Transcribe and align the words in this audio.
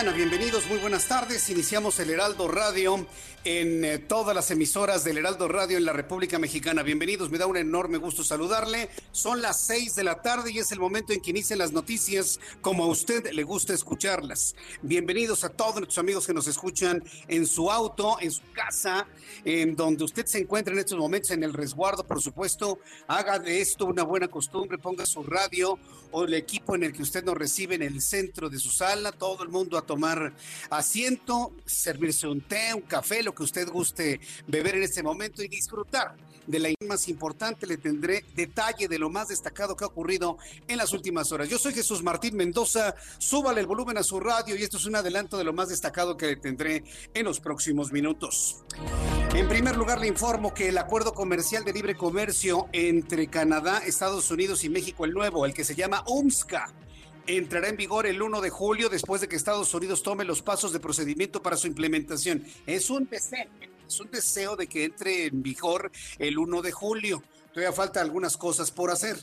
Bienvenidos, 0.00 0.66
muy 0.66 0.78
buenas 0.78 1.08
tardes. 1.08 1.50
Iniciamos 1.50 2.00
el 2.00 2.08
Heraldo 2.08 2.48
Radio 2.48 3.06
en 3.44 3.84
eh, 3.84 3.98
todas 3.98 4.34
las 4.34 4.50
emisoras 4.50 5.04
del 5.04 5.18
Heraldo 5.18 5.46
Radio 5.46 5.76
en 5.76 5.84
la 5.84 5.92
República 5.92 6.38
Mexicana. 6.38 6.82
Bienvenidos, 6.82 7.30
me 7.30 7.36
da 7.36 7.46
un 7.46 7.58
enorme 7.58 7.98
gusto 7.98 8.24
saludarle. 8.24 8.88
Son 9.12 9.42
las 9.42 9.60
seis 9.60 9.94
de 9.94 10.04
la 10.04 10.22
tarde 10.22 10.52
y 10.52 10.58
es 10.58 10.72
el 10.72 10.80
momento 10.80 11.12
en 11.12 11.20
que 11.20 11.30
inician 11.30 11.58
las 11.58 11.72
noticias 11.72 12.40
como 12.62 12.84
a 12.84 12.86
usted 12.86 13.30
le 13.30 13.42
gusta 13.44 13.74
escucharlas. 13.74 14.54
Bienvenidos 14.80 15.44
a 15.44 15.50
todos 15.50 15.76
nuestros 15.76 15.98
amigos 15.98 16.26
que 16.26 16.34
nos 16.34 16.46
escuchan 16.48 17.04
en 17.28 17.46
su 17.46 17.70
auto, 17.70 18.16
en 18.20 18.30
su 18.30 18.42
casa, 18.54 19.06
en 19.44 19.76
donde 19.76 20.04
usted 20.04 20.24
se 20.24 20.38
encuentra 20.38 20.72
en 20.72 20.80
estos 20.80 20.98
momentos, 20.98 21.30
en 21.30 21.44
el 21.44 21.52
resguardo, 21.52 22.06
por 22.06 22.22
supuesto. 22.22 22.78
Haga 23.06 23.38
de 23.38 23.60
esto 23.60 23.84
una 23.84 24.02
buena 24.02 24.28
costumbre, 24.28 24.78
ponga 24.78 25.04
su 25.04 25.22
radio 25.22 25.78
o 26.10 26.24
el 26.24 26.34
equipo 26.34 26.74
en 26.74 26.84
el 26.84 26.92
que 26.92 27.02
usted 27.02 27.22
nos 27.22 27.36
recibe 27.36 27.74
en 27.74 27.82
el 27.82 28.00
centro 28.00 28.50
de 28.50 28.58
su 28.58 28.70
sala, 28.70 29.12
todo 29.12 29.42
el 29.42 29.48
mundo 29.48 29.78
a 29.78 29.86
tomar 29.90 30.32
asiento, 30.70 31.52
servirse 31.66 32.28
un 32.28 32.42
té, 32.42 32.72
un 32.72 32.82
café, 32.82 33.24
lo 33.24 33.34
que 33.34 33.42
usted 33.42 33.68
guste 33.68 34.20
beber 34.46 34.76
en 34.76 34.84
este 34.84 35.02
momento 35.02 35.42
y 35.42 35.48
disfrutar 35.48 36.14
de 36.46 36.60
la 36.60 36.68
más 36.86 37.08
importante. 37.08 37.66
Le 37.66 37.76
tendré 37.76 38.24
detalle 38.36 38.86
de 38.86 39.00
lo 39.00 39.10
más 39.10 39.26
destacado 39.26 39.74
que 39.74 39.82
ha 39.82 39.88
ocurrido 39.88 40.38
en 40.68 40.78
las 40.78 40.92
últimas 40.92 41.32
horas. 41.32 41.48
Yo 41.48 41.58
soy 41.58 41.74
Jesús 41.74 42.04
Martín 42.04 42.36
Mendoza, 42.36 42.94
súbale 43.18 43.62
el 43.62 43.66
volumen 43.66 43.98
a 43.98 44.04
su 44.04 44.20
radio 44.20 44.54
y 44.54 44.62
esto 44.62 44.76
es 44.76 44.86
un 44.86 44.94
adelanto 44.94 45.36
de 45.36 45.42
lo 45.42 45.52
más 45.52 45.70
destacado 45.70 46.16
que 46.16 46.26
le 46.26 46.36
tendré 46.36 46.84
en 47.12 47.24
los 47.24 47.40
próximos 47.40 47.90
minutos. 47.90 48.62
En 49.34 49.48
primer 49.48 49.76
lugar, 49.76 49.98
le 49.98 50.06
informo 50.06 50.54
que 50.54 50.68
el 50.68 50.78
acuerdo 50.78 51.14
comercial 51.14 51.64
de 51.64 51.72
libre 51.72 51.96
comercio 51.96 52.68
entre 52.70 53.26
Canadá, 53.26 53.78
Estados 53.84 54.30
Unidos 54.30 54.62
y 54.62 54.68
México, 54.68 55.04
el 55.04 55.14
nuevo, 55.14 55.46
el 55.46 55.52
que 55.52 55.64
se 55.64 55.74
llama 55.74 56.04
UMSCA, 56.06 56.72
entrará 57.36 57.68
en 57.68 57.76
vigor 57.76 58.06
el 58.06 58.20
1 58.20 58.40
de 58.40 58.50
julio 58.50 58.88
después 58.88 59.20
de 59.20 59.28
que 59.28 59.36
Estados 59.36 59.72
Unidos 59.74 60.02
tome 60.02 60.24
los 60.24 60.42
pasos 60.42 60.72
de 60.72 60.80
procedimiento 60.80 61.42
para 61.42 61.56
su 61.56 61.66
implementación. 61.66 62.44
Es 62.66 62.90
un 62.90 63.08
deseo, 63.08 63.46
es 63.86 64.00
un 64.00 64.10
deseo 64.10 64.56
de 64.56 64.66
que 64.66 64.84
entre 64.84 65.26
en 65.26 65.42
vigor 65.42 65.90
el 66.18 66.38
1 66.38 66.62
de 66.62 66.72
julio. 66.72 67.22
Todavía 67.52 67.72
falta 67.72 68.00
algunas 68.00 68.36
cosas 68.36 68.70
por 68.70 68.92
hacer. 68.92 69.16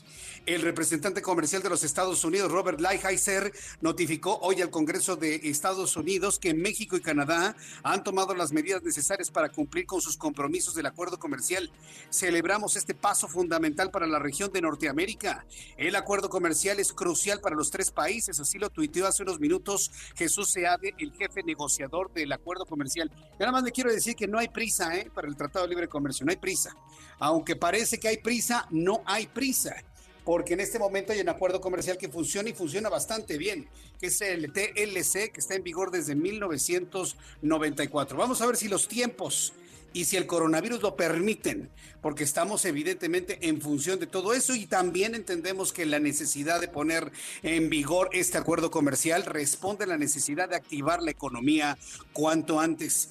El 0.44 0.60
representante 0.60 1.22
comercial 1.22 1.62
de 1.62 1.70
los 1.70 1.82
Estados 1.82 2.24
Unidos, 2.24 2.52
Robert 2.52 2.78
Lighthizer, 2.78 3.52
notificó 3.80 4.38
hoy 4.42 4.60
al 4.60 4.68
Congreso 4.68 5.16
de 5.16 5.36
Estados 5.44 5.96
Unidos 5.96 6.38
que 6.38 6.52
México 6.52 6.94
y 6.96 7.00
Canadá 7.00 7.56
han 7.82 8.04
tomado 8.04 8.34
las 8.34 8.52
medidas 8.52 8.82
necesarias 8.82 9.30
para 9.30 9.48
cumplir 9.48 9.86
con 9.86 10.02
sus 10.02 10.18
compromisos 10.18 10.74
del 10.74 10.84
acuerdo 10.84 11.18
comercial. 11.18 11.72
Celebramos 12.10 12.76
este 12.76 12.94
paso 12.94 13.28
fundamental 13.28 13.90
para 13.90 14.06
la 14.06 14.18
región 14.18 14.52
de 14.52 14.60
Norteamérica. 14.60 15.46
El 15.78 15.96
acuerdo 15.96 16.28
comercial 16.28 16.80
es 16.80 16.92
crucial 16.92 17.40
para 17.40 17.56
los 17.56 17.70
tres 17.70 17.90
países, 17.90 18.38
así 18.40 18.58
lo 18.58 18.68
tuiteó 18.68 19.06
hace 19.06 19.22
unos 19.22 19.40
minutos 19.40 19.90
Jesús 20.14 20.50
Seade, 20.50 20.94
el 20.98 21.12
jefe 21.12 21.42
negociador 21.42 22.12
del 22.12 22.30
acuerdo 22.32 22.66
comercial. 22.66 23.10
Y 23.36 23.38
nada 23.40 23.52
más 23.52 23.62
le 23.62 23.72
quiero 23.72 23.90
decir 23.90 24.14
que 24.14 24.28
no 24.28 24.38
hay 24.38 24.48
prisa 24.48 24.94
¿eh? 24.94 25.10
para 25.14 25.28
el 25.28 25.36
Tratado 25.36 25.64
de 25.64 25.70
Libre 25.70 25.88
Comercio, 25.88 26.26
no 26.26 26.30
hay 26.30 26.36
prisa. 26.36 26.76
Aunque 27.18 27.56
parece 27.56 27.98
que 27.98 28.08
hay 28.08 28.18
prisa, 28.18 28.66
no 28.70 29.02
hay 29.06 29.26
prisa, 29.26 29.82
porque 30.24 30.54
en 30.54 30.60
este 30.60 30.78
momento 30.78 31.12
hay 31.12 31.20
un 31.20 31.28
acuerdo 31.28 31.60
comercial 31.60 31.98
que 31.98 32.08
funciona 32.08 32.50
y 32.50 32.52
funciona 32.52 32.88
bastante 32.88 33.38
bien, 33.38 33.68
que 33.98 34.06
es 34.06 34.20
el 34.20 34.52
TLC, 34.52 35.32
que 35.32 35.40
está 35.40 35.54
en 35.54 35.62
vigor 35.62 35.90
desde 35.90 36.14
1994. 36.14 38.16
Vamos 38.16 38.40
a 38.40 38.46
ver 38.46 38.56
si 38.56 38.68
los 38.68 38.88
tiempos 38.88 39.52
y 39.92 40.04
si 40.04 40.16
el 40.16 40.26
coronavirus 40.26 40.82
lo 40.82 40.96
permiten, 40.96 41.70
porque 42.02 42.24
estamos 42.24 42.64
evidentemente 42.64 43.48
en 43.48 43.60
función 43.60 43.98
de 43.98 44.06
todo 44.06 44.34
eso 44.34 44.54
y 44.54 44.66
también 44.66 45.14
entendemos 45.14 45.72
que 45.72 45.86
la 45.86 45.98
necesidad 45.98 46.60
de 46.60 46.68
poner 46.68 47.10
en 47.42 47.70
vigor 47.70 48.10
este 48.12 48.38
acuerdo 48.38 48.70
comercial 48.70 49.24
responde 49.24 49.84
a 49.84 49.88
la 49.88 49.96
necesidad 49.96 50.50
de 50.50 50.56
activar 50.56 51.02
la 51.02 51.10
economía 51.10 51.78
cuanto 52.12 52.60
antes. 52.60 53.08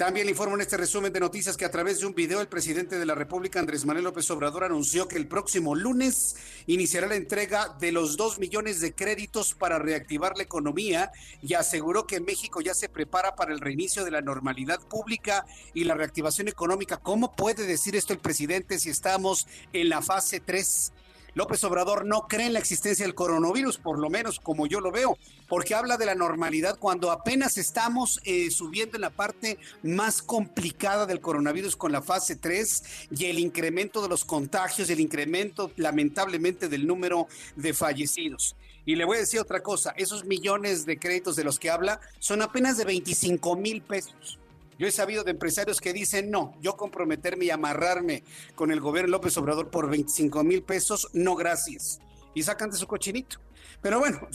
También 0.00 0.24
le 0.24 0.30
informo 0.30 0.54
en 0.54 0.62
este 0.62 0.78
resumen 0.78 1.12
de 1.12 1.20
noticias 1.20 1.58
que 1.58 1.66
a 1.66 1.70
través 1.70 2.00
de 2.00 2.06
un 2.06 2.14
video 2.14 2.40
el 2.40 2.48
presidente 2.48 2.98
de 2.98 3.04
la 3.04 3.14
República, 3.14 3.60
Andrés 3.60 3.84
Manuel 3.84 4.04
López 4.04 4.30
Obrador, 4.30 4.64
anunció 4.64 5.06
que 5.06 5.18
el 5.18 5.28
próximo 5.28 5.74
lunes 5.74 6.36
iniciará 6.66 7.06
la 7.06 7.16
entrega 7.16 7.76
de 7.78 7.92
los 7.92 8.16
dos 8.16 8.38
millones 8.38 8.80
de 8.80 8.94
créditos 8.94 9.52
para 9.52 9.78
reactivar 9.78 10.38
la 10.38 10.42
economía 10.42 11.12
y 11.42 11.52
aseguró 11.52 12.06
que 12.06 12.18
México 12.18 12.62
ya 12.62 12.72
se 12.72 12.88
prepara 12.88 13.36
para 13.36 13.52
el 13.52 13.60
reinicio 13.60 14.02
de 14.02 14.10
la 14.10 14.22
normalidad 14.22 14.80
pública 14.80 15.44
y 15.74 15.84
la 15.84 15.92
reactivación 15.92 16.48
económica. 16.48 16.96
¿Cómo 16.96 17.32
puede 17.32 17.66
decir 17.66 17.94
esto 17.94 18.14
el 18.14 18.20
presidente 18.20 18.78
si 18.78 18.88
estamos 18.88 19.46
en 19.74 19.90
la 19.90 20.00
fase 20.00 20.40
3? 20.40 20.92
López 21.34 21.62
Obrador 21.64 22.04
no 22.04 22.26
cree 22.28 22.46
en 22.46 22.52
la 22.52 22.58
existencia 22.58 23.04
del 23.04 23.14
coronavirus, 23.14 23.78
por 23.78 23.98
lo 23.98 24.10
menos 24.10 24.40
como 24.40 24.66
yo 24.66 24.80
lo 24.80 24.90
veo, 24.90 25.16
porque 25.48 25.74
habla 25.74 25.96
de 25.96 26.06
la 26.06 26.14
normalidad 26.14 26.78
cuando 26.78 27.10
apenas 27.10 27.58
estamos 27.58 28.20
eh, 28.24 28.50
subiendo 28.50 28.96
en 28.96 29.02
la 29.02 29.10
parte 29.10 29.58
más 29.82 30.22
complicada 30.22 31.06
del 31.06 31.20
coronavirus 31.20 31.76
con 31.76 31.92
la 31.92 32.02
fase 32.02 32.36
3 32.36 33.08
y 33.10 33.26
el 33.26 33.38
incremento 33.38 34.02
de 34.02 34.08
los 34.08 34.24
contagios 34.24 34.90
el 34.90 35.00
incremento 35.00 35.70
lamentablemente 35.76 36.68
del 36.68 36.86
número 36.86 37.28
de 37.56 37.72
fallecidos. 37.74 38.56
Y 38.84 38.96
le 38.96 39.04
voy 39.04 39.18
a 39.18 39.20
decir 39.20 39.38
otra 39.38 39.62
cosa, 39.62 39.94
esos 39.96 40.24
millones 40.24 40.86
de 40.86 40.98
créditos 40.98 41.36
de 41.36 41.44
los 41.44 41.58
que 41.58 41.70
habla 41.70 42.00
son 42.18 42.42
apenas 42.42 42.76
de 42.76 42.84
25 42.84 43.54
mil 43.56 43.82
pesos. 43.82 44.39
Yo 44.80 44.86
he 44.86 44.90
sabido 44.90 45.24
de 45.24 45.32
empresarios 45.32 45.78
que 45.78 45.92
dicen, 45.92 46.30
no, 46.30 46.54
yo 46.62 46.74
comprometerme 46.74 47.44
y 47.44 47.50
amarrarme 47.50 48.24
con 48.54 48.70
el 48.70 48.80
gobierno 48.80 49.10
López 49.10 49.36
Obrador 49.36 49.68
por 49.68 49.90
25 49.90 50.42
mil 50.42 50.62
pesos, 50.62 51.08
no 51.12 51.36
gracias. 51.36 52.00
Y 52.34 52.42
sacan 52.44 52.70
de 52.70 52.78
su 52.78 52.86
cochinito. 52.86 53.36
Pero 53.82 53.98
bueno, 53.98 54.26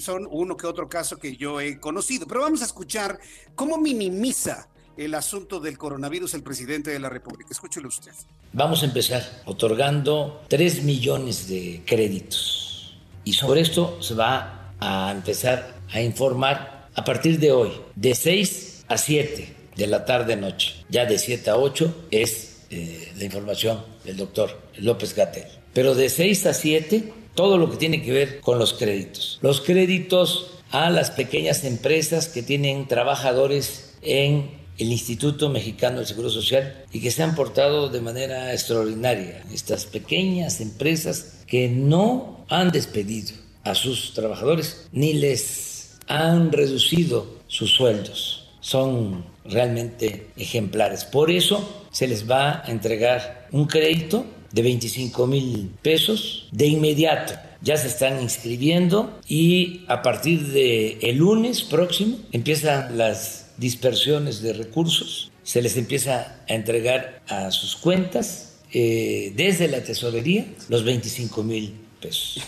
son 0.00 0.28
uno 0.30 0.58
que 0.58 0.66
otro 0.66 0.90
caso 0.90 1.16
que 1.16 1.38
yo 1.38 1.58
he 1.58 1.80
conocido. 1.80 2.26
Pero 2.26 2.42
vamos 2.42 2.60
a 2.60 2.66
escuchar 2.66 3.18
cómo 3.54 3.78
minimiza 3.78 4.68
el 4.98 5.14
asunto 5.14 5.58
del 5.58 5.78
coronavirus 5.78 6.34
el 6.34 6.42
presidente 6.42 6.90
de 6.90 6.98
la 6.98 7.08
República. 7.08 7.48
Escúchelo 7.50 7.88
usted. 7.88 8.12
Vamos 8.52 8.82
a 8.82 8.84
empezar 8.84 9.22
otorgando 9.46 10.44
3 10.48 10.82
millones 10.82 11.48
de 11.48 11.82
créditos. 11.86 12.94
Y 13.24 13.32
sobre 13.32 13.62
esto 13.62 14.02
se 14.02 14.12
va 14.12 14.74
a 14.80 15.10
empezar 15.10 15.76
a 15.90 16.02
informar 16.02 16.90
a 16.94 17.02
partir 17.02 17.38
de 17.38 17.52
hoy, 17.52 17.72
de 17.94 18.14
6 18.14 18.84
a 18.88 18.98
7 18.98 19.63
de 19.76 19.86
la 19.86 20.04
tarde-noche. 20.04 20.74
Ya 20.88 21.06
de 21.06 21.18
7 21.18 21.50
a 21.50 21.56
8 21.56 22.06
es 22.10 22.62
eh, 22.70 23.12
la 23.16 23.24
información 23.24 23.84
del 24.04 24.16
doctor 24.16 24.60
López 24.78 25.14
Gatel. 25.14 25.46
Pero 25.72 25.94
de 25.94 26.08
6 26.08 26.46
a 26.46 26.54
7, 26.54 27.12
todo 27.34 27.58
lo 27.58 27.70
que 27.70 27.76
tiene 27.76 28.02
que 28.02 28.12
ver 28.12 28.40
con 28.40 28.58
los 28.58 28.74
créditos. 28.74 29.38
Los 29.42 29.60
créditos 29.60 30.50
a 30.70 30.90
las 30.90 31.10
pequeñas 31.10 31.64
empresas 31.64 32.28
que 32.28 32.42
tienen 32.42 32.88
trabajadores 32.88 33.94
en 34.02 34.50
el 34.78 34.90
Instituto 34.90 35.48
Mexicano 35.48 35.98
del 35.98 36.06
Seguro 36.06 36.30
Social 36.30 36.84
y 36.92 37.00
que 37.00 37.10
se 37.10 37.22
han 37.22 37.34
portado 37.34 37.88
de 37.88 38.00
manera 38.00 38.52
extraordinaria. 38.52 39.44
Estas 39.52 39.86
pequeñas 39.86 40.60
empresas 40.60 41.44
que 41.46 41.68
no 41.68 42.44
han 42.48 42.70
despedido 42.70 43.34
a 43.62 43.74
sus 43.74 44.14
trabajadores 44.14 44.88
ni 44.92 45.12
les 45.12 45.96
han 46.06 46.52
reducido 46.52 47.38
sus 47.46 47.70
sueldos. 47.70 48.43
Son 48.64 49.26
realmente 49.44 50.28
ejemplares. 50.38 51.04
Por 51.04 51.30
eso 51.30 51.86
se 51.92 52.08
les 52.08 52.28
va 52.28 52.64
a 52.64 52.70
entregar 52.70 53.46
un 53.52 53.66
crédito 53.66 54.24
de 54.52 54.62
25 54.62 55.26
mil 55.26 55.70
pesos 55.82 56.48
de 56.50 56.68
inmediato. 56.68 57.34
Ya 57.60 57.76
se 57.76 57.88
están 57.88 58.22
inscribiendo 58.22 59.20
y 59.28 59.84
a 59.86 60.00
partir 60.00 60.46
del 60.46 60.96
el 61.02 61.18
lunes 61.18 61.60
próximo 61.60 62.16
empiezan 62.32 62.96
las 62.96 63.50
dispersiones 63.58 64.40
de 64.40 64.54
recursos. 64.54 65.30
Se 65.42 65.60
les 65.60 65.76
empieza 65.76 66.38
a 66.48 66.54
entregar 66.54 67.22
a 67.28 67.50
sus 67.50 67.76
cuentas 67.76 68.60
eh, 68.72 69.34
desde 69.36 69.68
la 69.68 69.84
tesorería 69.84 70.46
los 70.70 70.84
25 70.84 71.42
mil 71.42 71.74
pesos. 72.00 72.40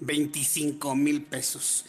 25 0.00 0.96
mil 0.96 1.22
pesos. 1.22 1.84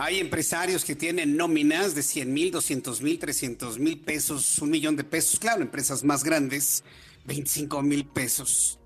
Hay 0.00 0.20
empresarios 0.20 0.84
que 0.84 0.94
tienen 0.94 1.36
nóminas 1.36 1.96
de 1.96 2.04
100 2.04 2.32
mil, 2.32 2.52
200 2.52 3.02
mil, 3.02 3.18
300 3.18 3.80
mil 3.80 4.00
pesos, 4.00 4.60
un 4.60 4.70
millón 4.70 4.94
de 4.94 5.02
pesos. 5.02 5.40
Claro, 5.40 5.60
empresas 5.60 6.04
más 6.04 6.22
grandes, 6.22 6.84
25 7.24 7.82
mil 7.82 8.06
pesos. 8.06 8.78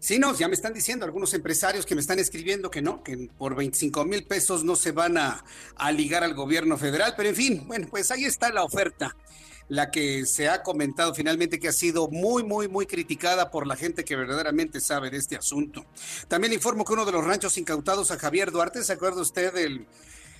Sí, 0.00 0.18
no, 0.18 0.36
ya 0.36 0.46
me 0.46 0.54
están 0.54 0.74
diciendo 0.74 1.06
algunos 1.06 1.32
empresarios 1.32 1.86
que 1.86 1.94
me 1.94 2.02
están 2.02 2.18
escribiendo 2.18 2.70
que 2.70 2.82
no, 2.82 3.02
que 3.02 3.30
por 3.38 3.56
25 3.56 4.04
mil 4.04 4.24
pesos 4.26 4.64
no 4.64 4.76
se 4.76 4.92
van 4.92 5.16
a, 5.16 5.42
a, 5.76 5.92
ligar 5.92 6.22
al 6.22 6.34
gobierno 6.34 6.76
federal, 6.76 7.14
pero 7.16 7.30
en 7.30 7.36
fin, 7.36 7.64
bueno, 7.66 7.86
pues 7.90 8.10
ahí 8.10 8.26
está 8.26 8.52
la 8.52 8.64
oferta, 8.64 9.16
la 9.68 9.90
que 9.90 10.26
se 10.26 10.50
ha 10.50 10.62
comentado 10.62 11.14
finalmente 11.14 11.58
que 11.58 11.68
ha 11.68 11.72
sido 11.72 12.08
muy, 12.08 12.42
muy, 12.44 12.68
muy 12.68 12.84
criticada 12.84 13.50
por 13.50 13.66
la 13.66 13.76
gente 13.76 14.04
que 14.04 14.14
verdaderamente 14.14 14.78
sabe 14.82 15.08
de 15.08 15.16
este 15.16 15.36
asunto. 15.36 15.86
También 16.28 16.52
informo 16.52 16.84
que 16.84 16.92
uno 16.92 17.06
de 17.06 17.12
los 17.12 17.24
ranchos 17.24 17.56
incautados 17.56 18.10
a 18.10 18.18
Javier 18.18 18.50
Duarte, 18.50 18.84
¿se 18.84 18.92
acuerda 18.92 19.22
usted 19.22 19.54
del 19.54 19.86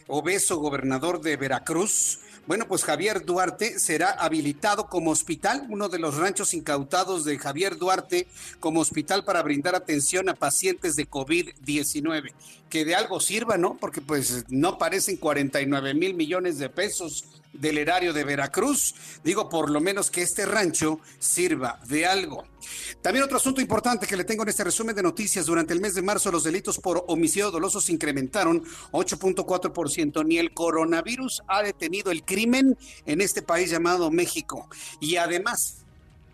obeso 0.07 0.59
gobernador 0.59 1.21
de 1.21 1.37
Veracruz. 1.37 2.21
Bueno, 2.47 2.69
pues 2.69 2.85
Javier 2.85 3.25
Duarte 3.25 3.79
será 3.79 4.11
habilitado 4.11 4.87
como 4.87 5.11
hospital, 5.11 5.67
uno 5.71 5.89
de 5.89 5.99
los 5.99 6.19
ranchos 6.19 6.53
incautados 6.53 7.25
de 7.25 7.39
Javier 7.39 7.79
Duarte 7.79 8.29
como 8.61 8.81
hospital 8.81 9.25
para 9.25 9.43
brindar 9.43 9.75
atención 9.75 10.29
a 10.29 10.35
pacientes 10.35 10.95
de 10.95 11.09
COVID-19. 11.09 12.35
Que 12.69 12.85
de 12.85 12.95
algo 12.95 13.19
sirva, 13.19 13.57
¿no? 13.57 13.79
Porque 13.79 14.03
pues 14.03 14.45
no 14.49 14.77
parecen 14.77 15.17
49 15.17 15.95
mil 15.95 16.13
millones 16.13 16.59
de 16.59 16.69
pesos 16.69 17.25
del 17.55 17.79
erario 17.79 18.13
de 18.13 18.25
Veracruz. 18.25 18.95
Digo, 19.23 19.49
por 19.49 19.71
lo 19.71 19.81
menos 19.81 20.11
que 20.11 20.23
este 20.23 20.45
rancho 20.45 21.01
sirva 21.19 21.81
de 21.87 22.05
algo. 22.05 22.45
También 23.01 23.25
otro 23.25 23.37
asunto 23.37 23.61
importante 23.61 24.07
que 24.07 24.17
le 24.17 24.25
tengo 24.25 24.43
en 24.43 24.49
este 24.49 24.65
resumen 24.65 24.97
de 24.97 25.03
noticias. 25.03 25.47
Durante 25.47 25.73
el 25.73 25.81
mes 25.81 25.95
de 25.95 26.03
marzo 26.03 26.33
los 26.33 26.45
delitos 26.45 26.79
por 26.79 27.05
homicidio 27.09 27.51
doloso 27.51 27.81
se 27.81 27.93
incrementaron 27.93 28.65
8.4%. 28.93 30.25
Ni 30.27 30.39
el 30.39 30.53
coronavirus 30.53 31.43
ha 31.47 31.63
detenido 31.63 32.11
el 32.11 32.25
crimen 32.25 32.34
en 32.39 33.21
este 33.21 33.43
país 33.43 33.71
llamado 33.71 34.11
México. 34.11 34.69
Y 35.01 35.17
además... 35.17 35.79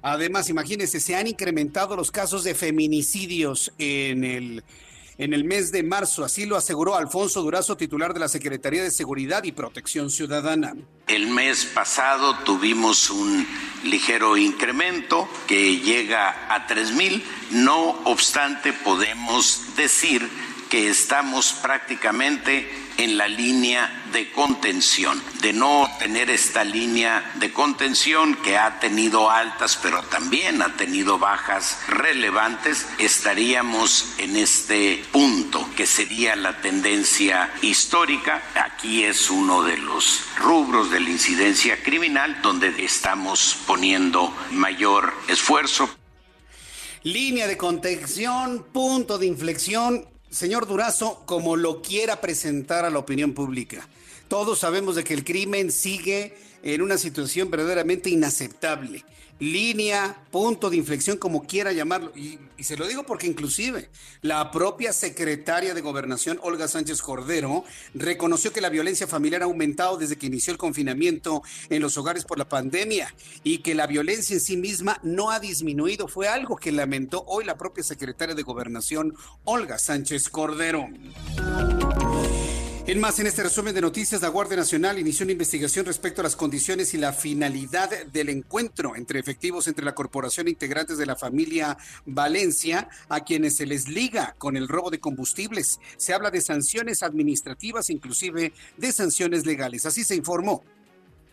Además, 0.02 0.48
imagínense, 0.48 0.98
se 0.98 1.14
han 1.14 1.26
incrementado 1.26 1.94
los 1.94 2.10
casos 2.10 2.42
de 2.42 2.54
feminicidios 2.54 3.70
en 3.76 4.24
el 4.24 4.64
en 5.20 5.34
el 5.34 5.44
mes 5.44 5.70
de 5.70 5.82
marzo. 5.82 6.24
Así 6.24 6.46
lo 6.46 6.56
aseguró 6.56 6.96
Alfonso 6.96 7.42
Durazo, 7.42 7.76
titular 7.76 8.14
de 8.14 8.20
la 8.20 8.28
Secretaría 8.28 8.82
de 8.82 8.90
Seguridad 8.90 9.44
y 9.44 9.52
Protección 9.52 10.10
Ciudadana. 10.10 10.74
El 11.06 11.26
mes 11.28 11.66
pasado 11.66 12.38
tuvimos 12.38 13.10
un 13.10 13.46
ligero 13.84 14.38
incremento 14.38 15.28
que 15.46 15.76
llega 15.76 16.54
a 16.54 16.66
3 16.66 16.92
mil. 16.92 17.22
No 17.50 18.00
obstante, 18.04 18.72
podemos 18.72 19.76
decir 19.76 20.26
que 20.70 20.88
estamos 20.88 21.52
prácticamente 21.52 22.66
en 23.00 23.16
la 23.16 23.28
línea 23.28 24.04
de 24.12 24.30
contención. 24.30 25.22
De 25.40 25.54
no 25.54 25.90
tener 25.98 26.28
esta 26.28 26.64
línea 26.64 27.32
de 27.36 27.50
contención 27.50 28.34
que 28.36 28.58
ha 28.58 28.78
tenido 28.78 29.30
altas, 29.30 29.78
pero 29.82 30.02
también 30.02 30.60
ha 30.60 30.76
tenido 30.76 31.18
bajas 31.18 31.78
relevantes, 31.88 32.86
estaríamos 32.98 34.14
en 34.18 34.36
este 34.36 35.02
punto 35.12 35.66
que 35.74 35.86
sería 35.86 36.36
la 36.36 36.60
tendencia 36.60 37.50
histórica. 37.62 38.42
Aquí 38.54 39.02
es 39.02 39.30
uno 39.30 39.62
de 39.62 39.78
los 39.78 40.24
rubros 40.36 40.90
de 40.90 41.00
la 41.00 41.08
incidencia 41.08 41.82
criminal 41.82 42.42
donde 42.42 42.84
estamos 42.84 43.56
poniendo 43.66 44.30
mayor 44.50 45.14
esfuerzo. 45.26 45.88
Línea 47.02 47.46
de 47.46 47.56
contención, 47.56 48.66
punto 48.74 49.16
de 49.16 49.26
inflexión 49.26 50.06
señor 50.30 50.66
Durazo, 50.66 51.22
como 51.26 51.56
lo 51.56 51.82
quiera 51.82 52.20
presentar 52.20 52.84
a 52.84 52.90
la 52.90 52.98
opinión 52.98 53.34
pública. 53.34 53.88
Todos 54.28 54.60
sabemos 54.60 54.94
de 54.94 55.04
que 55.04 55.14
el 55.14 55.24
crimen 55.24 55.72
sigue 55.72 56.36
en 56.62 56.82
una 56.82 56.98
situación 56.98 57.50
verdaderamente 57.50 58.10
inaceptable. 58.10 59.04
Línea, 59.40 60.22
punto 60.30 60.68
de 60.68 60.76
inflexión, 60.76 61.16
como 61.16 61.46
quiera 61.46 61.72
llamarlo. 61.72 62.12
Y, 62.14 62.38
se 62.60 62.76
lo 62.76 62.86
digo 62.86 63.04
porque 63.04 63.26
inclusive 63.26 63.88
la 64.20 64.50
propia 64.50 64.92
secretaria 64.92 65.72
de 65.72 65.80
Gobernación, 65.80 66.38
Olga 66.42 66.68
Sánchez 66.68 67.00
Cordero, 67.00 67.64
reconoció 67.94 68.52
que 68.52 68.60
la 68.60 68.68
violencia 68.68 69.06
familiar 69.06 69.40
ha 69.40 69.46
aumentado 69.46 69.96
desde 69.96 70.16
que 70.16 70.26
inició 70.26 70.52
el 70.52 70.58
confinamiento 70.58 71.42
en 71.70 71.80
los 71.80 71.96
hogares 71.96 72.26
por 72.26 72.36
la 72.36 72.50
pandemia 72.50 73.14
y 73.42 73.58
que 73.58 73.74
la 73.74 73.86
violencia 73.86 74.34
en 74.34 74.40
sí 74.40 74.58
misma 74.58 75.00
no 75.02 75.30
ha 75.30 75.40
disminuido. 75.40 76.06
Fue 76.06 76.28
algo 76.28 76.56
que 76.56 76.70
lamentó 76.70 77.24
hoy 77.26 77.46
la 77.46 77.56
propia 77.56 77.82
secretaria 77.82 78.34
de 78.34 78.42
Gobernación, 78.42 79.14
Olga 79.44 79.78
Sánchez 79.78 80.28
Cordero. 80.28 80.86
En 82.90 82.98
más, 82.98 83.20
en 83.20 83.28
este 83.28 83.44
resumen 83.44 83.72
de 83.72 83.80
noticias, 83.80 84.20
la 84.20 84.26
Guardia 84.30 84.56
Nacional 84.56 84.98
inició 84.98 85.22
una 85.22 85.30
investigación 85.30 85.86
respecto 85.86 86.22
a 86.22 86.24
las 86.24 86.34
condiciones 86.34 86.92
y 86.92 86.98
la 86.98 87.12
finalidad 87.12 87.88
del 88.06 88.30
encuentro 88.30 88.96
entre 88.96 89.20
efectivos 89.20 89.68
entre 89.68 89.84
la 89.84 89.94
corporación 89.94 90.48
e 90.48 90.50
integrantes 90.50 90.98
de 90.98 91.06
la 91.06 91.14
familia 91.14 91.78
Valencia, 92.04 92.88
a 93.08 93.20
quienes 93.20 93.54
se 93.54 93.64
les 93.66 93.86
liga 93.86 94.34
con 94.38 94.56
el 94.56 94.66
robo 94.66 94.90
de 94.90 94.98
combustibles. 94.98 95.78
Se 95.98 96.14
habla 96.14 96.32
de 96.32 96.40
sanciones 96.40 97.04
administrativas, 97.04 97.90
inclusive 97.90 98.52
de 98.76 98.90
sanciones 98.90 99.46
legales. 99.46 99.86
Así 99.86 100.02
se 100.02 100.16
informó. 100.16 100.64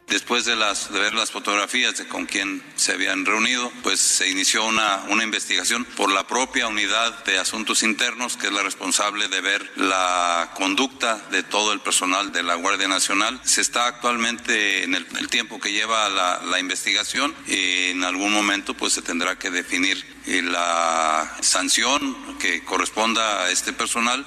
Después 0.08 0.46
de, 0.46 0.56
las, 0.56 0.92
de 0.94 1.00
ver 1.00 1.14
las 1.14 1.32
fotografías 1.32 1.98
de 1.98 2.08
con 2.08 2.26
quién 2.26 2.64
se 2.76 2.94
habían 2.94 3.26
reunido, 3.26 3.70
pues 3.84 4.00
se 4.00 4.30
inició 4.30 4.66
una, 4.66 5.04
una 5.10 5.26
investigación 5.26 5.84
por 5.84 6.10
la 6.10 6.26
propia 6.26 6.68
unidad 6.68 7.26
de 7.26 7.38
asuntos 7.38 7.84
internos, 7.84 8.38
que 8.38 8.48
es 8.48 8.54
la 8.54 8.64
responsable 8.64 9.28
de 9.28 9.42
ver 9.42 9.70
la 9.76 10.52
conducta 10.56 11.18
de 11.30 11.44
todo 11.44 11.74
el 11.74 11.82
personal 11.82 12.32
de 12.32 12.42
la 12.42 12.56
Guardia 12.56 12.88
Nacional. 12.88 13.42
Se 13.44 13.60
está 13.60 13.88
actualmente 13.88 14.84
en 14.84 14.96
el, 14.96 15.06
el 15.20 15.28
tiempo 15.28 15.60
que 15.60 15.74
lleva 15.74 16.08
la, 16.08 16.42
la 16.42 16.60
investigación 16.60 17.36
y 17.46 17.90
en 17.90 18.06
algún 18.06 18.32
momento 18.32 18.76
pues 18.76 18.94
se 18.94 19.02
tendrá 19.02 19.38
que 19.38 19.52
definir 19.52 20.06
la 20.26 21.38
sanción 21.42 22.38
que 22.40 22.64
corresponda 22.64 23.44
a 23.44 23.52
este 23.52 23.74
personal. 23.74 24.26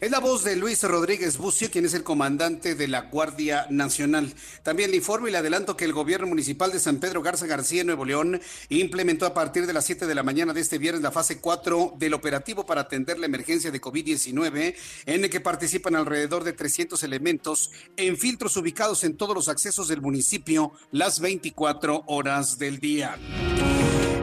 Es 0.00 0.12
la 0.12 0.20
voz 0.20 0.44
de 0.44 0.54
Luis 0.54 0.80
Rodríguez 0.84 1.38
Bucio, 1.38 1.72
quien 1.72 1.84
es 1.84 1.92
el 1.92 2.04
comandante 2.04 2.76
de 2.76 2.86
la 2.86 3.00
Guardia 3.02 3.66
Nacional. 3.68 4.32
También 4.62 4.92
le 4.92 4.98
informo 4.98 5.26
y 5.26 5.32
le 5.32 5.38
adelanto 5.38 5.76
que 5.76 5.84
el 5.84 5.92
gobierno 5.92 6.28
municipal 6.28 6.70
de 6.70 6.78
San 6.78 6.98
Pedro 6.98 7.20
Garza 7.20 7.48
García, 7.48 7.82
Nuevo 7.82 8.04
León, 8.04 8.40
implementó 8.68 9.26
a 9.26 9.34
partir 9.34 9.66
de 9.66 9.72
las 9.72 9.86
7 9.86 10.06
de 10.06 10.14
la 10.14 10.22
mañana 10.22 10.52
de 10.52 10.60
este 10.60 10.78
viernes 10.78 11.02
la 11.02 11.10
fase 11.10 11.40
4 11.40 11.94
del 11.98 12.14
operativo 12.14 12.64
para 12.64 12.82
atender 12.82 13.18
la 13.18 13.26
emergencia 13.26 13.72
de 13.72 13.80
COVID-19, 13.80 14.76
en 15.06 15.24
el 15.24 15.30
que 15.30 15.40
participan 15.40 15.96
alrededor 15.96 16.44
de 16.44 16.52
300 16.52 17.02
elementos 17.02 17.72
en 17.96 18.16
filtros 18.16 18.56
ubicados 18.56 19.02
en 19.02 19.16
todos 19.16 19.34
los 19.34 19.48
accesos 19.48 19.88
del 19.88 20.00
municipio 20.00 20.74
las 20.92 21.18
24 21.18 22.04
horas 22.06 22.56
del 22.56 22.78
día. 22.78 23.18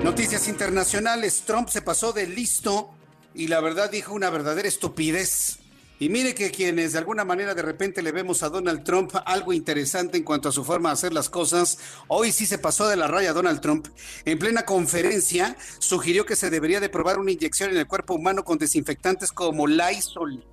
Noticias 0.06 0.48
internacionales. 0.48 1.44
Trump 1.46 1.68
se 1.68 1.82
pasó 1.82 2.14
de 2.14 2.28
listo 2.28 2.92
y 3.34 3.48
la 3.48 3.60
verdad 3.60 3.92
dijo 3.92 4.14
una 4.14 4.30
verdadera 4.30 4.70
estupidez. 4.70 5.65
Y 5.98 6.10
mire 6.10 6.36
que 6.36 6.52
quienes 6.52 6.92
de 6.92 7.00
alguna 7.00 7.24
manera 7.24 7.56
de 7.56 7.62
repente 7.62 8.02
le 8.02 8.12
vemos 8.12 8.44
a 8.44 8.50
Donald 8.50 8.84
Trump 8.84 9.14
algo 9.26 9.54
interesante 9.54 10.18
en 10.18 10.24
cuanto 10.24 10.50
a 10.50 10.52
su 10.52 10.66
forma 10.66 10.90
de 10.90 10.94
hacer 10.94 11.14
las 11.14 11.30
cosas, 11.30 11.78
hoy 12.10 12.34
sí 12.34 12.46
se 12.46 12.58
pasó 12.58 12.90
de 12.90 12.98
la 12.98 13.08
raya 13.08 13.32
Donald 13.32 13.62
Trump. 13.62 13.88
En 14.26 14.38
plena 14.38 14.64
conferencia 14.64 15.56
sugirió 15.80 16.26
que 16.26 16.36
se 16.36 16.50
debería 16.50 16.82
de 16.82 16.90
probar 16.90 17.18
una 17.18 17.32
inyección 17.32 17.70
en 17.70 17.78
el 17.78 17.88
cuerpo 17.88 18.16
humano 18.16 18.44
con 18.44 18.58
desinfectantes 18.58 19.32
como 19.32 19.68
Lysol. 19.68 20.46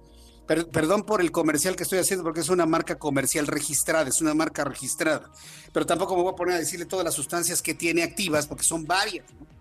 Per 0.47 0.69
perdón 0.69 1.03
por 1.03 1.21
el 1.21 1.33
comercial 1.33 1.75
que 1.75 1.83
estoy 1.83 1.99
haciendo 1.99 2.23
porque 2.23 2.41
es 2.41 2.49
una 2.49 2.67
marca 2.67 2.99
comercial 2.99 3.49
registrada, 3.49 4.09
es 4.09 4.21
una 4.21 4.35
marca 4.35 4.63
registrada. 4.63 5.29
Pero 5.73 5.87
tampoco 5.87 6.15
me 6.17 6.23
voy 6.23 6.33
a 6.33 6.37
poner 6.37 6.55
a 6.55 6.59
decirle 6.59 6.87
todas 6.87 7.05
las 7.05 7.15
sustancias 7.15 7.63
que 7.63 7.75
tiene 7.75 8.05
activas 8.05 8.47
porque 8.47 8.63
son 8.63 8.85
varias. 8.85 9.27
¿no? 9.33 9.52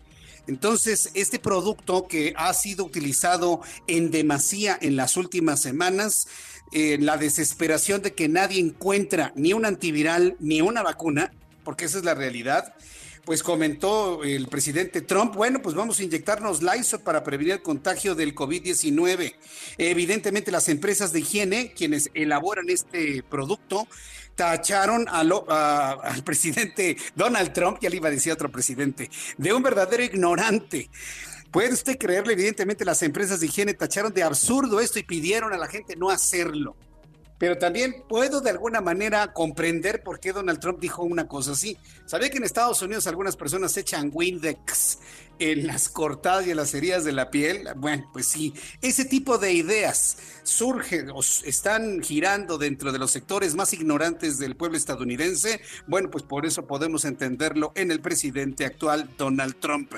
Entonces, 0.48 1.12
este 1.14 1.40
producto 1.40 2.08
que 2.08 2.34
ha 2.36 2.54
sido 2.54 2.86
utilizado 2.86 3.62
en 3.88 4.12
demasía 4.12 4.78
en 4.82 4.96
las 4.96 5.18
últimas 5.18 5.62
semanas, 5.62 6.28
eh, 6.72 6.98
la 7.00 7.18
desesperación 7.18 8.02
de 8.02 8.14
que 8.14 8.28
nadie 8.28 8.60
encuentra 8.60 9.34
ni 9.36 9.54
un 9.54 9.66
antiviral 9.66 10.36
ni 10.40 10.62
una 10.62 10.82
vacuna, 10.82 11.32
porque 11.64 11.86
esa 11.86 12.00
es 12.00 12.06
la 12.06 12.16
realidad, 12.16 12.74
pues 13.25 13.44
comentó 13.44 14.24
el 14.24 14.48
presidente 14.48 15.01
Trump, 15.01 15.36
bueno, 15.36 15.62
pues 15.62 15.75
vamos 15.75 16.00
a 16.00 16.04
inyectarnos 16.04 16.62
Lysol 16.62 17.01
para 17.01 17.24
prevenir 17.24 17.54
el 17.54 17.62
contagio 17.62 18.16
del 18.16 18.34
COVID-19. 18.34 19.36
Evidentemente 19.78 20.51
las 20.51 20.70
empresas 20.70 21.13
de 21.13 21.20
higiene, 21.20 21.74
quienes 21.74 22.10
elaboran 22.13 22.70
este 22.70 23.24
producto, 23.24 23.88
tacharon 24.36 25.08
al 25.10 26.24
presidente 26.24 26.98
Donald 27.16 27.54
Trump, 27.54 27.78
ya 27.82 27.90
le 27.90 27.98
iba 27.98 28.08
a 28.08 28.12
decir 28.12 28.34
otro 28.34 28.51
presidente, 28.51 29.10
de 29.38 29.54
un 29.54 29.62
verdadero 29.62 30.04
ignorante. 30.04 30.90
¿Puede 31.51 31.74
usted 31.74 31.98
creerle? 31.98 32.34
Evidentemente 32.34 32.86
las 32.86 33.04
empresas 33.04 33.40
de 33.40 33.48
higiene 33.48 33.74
tacharon 33.74 34.13
de 34.13 34.24
absurdo 34.24 34.80
esto 34.80 35.00
y 35.00 35.04
pidieron 35.04 35.54
a 35.54 35.58
la 35.58 35.68
gente 35.68 35.96
no 35.96 36.10
hacerlo 36.10 36.75
pero 37.42 37.58
también 37.58 38.04
puedo 38.08 38.40
de 38.40 38.52
alguna 38.52 38.82
manera 38.82 39.34
comprender 39.34 40.04
por 40.04 40.20
qué 40.20 40.32
Donald 40.32 40.60
Trump 40.60 40.80
dijo 40.80 41.02
una 41.02 41.28
cosa 41.28 41.54
así. 41.54 41.76
Sabía 42.06 42.30
que 42.30 42.38
en 42.38 42.44
Estados 42.44 42.84
Unidos 42.84 43.08
algunas 43.08 43.36
personas 43.36 43.76
echan 43.78 44.12
Windex 44.14 45.00
en 45.42 45.66
las 45.66 45.90
cortadas 45.90 46.46
y 46.46 46.52
en 46.52 46.58
las 46.58 46.74
heridas 46.76 47.04
de 47.04 47.12
la 47.12 47.32
piel. 47.32 47.68
Bueno, 47.76 48.08
pues 48.14 48.28
sí, 48.28 48.54
ese 48.82 49.06
tipo 49.06 49.40
de 49.40 49.52
ideas 49.52 50.18
surgen 50.44 51.10
o 51.10 51.20
están 51.20 52.02
girando 52.04 52.60
dentro 52.60 52.92
de 52.92 53.00
los 53.00 53.10
sectores 53.10 53.56
más 53.56 53.74
ignorantes 53.74 54.38
del 54.38 54.56
pueblo 54.56 54.78
estadounidense. 54.78 55.60
Bueno, 55.88 56.12
pues 56.12 56.24
por 56.24 56.46
eso 56.46 56.68
podemos 56.68 57.06
entenderlo 57.06 57.72
en 57.74 57.90
el 57.90 58.02
presidente 58.02 58.66
actual, 58.66 59.10
Donald 59.18 59.56
Trump. 59.60 59.94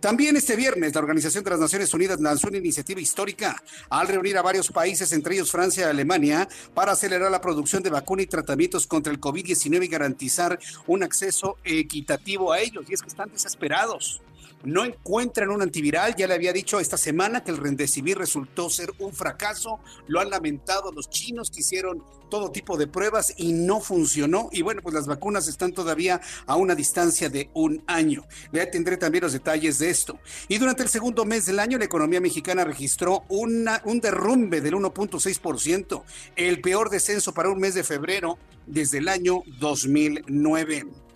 También 0.00 0.36
este 0.36 0.56
viernes, 0.56 0.94
la 0.94 1.00
Organización 1.00 1.44
de 1.44 1.50
las 1.50 1.60
Naciones 1.60 1.94
Unidas 1.94 2.20
lanzó 2.20 2.48
una 2.48 2.58
iniciativa 2.58 3.00
histórica 3.00 3.62
al 3.90 4.08
reunir 4.08 4.36
a 4.36 4.42
varios 4.42 4.68
países, 4.72 5.12
entre 5.12 5.34
ellos 5.34 5.52
Francia 5.52 5.86
y 5.86 5.90
Alemania, 5.90 6.48
para 6.74 6.92
acelerar 6.92 7.30
la 7.30 7.40
producción 7.40 7.84
de 7.84 7.90
vacuna 7.90 8.22
y 8.22 8.26
tratamientos 8.26 8.88
contra 8.88 9.12
el 9.12 9.20
COVID-19 9.20 9.84
y 9.84 9.88
garantizar 9.88 10.58
un 10.88 11.04
acceso 11.04 11.56
equitativo 11.62 12.52
a 12.52 12.58
ellos. 12.58 12.84
Y 12.88 12.94
es 12.94 13.02
que 13.02 13.08
están 13.08 13.30
desesperados 13.30 14.22
no 14.64 14.84
encuentran 14.84 15.50
un 15.50 15.62
antiviral. 15.62 16.14
Ya 16.16 16.26
le 16.26 16.34
había 16.34 16.52
dicho 16.52 16.80
esta 16.80 16.96
semana 16.96 17.42
que 17.44 17.50
el 17.50 17.56
Rendecivir 17.56 18.18
resultó 18.18 18.70
ser 18.70 18.92
un 18.98 19.12
fracaso. 19.12 19.80
Lo 20.06 20.20
han 20.20 20.30
lamentado 20.30 20.92
los 20.92 21.08
chinos 21.10 21.50
que 21.50 21.60
hicieron 21.60 22.02
todo 22.28 22.50
tipo 22.50 22.76
de 22.76 22.86
pruebas 22.86 23.32
y 23.36 23.52
no 23.52 23.80
funcionó. 23.80 24.48
Y 24.52 24.62
bueno, 24.62 24.82
pues 24.82 24.94
las 24.94 25.06
vacunas 25.06 25.48
están 25.48 25.72
todavía 25.72 26.20
a 26.46 26.56
una 26.56 26.74
distancia 26.74 27.28
de 27.28 27.50
un 27.54 27.82
año. 27.86 28.24
Le 28.52 28.66
tendré 28.66 28.96
también 28.96 29.24
los 29.24 29.32
detalles 29.32 29.78
de 29.78 29.90
esto. 29.90 30.18
Y 30.48 30.58
durante 30.58 30.82
el 30.82 30.88
segundo 30.88 31.24
mes 31.24 31.46
del 31.46 31.58
año, 31.58 31.78
la 31.78 31.84
economía 31.84 32.20
mexicana 32.20 32.64
registró 32.64 33.24
una, 33.28 33.82
un 33.84 34.00
derrumbe 34.00 34.60
del 34.60 34.74
1.6%, 34.74 36.02
el 36.36 36.60
peor 36.60 36.90
descenso 36.90 37.32
para 37.32 37.50
un 37.50 37.58
mes 37.58 37.74
de 37.74 37.84
febrero 37.84 38.38
desde 38.66 38.98
el 38.98 39.08
año 39.08 39.42
2009. 39.58 41.07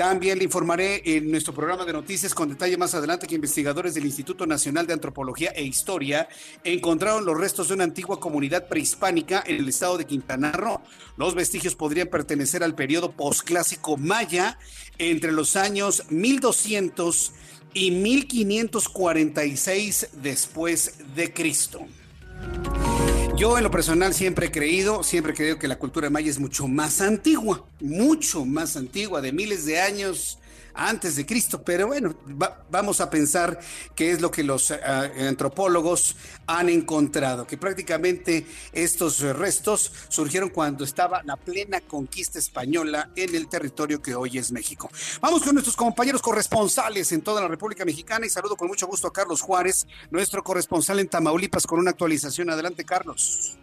También 0.00 0.38
le 0.38 0.44
informaré 0.44 1.02
en 1.04 1.30
nuestro 1.30 1.52
programa 1.52 1.84
de 1.84 1.92
noticias 1.92 2.34
con 2.34 2.48
detalle 2.48 2.78
más 2.78 2.94
adelante 2.94 3.26
que 3.26 3.34
investigadores 3.34 3.92
del 3.92 4.06
Instituto 4.06 4.46
Nacional 4.46 4.86
de 4.86 4.94
Antropología 4.94 5.50
e 5.50 5.62
Historia 5.62 6.26
encontraron 6.64 7.26
los 7.26 7.38
restos 7.38 7.68
de 7.68 7.74
una 7.74 7.84
antigua 7.84 8.18
comunidad 8.18 8.66
prehispánica 8.66 9.44
en 9.46 9.56
el 9.56 9.68
estado 9.68 9.98
de 9.98 10.06
Quintana 10.06 10.52
Roo. 10.52 10.80
Los 11.18 11.34
vestigios 11.34 11.74
podrían 11.74 12.08
pertenecer 12.08 12.64
al 12.64 12.74
periodo 12.74 13.12
posclásico 13.12 13.98
maya 13.98 14.58
entre 14.96 15.32
los 15.32 15.56
años 15.56 16.04
1200 16.08 17.32
y 17.74 17.90
1546 17.90 20.08
después 20.14 20.94
de 21.14 21.30
Cristo. 21.34 21.86
Yo 23.40 23.56
en 23.56 23.64
lo 23.64 23.70
personal 23.70 24.12
siempre 24.12 24.48
he 24.48 24.50
creído, 24.50 25.02
siempre 25.02 25.32
he 25.32 25.34
creído 25.34 25.58
que 25.58 25.66
la 25.66 25.78
cultura 25.78 26.10
maya 26.10 26.28
es 26.28 26.38
mucho 26.38 26.68
más 26.68 27.00
antigua, 27.00 27.64
mucho 27.80 28.44
más 28.44 28.76
antigua, 28.76 29.22
de 29.22 29.32
miles 29.32 29.64
de 29.64 29.80
años 29.80 30.38
antes 30.74 31.16
de 31.16 31.26
Cristo. 31.26 31.62
Pero 31.62 31.88
bueno, 31.88 32.14
vamos 32.70 33.00
a 33.00 33.10
pensar 33.10 33.58
qué 33.94 34.10
es 34.12 34.20
lo 34.20 34.30
que 34.30 34.42
los 34.42 34.70
eh, 34.70 34.78
antropólogos 35.28 36.16
han 36.46 36.68
encontrado, 36.68 37.46
que 37.46 37.56
prácticamente 37.56 38.46
estos 38.72 39.20
restos 39.20 39.92
surgieron 40.08 40.50
cuando 40.50 40.84
estaba 40.84 41.22
la 41.24 41.36
plena 41.36 41.80
conquista 41.80 42.38
española 42.38 43.10
en 43.16 43.34
el 43.34 43.48
territorio 43.48 44.02
que 44.02 44.14
hoy 44.14 44.38
es 44.38 44.52
México. 44.52 44.90
Vamos 45.20 45.42
con 45.42 45.54
nuestros 45.54 45.76
compañeros 45.76 46.22
corresponsales 46.22 47.12
en 47.12 47.22
toda 47.22 47.40
la 47.40 47.48
República 47.48 47.84
Mexicana 47.84 48.26
y 48.26 48.30
saludo 48.30 48.56
con 48.56 48.68
mucho 48.68 48.86
gusto 48.86 49.08
a 49.08 49.12
Carlos 49.12 49.40
Juárez, 49.40 49.86
nuestro 50.10 50.42
corresponsal 50.42 51.00
en 51.00 51.08
Tamaulipas, 51.08 51.66
con 51.66 51.78
una 51.78 51.90
actualización. 51.90 52.50
Adelante, 52.50 52.84
Carlos. 52.84 53.56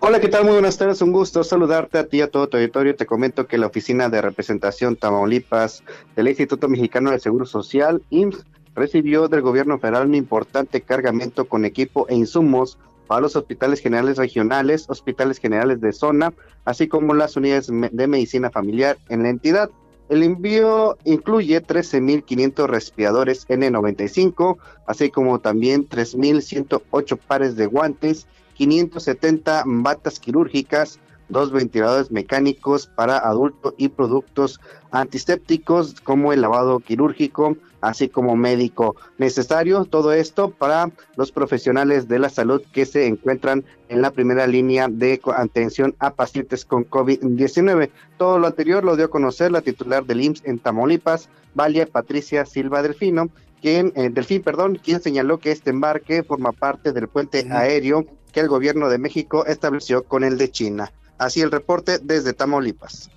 Hola, 0.00 0.20
¿qué 0.20 0.28
tal? 0.28 0.44
Muy 0.44 0.52
buenas 0.52 0.78
tardes, 0.78 1.02
un 1.02 1.10
gusto 1.10 1.42
saludarte 1.42 1.98
a 1.98 2.06
ti 2.06 2.18
y 2.18 2.20
a 2.20 2.30
todo 2.30 2.48
tu 2.48 2.56
auditorio. 2.56 2.94
Te 2.94 3.06
comento 3.06 3.46
que 3.46 3.58
la 3.58 3.66
Oficina 3.66 4.08
de 4.08 4.22
Representación 4.22 4.96
Tamaulipas 4.96 5.82
del 6.14 6.28
Instituto 6.28 6.68
Mexicano 6.68 7.10
de 7.10 7.18
Seguro 7.18 7.44
Social, 7.44 8.02
IMSS, 8.10 8.44
recibió 8.74 9.28
del 9.28 9.40
gobierno 9.40 9.78
federal 9.78 10.06
un 10.06 10.14
importante 10.14 10.80
cargamento 10.80 11.46
con 11.46 11.64
equipo 11.64 12.06
e 12.08 12.14
insumos 12.14 12.78
para 13.06 13.22
los 13.22 13.34
hospitales 13.34 13.80
generales 13.80 14.16
regionales, 14.16 14.86
hospitales 14.88 15.38
generales 15.38 15.80
de 15.80 15.92
zona, 15.92 16.32
así 16.64 16.86
como 16.86 17.14
las 17.14 17.36
unidades 17.36 17.68
de 17.68 18.06
medicina 18.06 18.50
familiar 18.50 18.98
en 19.08 19.24
la 19.24 19.30
entidad. 19.30 19.70
El 20.08 20.22
envío 20.22 20.98
incluye 21.04 21.62
13.500 21.62 22.66
respiradores 22.66 23.48
N95, 23.48 24.56
así 24.86 25.10
como 25.10 25.40
también 25.40 25.88
3.108 25.88 27.18
pares 27.18 27.56
de 27.56 27.66
guantes 27.66 28.26
570 28.54 29.64
batas 29.66 30.18
quirúrgicas, 30.18 30.98
dos 31.28 31.52
ventiladores 31.52 32.10
mecánicos 32.10 32.86
para 32.86 33.18
adultos 33.18 33.74
y 33.76 33.88
productos 33.88 34.60
antisépticos 34.90 36.00
como 36.00 36.32
el 36.32 36.42
lavado 36.42 36.80
quirúrgico, 36.80 37.56
así 37.80 38.08
como 38.08 38.36
médico 38.36 38.96
necesario. 39.18 39.84
Todo 39.84 40.12
esto 40.12 40.50
para 40.50 40.90
los 41.16 41.32
profesionales 41.32 42.08
de 42.08 42.18
la 42.18 42.28
salud 42.28 42.62
que 42.72 42.86
se 42.86 43.06
encuentran 43.06 43.64
en 43.88 44.02
la 44.02 44.10
primera 44.10 44.46
línea 44.46 44.88
de 44.88 45.20
atención 45.36 45.94
a 45.98 46.10
pacientes 46.10 46.64
con 46.64 46.88
COVID-19. 46.88 47.90
Todo 48.16 48.38
lo 48.38 48.46
anterior 48.46 48.84
lo 48.84 48.96
dio 48.96 49.06
a 49.06 49.10
conocer 49.10 49.50
la 49.50 49.62
titular 49.62 50.04
del 50.04 50.22
IMSS 50.22 50.42
en 50.44 50.58
Tamaulipas, 50.58 51.28
Valia 51.54 51.86
Patricia 51.86 52.46
Silva 52.46 52.82
Delfino, 52.82 53.28
quien, 53.60 53.92
eh, 53.96 54.10
Delfín, 54.10 54.42
perdón, 54.42 54.78
quien 54.82 55.00
señaló 55.00 55.38
que 55.38 55.50
este 55.50 55.70
embarque 55.70 56.22
forma 56.22 56.52
parte 56.52 56.92
del 56.92 57.08
puente 57.08 57.46
aéreo 57.50 58.04
que 58.34 58.40
el 58.40 58.48
gobierno 58.48 58.88
de 58.88 58.98
México 58.98 59.46
estableció 59.46 60.04
con 60.04 60.24
el 60.24 60.36
de 60.36 60.50
China. 60.50 60.92
Así 61.16 61.40
el 61.40 61.52
reporte 61.52 61.98
desde 62.02 62.32
Tamaulipas. 62.32 63.08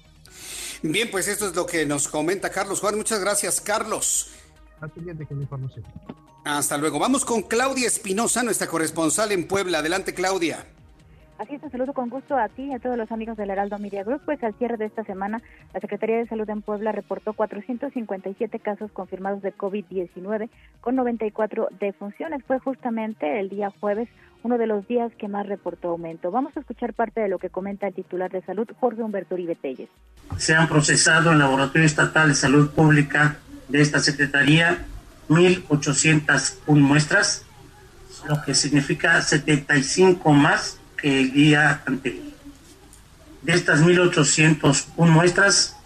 Bien, 0.83 1.09
pues 1.09 1.27
esto 1.27 1.47
es 1.47 1.55
lo 1.55 1.65
que 1.65 1.85
nos 1.87 2.07
comenta 2.07 2.51
Carlos 2.51 2.79
Juan. 2.79 2.95
Muchas 2.95 3.19
gracias, 3.19 3.59
Carlos. 3.59 4.29
Hasta 6.45 6.77
luego. 6.77 6.99
Vamos 6.99 7.25
con 7.25 7.41
Claudia 7.41 7.87
Espinosa, 7.87 8.43
nuestra 8.43 8.67
corresponsal 8.67 9.31
en 9.31 9.47
Puebla. 9.47 9.79
Adelante, 9.79 10.13
Claudia. 10.13 10.67
Así 11.39 11.53
es, 11.53 11.61
un 11.61 11.69
saludo 11.69 11.93
con 11.93 12.09
gusto 12.09 12.35
a 12.35 12.49
ti 12.49 12.63
y 12.63 12.73
a 12.73 12.79
todos 12.79 12.97
los 12.97 13.11
amigos 13.11 13.37
del 13.37 13.51
Heraldo 13.51 13.77
Media 13.77 14.03
Group. 14.03 14.21
Pues 14.25 14.43
al 14.43 14.55
cierre 14.55 14.77
de 14.77 14.85
esta 14.85 15.03
semana, 15.03 15.41
la 15.71 15.79
Secretaría 15.79 16.17
de 16.17 16.27
Salud 16.27 16.49
en 16.49 16.63
Puebla 16.63 16.91
reportó 16.91 17.33
457 17.33 18.59
casos 18.59 18.91
confirmados 18.91 19.43
de 19.43 19.55
COVID-19 19.55 20.49
con 20.81 20.95
94 20.95 21.69
defunciones. 21.79 22.43
Fue 22.45 22.57
justamente 22.59 23.39
el 23.39 23.49
día 23.49 23.71
jueves 23.79 24.09
uno 24.43 24.57
de 24.57 24.67
los 24.67 24.87
días 24.87 25.11
que 25.17 25.27
más 25.27 25.47
reportó 25.47 25.89
aumento. 25.89 26.31
Vamos 26.31 26.55
a 26.55 26.59
escuchar 26.59 26.93
parte 26.93 27.21
de 27.21 27.27
lo 27.27 27.39
que 27.39 27.49
comenta 27.49 27.87
el 27.87 27.93
titular 27.93 28.31
de 28.31 28.41
salud, 28.41 28.67
Jorge 28.79 29.01
Humberto 29.01 29.35
Uribe 29.35 29.55
Telles. 29.55 29.89
Se 30.37 30.55
han 30.55 30.67
procesado 30.67 31.29
en 31.29 31.33
el 31.33 31.39
Laboratorio 31.39 31.85
Estatal 31.85 32.29
de 32.29 32.35
Salud 32.35 32.69
Pública 32.71 33.39
de 33.67 33.81
esta 33.81 33.99
Secretaría 33.99 34.85
1.801 35.29 36.79
muestras, 36.79 37.45
lo 38.27 38.41
que 38.41 38.55
significa 38.55 39.21
75 39.21 40.31
más 40.31 40.79
que 40.95 41.21
el 41.21 41.31
día 41.31 41.81
anterior. 41.85 42.25
De 43.41 43.53
estas 43.53 43.81
1.801 43.81 44.85
muestras, 45.09 45.77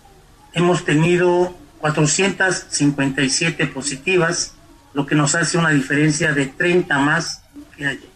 hemos 0.54 0.86
tenido 0.86 1.56
457 1.80 3.68
positivas, 3.68 4.56
lo 4.94 5.06
que 5.06 5.16
nos 5.16 5.36
hace 5.36 5.58
una 5.58 5.70
diferencia 5.70 6.34
de 6.34 6.48
30 6.48 7.00
más 7.00 7.44
que 7.76 7.86
ayer. 7.88 8.11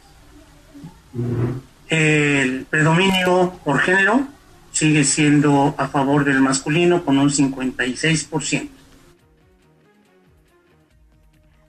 El 1.90 2.66
predominio 2.66 3.54
por 3.64 3.80
género 3.80 4.28
sigue 4.72 5.04
siendo 5.04 5.74
a 5.78 5.88
favor 5.88 6.26
del 6.26 6.42
masculino 6.42 7.06
con 7.06 7.18
un 7.18 7.30
56%. 7.30 8.70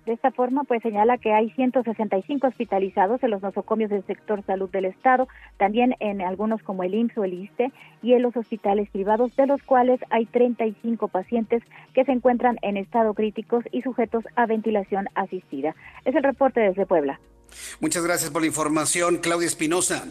De 0.06 0.12
esta 0.12 0.30
forma, 0.30 0.62
pues 0.62 0.82
señala 0.82 1.18
que 1.18 1.32
hay 1.32 1.50
165 1.50 2.46
hospitalizados 2.46 3.20
en 3.24 3.30
los 3.30 3.42
nosocomios 3.42 3.90
del 3.90 4.04
sector 4.04 4.40
salud 4.44 4.70
del 4.70 4.84
Estado, 4.84 5.26
también 5.56 5.96
en 5.98 6.22
algunos 6.22 6.62
como 6.62 6.84
el 6.84 6.94
IMSS 6.94 7.18
o 7.18 7.24
el 7.24 7.34
ISTE 7.34 7.72
y 8.02 8.12
en 8.12 8.22
los 8.22 8.36
hospitales 8.36 8.88
privados, 8.90 9.34
de 9.34 9.48
los 9.48 9.60
cuales 9.64 9.98
hay 10.10 10.26
35 10.26 11.08
pacientes 11.08 11.64
que 11.92 12.04
se 12.04 12.12
encuentran 12.12 12.56
en 12.62 12.76
estado 12.76 13.14
críticos 13.14 13.64
y 13.72 13.82
sujetos 13.82 14.24
a 14.36 14.46
ventilación 14.46 15.08
asistida. 15.16 15.74
Es 16.04 16.14
el 16.14 16.22
reporte 16.22 16.60
desde 16.60 16.86
Puebla. 16.86 17.18
Muchas 17.80 18.04
gracias 18.04 18.30
por 18.30 18.42
la 18.42 18.48
información, 18.48 19.18
Claudia 19.18 19.46
Espinosa. 19.46 20.04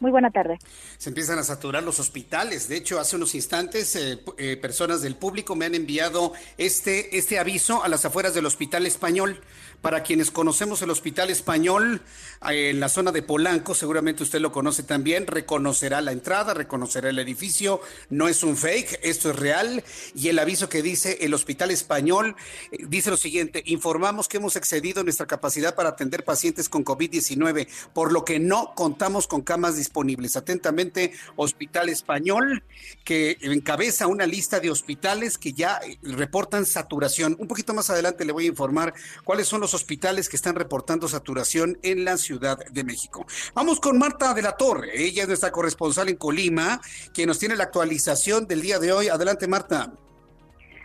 Muy 0.00 0.12
buena 0.12 0.30
tarde. 0.30 0.58
Se 0.96 1.10
empiezan 1.10 1.40
a 1.40 1.42
saturar 1.42 1.82
los 1.82 1.98
hospitales. 1.98 2.68
De 2.68 2.76
hecho, 2.76 3.00
hace 3.00 3.16
unos 3.16 3.34
instantes 3.34 3.96
eh, 3.96 4.20
eh, 4.36 4.56
personas 4.56 5.02
del 5.02 5.16
público 5.16 5.56
me 5.56 5.66
han 5.66 5.74
enviado 5.74 6.34
este, 6.56 7.18
este 7.18 7.38
aviso 7.40 7.82
a 7.82 7.88
las 7.88 8.04
afueras 8.04 8.32
del 8.32 8.46
Hospital 8.46 8.86
Español. 8.86 9.40
Para 9.82 10.02
quienes 10.02 10.30
conocemos 10.30 10.80
el 10.82 10.90
Hospital 10.90 11.30
Español 11.30 12.00
eh, 12.48 12.70
en 12.70 12.80
la 12.80 12.88
zona 12.88 13.12
de 13.12 13.22
Polanco, 13.22 13.74
seguramente 13.74 14.22
usted 14.22 14.40
lo 14.40 14.52
conoce 14.52 14.84
también, 14.84 15.26
reconocerá 15.26 16.00
la 16.00 16.12
entrada, 16.12 16.54
reconocerá 16.54 17.10
el 17.10 17.18
edificio. 17.18 17.80
No 18.08 18.28
es 18.28 18.42
un 18.42 18.56
fake, 18.56 19.00
esto 19.02 19.30
es 19.30 19.36
real. 19.36 19.82
Y 20.14 20.28
el 20.28 20.38
aviso 20.38 20.68
que 20.68 20.82
dice 20.82 21.18
el 21.22 21.34
Hospital 21.34 21.70
Español 21.72 22.36
dice 22.88 23.10
lo 23.10 23.16
siguiente, 23.16 23.62
informamos 23.66 24.28
que 24.28 24.36
hemos 24.36 24.54
excedido 24.54 25.02
nuestra 25.02 25.26
capacidad 25.26 25.74
para 25.74 25.90
atender 25.90 26.24
pacientes 26.24 26.68
con 26.68 26.84
COVID-19, 26.84 27.68
por 27.92 28.12
lo 28.12 28.24
que 28.24 28.38
no 28.38 28.74
contamos 28.76 29.26
con 29.26 29.42
camas 29.42 29.76
disponibles 29.76 29.88
disponibles. 29.88 30.36
Atentamente, 30.36 31.12
Hospital 31.36 31.88
Español, 31.88 32.62
que 33.04 33.38
encabeza 33.40 34.06
una 34.06 34.26
lista 34.26 34.60
de 34.60 34.70
hospitales 34.70 35.38
que 35.38 35.54
ya 35.54 35.80
eh, 35.82 35.98
reportan 36.02 36.66
saturación. 36.66 37.36
Un 37.38 37.48
poquito 37.48 37.72
más 37.72 37.88
adelante 37.88 38.26
le 38.26 38.32
voy 38.32 38.44
a 38.44 38.48
informar 38.48 38.92
cuáles 39.24 39.48
son 39.48 39.62
los 39.62 39.67
hospitales 39.74 40.28
que 40.28 40.36
están 40.36 40.54
reportando 40.54 41.08
saturación 41.08 41.78
en 41.82 42.04
la 42.04 42.16
Ciudad 42.16 42.58
de 42.70 42.84
México. 42.84 43.26
Vamos 43.54 43.80
con 43.80 43.98
Marta 43.98 44.34
de 44.34 44.42
la 44.42 44.56
Torre. 44.56 44.90
Ella 44.94 45.22
es 45.22 45.28
nuestra 45.28 45.50
corresponsal 45.50 46.08
en 46.08 46.16
Colima, 46.16 46.80
quien 47.14 47.28
nos 47.28 47.38
tiene 47.38 47.56
la 47.56 47.64
actualización 47.64 48.46
del 48.46 48.62
día 48.62 48.78
de 48.78 48.92
hoy. 48.92 49.08
Adelante, 49.08 49.46
Marta. 49.46 49.92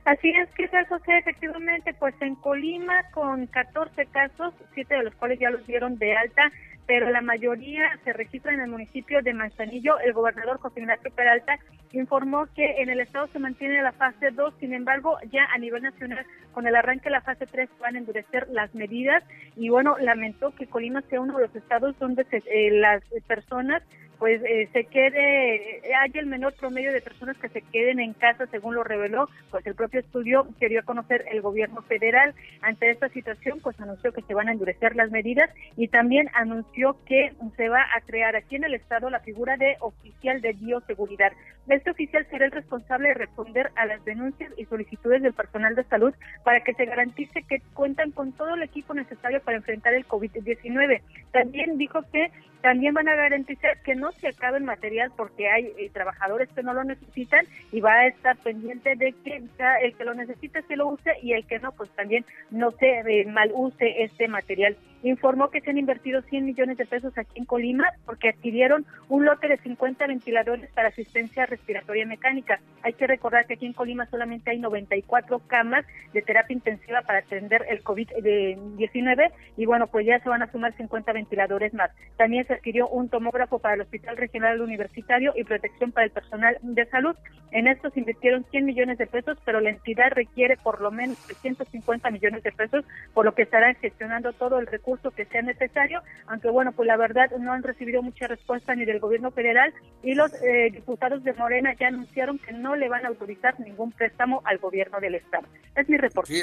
Así 0.05 0.29
es, 0.31 0.49
que 0.55 0.67
José, 0.67 1.17
efectivamente, 1.17 1.93
pues 1.93 2.13
en 2.19 2.35
Colima 2.35 2.93
con 3.13 3.47
14 3.47 4.05
casos, 4.07 4.53
siete 4.73 4.95
de 4.95 5.03
los 5.03 5.15
cuales 5.15 5.39
ya 5.39 5.49
los 5.49 5.65
dieron 5.65 5.97
de 5.97 6.15
alta, 6.15 6.51
pero 6.85 7.09
la 7.09 7.21
mayoría 7.21 7.97
se 8.03 8.13
registra 8.13 8.53
en 8.53 8.61
el 8.61 8.69
municipio 8.69 9.21
de 9.21 9.33
Manzanillo. 9.33 9.99
El 9.99 10.13
gobernador 10.13 10.59
José 10.59 10.81
Ignacio 10.81 11.11
Peralta 11.11 11.57
informó 11.91 12.47
que 12.55 12.81
en 12.81 12.89
el 12.89 12.99
estado 12.99 13.27
se 13.27 13.39
mantiene 13.39 13.81
la 13.81 13.91
fase 13.91 14.31
2, 14.31 14.55
sin 14.59 14.73
embargo, 14.73 15.17
ya 15.31 15.45
a 15.53 15.57
nivel 15.57 15.83
nacional, 15.83 16.25
con 16.51 16.67
el 16.67 16.75
arranque 16.75 17.05
de 17.05 17.11
la 17.11 17.21
fase 17.21 17.45
3, 17.45 17.69
van 17.79 17.95
a 17.95 17.99
endurecer 17.99 18.47
las 18.49 18.73
medidas 18.75 19.23
y 19.55 19.69
bueno, 19.69 19.95
lamentó 19.99 20.51
que 20.51 20.67
Colima 20.67 21.01
sea 21.03 21.21
uno 21.21 21.37
de 21.37 21.47
los 21.47 21.55
estados 21.55 21.97
donde 21.99 22.25
eh, 22.31 22.71
las 22.71 23.03
personas 23.27 23.83
pues 24.23 24.41
eh, 24.45 24.69
se 24.71 24.85
quede, 24.85 25.81
hay 26.01 26.11
el 26.13 26.27
menor 26.27 26.53
promedio 26.53 26.93
de 26.93 27.01
personas 27.01 27.37
que 27.39 27.49
se 27.49 27.61
queden 27.61 27.99
en 27.99 28.13
casa, 28.13 28.45
según 28.45 28.73
lo 28.73 28.81
reveló, 28.81 29.27
pues 29.51 29.67
el 29.67 29.75
propio 29.75 29.99
estudio 29.99 30.47
quería 30.61 30.81
conocer 30.83 31.25
el 31.29 31.41
gobierno 31.41 31.81
federal. 31.81 32.33
Ante 32.61 32.89
esta 32.89 33.09
situación, 33.09 33.59
pues 33.61 33.77
anunció 33.81 34.13
que 34.13 34.21
se 34.21 34.33
van 34.33 34.47
a 34.47 34.53
endurecer 34.53 34.95
las 34.95 35.11
medidas 35.11 35.49
y 35.75 35.89
también 35.89 36.29
anunció 36.35 36.95
que 37.05 37.33
se 37.57 37.67
va 37.67 37.81
a 37.81 37.99
crear 37.99 38.37
aquí 38.37 38.55
en 38.55 38.63
el 38.63 38.75
Estado 38.75 39.09
la 39.09 39.19
figura 39.19 39.57
de 39.57 39.75
oficial 39.81 40.39
de 40.39 40.53
bioseguridad. 40.53 41.33
Este 41.67 41.91
oficial 41.91 42.25
será 42.29 42.45
el 42.45 42.51
responsable 42.51 43.09
de 43.09 43.15
responder 43.15 43.71
a 43.75 43.85
las 43.85 44.05
denuncias 44.05 44.53
y 44.55 44.63
solicitudes 44.65 45.21
del 45.21 45.33
personal 45.33 45.75
de 45.75 45.83
salud 45.83 46.13
para 46.45 46.61
que 46.61 46.73
se 46.75 46.85
garantice 46.85 47.43
que 47.43 47.61
cuentan 47.73 48.11
con 48.11 48.31
todo 48.31 48.55
el 48.55 48.63
equipo 48.63 48.93
necesario 48.93 49.41
para 49.41 49.57
enfrentar 49.57 49.93
el 49.93 50.07
COVID-19. 50.07 51.01
También 51.33 51.77
dijo 51.77 51.99
que 52.09 52.31
también 52.63 52.93
van 52.93 53.09
a 53.09 53.15
garantizar 53.15 53.77
que 53.81 53.93
no 53.93 54.13
se 54.13 54.29
acabe 54.29 54.57
el 54.57 54.63
material 54.63 55.11
porque 55.17 55.49
hay 55.49 55.65
eh, 55.77 55.89
trabajadores 55.91 56.47
que 56.55 56.63
no 56.63 56.73
lo 56.73 56.85
necesitan 56.85 57.45
y 57.73 57.81
va 57.81 57.91
a 57.91 58.07
estar 58.07 58.37
pendiente 58.37 58.95
de 58.95 59.11
que 59.11 59.43
el 59.81 59.93
que 59.93 60.05
lo 60.05 60.13
necesite 60.13 60.61
se 60.61 60.77
lo 60.77 60.87
use 60.87 61.11
y 61.21 61.33
el 61.33 61.45
que 61.45 61.59
no, 61.59 61.73
pues 61.73 61.89
también 61.89 62.23
no 62.51 62.71
se 62.71 62.99
eh, 62.99 63.25
mal 63.25 63.51
use 63.53 64.03
este 64.03 64.29
material. 64.29 64.77
Informó 65.03 65.49
que 65.49 65.59
se 65.59 65.71
han 65.71 65.77
invertido 65.77 66.21
100 66.21 66.45
millones 66.45 66.77
de 66.77 66.85
pesos 66.85 67.11
aquí 67.17 67.37
en 67.37 67.43
Colima 67.43 67.83
porque 68.05 68.29
adquirieron 68.29 68.85
un 69.09 69.25
lote 69.25 69.49
de 69.49 69.57
50 69.57 70.07
ventiladores 70.07 70.71
para 70.71 70.87
asistencia 70.87 71.45
respiratoria 71.45 72.05
mecánica. 72.05 72.61
Hay 72.81 72.93
que 72.93 73.07
recordar 73.07 73.45
que 73.45 73.55
aquí 73.55 73.65
en 73.65 73.73
Colima 73.73 74.05
solamente 74.05 74.51
hay 74.51 74.59
94 74.59 75.41
camas 75.47 75.85
de 76.13 76.21
terapia 76.21 76.53
intensiva 76.53 77.01
para 77.01 77.19
atender 77.19 77.65
el 77.67 77.83
COVID-19 77.83 79.31
y 79.57 79.65
bueno, 79.65 79.87
pues 79.87 80.05
ya 80.05 80.19
se 80.19 80.29
van 80.29 80.43
a 80.43 80.51
sumar 80.51 80.71
50 80.77 81.11
ventiladores 81.11 81.73
más. 81.73 81.91
También 82.15 82.47
se 82.47 82.52
adquirió 82.53 82.87
un 82.87 83.09
tomógrafo 83.09 83.59
para 83.59 83.75
el 83.75 83.81
Hospital 83.81 84.17
Regional 84.17 84.61
Universitario 84.61 85.33
y 85.35 85.43
protección 85.43 85.91
para 85.91 86.05
el 86.05 86.11
personal 86.11 86.57
de 86.61 86.85
salud. 86.87 87.15
En 87.51 87.67
esto 87.67 87.89
se 87.91 87.99
invirtieron 87.99 88.45
100 88.49 88.65
millones 88.65 88.97
de 88.97 89.05
pesos, 89.05 89.37
pero 89.45 89.59
la 89.59 89.69
entidad 89.69 90.11
requiere 90.11 90.57
por 90.57 90.81
lo 90.81 90.91
menos 90.91 91.17
350 91.19 92.09
millones 92.09 92.43
de 92.43 92.51
pesos, 92.51 92.83
por 93.13 93.25
lo 93.25 93.35
que 93.35 93.43
estarán 93.43 93.75
gestionando 93.75 94.33
todo 94.33 94.59
el 94.59 94.67
recurso 94.67 95.11
que 95.11 95.25
sea 95.25 95.41
necesario, 95.41 96.01
aunque 96.27 96.49
bueno, 96.49 96.71
pues 96.71 96.87
la 96.87 96.97
verdad 96.97 97.29
no 97.39 97.53
han 97.53 97.63
recibido 97.63 98.01
mucha 98.01 98.27
respuesta 98.27 98.75
ni 98.75 98.85
del 98.85 98.99
gobierno 98.99 99.31
federal 99.31 99.73
y 100.01 100.15
los 100.15 100.33
eh, 100.41 100.69
diputados 100.71 101.23
de 101.23 101.33
Morena 101.33 101.73
ya 101.79 101.87
anunciaron 101.87 102.39
que 102.39 102.53
no 102.53 102.75
le 102.75 102.89
van 102.89 103.05
a 103.05 103.09
autorizar 103.09 103.59
ningún 103.59 103.91
préstamo 103.91 104.41
al 104.45 104.57
gobierno 104.57 104.99
del 104.99 105.15
Estado. 105.15 105.47
Es 105.75 105.87
mi 105.89 105.97
reporte. 105.97 106.33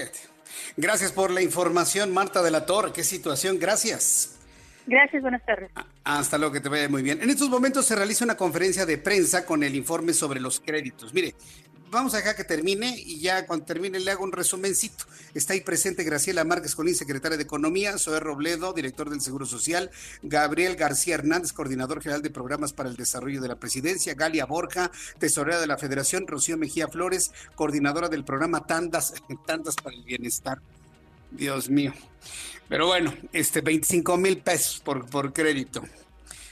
Gracias 0.76 1.12
por 1.12 1.30
la 1.30 1.42
información, 1.42 2.12
Marta 2.12 2.42
de 2.42 2.50
la 2.50 2.66
Torre. 2.66 2.92
Qué 2.92 3.04
situación. 3.04 3.58
Gracias. 3.58 4.39
Gracias, 4.90 5.22
buenas 5.22 5.46
tardes. 5.46 5.70
Ah, 5.76 5.86
hasta 6.18 6.36
luego, 6.36 6.52
que 6.52 6.60
te 6.60 6.68
vaya 6.68 6.88
muy 6.88 7.04
bien. 7.04 7.22
En 7.22 7.30
estos 7.30 7.48
momentos 7.48 7.86
se 7.86 7.94
realiza 7.94 8.24
una 8.24 8.36
conferencia 8.36 8.84
de 8.84 8.98
prensa 8.98 9.46
con 9.46 9.62
el 9.62 9.76
informe 9.76 10.12
sobre 10.12 10.40
los 10.40 10.58
créditos. 10.58 11.14
Mire, 11.14 11.36
vamos 11.92 12.12
a 12.14 12.16
dejar 12.16 12.34
que 12.34 12.42
termine 12.42 12.96
y 12.98 13.20
ya 13.20 13.46
cuando 13.46 13.66
termine 13.66 14.00
le 14.00 14.10
hago 14.10 14.24
un 14.24 14.32
resumencito. 14.32 15.04
Está 15.32 15.52
ahí 15.52 15.60
presente 15.60 16.02
Graciela 16.02 16.42
Márquez 16.42 16.74
Colín, 16.74 16.96
secretaria 16.96 17.36
de 17.36 17.44
Economía, 17.44 17.98
Zoé 17.98 18.18
Robledo, 18.18 18.72
director 18.72 19.10
del 19.10 19.20
Seguro 19.20 19.46
Social, 19.46 19.92
Gabriel 20.24 20.74
García 20.74 21.14
Hernández, 21.14 21.52
coordinador 21.52 22.02
general 22.02 22.22
de 22.22 22.30
programas 22.30 22.72
para 22.72 22.88
el 22.88 22.96
desarrollo 22.96 23.40
de 23.40 23.46
la 23.46 23.60
presidencia, 23.60 24.14
Galia 24.14 24.44
Borja, 24.44 24.90
tesorera 25.20 25.60
de 25.60 25.68
la 25.68 25.78
Federación, 25.78 26.26
Rocío 26.26 26.58
Mejía 26.58 26.88
Flores, 26.88 27.30
coordinadora 27.54 28.08
del 28.08 28.24
programa 28.24 28.66
Tandas, 28.66 29.14
Tandas 29.46 29.76
para 29.76 29.94
el 29.94 30.02
Bienestar. 30.02 30.60
Dios 31.30 31.70
mío. 31.70 31.92
Pero 32.70 32.86
bueno, 32.86 33.12
este 33.32 33.62
25 33.62 34.16
mil 34.16 34.38
pesos 34.38 34.80
por, 34.80 35.04
por 35.10 35.32
crédito. 35.32 35.82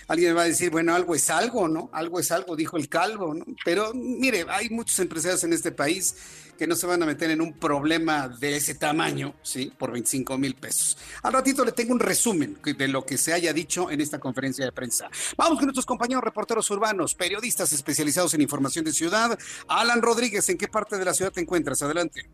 Alguien 0.08 0.36
va 0.36 0.42
a 0.42 0.46
decir, 0.46 0.68
bueno, 0.68 0.92
algo 0.92 1.14
es 1.14 1.30
algo, 1.30 1.68
¿no? 1.68 1.90
Algo 1.92 2.18
es 2.18 2.32
algo, 2.32 2.56
dijo 2.56 2.76
el 2.76 2.88
calvo, 2.88 3.34
¿no? 3.34 3.44
Pero 3.64 3.92
mire, 3.94 4.44
hay 4.48 4.68
muchos 4.68 4.98
empresarios 4.98 5.44
en 5.44 5.52
este 5.52 5.70
país 5.70 6.50
que 6.58 6.66
no 6.66 6.74
se 6.74 6.88
van 6.88 7.04
a 7.04 7.06
meter 7.06 7.30
en 7.30 7.40
un 7.40 7.52
problema 7.52 8.26
de 8.28 8.56
ese 8.56 8.74
tamaño, 8.74 9.34
¿sí? 9.42 9.72
Por 9.78 9.92
25 9.92 10.36
mil 10.38 10.56
pesos. 10.56 10.98
Al 11.22 11.34
ratito 11.34 11.64
le 11.64 11.70
tengo 11.70 11.92
un 11.92 12.00
resumen 12.00 12.58
de 12.64 12.88
lo 12.88 13.06
que 13.06 13.16
se 13.16 13.32
haya 13.32 13.52
dicho 13.52 13.88
en 13.88 14.00
esta 14.00 14.18
conferencia 14.18 14.64
de 14.64 14.72
prensa. 14.72 15.08
Vamos 15.36 15.58
con 15.58 15.66
nuestros 15.66 15.86
compañeros 15.86 16.24
reporteros 16.24 16.68
urbanos, 16.72 17.14
periodistas 17.14 17.72
especializados 17.72 18.34
en 18.34 18.40
información 18.40 18.84
de 18.84 18.90
ciudad. 18.90 19.38
Alan 19.68 20.02
Rodríguez, 20.02 20.48
¿en 20.48 20.58
qué 20.58 20.66
parte 20.66 20.98
de 20.98 21.04
la 21.04 21.14
ciudad 21.14 21.30
te 21.30 21.40
encuentras? 21.40 21.80
Adelante. 21.80 22.28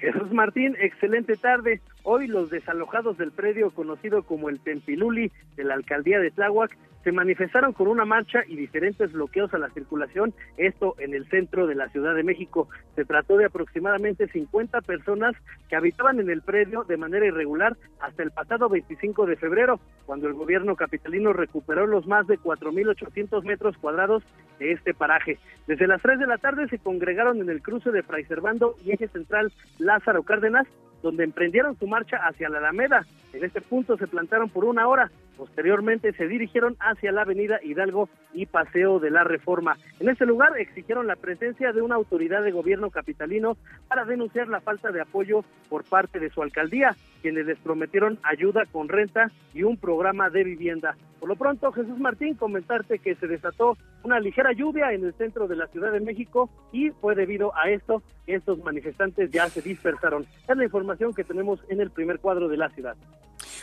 Jesús 0.00 0.32
Martín, 0.32 0.76
excelente 0.80 1.36
tarde. 1.36 1.80
Hoy 2.02 2.28
los 2.28 2.48
desalojados 2.48 3.18
del 3.18 3.30
predio 3.30 3.70
conocido 3.70 4.22
como 4.22 4.48
el 4.48 4.60
Tempiluli 4.60 5.30
de 5.56 5.64
la 5.64 5.74
alcaldía 5.74 6.18
de 6.18 6.30
Tláhuac 6.30 6.74
se 7.04 7.12
manifestaron 7.12 7.72
con 7.72 7.88
una 7.88 8.04
marcha 8.04 8.40
y 8.46 8.56
diferentes 8.56 9.12
bloqueos 9.12 9.52
a 9.54 9.58
la 9.58 9.70
circulación, 9.70 10.34
esto 10.56 10.94
en 10.98 11.14
el 11.14 11.28
centro 11.28 11.66
de 11.66 11.74
la 11.74 11.88
Ciudad 11.88 12.14
de 12.14 12.22
México. 12.22 12.68
Se 12.94 13.04
trató 13.04 13.36
de 13.36 13.46
aproximadamente 13.46 14.28
50 14.28 14.80
personas 14.82 15.34
que 15.68 15.76
habitaban 15.76 16.20
en 16.20 16.30
el 16.30 16.42
predio 16.42 16.84
de 16.84 16.96
manera 16.98 17.26
irregular 17.26 17.76
hasta 18.00 18.22
el 18.22 18.30
pasado 18.30 18.68
25 18.68 19.26
de 19.26 19.36
febrero, 19.36 19.80
cuando 20.04 20.26
el 20.26 20.34
gobierno 20.34 20.76
capitalino 20.76 21.32
recuperó 21.32 21.86
los 21.86 22.06
más 22.06 22.26
de 22.26 22.38
4.800 22.38 23.44
metros 23.44 23.76
cuadrados 23.78 24.22
de 24.58 24.72
este 24.72 24.92
paraje. 24.92 25.38
Desde 25.66 25.86
las 25.86 26.02
3 26.02 26.18
de 26.18 26.26
la 26.26 26.38
tarde 26.38 26.68
se 26.68 26.78
congregaron 26.78 27.40
en 27.40 27.48
el 27.48 27.62
cruce 27.62 27.90
de 27.90 28.02
Fray 28.02 28.24
Servando 28.24 28.76
y 28.84 28.92
eje 28.92 29.08
central 29.08 29.52
Lázaro 29.78 30.22
Cárdenas 30.22 30.66
donde 31.02 31.24
emprendieron 31.24 31.78
su 31.78 31.86
marcha 31.90 32.16
hacia 32.16 32.48
la 32.48 32.58
Alameda. 32.58 33.04
En 33.32 33.44
este 33.44 33.60
punto 33.60 33.96
se 33.96 34.06
plantaron 34.06 34.48
por 34.48 34.64
una 34.64 34.88
hora. 34.88 35.10
Posteriormente 35.36 36.12
se 36.12 36.26
dirigieron 36.26 36.76
hacia 36.80 37.12
la 37.12 37.22
avenida 37.22 37.60
Hidalgo 37.62 38.08
y 38.34 38.46
Paseo 38.46 38.98
de 38.98 39.10
la 39.10 39.24
Reforma. 39.24 39.76
En 39.98 40.08
ese 40.08 40.26
lugar 40.26 40.58
exigieron 40.58 41.06
la 41.06 41.16
presencia 41.16 41.72
de 41.72 41.80
una 41.80 41.94
autoridad 41.94 42.42
de 42.42 42.50
gobierno 42.50 42.90
capitalino 42.90 43.56
para 43.88 44.04
denunciar 44.04 44.48
la 44.48 44.60
falta 44.60 44.90
de 44.90 45.00
apoyo 45.00 45.44
por 45.68 45.84
parte 45.84 46.18
de 46.18 46.30
su 46.30 46.42
alcaldía, 46.42 46.94
quienes 47.22 47.46
les 47.46 47.58
prometieron 47.58 48.18
ayuda 48.22 48.64
con 48.70 48.88
renta 48.88 49.30
y 49.54 49.62
un 49.62 49.78
programa 49.78 50.28
de 50.28 50.44
vivienda. 50.44 50.96
Por 51.20 51.28
lo 51.28 51.36
pronto, 51.36 51.72
Jesús 51.72 51.98
Martín, 51.98 52.34
comentarte 52.34 52.98
que 52.98 53.14
se 53.14 53.26
desató 53.26 53.76
una 54.02 54.20
ligera 54.20 54.52
lluvia 54.52 54.92
en 54.92 55.04
el 55.04 55.14
centro 55.14 55.48
de 55.48 55.56
la 55.56 55.66
Ciudad 55.68 55.92
de 55.92 56.00
México 56.00 56.50
y 56.72 56.90
fue 56.90 57.14
debido 57.14 57.56
a 57.56 57.70
esto 57.70 58.02
estos 58.34 58.58
manifestantes 58.64 59.30
ya 59.30 59.48
se 59.48 59.62
dispersaron. 59.62 60.26
Es 60.48 60.56
la 60.56 60.64
información 60.64 61.14
que 61.14 61.24
tenemos 61.24 61.60
en 61.68 61.80
el 61.80 61.90
primer 61.90 62.20
cuadro 62.20 62.48
de 62.48 62.56
la 62.56 62.70
ciudad. 62.70 62.96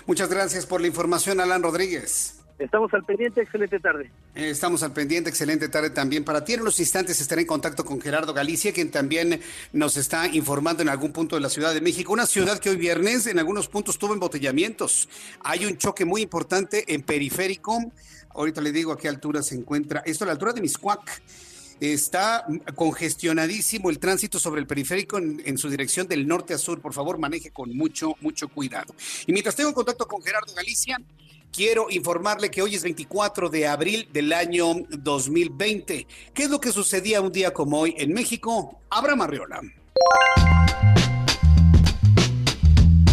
Muchas 0.05 0.29
gracias 0.29 0.65
por 0.65 0.81
la 0.81 0.87
información, 0.87 1.39
Alan 1.39 1.63
Rodríguez. 1.63 2.37
Estamos 2.59 2.91
al 2.95 3.03
pendiente, 3.03 3.41
excelente 3.41 3.79
tarde. 3.79 4.11
Estamos 4.33 4.81
al 4.81 4.91
pendiente, 4.91 5.29
excelente 5.29 5.69
tarde 5.69 5.91
también 5.91 6.23
para 6.23 6.43
ti. 6.43 6.53
En 6.53 6.61
unos 6.61 6.79
instantes 6.79 7.21
estaré 7.21 7.41
en 7.41 7.47
contacto 7.47 7.85
con 7.85 8.01
Gerardo 8.01 8.33
Galicia, 8.33 8.73
quien 8.73 8.89
también 8.89 9.39
nos 9.73 9.95
está 9.95 10.27
informando 10.27 10.81
en 10.81 10.89
algún 10.89 11.11
punto 11.11 11.35
de 11.35 11.41
la 11.41 11.49
Ciudad 11.49 11.71
de 11.71 11.81
México, 11.81 12.13
una 12.13 12.25
ciudad 12.25 12.57
que 12.57 12.71
hoy 12.71 12.77
viernes 12.77 13.27
en 13.27 13.37
algunos 13.37 13.67
puntos 13.67 13.99
tuvo 13.99 14.13
embotellamientos. 14.13 15.07
Hay 15.41 15.65
un 15.65 15.77
choque 15.77 16.03
muy 16.03 16.23
importante 16.23 16.91
en 16.91 17.03
periférico. 17.03 17.91
Ahorita 18.29 18.59
le 18.61 18.71
digo 18.71 18.91
a 18.91 18.97
qué 18.97 19.07
altura 19.07 19.43
se 19.43 19.53
encuentra. 19.53 20.01
Esto 20.03 20.23
a 20.23 20.27
la 20.27 20.33
altura 20.33 20.53
de 20.53 20.61
Miscuac. 20.61 21.21
Está 21.79 22.45
congestionadísimo 22.75 23.89
el 23.89 23.99
tránsito 23.99 24.39
sobre 24.39 24.61
el 24.61 24.67
periférico 24.67 25.17
en, 25.17 25.57
su 25.57 25.69
dirección 25.69 26.07
del 26.07 26.27
norte 26.27 26.53
a 26.53 26.57
sur. 26.57 26.81
Por 26.81 26.93
favor, 26.93 27.19
maneje 27.19 27.51
con 27.51 27.75
mucho, 27.75 28.15
mucho 28.21 28.47
cuidado. 28.47 28.95
Y 29.25 29.33
mientras 29.33 29.55
tengo 29.55 29.73
contacto 29.73 30.07
con 30.07 30.21
Gerardo 30.23 30.53
Galicia, 30.55 30.99
quiero 31.51 31.87
informarle 31.89 32.49
que 32.49 32.61
hoy 32.61 32.75
es 32.75 32.83
24 32.83 33.49
de 33.49 33.67
abril 33.67 34.09
del 34.11 34.33
año 34.33 34.73
2020. 34.89 36.07
¿Qué 36.33 36.43
es 36.43 36.49
lo 36.49 36.59
que 36.59 36.71
sucedía 36.71 37.21
un 37.21 37.31
día 37.31 37.53
como 37.53 37.79
hoy 37.79 37.93
en 37.97 38.13
México? 38.13 38.79
Abraham 38.89 39.21
Arriola. 39.21 39.61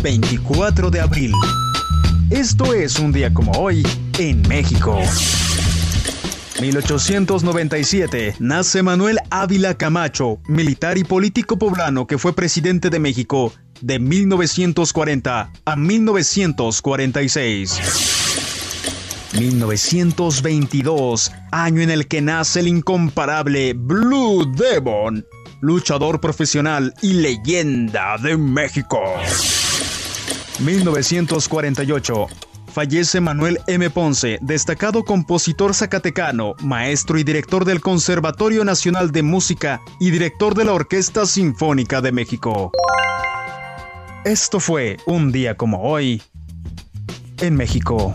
24 0.03 0.91
de 0.91 1.01
abril. 1.01 1.33
Esto 2.31 2.75
es 2.75 2.99
un 2.99 3.13
día 3.13 3.33
como 3.33 3.53
hoy 3.53 3.83
en 4.19 4.43
México. 4.49 4.99
1897 6.61 8.37
nace 8.39 8.83
Manuel 8.83 9.19
Ávila 9.31 9.75
Camacho, 9.75 10.39
militar 10.47 10.99
y 10.99 11.05
político 11.05 11.59
poblano 11.59 12.07
que 12.07 12.19
fue 12.19 12.35
presidente 12.35 12.91
de 12.91 13.01
México 13.01 13.53
de 13.81 13.99
1940 13.99 15.51
a 15.65 15.77
1946. 15.77 17.81
1922, 19.39 21.33
año 21.51 21.81
en 21.83 21.91
el 21.91 22.07
que 22.07 22.23
nace 22.23 22.61
el 22.61 22.69
incomparable 22.69 23.73
Blue 23.75 24.45
Devon, 24.57 25.27
luchador 25.61 26.21
profesional 26.21 26.95
y 27.03 27.15
leyenda 27.15 28.17
de 28.19 28.37
México. 28.37 29.01
1948, 30.61 32.29
fallece 32.75 33.21
Manuel 33.21 33.61
M. 33.69 33.89
Ponce, 33.89 34.39
destacado 34.43 35.05
compositor 35.05 35.75
zacatecano, 35.75 36.55
maestro 36.61 37.19
y 37.19 37.23
director 37.23 37.65
del 37.65 37.81
Conservatorio 37.81 38.65
Nacional 38.65 39.13
de 39.13 39.23
Música 39.23 39.81
y 40.01 40.11
director 40.11 40.57
de 40.57 40.65
la 40.65 40.73
Orquesta 40.73 41.25
Sinfónica 41.25 42.01
de 42.01 42.11
México. 42.11 42.73
Esto 44.25 44.59
fue 44.59 44.97
un 45.07 45.31
día 45.31 45.57
como 45.57 45.83
hoy 45.83 46.21
en 47.41 47.55
México. 47.55 48.13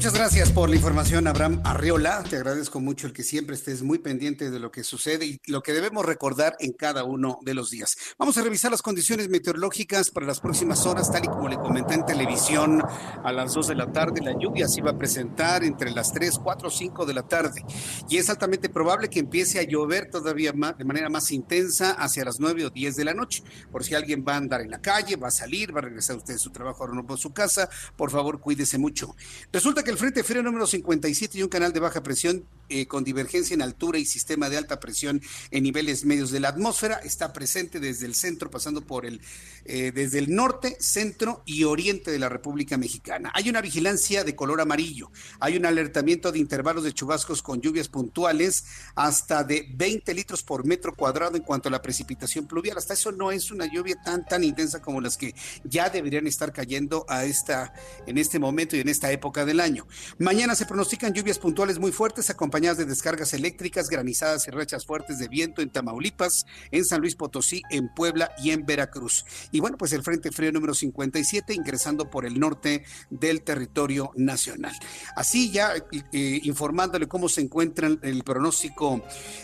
Muchas 0.00 0.14
gracias 0.14 0.50
por 0.50 0.70
la 0.70 0.76
información, 0.76 1.26
Abraham 1.26 1.60
Arriola. 1.62 2.22
Te 2.22 2.36
agradezco 2.36 2.80
mucho 2.80 3.06
el 3.06 3.12
que 3.12 3.22
siempre 3.22 3.54
estés 3.54 3.82
muy 3.82 3.98
pendiente 3.98 4.50
de 4.50 4.58
lo 4.58 4.70
que 4.70 4.82
sucede 4.82 5.26
y 5.26 5.40
lo 5.46 5.62
que 5.62 5.74
debemos 5.74 6.06
recordar 6.06 6.56
en 6.58 6.72
cada 6.72 7.04
uno 7.04 7.38
de 7.42 7.52
los 7.52 7.68
días. 7.68 7.98
Vamos 8.16 8.38
a 8.38 8.42
revisar 8.42 8.70
las 8.70 8.80
condiciones 8.80 9.28
meteorológicas 9.28 10.10
para 10.10 10.24
las 10.24 10.40
próximas 10.40 10.86
horas, 10.86 11.12
tal 11.12 11.26
y 11.26 11.28
como 11.28 11.50
le 11.50 11.56
comenté 11.56 11.92
en 11.92 12.06
televisión 12.06 12.82
a 13.22 13.30
las 13.30 13.52
2 13.52 13.68
de 13.68 13.74
la 13.74 13.92
tarde. 13.92 14.22
La 14.22 14.32
lluvia 14.32 14.68
se 14.68 14.80
iba 14.80 14.92
a 14.92 14.96
presentar 14.96 15.64
entre 15.64 15.90
las 15.90 16.14
3, 16.14 16.38
4, 16.42 16.70
5 16.70 17.04
de 17.04 17.12
la 17.12 17.28
tarde 17.28 17.62
y 18.08 18.16
es 18.16 18.30
altamente 18.30 18.70
probable 18.70 19.10
que 19.10 19.20
empiece 19.20 19.58
a 19.58 19.64
llover 19.64 20.08
todavía 20.10 20.54
más, 20.54 20.78
de 20.78 20.86
manera 20.86 21.10
más 21.10 21.30
intensa 21.30 21.90
hacia 21.90 22.24
las 22.24 22.40
9 22.40 22.64
o 22.64 22.70
10 22.70 22.96
de 22.96 23.04
la 23.04 23.12
noche. 23.12 23.42
Por 23.70 23.84
si 23.84 23.94
alguien 23.94 24.24
va 24.26 24.32
a 24.32 24.38
andar 24.38 24.62
en 24.62 24.70
la 24.70 24.80
calle, 24.80 25.16
va 25.16 25.28
a 25.28 25.30
salir, 25.30 25.76
va 25.76 25.80
a 25.80 25.82
regresar 25.82 26.16
usted 26.16 26.36
a 26.36 26.38
su 26.38 26.48
trabajo 26.48 26.84
o 26.84 26.88
no 26.88 27.04
por 27.04 27.18
su 27.18 27.34
casa, 27.34 27.68
por 27.96 28.10
favor 28.10 28.40
cuídese 28.40 28.78
mucho. 28.78 29.14
Resulta 29.52 29.82
que 29.82 29.89
el 29.90 29.98
Frente 29.98 30.22
Frío 30.22 30.42
número 30.42 30.68
57 30.68 31.38
y 31.38 31.42
un 31.42 31.48
canal 31.48 31.72
de 31.72 31.80
baja 31.80 32.02
presión 32.02 32.44
eh, 32.68 32.86
con 32.86 33.02
divergencia 33.02 33.54
en 33.54 33.62
altura 33.62 33.98
y 33.98 34.04
sistema 34.04 34.48
de 34.48 34.56
alta 34.56 34.78
presión 34.78 35.20
en 35.50 35.64
niveles 35.64 36.04
medios 36.04 36.30
de 36.30 36.38
la 36.38 36.50
atmósfera 36.50 37.00
está 37.02 37.32
presente 37.32 37.80
desde 37.80 38.06
el 38.06 38.14
centro, 38.14 38.52
pasando 38.52 38.82
por 38.82 39.04
el, 39.04 39.20
eh, 39.64 39.92
desde 39.92 40.18
el 40.18 40.34
norte, 40.34 40.76
centro 40.80 41.42
y 41.44 41.64
oriente 41.64 42.10
de 42.10 42.18
la 42.18 42.28
República 42.28 42.76
Mexicana. 42.76 43.30
Hay 43.34 43.48
una 43.48 43.60
vigilancia 43.60 44.24
de 44.24 44.34
color 44.34 44.60
amarillo, 44.60 45.10
hay 45.38 45.56
un 45.56 45.66
alertamiento 45.66 46.32
de 46.32 46.38
intervalos 46.38 46.84
de 46.84 46.92
chubascos 46.92 47.42
con 47.42 47.60
lluvias 47.60 47.88
puntuales 47.88 48.64
hasta 48.94 49.44
de 49.44 49.66
20 49.74 50.14
litros 50.14 50.42
por 50.42 50.64
metro 50.64 50.94
cuadrado 50.94 51.36
en 51.36 51.42
cuanto 51.42 51.68
a 51.68 51.72
la 51.72 51.82
precipitación 51.82 52.46
pluvial. 52.46 52.78
Hasta 52.78 52.94
eso 52.94 53.12
no 53.12 53.30
es 53.30 53.50
una 53.50 53.70
lluvia 53.70 53.96
tan, 54.02 54.24
tan 54.24 54.44
intensa 54.44 54.80
como 54.80 55.00
las 55.00 55.16
que 55.16 55.34
ya 55.64 55.90
deberían 55.90 56.26
estar 56.26 56.52
cayendo 56.52 57.04
a 57.08 57.24
esta, 57.24 57.72
en 58.06 58.18
este 58.18 58.38
momento 58.38 58.76
y 58.76 58.80
en 58.80 58.88
esta 58.88 59.10
época 59.12 59.44
del 59.44 59.60
año. 59.60 59.86
Mañana 60.18 60.54
se 60.54 60.66
pronostican 60.66 61.12
lluvias 61.12 61.38
puntuales 61.38 61.78
muy 61.78 61.92
fuertes 61.92 62.30
acompañadas 62.30 62.78
de 62.78 62.86
descargas 62.86 63.34
eléctricas, 63.34 63.88
granizadas 63.88 64.46
y 64.46 64.50
rachas 64.50 64.86
fuertes 64.86 65.18
de 65.18 65.28
viento 65.28 65.62
en 65.62 65.70
Tamaulipas, 65.70 66.46
en 66.70 66.84
San 66.84 67.00
Luis 67.00 67.16
Potosí, 67.16 67.62
en 67.70 67.88
Puebla 67.94 68.32
y 68.38 68.50
en 68.50 68.66
Veracruz. 68.66 69.24
Y 69.52 69.60
bueno, 69.60 69.76
pues 69.76 69.92
el 69.92 70.02
Frente 70.02 70.30
Frío 70.30 70.52
número 70.52 70.74
57 70.74 71.54
ingresando 71.54 72.10
por 72.10 72.26
el 72.26 72.38
norte 72.38 72.84
del 73.10 73.42
territorio 73.42 74.12
nacional. 74.16 74.72
Así 75.16 75.50
ya 75.50 75.74
eh, 76.12 76.40
informándole 76.44 77.08
cómo 77.08 77.28
se 77.28 77.40
encuentra 77.40 77.88
el 77.88 78.22
pronóstico 78.24 79.02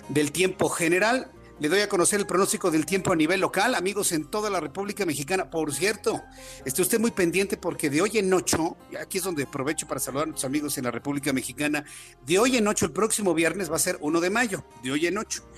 del 0.09 0.33
tiempo 0.33 0.69
general, 0.69 1.31
le 1.59 1.71
doy 1.71 1.81
a 1.81 1.89
conocer 1.89 2.21
el 2.21 2.27
pronóstico 2.27 2.71
del 2.71 2.85
tiempo 2.85 3.13
a 3.13 3.17
nivel 3.17 3.41
local, 3.41 3.75
amigos 3.75 4.13
en 4.13 4.27
toda 4.27 4.51
la 4.51 4.61
República 4.61 5.07
Mexicana. 5.07 5.49
Por 5.49 5.73
cierto, 5.73 6.23
esté 6.67 6.83
usted 6.83 7.01
muy 7.01 7.13
pendiente 7.13 7.57
porque 7.57 7.89
de 7.89 8.03
hoy 8.03 8.19
en 8.19 8.33
ocho, 8.33 8.77
aquí 9.01 9.19
es 9.19 9.25
donde 9.25 9.45
aprovecho 9.45 9.87
para 9.87 9.99
saludar 9.99 10.25
a 10.25 10.27
nuestros 10.27 10.45
amigos 10.45 10.77
en 10.77 10.85
la 10.85 10.91
República 10.91 11.33
Mexicana, 11.33 11.85
de 12.27 12.39
hoy 12.39 12.59
en 12.59 12.69
ocho, 12.69 12.85
el 12.85 12.93
próximo 12.93 13.33
viernes 13.33 13.71
va 13.71 13.77
a 13.77 13.81
ser 13.81 13.97
1 14.01 14.21
de 14.21 14.31
mayo, 14.31 14.67
de 14.83 14.93
hoy 14.93 15.07
en 15.07 15.17
ocho. 15.17 15.49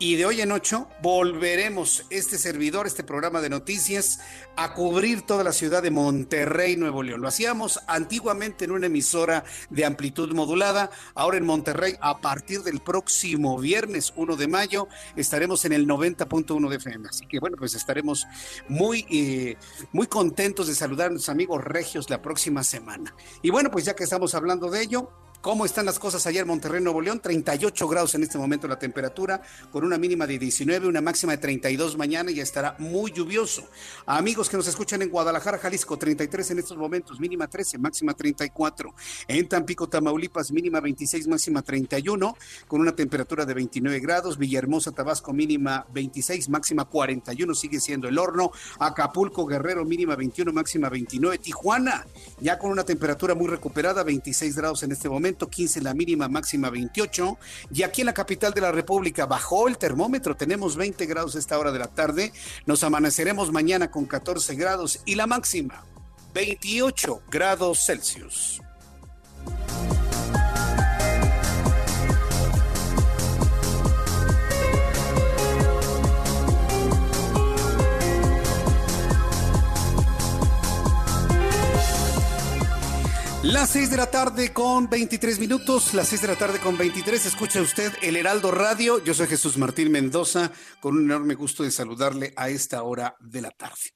Y 0.00 0.14
de 0.14 0.26
hoy 0.26 0.40
en 0.40 0.52
ocho 0.52 0.86
volveremos 1.02 2.04
este 2.08 2.38
servidor, 2.38 2.86
este 2.86 3.02
programa 3.02 3.40
de 3.40 3.50
noticias, 3.50 4.20
a 4.54 4.72
cubrir 4.72 5.22
toda 5.22 5.42
la 5.42 5.52
ciudad 5.52 5.82
de 5.82 5.90
Monterrey, 5.90 6.76
Nuevo 6.76 7.02
León. 7.02 7.20
Lo 7.20 7.26
hacíamos 7.26 7.80
antiguamente 7.88 8.64
en 8.64 8.70
una 8.70 8.86
emisora 8.86 9.42
de 9.70 9.84
amplitud 9.84 10.32
modulada. 10.34 10.90
Ahora 11.16 11.38
en 11.38 11.44
Monterrey, 11.44 11.96
a 12.00 12.20
partir 12.20 12.62
del 12.62 12.78
próximo 12.78 13.58
viernes 13.58 14.12
1 14.14 14.36
de 14.36 14.46
mayo, 14.46 14.86
estaremos 15.16 15.64
en 15.64 15.72
el 15.72 15.84
90.1 15.88 16.68
de 16.68 16.76
FM. 16.76 17.08
Así 17.08 17.26
que 17.26 17.40
bueno, 17.40 17.56
pues 17.58 17.74
estaremos 17.74 18.24
muy, 18.68 19.04
eh, 19.10 19.56
muy 19.90 20.06
contentos 20.06 20.68
de 20.68 20.76
saludar 20.76 21.08
a 21.08 21.10
nuestros 21.10 21.34
amigos 21.34 21.64
regios 21.64 22.08
la 22.08 22.22
próxima 22.22 22.62
semana. 22.62 23.16
Y 23.42 23.50
bueno, 23.50 23.72
pues 23.72 23.84
ya 23.84 23.96
que 23.96 24.04
estamos 24.04 24.36
hablando 24.36 24.70
de 24.70 24.80
ello, 24.80 25.10
¿Cómo 25.40 25.64
están 25.64 25.86
las 25.86 26.00
cosas 26.00 26.26
ayer 26.26 26.42
en 26.42 26.48
Monterrey, 26.48 26.82
Nuevo 26.82 27.00
León? 27.00 27.20
38 27.20 27.86
grados 27.86 28.12
en 28.16 28.24
este 28.24 28.36
momento 28.38 28.66
la 28.66 28.76
temperatura, 28.76 29.40
con 29.70 29.84
una 29.84 29.96
mínima 29.96 30.26
de 30.26 30.36
19, 30.36 30.88
una 30.88 31.00
máxima 31.00 31.30
de 31.30 31.38
32 31.38 31.96
mañana 31.96 32.32
y 32.32 32.40
estará 32.40 32.74
muy 32.80 33.12
lluvioso. 33.12 33.62
amigos 34.04 34.48
que 34.48 34.56
nos 34.56 34.66
escuchan 34.66 35.00
en 35.00 35.10
Guadalajara, 35.10 35.58
Jalisco, 35.58 35.96
33 35.96 36.50
en 36.50 36.58
estos 36.58 36.76
momentos, 36.76 37.20
mínima 37.20 37.46
13, 37.46 37.78
máxima 37.78 38.14
34. 38.14 38.92
En 39.28 39.48
Tampico, 39.48 39.88
Tamaulipas, 39.88 40.50
mínima 40.50 40.80
26, 40.80 41.28
máxima 41.28 41.62
31, 41.62 42.36
con 42.66 42.80
una 42.80 42.96
temperatura 42.96 43.46
de 43.46 43.54
29 43.54 44.00
grados. 44.00 44.38
Villahermosa, 44.38 44.90
Tabasco, 44.90 45.32
mínima 45.32 45.86
26, 45.94 46.48
máxima 46.48 46.84
41, 46.84 47.54
sigue 47.54 47.78
siendo 47.78 48.08
el 48.08 48.18
horno. 48.18 48.50
Acapulco, 48.80 49.46
Guerrero, 49.46 49.84
mínima 49.84 50.16
21, 50.16 50.52
máxima 50.52 50.88
29. 50.88 51.38
Tijuana, 51.38 52.08
ya 52.40 52.58
con 52.58 52.72
una 52.72 52.82
temperatura 52.82 53.36
muy 53.36 53.46
recuperada, 53.46 54.02
26 54.02 54.56
grados 54.56 54.82
en 54.82 54.90
este 54.90 55.08
momento 55.08 55.27
15 55.36 55.80
la 55.82 55.94
mínima, 55.94 56.28
máxima 56.28 56.70
28. 56.70 57.38
Y 57.72 57.82
aquí 57.82 58.02
en 58.02 58.06
la 58.06 58.14
capital 58.14 58.52
de 58.54 58.60
la 58.60 58.72
República 58.72 59.26
bajó 59.26 59.68
el 59.68 59.78
termómetro, 59.78 60.36
tenemos 60.36 60.76
20 60.76 61.06
grados 61.06 61.36
a 61.36 61.38
esta 61.38 61.58
hora 61.58 61.72
de 61.72 61.78
la 61.78 61.88
tarde. 61.88 62.32
Nos 62.66 62.82
amaneceremos 62.82 63.52
mañana 63.52 63.90
con 63.90 64.06
14 64.06 64.54
grados 64.54 65.00
y 65.04 65.14
la 65.14 65.26
máxima 65.26 65.84
28 66.34 67.22
grados 67.30 67.84
Celsius. 67.84 68.60
Las 83.48 83.70
6 83.70 83.90
de 83.90 83.96
la 83.96 84.10
tarde 84.10 84.52
con 84.52 84.90
23 84.90 85.38
minutos, 85.38 85.94
las 85.94 86.08
6 86.08 86.20
de 86.20 86.28
la 86.28 86.36
tarde 86.36 86.58
con 86.58 86.76
23, 86.76 87.24
escucha 87.24 87.62
usted 87.62 87.90
el 88.02 88.16
Heraldo 88.16 88.50
Radio. 88.50 89.02
Yo 89.02 89.14
soy 89.14 89.26
Jesús 89.26 89.56
Martín 89.56 89.90
Mendoza, 89.90 90.52
con 90.80 90.98
un 90.98 91.04
enorme 91.04 91.34
gusto 91.34 91.62
de 91.62 91.70
saludarle 91.70 92.34
a 92.36 92.50
esta 92.50 92.82
hora 92.82 93.16
de 93.20 93.40
la 93.40 93.50
tarde. 93.50 93.94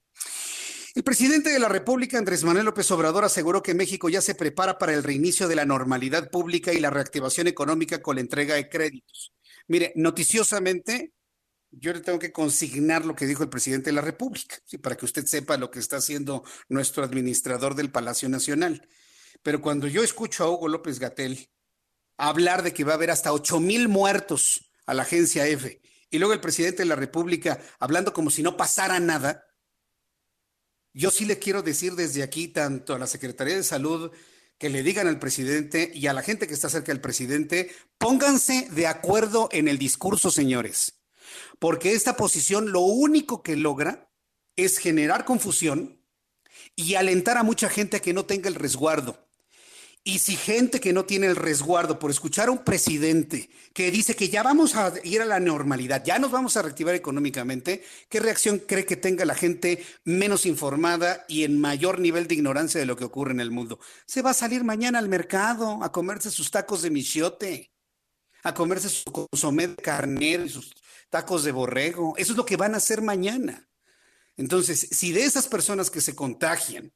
El 0.95 1.03
presidente 1.03 1.51
de 1.51 1.59
la 1.59 1.69
República, 1.69 2.17
Andrés 2.17 2.43
Manuel 2.43 2.65
López 2.65 2.89
Obrador, 2.89 3.25
aseguró 3.25 3.61
que 3.61 3.75
México 3.75 4.09
ya 4.09 4.21
se 4.21 4.33
prepara 4.33 4.79
para 4.79 4.95
el 4.95 5.03
reinicio 5.03 5.47
de 5.47 5.55
la 5.55 5.65
normalidad 5.65 6.31
pública 6.31 6.73
y 6.73 6.79
la 6.79 6.89
reactivación 6.89 7.45
económica 7.45 8.01
con 8.01 8.15
la 8.15 8.21
entrega 8.21 8.55
de 8.55 8.67
créditos. 8.67 9.33
Mire, 9.67 9.93
noticiosamente, 9.95 11.13
yo 11.69 11.93
le 11.93 11.99
tengo 11.99 12.17
que 12.17 12.31
consignar 12.31 13.05
lo 13.05 13.15
que 13.15 13.27
dijo 13.27 13.43
el 13.43 13.49
presidente 13.49 13.91
de 13.91 13.95
la 13.97 14.01
República, 14.01 14.55
¿sí? 14.65 14.79
para 14.79 14.97
que 14.97 15.05
usted 15.05 15.27
sepa 15.27 15.57
lo 15.57 15.69
que 15.69 15.77
está 15.77 15.97
haciendo 15.97 16.43
nuestro 16.69 17.03
administrador 17.03 17.75
del 17.75 17.91
Palacio 17.91 18.29
Nacional. 18.29 18.89
Pero 19.43 19.61
cuando 19.61 19.87
yo 19.87 20.03
escucho 20.03 20.43
a 20.43 20.49
Hugo 20.49 20.67
López 20.67 20.99
Gatel 20.99 21.49
hablar 22.17 22.63
de 22.63 22.73
que 22.73 22.83
va 22.83 22.93
a 22.93 22.95
haber 22.95 23.11
hasta 23.11 23.33
8 23.33 23.59
mil 23.59 23.87
muertos 23.89 24.71
a 24.85 24.93
la 24.93 25.03
agencia 25.03 25.45
F, 25.45 25.79
y 26.09 26.17
luego 26.17 26.33
el 26.33 26.41
presidente 26.41 26.83
de 26.83 26.87
la 26.87 26.95
República 26.95 27.59
hablando 27.79 28.13
como 28.13 28.29
si 28.29 28.41
no 28.41 28.57
pasara 28.57 28.99
nada, 28.99 29.45
yo 30.93 31.11
sí 31.11 31.25
le 31.25 31.39
quiero 31.39 31.61
decir 31.61 31.93
desde 31.93 32.23
aquí, 32.23 32.47
tanto 32.47 32.95
a 32.95 32.99
la 32.99 33.07
Secretaría 33.07 33.55
de 33.55 33.63
Salud, 33.63 34.11
que 34.57 34.69
le 34.69 34.83
digan 34.83 35.07
al 35.07 35.19
presidente 35.19 35.91
y 35.93 36.07
a 36.07 36.13
la 36.13 36.21
gente 36.21 36.47
que 36.47 36.53
está 36.53 36.69
cerca 36.69 36.91
del 36.91 37.01
presidente, 37.01 37.71
pónganse 37.97 38.67
de 38.71 38.87
acuerdo 38.87 39.49
en 39.51 39.67
el 39.67 39.77
discurso, 39.77 40.31
señores 40.31 41.03
porque 41.59 41.93
esta 41.93 42.15
posición 42.15 42.71
lo 42.71 42.81
único 42.81 43.43
que 43.43 43.55
logra 43.55 44.11
es 44.55 44.77
generar 44.77 45.25
confusión 45.25 46.01
y 46.75 46.95
alentar 46.95 47.37
a 47.37 47.43
mucha 47.43 47.69
gente 47.69 47.97
a 47.97 47.99
que 48.01 48.13
no 48.13 48.25
tenga 48.25 48.49
el 48.49 48.55
resguardo. 48.55 49.29
Y 50.05 50.19
si 50.19 50.35
gente 50.35 50.81
que 50.81 50.91
no 50.91 51.05
tiene 51.05 51.27
el 51.27 51.37
resguardo 51.37 51.97
por 51.97 52.11
escuchar 52.11 52.49
a 52.49 52.51
un 52.51 52.65
presidente 52.65 53.49
que 53.73 53.89
dice 53.89 54.17
que 54.17 54.27
ya 54.27 54.43
vamos 54.43 54.75
a 54.75 54.91
ir 55.05 55.21
a 55.21 55.25
la 55.25 55.39
normalidad, 55.39 56.03
ya 56.03 56.19
nos 56.19 56.29
vamos 56.29 56.57
a 56.57 56.61
reactivar 56.61 56.93
económicamente, 56.93 57.85
¿qué 58.09 58.19
reacción 58.19 58.59
cree 58.59 58.85
que 58.85 58.97
tenga 58.97 59.23
la 59.23 59.33
gente 59.33 59.85
menos 60.03 60.45
informada 60.45 61.23
y 61.29 61.45
en 61.45 61.61
mayor 61.61 61.99
nivel 61.99 62.27
de 62.27 62.35
ignorancia 62.35 62.81
de 62.81 62.85
lo 62.85 62.97
que 62.97 63.05
ocurre 63.05 63.31
en 63.31 63.39
el 63.39 63.49
mundo? 63.49 63.79
Se 64.05 64.21
va 64.21 64.31
a 64.31 64.33
salir 64.33 64.65
mañana 64.65 64.99
al 64.99 65.07
mercado 65.07 65.81
a 65.81 65.93
comerse 65.93 66.31
sus 66.31 66.51
tacos 66.51 66.81
de 66.81 66.89
michiote, 66.89 67.71
a 68.43 68.53
comerse 68.53 68.89
su 68.89 69.09
consomé 69.09 69.69
de 69.69 69.75
carnero 69.77 70.43
y 70.43 70.49
sus 70.49 70.73
tacos 71.09 71.45
de 71.45 71.53
borrego. 71.53 72.13
Eso 72.17 72.33
es 72.33 72.37
lo 72.37 72.45
que 72.45 72.57
van 72.57 72.73
a 72.73 72.77
hacer 72.77 73.01
mañana. 73.01 73.69
Entonces, 74.35 74.81
si 74.91 75.13
de 75.13 75.23
esas 75.23 75.47
personas 75.47 75.89
que 75.89 76.01
se 76.01 76.13
contagian 76.13 76.91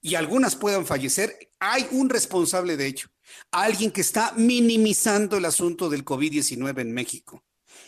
y 0.00 0.14
algunas 0.14 0.56
puedan 0.56 0.86
fallecer, 0.86 1.52
hay 1.58 1.86
un 1.90 2.08
responsable 2.08 2.76
de 2.76 2.86
hecho, 2.86 3.08
alguien 3.50 3.90
que 3.90 4.00
está 4.00 4.32
minimizando 4.36 5.36
el 5.36 5.44
asunto 5.44 5.88
del 5.88 6.04
COVID-19 6.04 6.80
en 6.80 6.92
México. 6.92 7.44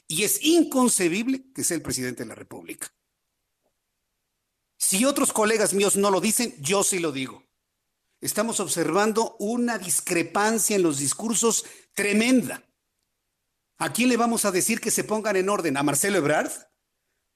Y 0.09 0.25
es 0.25 0.43
inconcebible 0.43 1.45
que 1.55 1.65
sea 1.65 1.77
el 1.77 1.83
presidente 1.83 2.25
de 2.25 2.29
la 2.29 2.35
República. 2.35 2.93
Si 4.77 5.05
otros 5.05 5.33
colegas 5.33 5.75
míos 5.75 5.97
no 5.97 6.11
lo 6.11 6.21
dicen, 6.21 6.55
yo 6.61 6.83
sí 6.83 6.99
lo 6.99 7.13
digo. 7.13 7.45
Estamos 8.21 8.61
observando 8.61 9.37
una 9.39 9.79
discrepancia 9.79 10.77
en 10.77 10.83
los 10.83 10.99
discursos 10.99 11.65
tremenda. 11.95 12.65
¿A 13.79 13.93
quién 13.93 14.09
le 14.09 14.17
vamos 14.17 14.45
a 14.45 14.51
decir 14.51 14.81
que 14.81 14.91
se 14.91 15.05
pongan 15.05 15.37
en 15.37 15.49
orden? 15.49 15.77
¿A 15.77 15.83
Marcelo 15.83 16.19
Ebrard? 16.19 16.53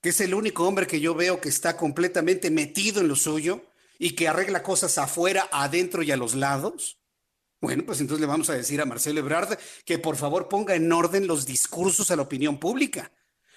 Que 0.02 0.10
es 0.10 0.20
el 0.20 0.34
único 0.34 0.66
hombre 0.66 0.86
que 0.86 1.00
yo 1.00 1.14
veo 1.14 1.40
que 1.40 1.48
está 1.48 1.76
completamente 1.76 2.50
metido 2.50 3.00
en 3.00 3.08
lo 3.08 3.16
suyo 3.16 3.64
y 3.98 4.10
que 4.10 4.28
arregla 4.28 4.62
cosas 4.62 4.98
afuera, 4.98 5.48
adentro 5.52 6.02
y 6.02 6.10
a 6.10 6.16
los 6.16 6.34
lados. 6.34 6.98
Bueno, 7.60 7.84
pues 7.86 8.00
entonces 8.00 8.20
le 8.20 8.26
vamos 8.26 8.50
a 8.50 8.54
decir 8.54 8.80
a 8.80 8.86
Marcelo 8.86 9.20
Ebrard 9.20 9.58
que 9.84 9.98
por 9.98 10.16
favor 10.16 10.48
ponga 10.48 10.74
en 10.74 10.92
orden 10.92 11.26
los 11.26 11.46
discursos 11.46 12.10
a 12.10 12.16
la 12.16 12.22
opinión 12.22 12.58
pública. 12.58 13.12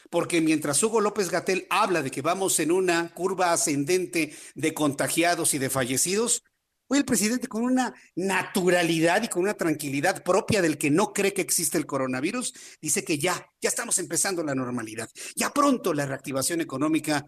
Porque 0.10 0.40
mientras 0.40 0.82
Hugo 0.82 1.02
López 1.02 1.30
Gatel 1.30 1.68
habla 1.70 2.02
de 2.02 2.12
que 2.12 2.22
vamos 2.22 2.60
en 2.60 2.72
una 2.72 3.14
curva 3.14 3.52
ascendente 3.52 4.34
de 4.56 4.74
contagiados 4.74 5.54
y 5.54 5.58
de 5.58 5.70
fallecidos, 5.70 6.44
Hoy 6.90 7.00
el 7.00 7.06
presidente 7.06 7.50
con 7.50 7.64
una 7.64 7.94
naturalidad 8.16 9.22
y 9.22 9.28
con 9.28 9.44
una 9.44 9.56
tranquilidad 9.56 10.24
propia 10.24 10.62
del 10.62 10.78
que 10.78 10.90
no 10.90 11.12
cree 11.12 11.34
que 11.34 11.42
existe 11.42 11.78
el 11.78 11.86
coronavirus, 11.86 12.54
dice 12.82 13.04
que 13.04 13.18
ya, 13.18 13.46
ya 13.60 13.68
estamos 13.68 14.00
empezando 14.00 14.42
la 14.42 14.56
normalidad. 14.56 15.10
Ya 15.36 15.50
pronto 15.50 15.94
la 15.94 16.06
reactivación 16.06 16.62
económica 16.62 17.26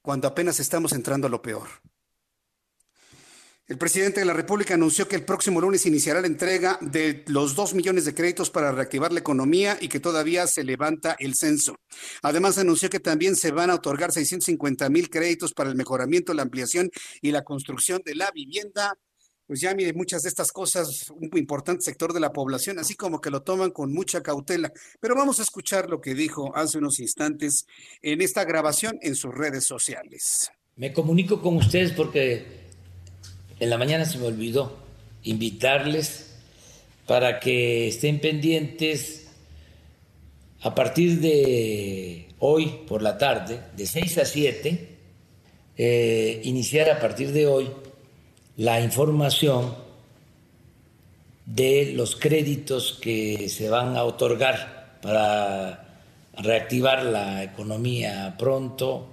cuando 0.00 0.28
apenas 0.28 0.60
estamos 0.60 0.92
entrando 0.92 1.26
a 1.26 1.30
lo 1.30 1.42
peor. 1.42 1.68
El 3.72 3.78
presidente 3.78 4.20
de 4.20 4.26
la 4.26 4.34
República 4.34 4.74
anunció 4.74 5.08
que 5.08 5.16
el 5.16 5.24
próximo 5.24 5.58
lunes 5.58 5.86
iniciará 5.86 6.20
la 6.20 6.26
entrega 6.26 6.78
de 6.82 7.24
los 7.28 7.54
dos 7.54 7.72
millones 7.72 8.04
de 8.04 8.12
créditos 8.12 8.50
para 8.50 8.70
reactivar 8.70 9.14
la 9.14 9.20
economía 9.20 9.78
y 9.80 9.88
que 9.88 9.98
todavía 9.98 10.46
se 10.46 10.62
levanta 10.62 11.16
el 11.18 11.34
censo. 11.34 11.76
Además, 12.20 12.58
anunció 12.58 12.90
que 12.90 13.00
también 13.00 13.34
se 13.34 13.50
van 13.50 13.70
a 13.70 13.76
otorgar 13.76 14.12
650 14.12 14.90
mil 14.90 15.08
créditos 15.08 15.54
para 15.54 15.70
el 15.70 15.76
mejoramiento, 15.76 16.34
la 16.34 16.42
ampliación 16.42 16.90
y 17.22 17.30
la 17.30 17.44
construcción 17.44 18.02
de 18.04 18.14
la 18.14 18.30
vivienda. 18.30 18.94
Pues 19.46 19.62
ya 19.62 19.74
mire, 19.74 19.94
muchas 19.94 20.20
de 20.20 20.28
estas 20.28 20.52
cosas, 20.52 21.08
un 21.08 21.30
importante 21.38 21.80
sector 21.80 22.12
de 22.12 22.20
la 22.20 22.30
población, 22.30 22.78
así 22.78 22.94
como 22.94 23.22
que 23.22 23.30
lo 23.30 23.40
toman 23.40 23.70
con 23.70 23.90
mucha 23.90 24.22
cautela. 24.22 24.70
Pero 25.00 25.14
vamos 25.14 25.40
a 25.40 25.44
escuchar 25.44 25.88
lo 25.88 25.98
que 25.98 26.12
dijo 26.12 26.54
hace 26.54 26.76
unos 26.76 27.00
instantes 27.00 27.64
en 28.02 28.20
esta 28.20 28.44
grabación 28.44 28.98
en 29.00 29.14
sus 29.14 29.34
redes 29.34 29.64
sociales. 29.64 30.50
Me 30.76 30.92
comunico 30.92 31.40
con 31.40 31.56
ustedes 31.56 31.92
porque 31.92 32.61
en 33.62 33.70
la 33.70 33.78
mañana 33.78 34.04
se 34.04 34.18
me 34.18 34.26
olvidó 34.26 34.76
invitarles 35.22 36.34
para 37.06 37.38
que 37.38 37.86
estén 37.86 38.18
pendientes 38.18 39.28
a 40.62 40.74
partir 40.74 41.20
de 41.20 42.26
hoy 42.40 42.80
por 42.88 43.02
la 43.02 43.18
tarde, 43.18 43.60
de 43.76 43.86
6 43.86 44.18
a 44.18 44.24
7, 44.24 44.88
eh, 45.76 46.40
iniciar 46.42 46.90
a 46.90 46.98
partir 46.98 47.30
de 47.30 47.46
hoy 47.46 47.70
la 48.56 48.80
información 48.80 49.76
de 51.46 51.92
los 51.94 52.16
créditos 52.16 52.98
que 53.00 53.48
se 53.48 53.70
van 53.70 53.96
a 53.96 54.02
otorgar 54.02 54.98
para 55.02 56.00
reactivar 56.36 57.04
la 57.04 57.44
economía 57.44 58.34
pronto, 58.36 59.06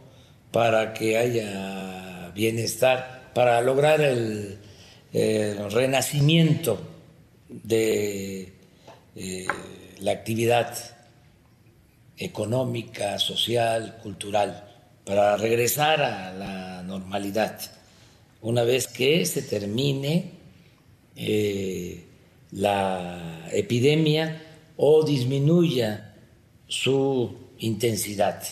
para 0.52 0.96
que 0.96 1.20
haya 1.20 2.32
bienestar 2.34 3.19
para 3.34 3.62
lograr 3.62 4.02
el, 4.02 4.58
renacimiento 5.12 6.80
de 7.50 8.54
eh, 9.16 9.48
la 10.00 10.12
actividad 10.12 10.78
económica, 12.18 13.18
social, 13.18 13.98
cultural, 14.04 14.66
para 15.06 15.38
regresar 15.38 16.02
a 16.04 16.34
la 16.34 16.84
normalidad, 16.84 17.60
una 18.42 18.64
vez 18.64 18.88
que 18.88 19.26
se 19.26 19.42
termine 19.42 20.32
eh, 21.16 22.06
la 22.52 23.48
epidemia 23.52 24.42
o 24.78 25.04
disminuya 25.04 26.14
su 26.68 27.36
intensidad. 27.60 28.44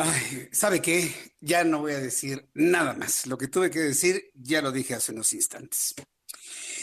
Ay, 0.00 0.48
¿sabe 0.52 0.80
qué? 0.80 1.12
Ya 1.40 1.64
no 1.64 1.80
voy 1.80 1.90
a 1.90 1.98
decir 1.98 2.48
nada 2.54 2.94
más. 2.94 3.26
Lo 3.26 3.36
que 3.36 3.48
tuve 3.48 3.68
que 3.68 3.80
decir 3.80 4.30
ya 4.32 4.62
lo 4.62 4.70
dije 4.70 4.94
hace 4.94 5.10
unos 5.10 5.32
instantes. 5.32 5.92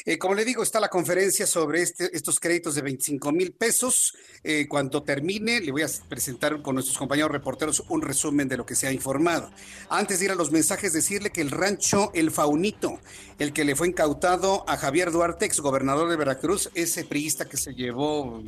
Eh, 0.03 0.17
como 0.17 0.35
le 0.35 0.43
digo, 0.43 0.61
está 0.61 0.81
la 0.81 0.89
conferencia 0.89 1.47
sobre 1.47 1.81
este, 1.81 2.13
estos 2.13 2.41
créditos 2.41 2.75
de 2.75 2.81
25 2.81 3.31
mil 3.31 3.53
pesos. 3.53 4.17
Eh, 4.43 4.67
cuando 4.67 5.01
termine, 5.01 5.61
le 5.61 5.71
voy 5.71 5.83
a 5.83 5.87
presentar 6.09 6.61
con 6.61 6.75
nuestros 6.75 6.97
compañeros 6.97 7.31
reporteros 7.31 7.85
un 7.87 8.01
resumen 8.01 8.49
de 8.49 8.57
lo 8.57 8.65
que 8.65 8.75
se 8.75 8.85
ha 8.85 8.91
informado. 8.91 9.49
Antes 9.87 10.19
de 10.19 10.25
ir 10.25 10.31
a 10.31 10.35
los 10.35 10.51
mensajes, 10.51 10.91
decirle 10.91 11.29
que 11.29 11.39
el 11.39 11.51
rancho 11.51 12.11
El 12.13 12.31
Faunito, 12.31 12.99
el 13.39 13.53
que 13.53 13.63
le 13.63 13.77
fue 13.77 13.87
incautado 13.87 14.69
a 14.69 14.75
Javier 14.75 15.13
Duarte, 15.13 15.45
ex 15.45 15.61
gobernador 15.61 16.09
de 16.09 16.17
Veracruz, 16.17 16.69
ese 16.73 17.05
priista 17.05 17.45
que 17.45 17.55
se 17.55 17.73
llevó 17.73 18.43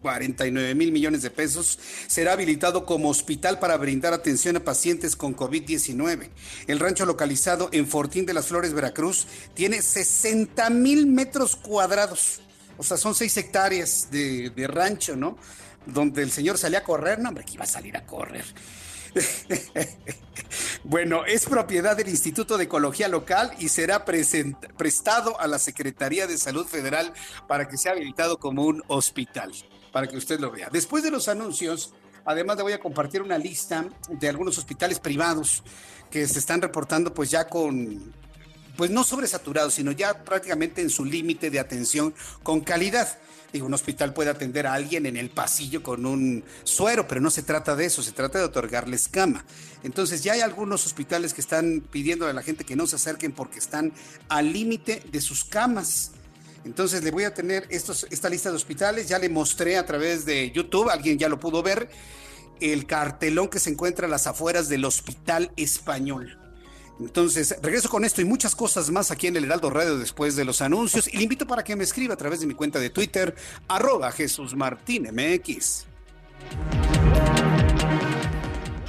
49 0.00 0.74
mil 0.74 0.92
millones 0.92 1.22
de 1.22 1.30
pesos, 1.30 1.78
será 2.06 2.32
habilitado 2.32 2.86
como 2.86 3.08
hospital 3.08 3.58
para 3.58 3.76
brindar 3.76 4.12
atención 4.12 4.56
a 4.56 4.64
pacientes 4.64 5.16
con 5.16 5.36
COVID-19. 5.36 6.30
El 6.66 6.78
rancho 6.78 7.06
localizado 7.06 7.68
en 7.72 7.86
Fortín 7.86 8.26
de 8.26 8.34
las 8.34 8.46
Flores, 8.46 8.72
Veracruz, 8.72 9.26
tiene 9.54 9.82
60 9.82 10.70
mil 10.70 11.06
metros 11.06 11.56
cuadrados. 11.56 12.40
O 12.78 12.82
sea, 12.82 12.96
son 12.96 13.14
seis 13.14 13.36
hectáreas 13.36 14.10
de, 14.10 14.50
de 14.50 14.66
rancho, 14.66 15.16
¿no? 15.16 15.38
Donde 15.86 16.22
el 16.22 16.30
señor 16.30 16.58
salía 16.58 16.80
a 16.80 16.84
correr, 16.84 17.18
no, 17.18 17.30
hombre, 17.30 17.44
que 17.44 17.54
iba 17.54 17.64
a 17.64 17.68
salir 17.68 17.96
a 17.96 18.04
correr. 18.04 18.44
bueno, 20.84 21.24
es 21.24 21.46
propiedad 21.46 21.96
del 21.96 22.08
Instituto 22.08 22.58
de 22.58 22.64
Ecología 22.64 23.08
Local 23.08 23.52
y 23.58 23.68
será 23.68 24.04
prestado 24.04 25.40
a 25.40 25.46
la 25.46 25.58
Secretaría 25.58 26.26
de 26.26 26.38
Salud 26.38 26.66
Federal 26.66 27.12
para 27.48 27.68
que 27.68 27.78
sea 27.78 27.92
habilitado 27.92 28.38
como 28.38 28.64
un 28.64 28.82
hospital 28.88 29.52
para 29.96 30.08
que 30.08 30.18
usted 30.18 30.38
lo 30.40 30.50
vea. 30.50 30.68
Después 30.70 31.02
de 31.02 31.10
los 31.10 31.26
anuncios, 31.26 31.94
además 32.26 32.58
le 32.58 32.64
voy 32.64 32.74
a 32.74 32.80
compartir 32.80 33.22
una 33.22 33.38
lista 33.38 33.86
de 34.10 34.28
algunos 34.28 34.58
hospitales 34.58 35.00
privados 35.00 35.62
que 36.10 36.28
se 36.28 36.38
están 36.38 36.60
reportando 36.60 37.14
pues 37.14 37.30
ya 37.30 37.48
con, 37.48 38.12
pues 38.76 38.90
no 38.90 39.04
sobresaturados, 39.04 39.72
sino 39.72 39.92
ya 39.92 40.22
prácticamente 40.22 40.82
en 40.82 40.90
su 40.90 41.06
límite 41.06 41.48
de 41.48 41.60
atención 41.60 42.14
con 42.42 42.60
calidad. 42.60 43.08
Digo, 43.54 43.64
un 43.64 43.72
hospital 43.72 44.12
puede 44.12 44.28
atender 44.28 44.66
a 44.66 44.74
alguien 44.74 45.06
en 45.06 45.16
el 45.16 45.30
pasillo 45.30 45.82
con 45.82 46.04
un 46.04 46.44
suero, 46.62 47.08
pero 47.08 47.22
no 47.22 47.30
se 47.30 47.42
trata 47.42 47.74
de 47.74 47.86
eso, 47.86 48.02
se 48.02 48.12
trata 48.12 48.38
de 48.38 48.44
otorgarles 48.44 49.08
cama. 49.08 49.46
Entonces 49.82 50.22
ya 50.22 50.34
hay 50.34 50.42
algunos 50.42 50.84
hospitales 50.84 51.32
que 51.32 51.40
están 51.40 51.82
pidiendo 51.90 52.26
a 52.26 52.34
la 52.34 52.42
gente 52.42 52.64
que 52.64 52.76
no 52.76 52.86
se 52.86 52.96
acerquen 52.96 53.32
porque 53.32 53.60
están 53.60 53.94
al 54.28 54.52
límite 54.52 55.02
de 55.10 55.22
sus 55.22 55.42
camas. 55.42 56.12
Entonces 56.66 57.04
le 57.04 57.12
voy 57.12 57.22
a 57.22 57.32
tener 57.32 57.66
esta 57.70 58.28
lista 58.28 58.50
de 58.50 58.56
hospitales, 58.56 59.08
ya 59.08 59.20
le 59.20 59.28
mostré 59.28 59.76
a 59.76 59.86
través 59.86 60.26
de 60.26 60.50
YouTube, 60.50 60.90
alguien 60.90 61.16
ya 61.16 61.28
lo 61.28 61.38
pudo 61.38 61.62
ver, 61.62 61.88
el 62.60 62.86
cartelón 62.86 63.48
que 63.48 63.60
se 63.60 63.70
encuentra 63.70 64.08
a 64.08 64.10
las 64.10 64.26
afueras 64.26 64.68
del 64.68 64.84
Hospital 64.84 65.52
Español. 65.56 66.38
Entonces, 66.98 67.54
regreso 67.62 67.88
con 67.88 68.04
esto 68.04 68.20
y 68.20 68.24
muchas 68.24 68.56
cosas 68.56 68.90
más 68.90 69.12
aquí 69.12 69.28
en 69.28 69.36
el 69.36 69.44
Heraldo 69.44 69.70
Radio 69.70 69.96
después 69.96 70.34
de 70.34 70.44
los 70.44 70.60
anuncios 70.60 71.06
y 71.06 71.16
le 71.16 71.22
invito 71.22 71.46
para 71.46 71.62
que 71.62 71.76
me 71.76 71.84
escriba 71.84 72.14
a 72.14 72.16
través 72.16 72.40
de 72.40 72.46
mi 72.46 72.54
cuenta 72.54 72.80
de 72.80 72.90
Twitter, 72.90 73.36
arroba 73.68 74.10
Jesús 74.10 74.56
Martín 74.56 75.08
MX. 75.12 75.84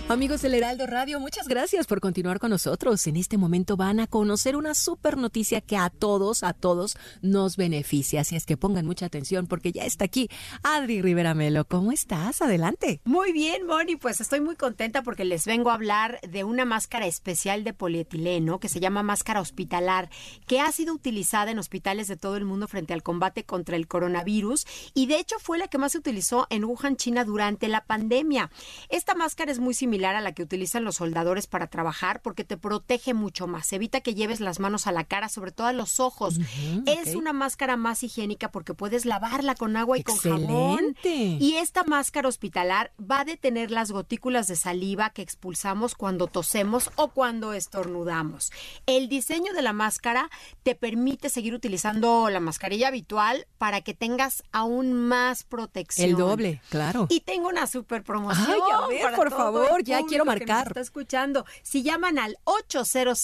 Amigos 0.09 0.41
del 0.41 0.53
Heraldo 0.53 0.87
Radio, 0.87 1.19
muchas 1.19 1.49
gracias 1.49 1.85
por 1.85 1.99
continuar 1.99 2.39
con 2.39 2.49
nosotros. 2.49 3.05
En 3.07 3.17
este 3.17 3.37
momento 3.37 3.75
van 3.75 3.99
a 3.99 4.07
conocer 4.07 4.55
una 4.55 4.73
super 4.73 5.17
noticia 5.17 5.59
que 5.59 5.75
a 5.75 5.89
todos, 5.89 6.43
a 6.43 6.53
todos 6.53 6.95
nos 7.21 7.57
beneficia. 7.57 8.21
Así 8.21 8.37
es 8.37 8.45
que 8.45 8.55
pongan 8.55 8.85
mucha 8.85 9.05
atención 9.05 9.47
porque 9.47 9.73
ya 9.73 9.83
está 9.83 10.05
aquí 10.05 10.29
Adri 10.63 11.01
Rivera 11.01 11.33
Melo. 11.33 11.65
¿Cómo 11.65 11.91
estás? 11.91 12.41
Adelante. 12.41 13.01
Muy 13.03 13.33
bien, 13.33 13.65
Moni. 13.65 13.97
Pues 13.97 14.21
estoy 14.21 14.39
muy 14.39 14.55
contenta 14.55 15.03
porque 15.03 15.25
les 15.25 15.45
vengo 15.45 15.71
a 15.71 15.73
hablar 15.73 16.21
de 16.21 16.45
una 16.45 16.63
máscara 16.63 17.05
especial 17.05 17.65
de 17.65 17.73
polietileno 17.73 18.61
que 18.61 18.69
se 18.69 18.79
llama 18.79 19.03
máscara 19.03 19.41
hospitalar, 19.41 20.09
que 20.47 20.61
ha 20.61 20.71
sido 20.71 20.93
utilizada 20.93 21.51
en 21.51 21.59
hospitales 21.59 22.07
de 22.07 22.15
todo 22.15 22.37
el 22.37 22.45
mundo 22.45 22.69
frente 22.69 22.93
al 22.93 23.03
combate 23.03 23.43
contra 23.43 23.75
el 23.75 23.89
coronavirus 23.89 24.67
y 24.93 25.07
de 25.07 25.19
hecho 25.19 25.35
fue 25.37 25.57
la 25.57 25.67
que 25.67 25.77
más 25.77 25.91
se 25.91 25.97
utilizó 25.97 26.47
en 26.49 26.63
Wuhan, 26.63 26.95
China 26.95 27.25
durante 27.25 27.67
la 27.67 27.83
pandemia. 27.83 28.51
Esta 28.87 29.13
máscara 29.13 29.51
es 29.51 29.59
muy 29.59 29.73
similar 29.73 29.96
a 30.05 30.21
la 30.21 30.33
que 30.33 30.43
utilizan 30.43 30.83
los 30.83 30.95
soldadores 30.95 31.47
para 31.47 31.67
trabajar 31.67 32.21
porque 32.21 32.43
te 32.43 32.57
protege 32.57 33.13
mucho 33.13 33.47
más. 33.47 33.71
Evita 33.73 34.01
que 34.01 34.15
lleves 34.15 34.39
las 34.39 34.59
manos 34.59 34.87
a 34.87 34.91
la 34.91 35.03
cara, 35.03 35.29
sobre 35.29 35.51
todo 35.51 35.67
a 35.67 35.73
los 35.73 35.99
ojos. 35.99 36.39
es 36.85 37.15
una 37.15 37.33
máscara 37.33 37.77
más 37.77 38.03
higiénica 38.03 38.51
porque 38.51 38.73
puedes 38.73 39.05
lavarla 39.05 39.55
con 39.55 39.75
agua 39.77 39.97
y 39.97 40.03
con 40.03 40.17
jabón. 40.17 40.95
Y 41.03 41.55
esta 41.55 41.83
máscara 41.83 42.27
hospitalar 42.27 42.91
va 42.99 43.21
a 43.21 43.25
detener 43.25 43.71
las 43.71 43.91
gotículas 43.91 44.47
de 44.47 44.55
saliva 44.55 45.09
que 45.09 45.21
expulsamos 45.21 45.95
cuando 45.95 46.27
tosemos 46.27 46.91
o 46.95 47.09
cuando 47.09 47.53
estornudamos. 47.53 48.51
El 48.85 49.09
diseño 49.09 49.53
de 49.53 49.61
la 49.61 49.73
máscara 49.73 50.29
te 50.63 50.75
permite 50.75 51.29
seguir 51.29 51.53
utilizando 51.53 52.29
la 52.29 52.39
mascarilla 52.39 52.89
habitual 52.89 53.47
para 53.57 53.81
que 53.81 53.93
tengas 53.93 54.43
aún 54.51 54.93
más 54.93 55.43
protección. 55.43 56.09
El 56.09 56.15
doble, 56.15 56.61
claro. 56.69 57.07
Y 57.09 57.21
tengo 57.21 57.47
una 57.47 57.67
super 57.67 58.03
promoción. 58.03 58.47
Ay, 58.49 58.59
a 58.73 58.87
ver, 58.87 59.15
por 59.15 59.31
favor, 59.31 59.83
ya 59.87 60.03
quiero 60.03 60.25
marcar. 60.25 60.67
está 60.67 60.81
escuchando. 60.81 61.45
Si 61.63 61.83
llaman 61.83 62.19
al 62.19 62.37
800 62.43 63.17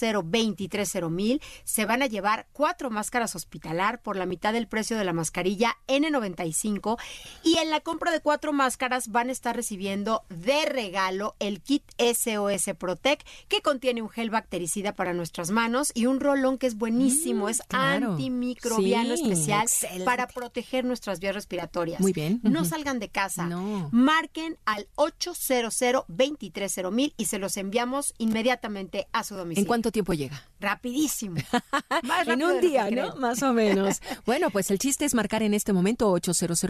mil 1.09 1.41
se 1.63 1.85
van 1.85 2.01
a 2.01 2.07
llevar 2.07 2.47
cuatro 2.51 2.89
máscaras 2.89 3.35
hospitalar 3.35 4.01
por 4.01 4.15
la 4.15 4.25
mitad 4.25 4.53
del 4.53 4.67
precio 4.67 4.97
de 4.97 5.03
la 5.03 5.13
mascarilla 5.13 5.77
N95 5.87 6.97
y 7.43 7.57
en 7.57 7.69
la 7.69 7.81
compra 7.81 8.11
de 8.11 8.21
cuatro 8.21 8.53
máscaras 8.53 9.09
van 9.09 9.29
a 9.29 9.31
estar 9.31 9.55
recibiendo 9.55 10.23
de 10.29 10.65
regalo 10.65 11.35
el 11.39 11.61
kit 11.61 11.83
SOS 11.97 12.75
Protect 12.77 13.27
que 13.47 13.61
contiene 13.61 14.01
un 14.01 14.09
gel 14.09 14.29
bactericida 14.29 14.93
para 14.93 15.13
nuestras 15.13 15.51
manos 15.51 15.91
y 15.93 16.05
un 16.05 16.19
rolón 16.19 16.57
que 16.57 16.67
es 16.67 16.75
buenísimo, 16.75 17.45
mm, 17.45 17.49
es 17.49 17.61
antimicrobiano 17.69 19.13
especial 19.13 19.67
para 20.05 20.27
proteger 20.27 20.85
nuestras 20.85 21.19
vías 21.19 21.35
respiratorias. 21.35 21.99
Muy 21.99 22.13
bien. 22.13 22.39
No 22.43 22.65
salgan 22.65 22.99
de 22.99 23.09
casa. 23.09 23.45
No. 23.45 23.89
Marquen 23.91 24.57
al 24.65 24.87
800 24.95 25.73
mil 26.91 27.13
y 27.17 27.25
se 27.25 27.39
los 27.39 27.57
enviamos 27.57 28.13
inmediatamente 28.17 29.07
a 29.11 29.23
su 29.23 29.35
domicilio. 29.35 29.63
¿En 29.63 29.67
cuánto 29.67 29.91
tiempo 29.91 30.13
llega? 30.13 30.47
Rapidísimo. 30.59 31.37
en 32.27 32.43
un 32.43 32.61
día, 32.61 32.89
¿no? 32.91 33.15
Más 33.15 33.43
o 33.43 33.53
menos. 33.53 34.01
bueno, 34.25 34.49
pues 34.49 34.71
el 34.71 34.79
chiste 34.79 35.05
es 35.05 35.13
marcar 35.13 35.43
en 35.43 35.53
este 35.53 35.73
momento 35.73 36.09
800 36.11 36.63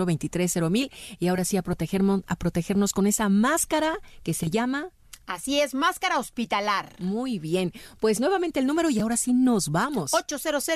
mil 0.70 0.92
y 1.20 1.28
ahora 1.28 1.46
sí 1.46 1.58
a 1.58 1.62
protegernos, 1.62 2.22
a 2.28 2.36
protegernos 2.36 2.94
con 2.94 3.08
esa 3.08 3.30
máscara 3.30 4.00
que 4.24 4.34
se 4.34 4.50
llama 4.50 4.90
Así 5.26 5.60
es, 5.62 5.74
máscara 5.74 6.20
hospitalar. 6.20 6.96
Muy 7.00 7.40
bien. 7.40 7.72
Pues 8.00 8.20
nuevamente 8.20 8.60
el 8.60 8.68
número 8.68 8.90
y 8.90 9.00
ahora 9.00 9.18
sí 9.18 9.34
nos 9.34 9.70
vamos. 9.70 10.14
800 10.14 10.68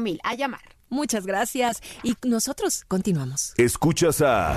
mil 0.00 0.20
a 0.22 0.34
llamar. 0.34 0.76
Muchas 0.88 1.26
gracias. 1.26 1.82
Y 2.02 2.14
nosotros 2.24 2.84
continuamos. 2.86 3.54
Escuchas 3.56 4.22
a 4.22 4.56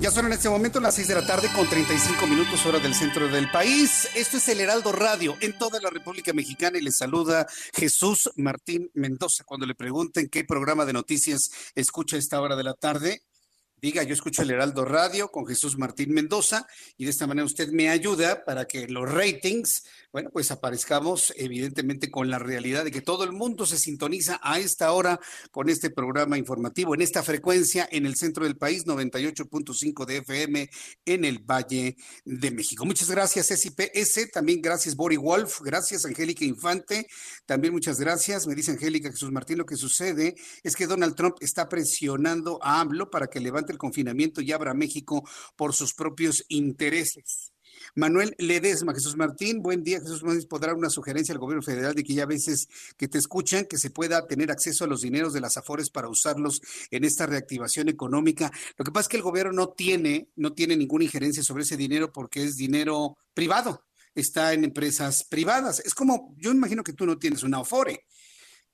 Ya 0.00 0.10
son 0.10 0.24
en 0.24 0.32
este 0.32 0.48
momento 0.48 0.80
las 0.80 0.94
6 0.94 1.08
de 1.08 1.14
la 1.14 1.26
tarde 1.26 1.50
con 1.54 1.68
35 1.68 2.26
minutos 2.26 2.64
hora 2.64 2.78
del 2.78 2.94
centro 2.94 3.28
del 3.28 3.50
país. 3.50 4.08
Esto 4.14 4.38
es 4.38 4.48
el 4.48 4.60
Heraldo 4.60 4.92
Radio 4.92 5.36
en 5.42 5.58
toda 5.58 5.78
la 5.78 5.90
República 5.90 6.32
Mexicana 6.32 6.78
y 6.78 6.80
les 6.80 6.96
saluda 6.96 7.46
Jesús 7.74 8.30
Martín 8.36 8.90
Mendoza. 8.94 9.44
Cuando 9.44 9.66
le 9.66 9.74
pregunten 9.74 10.30
qué 10.30 10.42
programa 10.42 10.86
de 10.86 10.94
noticias 10.94 11.50
escucha 11.74 12.16
a 12.16 12.18
esta 12.18 12.40
hora 12.40 12.56
de 12.56 12.64
la 12.64 12.72
tarde, 12.72 13.24
diga, 13.76 14.02
yo 14.02 14.14
escucho 14.14 14.40
el 14.40 14.50
Heraldo 14.50 14.86
Radio 14.86 15.30
con 15.30 15.46
Jesús 15.46 15.76
Martín 15.76 16.14
Mendoza 16.14 16.66
y 16.96 17.04
de 17.04 17.10
esta 17.10 17.26
manera 17.26 17.44
usted 17.44 17.68
me 17.68 17.90
ayuda 17.90 18.46
para 18.46 18.64
que 18.64 18.88
los 18.88 19.06
ratings 19.06 19.84
bueno, 20.12 20.30
pues 20.32 20.50
aparezcamos 20.50 21.32
evidentemente 21.36 22.10
con 22.10 22.30
la 22.30 22.38
realidad 22.38 22.84
de 22.84 22.90
que 22.90 23.00
todo 23.00 23.24
el 23.24 23.32
mundo 23.32 23.64
se 23.66 23.78
sintoniza 23.78 24.40
a 24.42 24.58
esta 24.58 24.92
hora 24.92 25.20
con 25.50 25.68
este 25.68 25.90
programa 25.90 26.36
informativo, 26.36 26.94
en 26.94 27.00
esta 27.00 27.22
frecuencia 27.22 27.88
en 27.90 28.06
el 28.06 28.16
centro 28.16 28.44
del 28.44 28.56
país, 28.56 28.86
98.5 28.86 30.04
de 30.06 30.16
FM 30.18 30.70
en 31.04 31.24
el 31.24 31.38
Valle 31.38 31.96
de 32.24 32.50
México. 32.50 32.84
Muchas 32.84 33.10
gracias, 33.10 33.46
SIPS, 33.46 34.30
también 34.32 34.60
gracias, 34.60 34.96
Bori 34.96 35.16
Wolf, 35.16 35.60
gracias, 35.62 36.04
Angélica 36.04 36.44
Infante, 36.44 37.06
también 37.46 37.72
muchas 37.72 38.00
gracias, 38.00 38.46
me 38.46 38.54
dice 38.54 38.72
Angélica 38.72 39.10
Jesús 39.10 39.30
Martín, 39.30 39.58
lo 39.58 39.66
que 39.66 39.76
sucede 39.76 40.34
es 40.62 40.74
que 40.74 40.86
Donald 40.86 41.14
Trump 41.14 41.36
está 41.40 41.68
presionando 41.68 42.58
a 42.62 42.80
AMLO 42.80 43.10
para 43.10 43.28
que 43.28 43.40
levante 43.40 43.72
el 43.72 43.78
confinamiento 43.78 44.40
y 44.40 44.52
abra 44.52 44.74
México 44.74 45.22
por 45.56 45.72
sus 45.72 45.94
propios 45.94 46.44
intereses. 46.48 47.49
Manuel 47.94 48.34
Ledesma, 48.38 48.94
Jesús 48.94 49.16
Martín, 49.16 49.62
buen 49.62 49.82
día. 49.82 50.00
Jesús 50.00 50.22
Martín, 50.22 50.46
podrá 50.48 50.74
una 50.74 50.90
sugerencia 50.90 51.32
al 51.32 51.38
gobierno 51.38 51.62
federal 51.62 51.94
de 51.94 52.04
que 52.04 52.14
ya 52.14 52.26
veces 52.26 52.68
que 52.96 53.08
te 53.08 53.18
escuchan, 53.18 53.64
que 53.64 53.78
se 53.78 53.90
pueda 53.90 54.26
tener 54.26 54.50
acceso 54.50 54.84
a 54.84 54.86
los 54.86 55.00
dineros 55.00 55.32
de 55.32 55.40
las 55.40 55.56
AFORES 55.56 55.90
para 55.90 56.08
usarlos 56.08 56.60
en 56.90 57.04
esta 57.04 57.26
reactivación 57.26 57.88
económica. 57.88 58.50
Lo 58.76 58.84
que 58.84 58.92
pasa 58.92 59.02
es 59.02 59.08
que 59.08 59.16
el 59.16 59.22
gobierno 59.22 59.52
no 59.52 59.68
tiene, 59.70 60.28
no 60.36 60.52
tiene 60.52 60.76
ninguna 60.76 61.04
injerencia 61.04 61.42
sobre 61.42 61.64
ese 61.64 61.76
dinero 61.76 62.12
porque 62.12 62.44
es 62.44 62.56
dinero 62.56 63.16
privado, 63.34 63.84
está 64.14 64.52
en 64.52 64.64
empresas 64.64 65.24
privadas. 65.24 65.80
Es 65.80 65.94
como, 65.94 66.34
yo 66.36 66.52
imagino 66.52 66.84
que 66.84 66.92
tú 66.92 67.06
no 67.06 67.18
tienes 67.18 67.42
una 67.42 67.58
AFORE. 67.58 68.04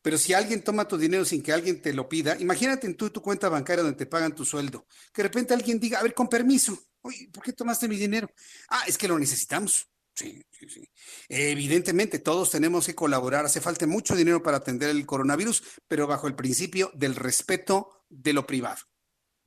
Pero 0.06 0.18
si 0.18 0.34
alguien 0.34 0.62
toma 0.62 0.86
tu 0.86 0.96
dinero 0.96 1.24
sin 1.24 1.42
que 1.42 1.52
alguien 1.52 1.82
te 1.82 1.92
lo 1.92 2.08
pida, 2.08 2.36
imagínate 2.38 2.86
en 2.86 2.96
tu, 2.96 3.10
tu 3.10 3.20
cuenta 3.20 3.48
bancaria 3.48 3.82
donde 3.82 3.98
te 3.98 4.06
pagan 4.06 4.36
tu 4.36 4.44
sueldo, 4.44 4.86
que 5.12 5.20
de 5.20 5.28
repente 5.28 5.52
alguien 5.52 5.80
diga, 5.80 5.98
a 5.98 6.02
ver, 6.04 6.14
con 6.14 6.28
permiso, 6.28 6.78
Oye, 7.06 7.28
¿por 7.32 7.44
qué 7.44 7.52
tomaste 7.52 7.86
mi 7.86 7.96
dinero? 7.96 8.28
Ah, 8.68 8.82
es 8.86 8.98
que 8.98 9.06
lo 9.06 9.16
necesitamos. 9.16 9.88
Sí, 10.12 10.42
sí, 10.50 10.68
sí. 10.68 10.90
Evidentemente, 11.28 12.18
todos 12.18 12.50
tenemos 12.50 12.86
que 12.86 12.94
colaborar. 12.94 13.44
Hace 13.44 13.60
falta 13.60 13.86
mucho 13.86 14.16
dinero 14.16 14.42
para 14.42 14.56
atender 14.56 14.90
el 14.90 15.06
coronavirus, 15.06 15.62
pero 15.86 16.06
bajo 16.06 16.26
el 16.26 16.34
principio 16.34 16.90
del 16.94 17.14
respeto 17.14 18.04
de 18.08 18.32
lo 18.32 18.44
privado. 18.44 18.80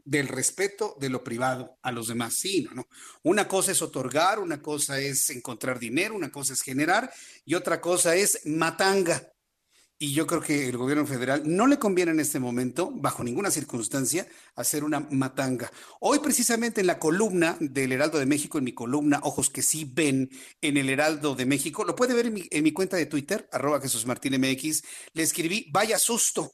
Del 0.06 0.28
respeto 0.28 0.96
de 1.00 1.10
lo 1.10 1.22
privado 1.22 1.78
a 1.82 1.92
los 1.92 2.08
demás. 2.08 2.36
Sí, 2.36 2.64
no, 2.64 2.76
no. 2.76 2.88
Una 3.24 3.48
cosa 3.48 3.74
es 3.74 3.82
otorgar, 3.82 4.40
una 4.40 4.62
cosa 4.62 5.00
es 5.00 5.30
encontrar 5.32 5.80
dinero, 5.80 6.16
una 6.16 6.32
cosa 6.32 6.54
es 6.54 6.62
generar 6.62 7.12
y 7.44 7.56
otra 7.56 7.82
cosa 7.82 8.16
es 8.16 8.40
matanga. 8.46 9.34
Y 10.02 10.14
yo 10.14 10.26
creo 10.26 10.40
que 10.40 10.70
el 10.70 10.78
gobierno 10.78 11.06
federal 11.06 11.42
no 11.46 11.68
le 11.68 11.78
conviene 11.78 12.12
en 12.12 12.22
este 12.22 12.40
momento, 12.40 12.90
bajo 12.90 13.22
ninguna 13.22 13.52
circunstancia, 13.52 14.26
hacer 14.56 14.86
una 14.86 15.02
matanga. 15.12 15.70
Hoy 16.00 16.20
precisamente 16.20 16.80
en 16.80 16.88
la 16.88 17.00
columna 17.00 17.58
del 17.60 17.92
Heraldo 17.92 18.18
de 18.18 18.26
México, 18.26 18.58
en 18.58 18.64
mi 18.64 18.72
columna 18.72 19.20
Ojos 19.24 19.50
que 19.50 19.62
sí 19.62 19.84
ven 19.94 20.30
en 20.62 20.78
el 20.78 20.90
Heraldo 20.90 21.36
de 21.36 21.46
México, 21.46 21.84
lo 21.84 21.98
puede 21.98 22.14
ver 22.14 22.28
en 22.28 22.64
mi, 22.64 22.72
cuenta 22.72 22.96
de 22.96 23.08
Twitter, 23.08 23.50
arroba 23.52 23.82
Jesús 23.82 24.06
Martín 24.06 24.40
MX, 24.40 24.84
le 25.12 25.24
escribí, 25.24 25.70
vaya 25.70 26.00
susto. 26.00 26.54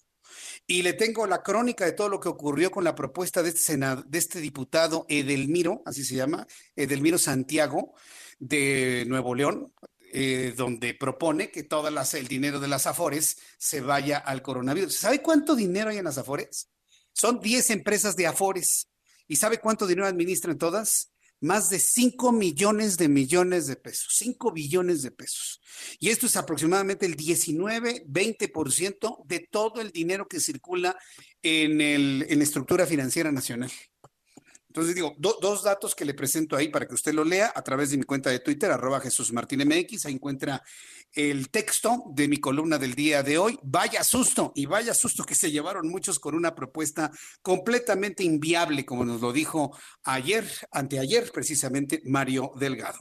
Y 0.65 0.81
le 0.81 0.93
tengo 0.93 1.27
la 1.27 1.43
crónica 1.43 1.85
de 1.85 1.91
todo 1.91 2.09
lo 2.09 2.19
que 2.19 2.29
ocurrió 2.29 2.71
con 2.71 2.83
la 2.83 2.95
propuesta 2.95 3.43
de 3.43 3.49
este, 3.49 3.77
de 3.77 4.17
este 4.17 4.39
diputado 4.39 5.05
Edelmiro, 5.07 5.83
así 5.85 6.03
se 6.03 6.15
llama, 6.15 6.47
Edelmiro 6.75 7.19
Santiago, 7.19 7.93
de 8.39 9.05
Nuevo 9.07 9.35
León, 9.35 9.71
eh, 10.17 10.53
donde 10.55 10.93
propone 10.93 11.51
que 11.51 11.63
todo 11.63 11.89
el 11.89 12.27
dinero 12.29 12.61
de 12.61 12.69
las 12.69 12.87
Afores 12.87 13.37
se 13.57 13.81
vaya 13.81 14.17
al 14.17 14.41
coronavirus. 14.41 14.95
¿Sabe 14.95 15.21
cuánto 15.21 15.57
dinero 15.57 15.89
hay 15.89 15.97
en 15.97 16.05
las 16.05 16.17
Afores? 16.17 16.69
Son 17.11 17.41
10 17.41 17.71
empresas 17.71 18.15
de 18.15 18.25
Afores. 18.25 18.87
¿Y 19.27 19.35
sabe 19.35 19.59
cuánto 19.59 19.85
dinero 19.85 20.07
administran 20.07 20.57
todas? 20.57 21.11
más 21.41 21.69
de 21.69 21.79
5 21.79 22.31
millones 22.31 22.97
de 22.97 23.09
millones 23.09 23.67
de 23.67 23.75
pesos, 23.75 24.15
5 24.17 24.53
billones 24.53 25.01
de 25.01 25.11
pesos. 25.11 25.59
Y 25.99 26.09
esto 26.09 26.27
es 26.27 26.37
aproximadamente 26.37 27.05
el 27.05 27.17
19-20% 27.17 29.25
de 29.25 29.39
todo 29.51 29.81
el 29.81 29.91
dinero 29.91 30.29
que 30.29 30.39
circula 30.39 30.97
en, 31.43 31.81
el, 31.81 32.25
en 32.29 32.37
la 32.37 32.43
estructura 32.43 32.87
financiera 32.87 33.33
nacional. 33.33 33.69
Entonces 34.75 34.93
digo, 34.93 35.15
dos 35.17 35.63
datos 35.63 35.95
que 35.95 36.03
le 36.03 36.13
presento 36.13 36.57
ahí 36.57 36.67
para 36.67 36.85
que 36.85 36.95
usted 36.95 37.13
lo 37.13 37.23
lea 37.23 37.49
a 37.55 37.61
través 37.61 37.91
de 37.91 37.97
mi 37.97 38.03
cuenta 38.03 38.29
de 38.29 38.39
Twitter, 38.39 38.69
arroba 38.69 38.99
Jesús 38.99 39.31
Martín 39.31 39.65
MX. 39.65 40.05
Ahí 40.05 40.15
encuentra 40.15 40.61
el 41.13 41.49
texto 41.49 42.03
de 42.13 42.27
mi 42.27 42.41
columna 42.41 42.77
del 42.77 42.93
día 42.93 43.23
de 43.23 43.37
hoy. 43.37 43.57
Vaya 43.63 44.03
susto 44.03 44.51
y 44.53 44.65
vaya 44.65 44.93
susto 44.93 45.23
que 45.23 45.33
se 45.33 45.49
llevaron 45.49 45.87
muchos 45.87 46.19
con 46.19 46.35
una 46.35 46.53
propuesta 46.53 47.09
completamente 47.41 48.25
inviable, 48.25 48.83
como 48.83 49.05
nos 49.05 49.21
lo 49.21 49.31
dijo 49.31 49.71
ayer, 50.03 50.45
anteayer, 50.71 51.31
precisamente 51.31 52.01
Mario 52.03 52.51
Delgado. 52.59 52.99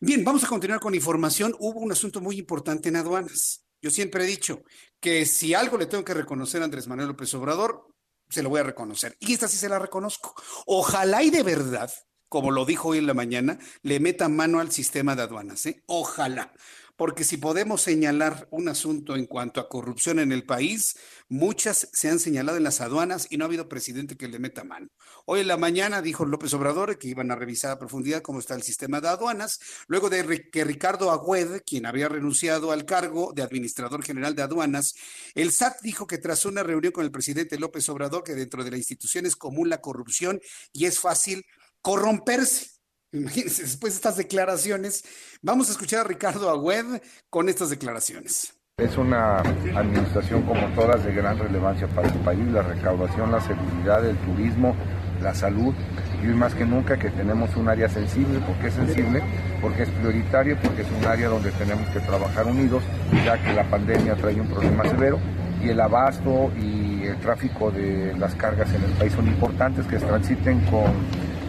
Bien, 0.00 0.24
vamos 0.24 0.44
a 0.44 0.48
continuar 0.48 0.80
con 0.80 0.94
información. 0.94 1.54
Hubo 1.58 1.80
un 1.80 1.92
asunto 1.92 2.22
muy 2.22 2.38
importante 2.38 2.88
en 2.88 2.96
aduanas. 2.96 3.66
Yo 3.82 3.90
siempre 3.90 4.24
he 4.24 4.26
dicho 4.26 4.62
que 4.98 5.26
si 5.26 5.52
algo 5.52 5.76
le 5.76 5.84
tengo 5.84 6.06
que 6.06 6.14
reconocer 6.14 6.62
a 6.62 6.64
Andrés 6.64 6.86
Manuel 6.86 7.08
López 7.08 7.34
Obrador, 7.34 7.91
se 8.32 8.42
lo 8.42 8.48
voy 8.48 8.60
a 8.60 8.64
reconocer. 8.64 9.16
Y 9.20 9.34
esta 9.34 9.48
sí 9.48 9.56
se 9.56 9.68
la 9.68 9.78
reconozco. 9.78 10.34
Ojalá 10.66 11.22
y 11.22 11.30
de 11.30 11.42
verdad, 11.42 11.92
como 12.28 12.50
lo 12.50 12.64
dijo 12.64 12.90
hoy 12.90 12.98
en 12.98 13.06
la 13.06 13.14
mañana, 13.14 13.58
le 13.82 14.00
meta 14.00 14.28
mano 14.28 14.60
al 14.60 14.72
sistema 14.72 15.14
de 15.14 15.22
aduanas. 15.22 15.66
¿eh? 15.66 15.82
Ojalá 15.86 16.52
porque 16.96 17.24
si 17.24 17.36
podemos 17.36 17.82
señalar 17.82 18.48
un 18.50 18.68
asunto 18.68 19.16
en 19.16 19.26
cuanto 19.26 19.60
a 19.60 19.68
corrupción 19.68 20.18
en 20.18 20.30
el 20.32 20.44
país, 20.44 20.96
muchas 21.28 21.88
se 21.92 22.08
han 22.08 22.18
señalado 22.18 22.58
en 22.58 22.64
las 22.64 22.80
aduanas 22.80 23.26
y 23.30 23.36
no 23.36 23.44
ha 23.44 23.48
habido 23.48 23.68
presidente 23.68 24.16
que 24.16 24.28
le 24.28 24.38
meta 24.38 24.64
mano. 24.64 24.88
Hoy 25.24 25.40
en 25.40 25.48
la 25.48 25.56
mañana 25.56 26.02
dijo 26.02 26.24
López 26.24 26.52
Obrador 26.54 26.98
que 26.98 27.08
iban 27.08 27.30
a 27.30 27.36
revisar 27.36 27.70
a 27.70 27.78
profundidad 27.78 28.22
cómo 28.22 28.38
está 28.38 28.54
el 28.54 28.62
sistema 28.62 29.00
de 29.00 29.08
aduanas, 29.08 29.58
luego 29.86 30.10
de 30.10 30.50
que 30.50 30.64
Ricardo 30.64 31.10
Agüed, 31.10 31.62
quien 31.66 31.86
había 31.86 32.08
renunciado 32.08 32.72
al 32.72 32.84
cargo 32.84 33.32
de 33.34 33.42
administrador 33.42 34.04
general 34.04 34.34
de 34.34 34.42
aduanas, 34.42 34.94
el 35.34 35.52
SAT 35.52 35.80
dijo 35.82 36.06
que 36.06 36.18
tras 36.18 36.44
una 36.44 36.62
reunión 36.62 36.92
con 36.92 37.04
el 37.04 37.10
presidente 37.10 37.58
López 37.58 37.88
Obrador, 37.88 38.22
que 38.22 38.34
dentro 38.34 38.64
de 38.64 38.70
la 38.70 38.76
institución 38.76 39.26
es 39.26 39.36
común 39.36 39.68
la 39.68 39.80
corrupción 39.80 40.40
y 40.72 40.84
es 40.84 40.98
fácil 40.98 41.44
corromperse. 41.80 42.71
Imagínense, 43.12 43.62
después 43.62 43.92
de 43.92 43.96
estas 43.96 44.16
declaraciones, 44.16 45.04
vamos 45.42 45.68
a 45.68 45.72
escuchar 45.72 46.00
a 46.00 46.04
Ricardo 46.04 46.48
Agüed 46.48 47.02
con 47.28 47.50
estas 47.50 47.68
declaraciones. 47.68 48.54
Es 48.78 48.96
una 48.96 49.40
administración 49.40 50.42
como 50.42 50.66
todas 50.74 51.04
de 51.04 51.12
gran 51.12 51.38
relevancia 51.38 51.86
para 51.88 52.08
el 52.08 52.18
país, 52.20 52.46
la 52.46 52.62
recaudación, 52.62 53.30
la 53.30 53.40
seguridad, 53.42 54.04
el 54.08 54.16
turismo, 54.16 54.74
la 55.20 55.34
salud 55.34 55.74
y 56.22 56.26
hoy 56.26 56.34
más 56.34 56.54
que 56.54 56.64
nunca 56.64 56.98
que 56.98 57.10
tenemos 57.10 57.54
un 57.54 57.68
área 57.68 57.86
sensible, 57.88 58.40
porque 58.46 58.68
es 58.68 58.74
sensible, 58.74 59.22
porque 59.60 59.82
es 59.82 59.90
prioritario, 59.90 60.58
porque 60.62 60.80
es 60.80 60.88
un 60.90 61.04
área 61.04 61.28
donde 61.28 61.50
tenemos 61.52 61.86
que 61.90 62.00
trabajar 62.00 62.46
unidos, 62.46 62.82
ya 63.24 63.40
que 63.42 63.52
la 63.52 63.68
pandemia 63.68 64.14
trae 64.16 64.40
un 64.40 64.48
problema 64.48 64.84
severo 64.84 65.18
y 65.62 65.68
el 65.68 65.80
abasto 65.80 66.50
y 66.58 67.04
el 67.04 67.20
tráfico 67.20 67.70
de 67.70 68.16
las 68.16 68.34
cargas 68.36 68.72
en 68.72 68.82
el 68.84 68.92
país 68.92 69.12
son 69.12 69.28
importantes, 69.28 69.86
que 69.86 69.98
transiten 69.98 70.64
con 70.64 70.92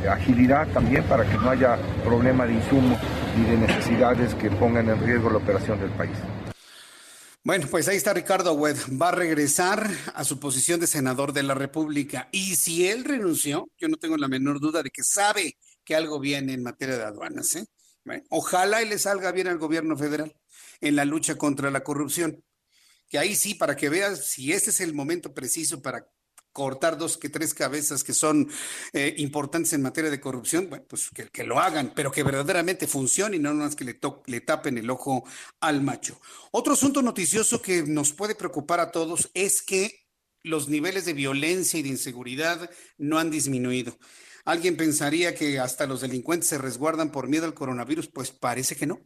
agilidad 0.09 0.67
también 0.69 1.03
para 1.03 1.29
que 1.29 1.37
no 1.37 1.49
haya 1.49 1.77
problema 2.03 2.45
de 2.45 2.53
insumos 2.53 2.99
y 3.37 3.49
de 3.49 3.57
necesidades 3.57 4.35
que 4.35 4.49
pongan 4.51 4.89
en 4.89 4.99
riesgo 5.05 5.29
la 5.29 5.37
operación 5.37 5.79
del 5.79 5.91
país. 5.91 6.17
Bueno, 7.45 7.67
pues 7.69 7.89
ahí 7.89 7.97
está 7.97 8.13
Ricardo 8.13 8.53
Wed. 8.53 8.77
Va 9.01 9.09
a 9.09 9.11
regresar 9.11 9.89
a 10.15 10.23
su 10.23 10.39
posición 10.39 10.79
de 10.79 10.87
senador 10.87 11.33
de 11.33 11.43
la 11.43 11.53
República. 11.53 12.29
Y 12.31 12.55
si 12.55 12.87
él 12.87 13.03
renunció, 13.03 13.69
yo 13.77 13.89
no 13.89 13.97
tengo 13.97 14.15
la 14.15 14.29
menor 14.29 14.61
duda 14.61 14.81
de 14.81 14.89
que 14.89 15.03
sabe 15.03 15.57
que 15.83 15.93
algo 15.93 16.21
viene 16.21 16.53
en 16.53 16.63
materia 16.63 16.97
de 16.97 17.03
aduanas. 17.03 17.55
¿eh? 17.55 17.65
ojalá 18.29 18.81
y 18.81 18.87
le 18.87 18.97
salga 18.97 19.31
bien 19.31 19.47
al 19.47 19.57
gobierno 19.57 19.97
federal 19.97 20.33
en 20.79 20.95
la 20.95 21.03
lucha 21.03 21.35
contra 21.35 21.69
la 21.69 21.83
corrupción. 21.83 22.41
Que 23.09 23.17
ahí 23.17 23.35
sí, 23.35 23.55
para 23.55 23.75
que 23.75 23.89
veas 23.89 24.25
si 24.25 24.53
este 24.53 24.69
es 24.69 24.79
el 24.79 24.93
momento 24.93 25.33
preciso 25.33 25.81
para 25.81 26.07
cortar 26.53 26.97
dos 26.97 27.17
que 27.17 27.29
tres 27.29 27.53
cabezas 27.53 28.03
que 28.03 28.13
son 28.13 28.49
eh, 28.93 29.13
importantes 29.17 29.73
en 29.73 29.81
materia 29.81 30.09
de 30.09 30.21
corrupción, 30.21 30.69
bueno, 30.69 30.85
pues 30.87 31.09
que, 31.09 31.43
lo 31.43 31.59
hagan, 31.59 31.91
pero 31.95 32.11
que 32.11 32.23
verdaderamente 32.23 32.87
funcione 32.87 33.35
y 33.35 33.39
no 33.39 33.53
más 33.53 33.75
que 33.75 33.83
le, 33.83 33.99
le 34.27 34.41
tapen 34.41 34.77
el 34.77 34.89
ojo 34.89 35.25
al 35.59 35.81
macho. 35.81 36.21
Otro 36.51 36.73
asunto 36.73 37.01
noticioso 37.01 37.61
que 37.61 37.83
nos 37.83 38.13
puede 38.13 38.35
preocupar 38.35 38.79
a 38.79 38.91
todos 38.91 39.29
es 39.33 39.61
que 39.61 40.07
los 40.43 40.69
niveles 40.69 41.05
de 41.05 41.13
violencia 41.13 41.79
y 41.79 41.83
de 41.83 41.89
inseguridad 41.89 42.69
no 42.97 43.17
han 43.17 43.31
disminuido. 43.31 43.97
Alguien 44.45 44.75
pensaría 44.75 45.33
que 45.35 45.59
hasta 45.59 45.87
los 45.87 46.01
delincuentes 46.01 46.49
se 46.49 46.57
resguardan 46.57 47.11
por 47.11 47.27
miedo 47.27 47.45
al 47.45 47.53
coronavirus, 47.53 48.09
pues 48.09 48.31
parece 48.31 48.75
que 48.75 48.85
no. 48.85 49.01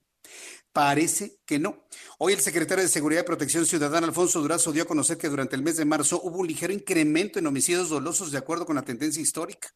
Parece 0.78 1.39
que 1.47 1.57
no. 1.57 1.88
Hoy 2.19 2.34
el 2.34 2.39
secretario 2.39 2.84
de 2.84 2.88
Seguridad 2.88 3.23
y 3.23 3.25
Protección 3.25 3.65
Ciudadana, 3.65 4.05
Alfonso 4.05 4.41
Durazo, 4.41 4.71
dio 4.71 4.84
a 4.84 4.86
conocer 4.86 5.17
que 5.17 5.28
durante 5.28 5.55
el 5.55 5.63
mes 5.63 5.75
de 5.75 5.86
marzo 5.86 6.21
hubo 6.21 6.38
un 6.38 6.45
ligero 6.45 6.71
incremento 6.71 7.39
en 7.39 7.47
homicidios 7.47 7.89
dolosos 7.89 8.32
de 8.32 8.38
acuerdo 8.38 8.67
con 8.67 8.75
la 8.75 8.84
tendencia 8.84 9.19
histórica. 9.19 9.73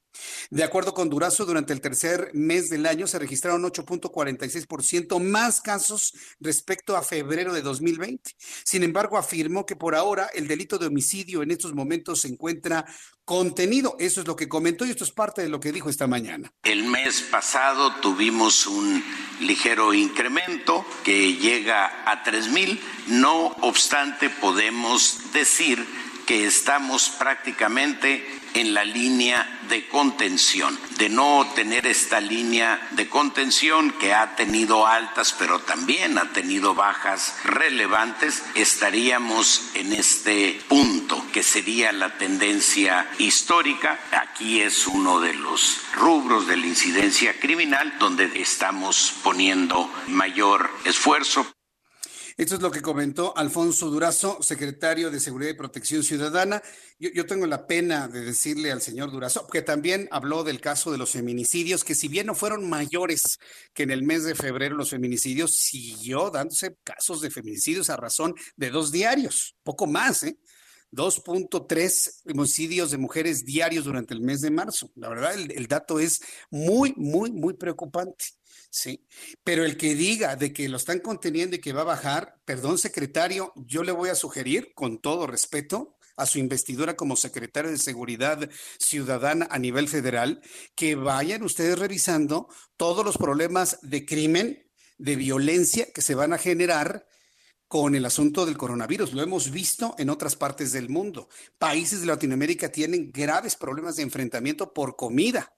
De 0.52 0.64
acuerdo 0.64 0.94
con 0.94 1.10
Durazo, 1.10 1.44
durante 1.48 1.74
el 1.74 1.82
tercer 1.82 2.30
mes 2.36 2.70
del 2.70 2.86
año 2.86 3.08
se 3.08 3.18
registraron 3.18 3.64
8.46% 3.64 5.20
más 5.20 5.60
casos 5.60 6.14
respecto 6.40 6.96
a 6.96 7.02
febrero 7.02 7.52
de 7.52 7.64
2020. 7.64 8.36
Sin 8.64 8.84
embargo, 8.84 9.18
afirmó 9.18 9.66
que 9.66 9.76
por 9.76 9.96
ahora 9.96 10.30
el 10.36 10.48
delito 10.48 10.78
de 10.78 10.86
homicidio 10.86 11.42
en 11.42 11.50
estos 11.50 11.74
momentos 11.74 12.22
se 12.22 12.28
encuentra 12.28 12.86
contenido. 13.32 13.96
Eso 13.98 14.20
es 14.20 14.28
lo 14.28 14.36
que 14.36 14.50
comentó 14.50 14.86
y 14.86 14.90
esto 14.90 15.06
es 15.06 15.12
parte 15.12 15.42
de 15.42 15.48
lo 15.48 15.62
que 15.62 15.72
dijo 15.72 15.90
esta 15.90 16.06
mañana. 16.06 16.52
El 16.64 16.84
mes 16.84 17.22
pasado 17.22 17.96
tuvimos 18.02 18.68
un 18.68 19.02
ligero 19.40 19.94
incremento 19.94 20.86
que 21.06 21.36
llega 21.36 22.04
a 22.06 22.26
3.000. 22.26 22.78
No 23.08 23.56
obstante, 23.62 24.30
podemos 24.30 25.32
decir 25.32 25.80
estamos 26.32 27.10
prácticamente 27.10 28.42
en 28.54 28.74
la 28.74 28.84
línea 28.84 29.60
de 29.70 29.88
contención. 29.88 30.78
De 30.98 31.10
no 31.10 31.48
tener 31.56 31.88
esta 31.88 32.20
línea 32.20 32.90
de 32.92 33.08
contención 33.08 33.92
que 33.92 34.14
ha 34.14 34.36
tenido 34.36 34.86
altas, 34.88 35.36
pero 35.38 35.60
también 35.60 36.18
ha 36.18 36.34
tenido 36.34 36.76
bajas 36.76 37.36
relevantes, 37.44 38.44
estaríamos 38.56 39.72
en 39.74 39.94
este 39.94 40.62
punto 40.68 41.26
que 41.32 41.44
sería 41.44 41.92
la 41.92 42.18
tendencia 42.18 43.10
histórica. 43.18 44.00
Aquí 44.12 44.62
es 44.62 44.88
uno 44.88 45.20
de 45.20 45.34
los 45.34 45.82
rubros 45.94 46.48
de 46.48 46.58
la 46.58 46.68
incidencia 46.68 47.40
criminal 47.40 47.96
donde 48.00 48.30
estamos 48.36 49.14
poniendo 49.24 49.92
mayor 50.08 50.70
esfuerzo. 50.86 51.52
Esto 52.42 52.56
es 52.56 52.62
lo 52.62 52.72
que 52.72 52.82
comentó 52.82 53.38
Alfonso 53.38 53.92
Durazo, 53.92 54.42
secretario 54.42 55.12
de 55.12 55.20
Seguridad 55.20 55.52
y 55.52 55.56
Protección 55.56 56.02
Ciudadana. 56.02 56.60
Yo, 56.98 57.28
tengo 57.28 57.46
la 57.46 57.68
pena 57.68 58.08
de 58.08 58.22
decirle 58.22 58.72
al 58.72 58.82
señor 58.82 59.12
Durazo, 59.12 59.46
que 59.46 59.62
también 59.62 60.08
habló 60.10 60.44
del 60.44 60.60
caso 60.60 60.92
de 60.92 60.98
los 60.98 61.12
feminicidios, 61.12 61.84
que 61.84 61.94
si 61.94 62.08
bien 62.08 62.26
no 62.26 62.34
fueron 62.34 62.68
mayores 62.68 63.38
que 63.76 63.84
en 63.84 63.92
el 63.92 64.02
mes 64.02 64.24
de 64.24 64.34
febrero 64.34 64.76
los 64.76 64.90
feminicidios, 64.90 65.56
siguió 65.56 66.32
dándose 66.32 66.78
casos 66.84 67.22
de 67.22 67.30
feminicidios 67.30 67.92
a 67.92 67.98
razón 67.98 68.34
de 68.56 68.72
dos 68.72 68.92
diarios, 68.92 69.56
poco 69.62 69.86
más, 69.86 70.24
¿eh? 70.24 70.36
2.3 70.92 72.22
homicidios 72.34 72.90
de 72.90 72.98
mujeres 72.98 73.46
diarios 73.46 73.86
durante 73.86 74.16
el 74.16 74.22
mes 74.22 74.42
de 74.42 74.50
marzo. 74.50 74.92
La 74.96 75.10
verdad, 75.10 75.36
el, 75.36 75.68
dato 75.68 76.00
es 76.00 76.22
muy, 76.50 76.94
muy, 76.98 77.32
muy 77.32 77.54
preocupante. 77.54 78.26
Sí, 78.74 79.06
pero 79.44 79.66
el 79.66 79.76
que 79.76 79.96
diga 79.96 80.38
de 80.38 80.54
que 80.54 80.70
lo 80.70 80.78
están 80.78 81.00
conteniendo 81.00 81.58
y 81.58 81.60
que 81.60 81.74
va 81.74 81.82
a 81.82 81.84
bajar, 81.84 82.36
perdón, 82.46 82.78
secretario, 82.78 83.52
yo 83.58 83.84
le 83.84 83.92
voy 83.92 84.10
a 84.10 84.16
sugerir, 84.16 84.72
con 84.74 85.02
todo 85.02 85.28
respeto, 85.28 85.98
a 86.16 86.26
su 86.26 86.40
investidura 86.40 86.96
como 86.96 87.18
secretario 87.18 87.70
de 87.70 87.78
Seguridad 87.78 88.50
Ciudadana 88.80 89.48
a 89.52 89.60
nivel 89.60 89.90
federal, 89.90 90.42
que 90.74 90.96
vayan 90.96 91.44
ustedes 91.44 91.78
revisando 91.78 92.48
todos 92.78 93.04
los 93.04 93.18
problemas 93.18 93.78
de 93.82 94.06
crimen, 94.06 94.72
de 94.98 95.18
violencia 95.18 95.92
que 95.94 96.02
se 96.02 96.16
van 96.16 96.32
a 96.32 96.38
generar 96.38 97.06
con 97.68 97.94
el 97.96 98.06
asunto 98.06 98.46
del 98.46 98.58
coronavirus. 98.58 99.12
Lo 99.12 99.22
hemos 99.22 99.52
visto 99.52 99.96
en 99.98 100.10
otras 100.10 100.38
partes 100.38 100.72
del 100.72 100.88
mundo. 100.88 101.28
Países 101.58 102.00
de 102.00 102.08
Latinoamérica 102.08 102.72
tienen 102.72 103.12
graves 103.12 103.58
problemas 103.58 103.98
de 103.98 104.04
enfrentamiento 104.04 104.74
por 104.74 104.96
comida. 104.96 105.54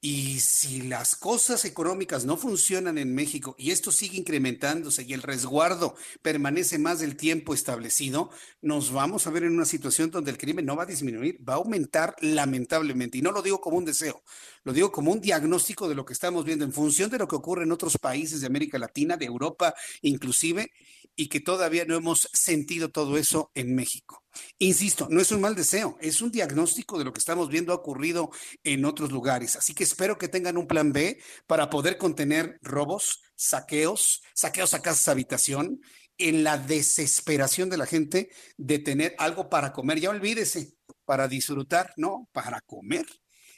Y 0.00 0.40
si 0.40 0.82
las 0.82 1.16
cosas 1.16 1.64
económicas 1.64 2.26
no 2.26 2.36
funcionan 2.36 2.98
en 2.98 3.14
México 3.14 3.56
y 3.58 3.70
esto 3.70 3.90
sigue 3.90 4.18
incrementándose 4.18 5.04
y 5.04 5.14
el 5.14 5.22
resguardo 5.22 5.96
permanece 6.20 6.78
más 6.78 7.00
del 7.00 7.16
tiempo 7.16 7.54
establecido, 7.54 8.30
nos 8.60 8.92
vamos 8.92 9.26
a 9.26 9.30
ver 9.30 9.44
en 9.44 9.54
una 9.54 9.64
situación 9.64 10.10
donde 10.10 10.30
el 10.30 10.38
crimen 10.38 10.66
no 10.66 10.76
va 10.76 10.82
a 10.82 10.86
disminuir, 10.86 11.38
va 11.48 11.54
a 11.54 11.56
aumentar 11.56 12.14
lamentablemente. 12.20 13.18
Y 13.18 13.22
no 13.22 13.32
lo 13.32 13.40
digo 13.40 13.60
como 13.60 13.78
un 13.78 13.86
deseo, 13.86 14.22
lo 14.64 14.74
digo 14.74 14.92
como 14.92 15.12
un 15.12 15.20
diagnóstico 15.20 15.88
de 15.88 15.94
lo 15.94 16.04
que 16.04 16.12
estamos 16.12 16.44
viendo 16.44 16.64
en 16.66 16.72
función 16.72 17.10
de 17.10 17.18
lo 17.18 17.26
que 17.26 17.36
ocurre 17.36 17.64
en 17.64 17.72
otros 17.72 17.96
países 17.96 18.42
de 18.42 18.46
América 18.46 18.78
Latina, 18.78 19.16
de 19.16 19.24
Europa 19.24 19.74
inclusive, 20.02 20.72
y 21.16 21.28
que 21.28 21.40
todavía 21.40 21.84
no 21.86 21.96
hemos 21.96 22.28
sentido 22.32 22.90
todo 22.90 23.16
eso 23.16 23.50
en 23.54 23.74
México. 23.74 24.22
Insisto, 24.58 25.08
no 25.10 25.20
es 25.20 25.32
un 25.32 25.40
mal 25.40 25.54
deseo, 25.54 25.96
es 26.00 26.20
un 26.20 26.30
diagnóstico 26.30 26.98
de 26.98 27.04
lo 27.04 27.12
que 27.12 27.18
estamos 27.18 27.48
viendo 27.48 27.74
ocurrido 27.74 28.30
en 28.62 28.84
otros 28.84 29.10
lugares. 29.10 29.56
Así 29.56 29.74
que 29.74 29.84
espero 29.84 30.18
que 30.18 30.28
tengan 30.28 30.58
un 30.58 30.66
plan 30.66 30.92
B 30.92 31.18
para 31.46 31.70
poder 31.70 31.96
contener 31.96 32.58
robos, 32.60 33.22
saqueos, 33.34 34.22
saqueos 34.34 34.74
a 34.74 34.82
casas 34.82 35.08
habitación, 35.08 35.80
en 36.18 36.44
la 36.44 36.58
desesperación 36.58 37.68
de 37.68 37.76
la 37.76 37.86
gente 37.86 38.30
de 38.56 38.78
tener 38.78 39.14
algo 39.18 39.48
para 39.48 39.72
comer. 39.72 40.00
Ya 40.00 40.10
olvídese, 40.10 40.74
para 41.04 41.28
disfrutar, 41.28 41.92
no, 41.96 42.28
para 42.32 42.60
comer. 42.62 43.06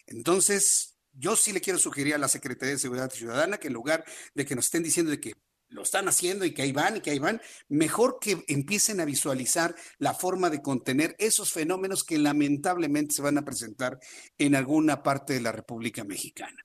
Entonces, 0.06 0.96
yo 1.12 1.36
sí 1.36 1.52
le 1.52 1.60
quiero 1.60 1.78
sugerir 1.78 2.14
a 2.14 2.18
la 2.18 2.28
Secretaría 2.28 2.74
de 2.74 2.80
Seguridad 2.80 3.10
Ciudadana 3.10 3.58
que 3.58 3.68
en 3.68 3.74
lugar 3.74 4.04
de 4.34 4.44
que 4.44 4.54
nos 4.54 4.66
estén 4.66 4.82
diciendo 4.82 5.10
de 5.10 5.20
que 5.20 5.34
lo 5.70 5.82
están 5.82 6.08
haciendo 6.08 6.44
y 6.44 6.52
que 6.52 6.62
ahí 6.62 6.72
van 6.72 6.96
y 6.96 7.00
que 7.00 7.10
ahí 7.10 7.18
van, 7.18 7.40
mejor 7.68 8.18
que 8.20 8.44
empiecen 8.48 9.00
a 9.00 9.04
visualizar 9.04 9.74
la 9.98 10.14
forma 10.14 10.50
de 10.50 10.62
contener 10.62 11.14
esos 11.18 11.52
fenómenos 11.52 12.04
que 12.04 12.18
lamentablemente 12.18 13.14
se 13.14 13.22
van 13.22 13.38
a 13.38 13.44
presentar 13.44 13.98
en 14.38 14.54
alguna 14.54 15.02
parte 15.02 15.34
de 15.34 15.40
la 15.40 15.52
República 15.52 16.04
Mexicana. 16.04 16.64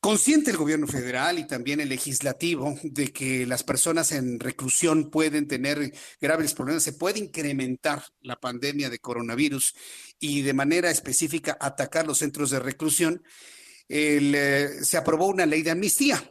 Consciente 0.00 0.50
el 0.50 0.58
gobierno 0.58 0.86
federal 0.86 1.38
y 1.38 1.46
también 1.46 1.80
el 1.80 1.88
legislativo 1.88 2.78
de 2.82 3.12
que 3.12 3.46
las 3.46 3.64
personas 3.64 4.12
en 4.12 4.38
reclusión 4.38 5.10
pueden 5.10 5.48
tener 5.48 5.94
graves 6.20 6.52
problemas, 6.52 6.82
se 6.82 6.92
puede 6.92 7.20
incrementar 7.20 8.02
la 8.20 8.36
pandemia 8.36 8.90
de 8.90 8.98
coronavirus 8.98 9.74
y 10.18 10.42
de 10.42 10.52
manera 10.52 10.90
específica 10.90 11.56
atacar 11.58 12.06
los 12.06 12.18
centros 12.18 12.50
de 12.50 12.58
reclusión, 12.58 13.22
eh, 13.88 14.68
se 14.82 14.98
aprobó 14.98 15.28
una 15.28 15.46
ley 15.46 15.62
de 15.62 15.70
amnistía 15.70 16.22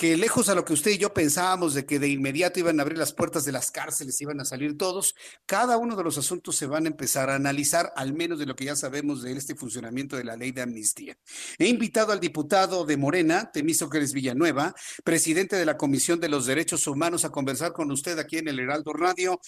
que 0.00 0.16
lejos 0.16 0.48
a 0.48 0.54
lo 0.54 0.64
que 0.64 0.72
usted 0.72 0.92
y 0.92 0.96
yo 0.96 1.12
pensábamos 1.12 1.74
de 1.74 1.84
que 1.84 1.98
de 1.98 2.08
inmediato 2.08 2.58
iban 2.58 2.80
a 2.80 2.84
abrir 2.84 2.96
las 2.96 3.12
puertas 3.12 3.44
de 3.44 3.52
las 3.52 3.70
cárceles, 3.70 4.18
iban 4.22 4.40
a 4.40 4.46
salir 4.46 4.78
todos, 4.78 5.14
cada 5.44 5.76
uno 5.76 5.94
de 5.94 6.02
los 6.02 6.16
asuntos 6.16 6.56
se 6.56 6.66
van 6.66 6.86
a 6.86 6.88
empezar 6.88 7.28
a 7.28 7.34
analizar, 7.34 7.92
al 7.96 8.14
menos 8.14 8.38
de 8.38 8.46
lo 8.46 8.56
que 8.56 8.64
ya 8.64 8.76
sabemos 8.76 9.22
de 9.22 9.32
este 9.32 9.54
funcionamiento 9.54 10.16
de 10.16 10.24
la 10.24 10.36
ley 10.36 10.52
de 10.52 10.62
amnistía. 10.62 11.18
He 11.58 11.68
invitado 11.68 12.12
al 12.12 12.20
diputado 12.20 12.86
de 12.86 12.96
Morena, 12.96 13.50
Temístocles 13.52 14.14
Villanueva, 14.14 14.72
presidente 15.04 15.56
de 15.56 15.66
la 15.66 15.76
Comisión 15.76 16.18
de 16.18 16.30
los 16.30 16.46
Derechos 16.46 16.86
Humanos, 16.86 17.26
a 17.26 17.30
conversar 17.30 17.74
con 17.74 17.90
usted 17.90 18.18
aquí 18.18 18.38
en 18.38 18.48
el 18.48 18.58
Heraldo 18.58 18.94
Radio. 18.94 19.38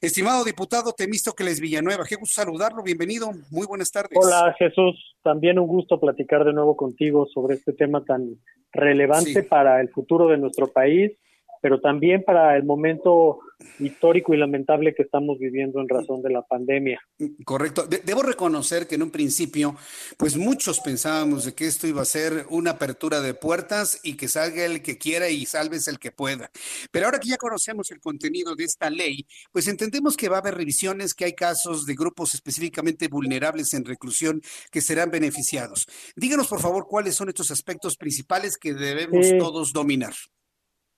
Estimado 0.00 0.44
diputado 0.44 0.94
Temístocles 0.94 1.60
Villanueva, 1.60 2.06
qué 2.08 2.16
gusto 2.16 2.40
saludarlo, 2.40 2.82
bienvenido, 2.82 3.32
muy 3.50 3.66
buenas 3.66 3.90
tardes. 3.90 4.16
Hola 4.18 4.56
Jesús, 4.58 4.96
también 5.22 5.58
un 5.58 5.66
gusto 5.66 6.00
platicar 6.00 6.46
de 6.46 6.54
nuevo 6.54 6.74
contigo 6.74 7.26
sobre 7.34 7.56
este 7.56 7.74
tema 7.74 8.02
tan 8.02 8.38
relevante 8.72 9.42
para 9.42 9.80
el 9.80 9.89
futuro 9.90 10.28
de 10.28 10.38
nuestro 10.38 10.66
país, 10.66 11.12
pero 11.60 11.80
también 11.80 12.22
para 12.24 12.56
el 12.56 12.64
momento 12.64 13.40
histórico 13.78 14.34
y 14.34 14.38
lamentable 14.38 14.94
que 14.94 15.02
estamos 15.02 15.38
viviendo 15.38 15.80
en 15.80 15.88
razón 15.88 16.22
de 16.22 16.30
la 16.30 16.42
pandemia. 16.42 17.00
Correcto. 17.44 17.86
debo 17.86 18.22
reconocer 18.22 18.86
que 18.86 18.94
en 18.94 19.02
un 19.02 19.10
principio, 19.10 19.76
pues 20.16 20.36
muchos 20.36 20.80
pensábamos 20.80 21.44
de 21.44 21.54
que 21.54 21.66
esto 21.66 21.86
iba 21.86 22.02
a 22.02 22.06
ser 22.06 22.46
una 22.50 22.72
apertura 22.72 23.20
de 23.20 23.34
puertas 23.34 24.00
y 24.02 24.16
que 24.16 24.28
salga 24.28 24.64
el 24.64 24.82
que 24.82 24.98
quiera 24.98 25.28
y 25.28 25.46
salves 25.46 25.88
el 25.88 25.98
que 25.98 26.10
pueda. 26.12 26.50
Pero 26.90 27.06
ahora 27.06 27.18
que 27.18 27.28
ya 27.28 27.36
conocemos 27.36 27.90
el 27.90 28.00
contenido 28.00 28.54
de 28.54 28.64
esta 28.64 28.90
ley, 28.90 29.26
pues 29.52 29.68
entendemos 29.68 30.16
que 30.16 30.28
va 30.28 30.36
a 30.36 30.40
haber 30.40 30.54
revisiones, 30.54 31.14
que 31.14 31.26
hay 31.26 31.34
casos 31.34 31.86
de 31.86 31.94
grupos 31.94 32.34
específicamente 32.34 33.08
vulnerables 33.08 33.74
en 33.74 33.84
reclusión 33.84 34.40
que 34.70 34.80
serán 34.80 35.10
beneficiados. 35.10 35.86
Díganos, 36.16 36.48
por 36.48 36.60
favor, 36.60 36.86
cuáles 36.88 37.14
son 37.14 37.28
estos 37.28 37.50
aspectos 37.50 37.96
principales 37.96 38.56
que 38.56 38.74
debemos 38.74 39.26
todos 39.38 39.72
dominar. 39.72 40.14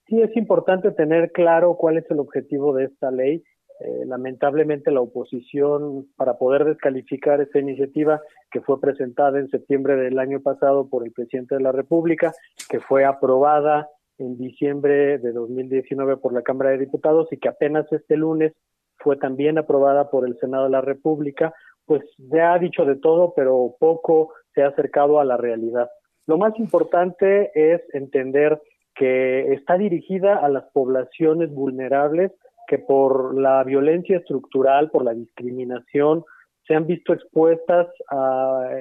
Sí, 0.07 0.21
es 0.21 0.35
importante 0.35 0.91
tener 0.91 1.31
claro 1.31 1.75
cuál 1.75 1.97
es 1.97 2.09
el 2.11 2.19
objetivo 2.19 2.73
de 2.73 2.85
esta 2.85 3.11
ley. 3.11 3.43
Eh, 3.79 4.05
lamentablemente 4.05 4.91
la 4.91 5.01
oposición 5.01 6.05
para 6.15 6.37
poder 6.37 6.63
descalificar 6.63 7.41
esta 7.41 7.59
iniciativa 7.59 8.21
que 8.51 8.61
fue 8.61 8.79
presentada 8.79 9.39
en 9.39 9.49
septiembre 9.49 9.95
del 9.95 10.19
año 10.19 10.41
pasado 10.41 10.87
por 10.87 11.05
el 11.05 11.11
presidente 11.11 11.55
de 11.55 11.61
la 11.61 11.71
República, 11.71 12.33
que 12.69 12.79
fue 12.79 13.03
aprobada 13.03 13.89
en 14.19 14.37
diciembre 14.37 15.17
de 15.17 15.31
2019 15.31 16.17
por 16.17 16.33
la 16.33 16.43
Cámara 16.43 16.69
de 16.69 16.77
Diputados 16.77 17.27
y 17.31 17.37
que 17.37 17.49
apenas 17.49 17.91
este 17.91 18.15
lunes 18.15 18.53
fue 18.97 19.17
también 19.17 19.57
aprobada 19.57 20.09
por 20.09 20.27
el 20.27 20.37
Senado 20.39 20.65
de 20.65 20.69
la 20.69 20.81
República, 20.81 21.53
pues 21.85 22.03
se 22.29 22.41
ha 22.41 22.57
dicho 22.59 22.85
de 22.85 22.95
todo, 22.95 23.33
pero 23.35 23.75
poco 23.79 24.33
se 24.53 24.61
ha 24.61 24.67
acercado 24.67 25.19
a 25.19 25.25
la 25.25 25.35
realidad. 25.35 25.89
Lo 26.25 26.37
más 26.37 26.57
importante 26.57 27.51
es 27.53 27.81
entender 27.93 28.61
que 28.95 29.53
está 29.53 29.77
dirigida 29.77 30.37
a 30.37 30.49
las 30.49 30.65
poblaciones 30.73 31.51
vulnerables 31.51 32.31
que 32.67 32.79
por 32.79 33.37
la 33.39 33.63
violencia 33.63 34.17
estructural, 34.17 34.89
por 34.89 35.03
la 35.03 35.13
discriminación, 35.13 36.23
se 36.65 36.75
han 36.75 36.87
visto 36.87 37.13
expuestas 37.13 37.87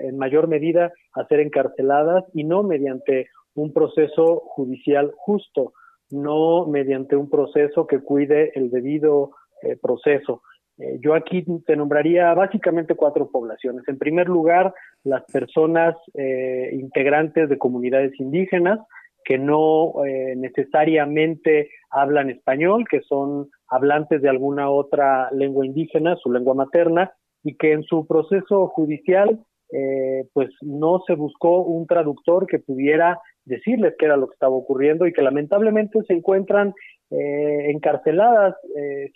en 0.02 0.16
mayor 0.16 0.46
medida 0.46 0.92
a 1.14 1.26
ser 1.26 1.40
encarceladas 1.40 2.24
y 2.32 2.44
no 2.44 2.62
mediante 2.62 3.26
un 3.54 3.72
proceso 3.72 4.40
judicial 4.46 5.12
justo, 5.16 5.72
no 6.10 6.66
mediante 6.66 7.16
un 7.16 7.28
proceso 7.28 7.86
que 7.86 8.00
cuide 8.00 8.52
el 8.54 8.70
debido 8.70 9.32
eh, 9.62 9.76
proceso. 9.76 10.42
Eh, 10.78 10.98
yo 11.00 11.14
aquí 11.14 11.44
te 11.66 11.76
nombraría 11.76 12.32
básicamente 12.34 12.94
cuatro 12.94 13.30
poblaciones. 13.30 13.86
En 13.88 13.98
primer 13.98 14.28
lugar, 14.28 14.74
las 15.04 15.24
personas 15.24 15.96
eh, 16.14 16.70
integrantes 16.72 17.48
de 17.48 17.58
comunidades 17.58 18.18
indígenas, 18.18 18.78
que 19.24 19.38
no 19.38 20.04
eh, 20.04 20.34
necesariamente 20.36 21.70
hablan 21.90 22.30
español, 22.30 22.84
que 22.90 23.00
son 23.02 23.48
hablantes 23.68 24.22
de 24.22 24.28
alguna 24.28 24.70
otra 24.70 25.30
lengua 25.32 25.66
indígena, 25.66 26.16
su 26.16 26.32
lengua 26.32 26.54
materna, 26.54 27.12
y 27.42 27.56
que 27.56 27.72
en 27.72 27.82
su 27.82 28.06
proceso 28.06 28.68
judicial 28.68 29.40
eh, 29.72 30.26
pues 30.32 30.50
no 30.60 31.02
se 31.06 31.14
buscó 31.14 31.62
un 31.62 31.86
traductor 31.86 32.46
que 32.46 32.58
pudiera 32.58 33.18
decirles 33.44 33.94
qué 33.98 34.06
era 34.06 34.16
lo 34.16 34.28
que 34.28 34.34
estaba 34.34 34.54
ocurriendo 34.54 35.06
y 35.06 35.12
que 35.12 35.22
lamentablemente 35.22 36.00
se 36.06 36.12
encuentran 36.12 36.74
eh, 37.10 37.70
encarceladas 37.70 38.54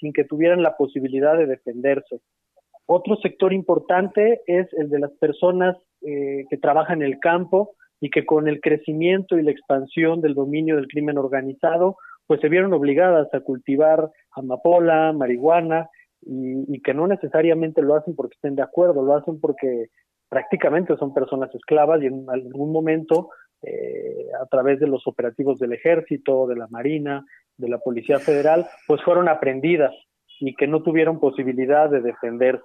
sin 0.01 0.13
que 0.13 0.25
tuvieran 0.25 0.63
la 0.63 0.77
posibilidad 0.77 1.37
de 1.37 1.47
defenderse. 1.47 2.21
Otro 2.87 3.17
sector 3.17 3.53
importante 3.53 4.41
es 4.47 4.67
el 4.75 4.91
de 4.91 4.99
las 5.01 5.13
personas 5.19 5.77
que 6.01 6.57
trabajan 6.63 7.03
en 7.03 7.09
el 7.09 7.19
campo, 7.19 7.75
y 8.01 8.11
que 8.11 8.26
con 8.26 8.49
el 8.49 8.61
crecimiento 8.61 9.38
y 9.38 9.42
la 9.42 9.51
expansión 9.51 10.20
del 10.20 10.34
dominio 10.34 10.76
del 10.76 10.88
crimen 10.88 11.18
organizado, 11.18 11.97
pues 12.26 12.40
se 12.40 12.49
vieron 12.49 12.72
obligadas 12.72 13.32
a 13.32 13.40
cultivar 13.40 14.11
amapola, 14.32 15.12
marihuana, 15.12 15.88
y, 16.22 16.80
que 16.82 16.92
no 16.92 17.07
necesariamente 17.07 17.82
lo 17.82 17.94
hacen 17.94 18.16
porque 18.16 18.34
estén 18.34 18.57
de 18.57 18.62
acuerdo, 18.62 19.03
lo 19.03 19.14
hacen 19.14 19.40
porque 19.40 19.86
prácticamente 20.28 20.97
son 20.97 21.14
personas 21.14 21.55
esclavas 21.55 22.03
y 22.03 22.07
en 22.07 22.26
algún 22.28 22.72
momento, 22.72 23.30
eh, 23.62 24.26
a 24.40 24.47
través 24.47 24.80
de 24.80 24.88
los 24.88 25.07
operativos 25.07 25.59
del 25.59 25.72
ejército, 25.72 26.47
de 26.47 26.57
la 26.57 26.66
marina, 26.68 27.24
de 27.57 27.68
la 27.68 27.78
policía 27.78 28.18
federal, 28.18 28.66
pues 28.86 29.03
fueron 29.03 29.28
aprendidas 29.28 29.94
y 30.40 30.55
que 30.55 30.66
no 30.66 30.82
tuvieron 30.82 31.20
posibilidad 31.20 31.88
de 31.88 32.01
defenderse. 32.01 32.64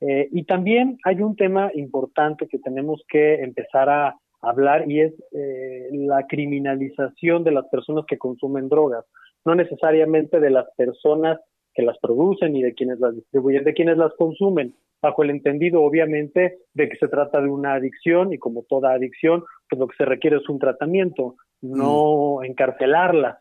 Eh, 0.00 0.28
y 0.30 0.44
también 0.44 0.98
hay 1.04 1.20
un 1.22 1.36
tema 1.36 1.70
importante 1.74 2.48
que 2.48 2.58
tenemos 2.58 3.02
que 3.08 3.42
empezar 3.42 3.88
a 3.88 4.14
hablar 4.42 4.90
y 4.90 5.00
es 5.00 5.12
eh, 5.32 5.88
la 5.92 6.26
criminalización 6.26 7.44
de 7.44 7.52
las 7.52 7.66
personas 7.68 8.04
que 8.06 8.18
consumen 8.18 8.68
drogas, 8.68 9.04
no 9.44 9.54
necesariamente 9.54 10.40
de 10.40 10.50
las 10.50 10.66
personas 10.76 11.38
que 11.74 11.82
las 11.82 11.98
producen 11.98 12.56
y 12.56 12.62
de 12.62 12.74
quienes 12.74 12.98
las 13.00 13.14
distribuyen, 13.14 13.64
de 13.64 13.74
quienes 13.74 13.96
las 13.96 14.12
consumen, 14.14 14.74
bajo 15.02 15.22
el 15.22 15.30
entendido 15.30 15.82
obviamente 15.82 16.58
de 16.74 16.88
que 16.88 16.96
se 16.96 17.08
trata 17.08 17.40
de 17.40 17.48
una 17.48 17.74
adicción 17.74 18.32
y 18.32 18.38
como 18.38 18.64
toda 18.68 18.92
adicción, 18.92 19.44
pues 19.68 19.80
lo 19.80 19.86
que 19.86 19.96
se 19.96 20.04
requiere 20.04 20.36
es 20.36 20.48
un 20.48 20.58
tratamiento, 20.58 21.36
no 21.62 22.38
mm. 22.40 22.44
encarcelarlas. 22.44 23.38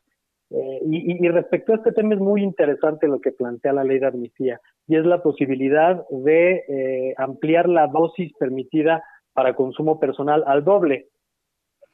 Eh, 0.51 0.79
y, 0.89 1.27
respecto 1.27 1.73
a 1.73 1.75
este 1.75 1.91
tema 1.91 2.15
es 2.15 2.19
muy 2.19 2.41
interesante 2.41 3.07
lo 3.07 3.21
que 3.21 3.31
plantea 3.31 3.71
la 3.71 3.83
ley 3.83 3.99
de 3.99 4.07
amnistía 4.07 4.59
y 4.87 4.95
es 4.95 5.05
la 5.05 5.21
posibilidad 5.21 6.03
de 6.09 6.63
eh, 6.67 7.13
ampliar 7.17 7.69
la 7.69 7.85
dosis 7.85 8.33
permitida 8.39 9.03
para 9.39 9.55
consumo 9.55 10.01
personal 10.01 10.43
al 10.47 10.65
doble. 10.65 11.07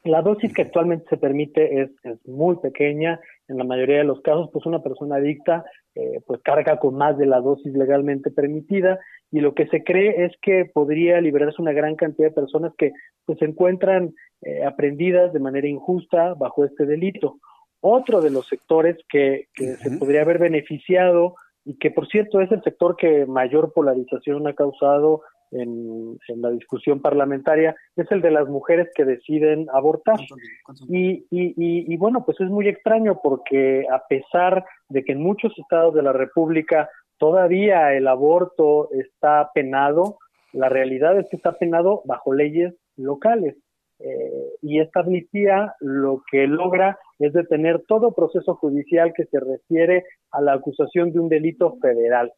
La 0.03 0.23
dosis 0.23 0.51
que 0.51 0.63
actualmente 0.63 1.05
se 1.11 1.17
permite 1.17 1.79
es, 1.79 1.91
muy 2.25 2.55
pequeña. 2.55 3.19
En 3.47 3.59
la 3.59 3.63
mayoría 3.63 3.99
de 3.99 4.03
los 4.03 4.19
casos, 4.21 4.49
pues 4.51 4.65
una 4.65 4.81
persona 4.81 5.17
adicta 5.17 5.63
eh, 5.93 6.21
pues 6.25 6.41
carga 6.41 6.79
con 6.79 6.95
más 6.95 7.19
de 7.19 7.27
la 7.27 7.41
dosis 7.41 7.71
legalmente 7.73 8.31
permitida 8.31 8.97
y 9.29 9.41
lo 9.41 9.53
que 9.53 9.67
se 9.67 9.83
cree 9.83 10.25
es 10.25 10.31
que 10.41 10.65
podría 10.65 11.21
liberarse 11.21 11.61
una 11.61 11.71
gran 11.71 11.95
cantidad 11.95 12.29
de 12.29 12.33
personas 12.33 12.73
que 12.79 12.93
pues 13.25 13.37
se 13.37 13.45
encuentran 13.45 14.15
eh, 14.41 14.63
aprendidas 14.65 15.31
de 15.31 15.39
manera 15.39 15.67
injusta 15.67 16.33
bajo 16.33 16.65
este 16.65 16.87
delito. 16.87 17.37
Otro 17.79 18.21
de 18.21 18.31
los 18.31 18.47
sectores 18.47 18.97
que, 19.07 19.49
que 19.53 19.75
se 19.75 19.99
podría 19.99 20.23
haber 20.23 20.39
beneficiado 20.39 21.35
y 21.63 21.77
que 21.77 21.91
por 21.91 22.07
cierto 22.07 22.41
es 22.41 22.51
el 22.51 22.63
sector 22.63 22.95
que 22.95 23.27
mayor 23.27 23.71
polarización 23.71 24.47
ha 24.47 24.53
causado 24.53 25.21
en, 25.51 26.17
la 26.35 26.49
discusión 26.51 27.01
parlamentaria 27.01 27.75
es 27.95 28.11
el 28.11 28.21
de 28.21 28.31
las 28.31 28.47
mujeres 28.47 28.89
que 28.95 29.05
deciden 29.05 29.67
abortar. 29.73 30.19
Y, 30.89 31.25
y, 31.29 31.53
y, 31.57 31.97
bueno, 31.97 32.25
pues 32.25 32.39
es 32.41 32.49
muy 32.49 32.67
extraño 32.67 33.19
porque 33.21 33.85
a 33.91 34.05
pesar 34.07 34.65
de 34.89 35.03
que 35.03 35.13
en 35.13 35.21
muchos 35.21 35.53
estados 35.57 35.93
de 35.93 36.03
la 36.03 36.13
República 36.13 36.89
todavía 37.17 37.93
el 37.93 38.07
aborto 38.07 38.89
está 38.91 39.49
penado, 39.53 40.17
la 40.53 40.69
realidad 40.69 41.17
es 41.17 41.27
que 41.29 41.37
está 41.37 41.57
penado 41.57 42.01
bajo 42.05 42.33
leyes 42.33 42.73
locales. 42.97 43.55
Eh, 43.99 44.49
y 44.61 44.81
esta 44.81 45.01
amnistía 45.01 45.73
lo 45.79 46.21
que 46.29 46.47
logra 46.47 46.99
es 47.17 47.31
detener 47.31 47.83
todo 47.87 48.13
proceso 48.13 48.55
judicial 48.55 49.13
que 49.13 49.25
se 49.25 49.39
refiere 49.39 50.03
a 50.31 50.41
la 50.41 50.53
acusación 50.53 51.13
de 51.13 51.19
un 51.19 51.29
delito 51.29 51.77
federal. 51.81 52.33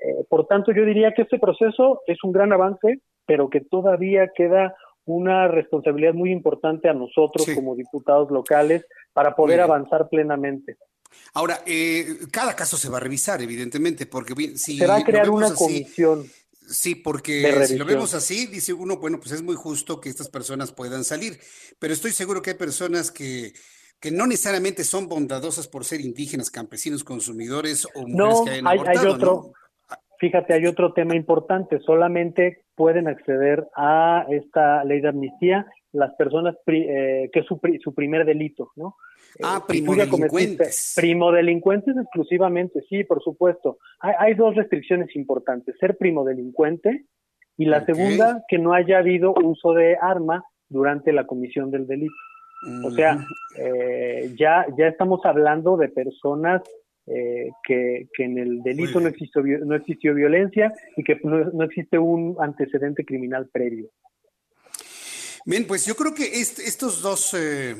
Eh, 0.00 0.24
por 0.28 0.46
tanto, 0.46 0.72
yo 0.72 0.84
diría 0.84 1.12
que 1.12 1.22
este 1.22 1.38
proceso 1.38 2.02
es 2.06 2.18
un 2.24 2.32
gran 2.32 2.52
avance, 2.52 3.00
pero 3.26 3.50
que 3.50 3.60
todavía 3.60 4.30
queda 4.34 4.74
una 5.04 5.48
responsabilidad 5.48 6.14
muy 6.14 6.30
importante 6.30 6.88
a 6.88 6.94
nosotros 6.94 7.46
como 7.54 7.74
diputados 7.74 8.30
locales 8.30 8.86
para 9.12 9.34
poder 9.34 9.60
avanzar 9.60 10.08
plenamente. 10.08 10.76
Ahora, 11.34 11.60
eh, 11.66 12.18
cada 12.30 12.54
caso 12.54 12.76
se 12.76 12.88
va 12.88 12.98
a 12.98 13.00
revisar, 13.00 13.42
evidentemente, 13.42 14.06
porque 14.06 14.34
si 14.56 14.78
se 14.78 14.86
va 14.86 14.96
a 14.96 15.04
crear 15.04 15.28
una 15.28 15.52
comisión. 15.54 16.24
Sí, 16.68 16.94
porque 16.94 17.66
si 17.66 17.76
lo 17.76 17.84
vemos 17.84 18.14
así, 18.14 18.46
dice 18.46 18.72
uno, 18.72 18.98
bueno, 18.98 19.18
pues 19.18 19.32
es 19.32 19.42
muy 19.42 19.56
justo 19.56 20.00
que 20.00 20.08
estas 20.08 20.28
personas 20.28 20.70
puedan 20.70 21.02
salir, 21.02 21.40
pero 21.80 21.92
estoy 21.92 22.12
seguro 22.12 22.42
que 22.42 22.50
hay 22.50 22.56
personas 22.56 23.10
que, 23.10 23.54
que 23.98 24.12
no 24.12 24.28
necesariamente 24.28 24.84
son 24.84 25.08
bondadosas 25.08 25.66
por 25.66 25.84
ser 25.84 26.00
indígenas, 26.00 26.48
campesinos, 26.48 27.02
consumidores 27.02 27.88
o 27.96 28.06
mujeres 28.06 28.40
que 28.44 28.50
hayan 28.50 28.66
hay, 28.68 28.78
hay 28.86 29.06
otro, 29.06 29.52
Fíjate, 30.20 30.52
hay 30.52 30.66
otro 30.66 30.92
tema 30.92 31.16
importante, 31.16 31.80
solamente 31.80 32.62
pueden 32.74 33.08
acceder 33.08 33.66
a 33.74 34.26
esta 34.28 34.84
ley 34.84 35.00
de 35.00 35.08
amnistía 35.08 35.66
las 35.92 36.14
personas 36.14 36.54
eh, 36.66 37.30
que 37.32 37.40
es 37.40 37.46
su, 37.46 37.58
su, 37.82 37.94
primer 37.94 38.26
delito, 38.26 38.70
¿no? 38.76 38.96
Ah, 39.42 39.60
eh, 39.60 39.64
primo 39.66 39.96
delincuentes. 39.96 40.92
Primo 40.94 41.32
delincuentes 41.32 41.96
exclusivamente, 41.96 42.82
sí, 42.88 43.02
por 43.04 43.22
supuesto. 43.22 43.78
Hay, 44.00 44.12
hay, 44.18 44.34
dos 44.34 44.54
restricciones 44.54 45.16
importantes, 45.16 45.74
ser 45.80 45.96
primo 45.96 46.22
delincuente 46.22 47.06
y 47.56 47.64
la 47.64 47.84
segunda, 47.86 48.44
que 48.46 48.58
no 48.58 48.74
haya 48.74 48.98
habido 48.98 49.34
uso 49.42 49.72
de 49.72 49.96
arma 50.00 50.44
durante 50.68 51.12
la 51.12 51.26
comisión 51.26 51.70
del 51.70 51.86
delito. 51.86 52.14
O 52.84 52.90
sea, 52.90 53.18
eh, 53.58 54.34
ya, 54.38 54.66
ya 54.76 54.88
estamos 54.88 55.24
hablando 55.24 55.78
de 55.78 55.88
personas 55.88 56.62
eh, 57.06 57.50
que, 57.64 58.08
en 58.18 58.38
el 58.38 58.62
delito 58.62 59.00
no 59.00 59.08
existió, 59.08 59.42
no 59.64 59.74
existió 59.74 60.14
violencia 60.14 60.72
y 60.96 61.02
que 61.02 61.18
no 61.22 61.64
existe 61.64 61.98
un 61.98 62.36
antecedente 62.40 63.04
criminal 63.04 63.48
previo. 63.52 63.90
Bien, 65.46 65.66
pues 65.66 65.86
yo 65.86 65.96
creo 65.96 66.14
que 66.14 66.38
estos 66.40 67.00
dos, 67.00 67.30
eh, 67.32 67.74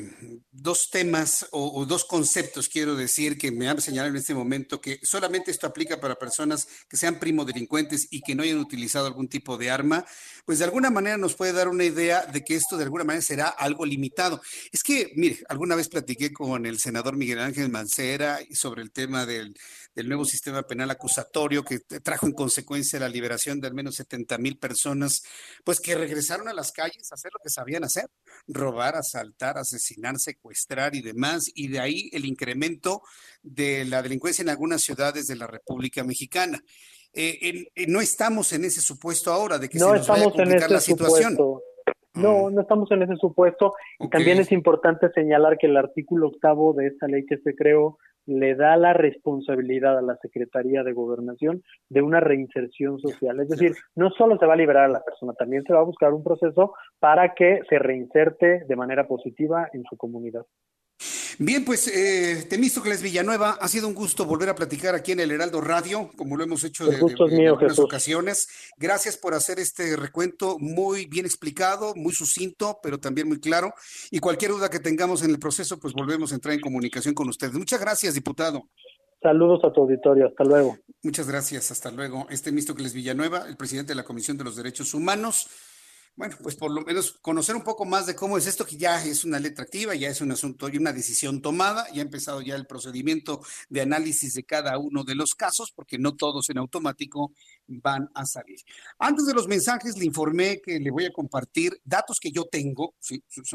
dos 0.51 0.89
temas 0.89 1.47
o, 1.51 1.85
dos 1.85 2.05
conceptos, 2.05 2.67
quiero 2.67 2.95
decir, 2.95 3.37
que 3.37 3.51
me 3.51 3.69
han 3.69 3.79
señalado 3.79 4.09
en 4.09 4.19
este 4.19 4.33
momento, 4.33 4.81
que 4.81 4.99
solamente 5.03 5.51
esto 5.51 5.67
aplica 5.67 5.99
para 6.01 6.17
personas 6.17 6.67
que 6.89 6.97
sean 6.97 7.19
primodelincuentes 7.19 8.07
y 8.09 8.21
que 8.21 8.33
no 8.33 8.41
hayan 8.41 8.57
utilizado 8.57 9.05
algún 9.05 9.27
tipo 9.27 9.57
de 9.57 9.69
arma, 9.69 10.05
pues 10.43 10.57
de 10.57 10.65
alguna 10.65 10.89
manera 10.89 11.17
nos 11.17 11.35
puede 11.35 11.53
dar 11.53 11.67
una 11.67 11.83
idea 11.83 12.25
de 12.25 12.43
que 12.43 12.55
esto 12.55 12.77
de 12.77 12.83
alguna 12.85 13.03
manera 13.03 13.21
será 13.21 13.49
algo 13.49 13.85
limitado. 13.85 14.41
Es 14.71 14.81
que, 14.81 15.11
mire, 15.15 15.43
alguna 15.47 15.75
vez 15.75 15.87
platiqué 15.87 16.33
con 16.33 16.65
el 16.65 16.79
senador 16.79 17.15
Miguel 17.15 17.39
Ángel 17.39 17.69
Mancera 17.69 18.39
sobre 18.53 18.81
el 18.81 18.91
tema 18.91 19.27
del, 19.27 19.55
del 19.93 20.07
nuevo 20.07 20.25
sistema 20.25 20.63
penal 20.63 20.89
acusatorio 20.89 21.63
que 21.63 21.79
trajo 21.79 22.25
en 22.25 22.33
consecuencia 22.33 22.99
la 22.99 23.09
liberación 23.09 23.59
de 23.59 23.67
al 23.67 23.73
menos 23.75 23.95
70 23.95 24.37
mil 24.39 24.57
personas, 24.57 25.21
pues 25.63 25.79
que 25.79 25.95
regresaron 25.95 26.47
a 26.47 26.53
las 26.53 26.71
calles 26.71 27.11
a 27.11 27.15
hacer 27.15 27.31
lo 27.33 27.39
que 27.43 27.50
sabían 27.51 27.83
hacer, 27.83 28.05
robar, 28.47 28.95
asaltar, 28.95 29.57
asesinar, 29.57 30.17
secuestrar 30.17 30.95
y 30.95 31.01
demás, 31.01 31.51
y 31.53 31.67
de 31.67 31.79
ahí 31.79 32.09
el 32.13 32.25
incremento 32.25 33.01
de 33.43 33.85
la 33.85 34.01
delincuencia 34.01 34.41
en 34.41 34.49
algunas 34.49 34.81
ciudades 34.81 35.27
de 35.27 35.35
la 35.35 35.47
República 35.47 36.03
Mexicana. 36.03 36.59
Eh, 37.13 37.67
no 37.87 37.99
estamos 37.99 38.53
en 38.53 38.65
ese 38.65 38.81
supuesto 38.81 39.31
ahora 39.31 39.57
de 39.57 39.67
que 39.67 39.77
no 39.77 39.87
se 39.91 39.97
nos 39.97 40.07
vaya 40.07 40.27
a 40.27 40.31
complicar 40.31 40.71
la 40.71 40.79
situación. 40.79 41.35
No, 42.13 42.49
mm. 42.49 42.55
no 42.55 42.61
estamos 42.61 42.91
en 42.91 43.03
ese 43.03 43.15
supuesto. 43.17 43.73
Y 43.99 44.09
también 44.09 44.39
es 44.39 44.51
importante 44.51 45.11
señalar 45.13 45.57
que 45.57 45.67
el 45.67 45.77
artículo 45.77 46.27
octavo 46.27 46.73
de 46.73 46.87
esta 46.87 47.07
ley 47.07 47.25
que 47.25 47.37
se 47.37 47.55
creó 47.55 47.97
le 48.39 48.55
da 48.55 48.77
la 48.77 48.93
responsabilidad 48.93 49.97
a 49.97 50.01
la 50.01 50.15
Secretaría 50.17 50.83
de 50.83 50.93
Gobernación 50.93 51.63
de 51.89 52.01
una 52.01 52.19
reinserción 52.19 52.99
social. 52.99 53.39
Es 53.39 53.49
decir, 53.49 53.73
no 53.95 54.09
solo 54.11 54.37
se 54.37 54.45
va 54.45 54.53
a 54.53 54.57
liberar 54.57 54.85
a 54.85 54.93
la 54.93 55.03
persona, 55.03 55.33
también 55.33 55.63
se 55.63 55.73
va 55.73 55.79
a 55.79 55.83
buscar 55.83 56.13
un 56.13 56.23
proceso 56.23 56.73
para 56.99 57.33
que 57.33 57.61
se 57.69 57.79
reinserte 57.79 58.63
de 58.65 58.75
manera 58.75 59.07
positiva 59.07 59.67
en 59.73 59.83
su 59.89 59.97
comunidad. 59.97 60.45
Bien, 61.39 61.65
pues 61.65 61.87
eh, 61.87 62.45
Temístocles 62.49 63.01
Villanueva, 63.01 63.57
ha 63.59 63.67
sido 63.67 63.87
un 63.87 63.93
gusto 63.93 64.25
volver 64.25 64.49
a 64.49 64.55
platicar 64.55 64.95
aquí 64.95 65.11
en 65.11 65.19
el 65.19 65.31
Heraldo 65.31 65.61
Radio, 65.61 66.09
como 66.15 66.37
lo 66.37 66.43
hemos 66.43 66.63
hecho 66.63 66.85
de, 66.85 66.97
en 66.97 67.47
algunas 67.47 67.79
ocasiones. 67.79 68.47
Gracias 68.77 69.17
por 69.17 69.33
hacer 69.33 69.59
este 69.59 69.95
recuento 69.95 70.57
muy 70.59 71.05
bien 71.05 71.25
explicado, 71.25 71.93
muy 71.95 72.13
sucinto, 72.13 72.79
pero 72.81 72.99
también 72.99 73.27
muy 73.27 73.39
claro. 73.39 73.73
Y 74.09 74.19
cualquier 74.19 74.51
duda 74.51 74.69
que 74.69 74.79
tengamos 74.79 75.23
en 75.23 75.31
el 75.31 75.39
proceso, 75.39 75.79
pues 75.79 75.93
volvemos 75.93 76.31
a 76.31 76.35
entrar 76.35 76.53
en 76.53 76.61
comunicación 76.61 77.13
con 77.13 77.29
ustedes. 77.29 77.53
Muchas 77.53 77.79
gracias, 77.79 78.13
diputado. 78.13 78.63
Saludos 79.21 79.63
a 79.63 79.71
tu 79.71 79.81
auditorio, 79.81 80.27
hasta 80.27 80.43
luego. 80.43 80.77
Muchas 81.03 81.27
gracias, 81.27 81.71
hasta 81.71 81.91
luego. 81.91 82.25
Este 82.29 82.49
Temístocles 82.49 82.93
Villanueva, 82.93 83.45
el 83.47 83.55
presidente 83.55 83.91
de 83.91 83.95
la 83.95 84.03
Comisión 84.03 84.37
de 84.37 84.43
los 84.43 84.55
Derechos 84.55 84.93
Humanos 84.93 85.47
bueno, 86.15 86.37
pues 86.43 86.55
por 86.55 86.71
lo 86.71 86.81
menos 86.81 87.13
conocer 87.21 87.55
un 87.55 87.63
poco 87.63 87.85
más 87.85 88.05
de 88.05 88.15
cómo 88.15 88.37
es 88.37 88.45
esto, 88.45 88.65
que 88.65 88.77
ya 88.77 89.03
es 89.03 89.23
una 89.23 89.39
letra 89.39 89.63
activa, 89.63 89.95
ya 89.95 90.09
es 90.09 90.21
un 90.21 90.31
asunto 90.31 90.69
y 90.69 90.77
una 90.77 90.93
decisión 90.93 91.41
tomada, 91.41 91.87
ya 91.93 92.01
ha 92.01 92.05
empezado 92.05 92.41
ya 92.41 92.55
el 92.55 92.67
procedimiento 92.67 93.41
de 93.69 93.81
análisis 93.81 94.33
de 94.33 94.43
cada 94.43 94.77
uno 94.77 95.03
de 95.03 95.15
los 95.15 95.33
casos, 95.35 95.71
porque 95.73 95.97
no 95.97 96.15
todos 96.15 96.49
en 96.49 96.57
automático 96.57 97.33
van 97.67 98.09
a 98.13 98.25
salir. 98.25 98.59
Antes 98.99 99.25
de 99.25 99.33
los 99.33 99.47
mensajes, 99.47 99.97
le 99.97 100.05
informé 100.05 100.61
que 100.61 100.79
le 100.79 100.91
voy 100.91 101.05
a 101.05 101.13
compartir 101.13 101.79
datos 101.83 102.19
que 102.19 102.31
yo 102.31 102.45
tengo, 102.45 102.93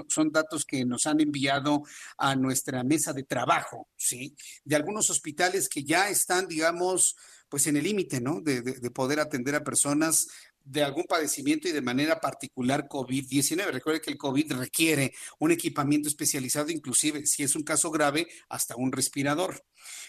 son 0.09 0.31
datos 0.31 0.65
que 0.65 0.85
nos 0.85 1.07
han 1.07 1.21
enviado 1.21 1.83
a 2.17 2.35
nuestra 2.37 2.83
mesa 2.83 3.13
de 3.13 3.25
trabajo, 3.25 3.89
¿sí? 3.97 4.35
De 4.65 4.77
algunos 4.77 5.11
hospitales 5.11 5.69
que 5.69 5.85
ya 5.85 6.09
están, 6.09 6.49
digamos, 6.49 7.17
pues 7.49 7.67
en 7.67 7.77
el 7.77 7.85
límite, 7.85 8.21
¿no? 8.21 8.41
De, 8.41 8.63
poder 8.91 9.21
atender 9.21 9.55
a 9.55 9.65
personas 9.65 10.29
de 10.67 10.83
algún 10.83 11.05
padecimiento 11.05 11.69
y 11.69 11.73
de 11.73 11.81
manera 11.81 12.21
particular 12.21 12.89
COVID-19. 12.89 13.71
Recuerde 13.71 14.01
que 14.01 14.11
el 14.11 14.19
COVID 14.19 14.53
requiere 14.55 15.15
un 15.39 15.53
equipamiento 15.53 16.09
especializado, 16.09 16.71
inclusive 16.71 17.25
si 17.25 17.45
es 17.45 17.55
un 17.55 17.63
caso 17.63 17.91
grave, 17.91 18.27
hasta 18.49 18.77
un 18.77 18.91
respirador. 18.91 19.65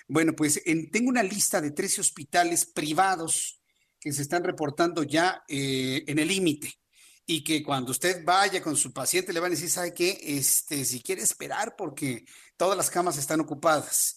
Bueno, 0.08 0.34
pues 0.36 0.62
tengo 0.92 1.10
una 1.10 1.24
lista 1.24 1.62
de 1.62 1.72
13 1.72 2.02
hospitales 2.02 2.66
privados 2.66 3.62
que 4.00 4.12
se 4.12 4.24
están 4.24 4.44
reportando 4.44 5.04
ya 5.04 5.44
eh, 5.48 6.04
en 6.08 6.20
el 6.20 6.28
límite 6.28 6.74
y 7.26 7.44
que 7.44 7.62
cuando 7.62 7.92
usted 7.92 8.24
vaya 8.24 8.62
con 8.62 8.76
su 8.76 8.92
paciente 8.94 9.34
le 9.34 9.40
van 9.40 9.52
a 9.52 9.56
decir, 9.56 9.70
¿sabe 9.70 9.94
qué? 9.94 10.18
Este, 10.22 10.86
si 10.86 11.02
quiere 11.02 11.22
esperar 11.22 11.76
porque 11.78 12.26
todas 12.56 12.78
las 12.78 12.90
camas 12.90 13.18
están 13.18 13.42
ocupadas. 13.42 14.17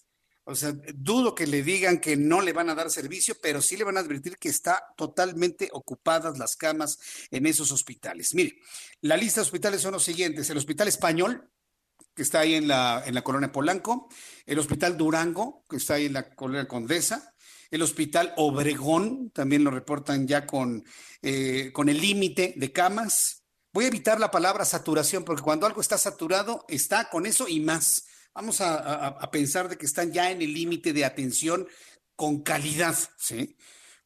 O 0.50 0.56
sea, 0.56 0.74
dudo 0.94 1.34
que 1.34 1.46
le 1.46 1.62
digan 1.62 2.00
que 2.00 2.16
no 2.16 2.40
le 2.40 2.52
van 2.52 2.68
a 2.70 2.74
dar 2.74 2.90
servicio, 2.90 3.36
pero 3.40 3.62
sí 3.62 3.76
le 3.76 3.84
van 3.84 3.96
a 3.96 4.00
advertir 4.00 4.36
que 4.36 4.48
está 4.48 4.82
totalmente 4.96 5.68
ocupadas 5.72 6.38
las 6.38 6.56
camas 6.56 6.98
en 7.30 7.46
esos 7.46 7.70
hospitales. 7.70 8.34
Mire, 8.34 8.58
la 9.00 9.16
lista 9.16 9.40
de 9.40 9.44
hospitales 9.44 9.80
son 9.80 9.92
los 9.92 10.02
siguientes. 10.02 10.50
El 10.50 10.58
Hospital 10.58 10.88
Español, 10.88 11.48
que 12.14 12.22
está 12.22 12.40
ahí 12.40 12.54
en 12.54 12.66
la, 12.66 13.02
en 13.06 13.14
la 13.14 13.22
colonia 13.22 13.52
Polanco, 13.52 14.08
el 14.44 14.58
Hospital 14.58 14.96
Durango, 14.96 15.64
que 15.70 15.76
está 15.76 15.94
ahí 15.94 16.06
en 16.06 16.14
la 16.14 16.34
colonia 16.34 16.66
Condesa, 16.66 17.32
el 17.70 17.82
Hospital 17.82 18.34
Obregón, 18.36 19.30
también 19.30 19.62
lo 19.62 19.70
reportan 19.70 20.26
ya 20.26 20.46
con, 20.46 20.84
eh, 21.22 21.70
con 21.72 21.88
el 21.88 22.00
límite 22.00 22.54
de 22.56 22.72
camas. 22.72 23.44
Voy 23.72 23.84
a 23.84 23.88
evitar 23.88 24.18
la 24.18 24.32
palabra 24.32 24.64
saturación, 24.64 25.24
porque 25.24 25.42
cuando 25.42 25.66
algo 25.66 25.80
está 25.80 25.96
saturado, 25.96 26.64
está 26.68 27.08
con 27.08 27.24
eso 27.24 27.46
y 27.46 27.60
más 27.60 28.06
vamos 28.34 28.60
a, 28.60 29.30
pensar 29.30 29.68
de 29.68 29.76
que 29.76 29.86
están 29.86 30.12
ya 30.12 30.30
en 30.30 30.42
el 30.42 30.52
límite 30.52 30.92
de 30.92 31.04
atención 31.04 31.66
con 32.16 32.42
calidad, 32.42 32.96
¿sí? 33.18 33.56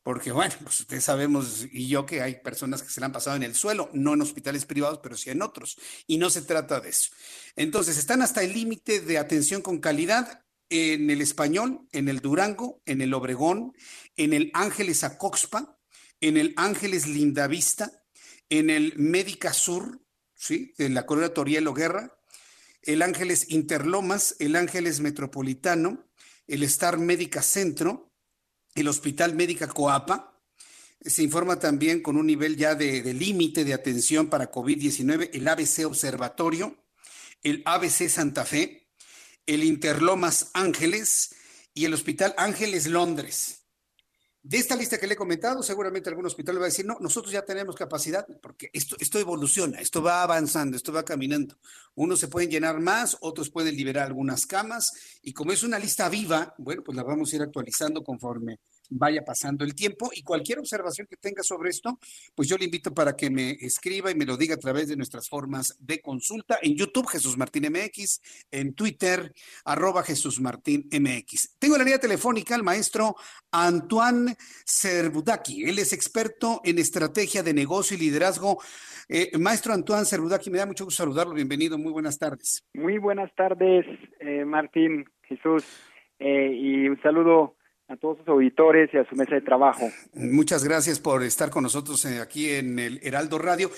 Porque, 0.03 0.33
bueno, 0.33 0.55
pues 0.63 0.81
ustedes 0.81 1.05
sabemos 1.05 1.67
y 1.73 1.89
yo 1.89 2.05
que 2.05 2.21
hay 2.21 2.43
personas 2.43 2.83
que 2.83 2.91
se 2.91 3.01
le 3.01 3.07
han 3.07 3.13
pasado 3.13 3.37
en 3.37 3.43
el 3.43 3.55
suelo, 3.55 3.89
no 3.95 4.13
en 4.13 4.21
hospitales 4.21 4.67
privados, 4.67 5.01
pero 5.03 5.17
sí 5.17 5.31
en 5.31 5.41
otros. 5.41 5.79
Y 6.07 6.19
no 6.19 6.29
se 6.29 6.43
trata 6.43 6.81
de 6.81 6.91
eso. 6.91 7.11
Entonces, 7.57 7.97
están 7.97 8.21
hasta 8.21 8.43
el 8.43 8.53
límite 8.53 9.01
de 9.01 9.17
atención 9.17 9.63
con 9.63 9.79
calidad 9.79 10.45
en 10.69 11.09
el 11.11 11.23
español, 11.23 11.89
en 11.93 12.09
el 12.09 12.21
Durango, 12.21 12.83
en 12.85 13.01
el 13.01 13.15
Obregón, 13.15 13.73
en 14.17 14.35
el 14.35 14.51
Ángeles 14.53 15.05
Acoxpa, 15.05 15.79
en 16.21 16.37
el 16.37 16.53
Ángeles 16.57 17.07
Lindavista, 17.07 18.05
en 18.51 18.69
el 18.71 18.95
Médica 18.97 19.55
Sur, 19.55 20.01
¿sí? 20.35 20.75
En 20.79 20.95
la 20.95 21.07
Colonia 21.07 21.33
Torielo 21.33 21.73
Guerra, 21.73 22.14
el 22.87 23.03
Ángeles 23.03 23.47
Interlomas, 23.51 24.37
el 24.39 24.57
Ángeles 24.57 25.01
Metropolitano, 25.01 26.07
el 26.47 26.63
Star 26.65 26.99
Médica 26.99 27.43
Centro, 27.43 28.13
el 28.75 28.89
Hospital 28.89 29.35
Médica 29.35 29.69
Coapa, 29.69 30.31
Se 31.01 31.23
informa 31.23 31.59
también 31.59 32.01
con 32.01 32.17
un 32.17 32.27
nivel 32.27 32.57
ya 32.57 32.75
de, 32.75 33.03
de 33.03 33.13
límite 33.13 33.65
de 33.65 33.75
atención 33.75 34.29
para 34.29 34.51
COVID-19 34.51 35.31
el 35.35 35.47
ABC 35.47 35.85
Observatorio, 35.85 36.83
el 37.43 37.63
ABC 37.67 38.09
Santa 38.09 38.47
Fe, 38.47 38.89
el 39.47 39.65
Interlomas 39.65 40.51
Ángeles 40.55 41.35
y 41.75 41.85
el 41.85 41.93
Hospital 41.93 42.35
Ángeles 42.39 42.87
Londres. 42.87 43.64
De 44.47 44.59
esta 44.59 44.77
lista 44.77 44.99
que 44.99 45.07
le 45.07 45.15
he 45.15 45.17
comentado, 45.17 45.63
seguramente 45.63 46.11
algún 46.11 46.27
hospital 46.27 46.59
va 46.59 46.65
a 46.65 46.65
decir, 46.67 46.85
no, 46.85 46.99
nosotros 47.01 47.33
ya 47.33 47.47
tenemos 47.47 47.75
capacidad, 47.77 48.27
porque 48.43 48.69
esto, 48.75 48.95
esto 49.01 49.19
evoluciona, 49.19 49.79
esto 49.79 50.03
va 50.03 50.23
avanzando, 50.23 50.77
esto 50.77 50.93
va 50.93 51.03
caminando. 51.03 51.57
Unos 51.95 52.21
se 52.21 52.29
pueden 52.29 52.51
llenar 52.51 52.79
más, 52.79 53.17
otros 53.23 53.49
pueden 53.49 53.75
liberar 53.75 54.05
algunas 54.05 54.45
camas, 54.45 54.93
y 55.23 55.33
como 55.33 55.53
es 55.53 55.63
una 55.63 55.79
lista 55.79 56.11
viva, 56.11 56.55
bueno, 56.59 56.83
pues 56.85 56.95
la 56.95 57.03
vamos 57.03 57.33
a 57.33 57.37
ir 57.37 57.43
actualizando 57.43 58.05
conforme 58.05 58.61
vaya 58.91 59.25
pasando 59.25 59.65
el 59.65 59.75
tiempo 59.75 60.11
y 60.15 60.23
cualquier 60.23 60.59
observación 60.59 61.07
que 61.07 61.17
tenga 61.17 61.43
sobre 61.43 61.71
esto, 61.71 61.99
pues 62.35 62.49
yo 62.49 62.57
le 62.57 62.65
invito 62.65 62.93
para 62.95 63.15
que 63.17 63.31
me 63.31 63.53
escriba 63.61 64.11
y 64.11 64.15
me 64.15 64.27
lo 64.27 64.37
diga 64.37 64.55
a 64.55 64.59
través 64.59 64.89
de 64.89 64.97
nuestras 64.97 65.29
formas 65.29 65.77
de 65.81 66.01
consulta 66.01 66.59
en 66.63 66.77
YouTube, 66.77 67.09
Jesús 67.09 67.37
Martín 67.37 67.65
MX, 67.71 68.21
en 68.51 68.75
Twitter, 68.75 69.33
arroba 69.65 70.03
Jesús 70.03 70.41
Martín 70.41 70.89
MX. 70.91 71.57
Tengo 71.59 71.77
la 71.77 71.85
línea 71.85 71.99
telefónica 71.99 72.55
al 72.55 72.63
maestro 72.63 73.17
Antoine 73.51 74.35
Cerbudaki. 74.67 75.65
Él 75.65 75.79
es 75.79 75.93
experto 75.93 76.61
en 76.65 76.79
estrategia 76.79 77.43
de 77.43 77.55
negocio 77.55 77.97
y 77.97 78.01
liderazgo. 78.01 78.59
Eh, 79.09 79.37
maestro 79.39 79.75
Antoine 79.75 80.05
Cerbudaki, 80.05 80.51
me 80.51 80.59
da 80.59 80.67
mucho 80.67 80.85
gusto 80.85 81.03
saludarlo. 81.03 81.35
Bienvenido, 81.35 81.79
muy 81.79 81.93
buenas 81.93 82.19
tardes. 82.19 82.67
Muy 82.75 82.99
buenas 82.99 83.35
tardes, 83.35 83.87
eh, 84.21 84.45
Martín, 84.45 85.05
Jesús, 85.23 85.65
eh, 86.19 86.53
y 86.55 86.89
un 86.89 87.01
saludo 87.03 87.54
a 87.89 87.97
todos 87.97 88.19
sus 88.19 88.29
auditores 88.29 88.91
y 88.93 88.97
a 88.97 89.05
su 89.09 89.15
mesa 89.15 89.35
de 89.35 89.43
trabajo. 89.43 89.87
Muchas 90.15 90.65
gracias 90.65 91.01
por 91.01 91.23
estar 91.23 91.51
con 91.51 91.63
nosotros 91.63 92.05
eh, 92.07 92.21
aquí 92.21 92.51
en 92.51 92.79
el 92.79 93.01
Heraldo 93.03 93.39
Radio. 93.39 93.71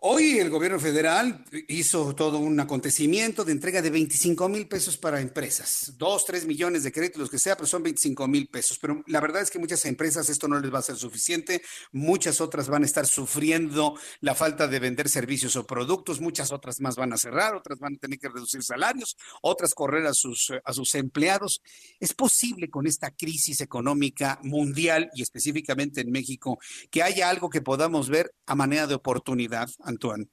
Hoy 0.00 0.38
el 0.38 0.50
gobierno 0.50 0.78
federal 0.78 1.42
hizo 1.68 2.14
todo 2.14 2.38
un 2.38 2.60
acontecimiento 2.60 3.46
de 3.46 3.52
entrega 3.52 3.80
de 3.80 3.88
25 3.88 4.46
mil 4.50 4.68
pesos 4.68 4.98
para 4.98 5.22
empresas. 5.22 5.94
Dos, 5.96 6.26
tres 6.26 6.44
millones 6.44 6.82
de 6.82 6.92
créditos, 6.92 7.18
los 7.18 7.30
que 7.30 7.38
sea, 7.38 7.56
pero 7.56 7.66
son 7.66 7.82
25 7.82 8.28
mil 8.28 8.46
pesos. 8.48 8.78
Pero 8.78 9.02
la 9.06 9.20
verdad 9.20 9.40
es 9.40 9.50
que 9.50 9.58
muchas 9.58 9.86
empresas 9.86 10.28
esto 10.28 10.48
no 10.48 10.60
les 10.60 10.72
va 10.72 10.80
a 10.80 10.82
ser 10.82 10.96
suficiente. 10.96 11.62
Muchas 11.92 12.42
otras 12.42 12.68
van 12.68 12.82
a 12.82 12.86
estar 12.86 13.06
sufriendo 13.06 13.98
la 14.20 14.34
falta 14.34 14.68
de 14.68 14.78
vender 14.78 15.08
servicios 15.08 15.56
o 15.56 15.66
productos. 15.66 16.20
Muchas 16.20 16.52
otras 16.52 16.78
más 16.78 16.96
van 16.96 17.14
a 17.14 17.16
cerrar, 17.16 17.54
otras 17.54 17.78
van 17.78 17.94
a 17.94 17.98
tener 17.98 18.18
que 18.18 18.28
reducir 18.28 18.62
salarios, 18.62 19.16
otras 19.40 19.72
correr 19.72 20.06
a 20.06 20.12
sus, 20.12 20.52
a 20.62 20.74
sus 20.74 20.94
empleados. 20.94 21.62
¿Es 22.00 22.12
posible 22.12 22.68
con 22.68 22.86
esta 22.86 23.12
crisis 23.12 23.62
económica 23.62 24.40
mundial 24.42 25.08
y 25.14 25.22
específicamente 25.22 26.02
en 26.02 26.10
México 26.10 26.58
que 26.90 27.02
haya 27.02 27.30
algo 27.30 27.48
que 27.48 27.62
podamos 27.62 28.10
ver 28.10 28.34
a 28.44 28.54
manera 28.54 28.86
de 28.86 28.94
oportunidad? 28.94 29.70
Antoine? 29.86 30.26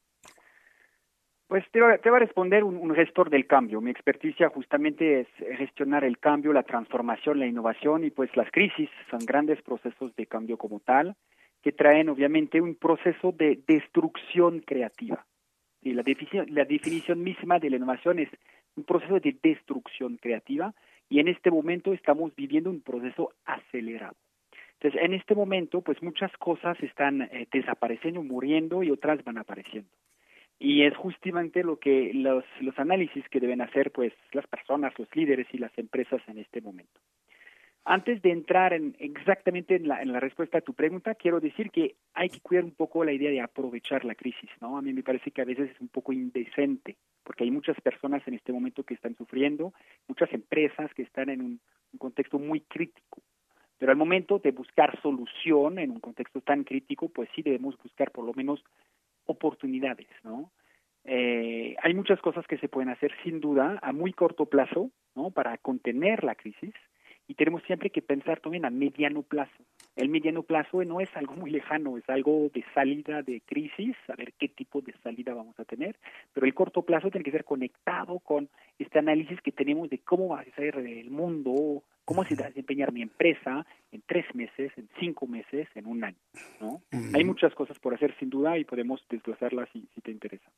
Pues 1.47 1.63
te 1.71 1.79
va, 1.79 1.93
a 1.93 2.19
responder 2.19 2.63
un, 2.63 2.77
un, 2.77 2.95
gestor 2.95 3.29
del 3.29 3.45
cambio. 3.45 3.79
Mi 3.79 3.91
experticia 3.91 4.49
justamente 4.49 5.21
es 5.21 5.27
gestionar 5.57 6.03
el 6.03 6.17
cambio, 6.17 6.51
la 6.51 6.63
transformación, 6.63 7.37
la 7.37 7.45
innovación 7.45 8.03
y 8.03 8.09
pues 8.09 8.35
las 8.35 8.49
crisis 8.51 8.89
son 9.11 9.19
grandes 9.19 9.61
procesos 9.61 10.15
de 10.15 10.25
cambio 10.25 10.57
como 10.57 10.79
tal 10.79 11.15
que 11.63 11.71
traen 11.71 12.09
obviamente 12.09 12.59
un 12.59 12.75
proceso 12.75 13.31
de 13.31 13.59
destrucción 13.65 14.59
creativa. 14.59 15.25
Y 15.81 15.93
la 15.93 16.03
definición, 16.03 16.47
la 16.49 16.65
definición 16.65 17.23
misma 17.23 17.57
de 17.57 17.69
la 17.69 17.77
innovación 17.77 18.19
es 18.19 18.29
un 18.75 18.83
proceso 18.83 19.19
de 19.19 19.37
destrucción 19.41 20.17
creativa 20.17 20.73
y 21.09 21.19
en 21.19 21.29
este 21.29 21.51
momento 21.51 21.93
estamos 21.93 22.35
viviendo 22.35 22.69
un 22.69 22.81
proceso 22.81 23.29
acelerado. 23.45 24.15
Entonces, 24.83 25.01
en 25.01 25.13
este 25.13 25.33
momento, 25.33 25.79
pues 25.79 26.03
muchas 26.03 26.35
cosas 26.37 26.77
están 26.83 27.21
eh, 27.21 27.47
desapareciendo, 27.53 28.21
muriendo 28.21 28.83
y 28.83 28.91
otras 28.91 29.23
van 29.23 29.37
apareciendo. 29.37 29.89
Y 30.59 30.83
es 30.83 30.93
justamente 30.97 31.63
lo 31.63 31.79
que 31.79 32.11
los, 32.13 32.43
los 32.59 32.77
análisis 32.77 33.23
que 33.29 33.39
deben 33.39 33.61
hacer, 33.61 33.91
pues, 33.91 34.11
las 34.33 34.45
personas, 34.45 34.93
los 34.99 35.07
líderes 35.15 35.47
y 35.53 35.57
las 35.57 35.71
empresas 35.77 36.21
en 36.27 36.37
este 36.37 36.59
momento. 36.59 36.99
Antes 37.85 38.21
de 38.21 38.31
entrar 38.31 38.73
en, 38.73 38.93
exactamente 38.99 39.77
en 39.77 39.87
la, 39.87 40.19
respuesta 40.19 40.57
a 40.57 40.61
tu 40.61 40.73
pregunta, 40.73 41.15
quiero 41.15 41.39
decir 41.39 41.71
que 41.71 41.95
hay 42.13 42.27
que 42.27 42.41
cuidar 42.41 42.65
un 42.65 42.71
poco 42.71 43.05
la 43.05 43.13
idea 43.13 43.31
de 43.31 43.39
aprovechar 43.39 44.03
la 44.03 44.15
crisis, 44.15 44.49
¿no? 44.59 44.77
A 44.77 44.81
mí 44.81 44.91
me 44.91 45.03
parece 45.03 45.31
que 45.31 45.41
a 45.41 45.45
veces 45.45 45.71
es 45.71 45.79
un 45.79 45.89
poco 45.89 46.11
indecente, 46.11 46.97
porque 47.23 47.45
hay 47.45 47.51
muchas 47.51 47.79
personas 47.79 48.21
en 48.27 48.33
este 48.33 48.51
momento 48.51 48.83
que 48.83 48.95
están 48.95 49.15
sufriendo, 49.15 49.73
muchas 50.09 50.31
empresas 50.33 50.93
que 50.93 51.03
están 51.03 51.29
en 51.29 51.41
un 51.41 51.59
contexto 51.97 52.37
muy 52.37 52.59
crítico. 52.61 53.21
Pero 53.83 53.91
al 53.91 53.97
momento 53.97 54.39
de 54.39 54.51
buscar 54.51 54.97
solución 55.01 55.77
en 55.77 55.91
un 55.91 55.99
contexto 55.99 56.39
tan 56.39 56.63
crítico, 56.63 57.09
pues 57.09 57.27
sí 57.35 57.41
debemos 57.41 57.77
buscar 57.83 58.11
por 58.11 58.23
lo 58.23 58.33
menos 58.33 58.63
oportunidades, 59.25 60.07
¿no? 60.23 60.53
Eh, 61.03 61.75
hay 61.83 61.93
muchas 61.93 62.21
cosas 62.21 62.47
que 62.47 62.57
se 62.59 62.69
pueden 62.69 62.87
hacer 62.87 63.11
sin 63.25 63.41
duda 63.41 63.79
a 63.81 63.91
muy 63.91 64.13
corto 64.13 64.45
plazo, 64.45 64.89
¿no? 65.15 65.31
Para 65.31 65.57
contener 65.57 66.23
la 66.23 66.35
crisis 66.35 66.73
y 67.27 67.33
tenemos 67.33 67.61
siempre 67.63 67.89
que 67.89 68.01
pensar 68.01 68.39
también 68.39 68.63
a 68.63 68.69
mediano 68.69 69.21
plazo. 69.21 69.65
El 69.95 70.09
mediano 70.09 70.43
plazo 70.43 70.83
no 70.83 70.99
es 71.01 71.09
algo 71.15 71.35
muy 71.35 71.51
lejano, 71.51 71.97
es 71.97 72.09
algo 72.09 72.49
de 72.53 72.65
salida 72.73 73.21
de 73.21 73.41
crisis, 73.41 73.95
a 74.07 74.15
ver 74.15 74.33
qué 74.33 74.49
tipo 74.49 74.81
de 74.81 74.93
salida 75.03 75.33
vamos 75.33 75.59
a 75.59 75.65
tener, 75.65 75.95
pero 76.33 76.47
el 76.47 76.53
corto 76.53 76.81
plazo 76.81 77.11
tiene 77.11 77.23
que 77.23 77.31
ser 77.31 77.45
conectado 77.45 78.19
con 78.19 78.49
este 78.79 78.99
análisis 78.99 79.39
que 79.41 79.51
tenemos 79.51 79.89
de 79.89 79.99
cómo 79.99 80.29
va 80.29 80.39
a 80.39 80.55
ser 80.55 80.77
el 80.77 81.11
mundo, 81.11 81.83
cómo 82.05 82.25
se 82.25 82.35
va 82.35 82.45
a 82.45 82.47
desempeñar 82.49 82.91
mi 82.91 83.01
empresa 83.01 83.65
en 83.91 84.03
tres 84.07 84.25
meses, 84.33 84.71
en 84.75 84.89
cinco 84.99 85.27
meses, 85.27 85.67
en 85.75 85.85
un 85.85 86.03
año. 86.03 86.17
¿no? 86.59 86.81
Hay 87.13 87.23
muchas 87.23 87.53
cosas 87.53 87.77
por 87.79 87.93
hacer 87.93 88.15
sin 88.19 88.29
duda 88.29 88.57
y 88.57 88.65
podemos 88.65 89.01
desglosarlas 89.09 89.69
si, 89.71 89.87
si 89.93 90.01
te 90.01 90.11
interesa. 90.11 90.49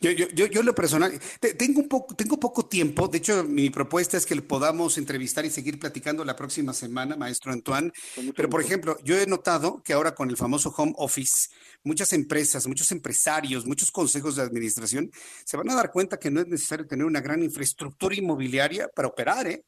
Yo, 0.00 0.10
yo, 0.10 0.26
yo, 0.34 0.46
yo 0.46 0.62
lo 0.62 0.74
personal, 0.74 1.12
tengo 1.58 1.80
un 1.80 1.88
poco, 1.88 2.14
tengo 2.14 2.38
poco 2.38 2.66
tiempo. 2.66 3.08
De 3.08 3.18
hecho, 3.18 3.44
mi 3.44 3.70
propuesta 3.70 4.16
es 4.16 4.26
que 4.26 4.36
podamos 4.42 4.98
entrevistar 4.98 5.44
y 5.44 5.50
seguir 5.50 5.78
platicando 5.78 6.24
la 6.24 6.36
próxima 6.36 6.72
semana, 6.72 7.16
maestro 7.16 7.52
Antoine. 7.52 7.90
Pero, 8.34 8.48
por 8.48 8.60
ejemplo, 8.76 8.98
yo 9.02 9.16
he 9.16 9.26
notado 9.26 9.82
que 9.82 9.92
ahora 9.92 10.14
con 10.14 10.28
el 10.28 10.36
famoso 10.36 10.72
home 10.76 10.92
office, 10.96 11.48
muchas 11.82 12.12
empresas, 12.12 12.66
muchos 12.66 12.92
empresarios, 12.92 13.64
muchos 13.64 13.90
consejos 13.90 14.36
de 14.36 14.42
administración 14.42 15.10
se 15.44 15.56
van 15.56 15.70
a 15.70 15.74
dar 15.74 15.90
cuenta 15.90 16.18
que 16.18 16.30
no 16.30 16.40
es 16.40 16.46
necesario 16.46 16.86
tener 16.86 17.06
una 17.06 17.20
gran 17.20 17.42
infraestructura 17.42 18.14
inmobiliaria 18.14 18.88
para 18.94 19.08
operar, 19.08 19.46
¿eh? 19.46 19.64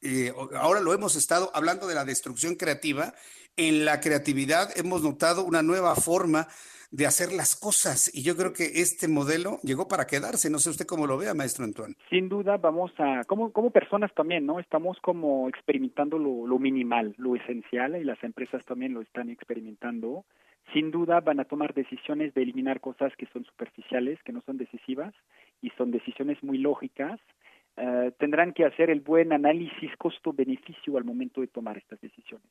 Eh, 0.00 0.32
ahora 0.54 0.80
lo 0.80 0.94
hemos 0.94 1.16
estado 1.16 1.50
hablando 1.54 1.86
de 1.86 1.94
la 1.94 2.04
destrucción 2.04 2.54
creativa. 2.54 3.14
En 3.56 3.84
la 3.84 4.00
creatividad 4.00 4.70
hemos 4.76 5.02
notado 5.02 5.44
una 5.44 5.62
nueva 5.62 5.94
forma 5.96 6.48
de 6.90 7.06
hacer 7.06 7.32
las 7.32 7.56
cosas 7.56 8.10
y 8.14 8.22
yo 8.22 8.36
creo 8.36 8.52
que 8.52 8.80
este 8.80 9.08
modelo 9.08 9.58
llegó 9.62 9.88
para 9.88 10.06
quedarse. 10.06 10.50
No 10.50 10.58
sé 10.58 10.70
usted 10.70 10.86
cómo 10.86 11.06
lo 11.06 11.18
vea, 11.18 11.34
maestro 11.34 11.64
Antoine. 11.64 11.94
Sin 12.10 12.28
duda 12.28 12.56
vamos 12.56 12.92
a, 12.98 13.24
como, 13.24 13.52
como 13.52 13.70
personas 13.70 14.12
también, 14.14 14.46
¿no? 14.46 14.60
Estamos 14.60 14.98
como 15.00 15.48
experimentando 15.48 16.18
lo, 16.18 16.46
lo 16.46 16.58
minimal, 16.58 17.14
lo 17.18 17.36
esencial 17.36 17.96
y 17.96 18.04
las 18.04 18.22
empresas 18.22 18.64
también 18.64 18.94
lo 18.94 19.02
están 19.02 19.30
experimentando. 19.30 20.24
Sin 20.72 20.90
duda 20.90 21.20
van 21.20 21.40
a 21.40 21.44
tomar 21.44 21.74
decisiones 21.74 22.34
de 22.34 22.42
eliminar 22.42 22.80
cosas 22.80 23.12
que 23.16 23.26
son 23.26 23.44
superficiales, 23.44 24.18
que 24.24 24.32
no 24.32 24.42
son 24.42 24.56
decisivas 24.56 25.14
y 25.62 25.70
son 25.70 25.90
decisiones 25.90 26.42
muy 26.42 26.58
lógicas 26.58 27.20
Uh, 27.78 28.10
tendrán 28.12 28.54
que 28.54 28.64
hacer 28.64 28.88
el 28.88 29.00
buen 29.00 29.34
análisis 29.34 29.94
costo-beneficio 29.98 30.96
al 30.96 31.04
momento 31.04 31.42
de 31.42 31.46
tomar 31.46 31.76
estas 31.76 32.00
decisiones. 32.00 32.48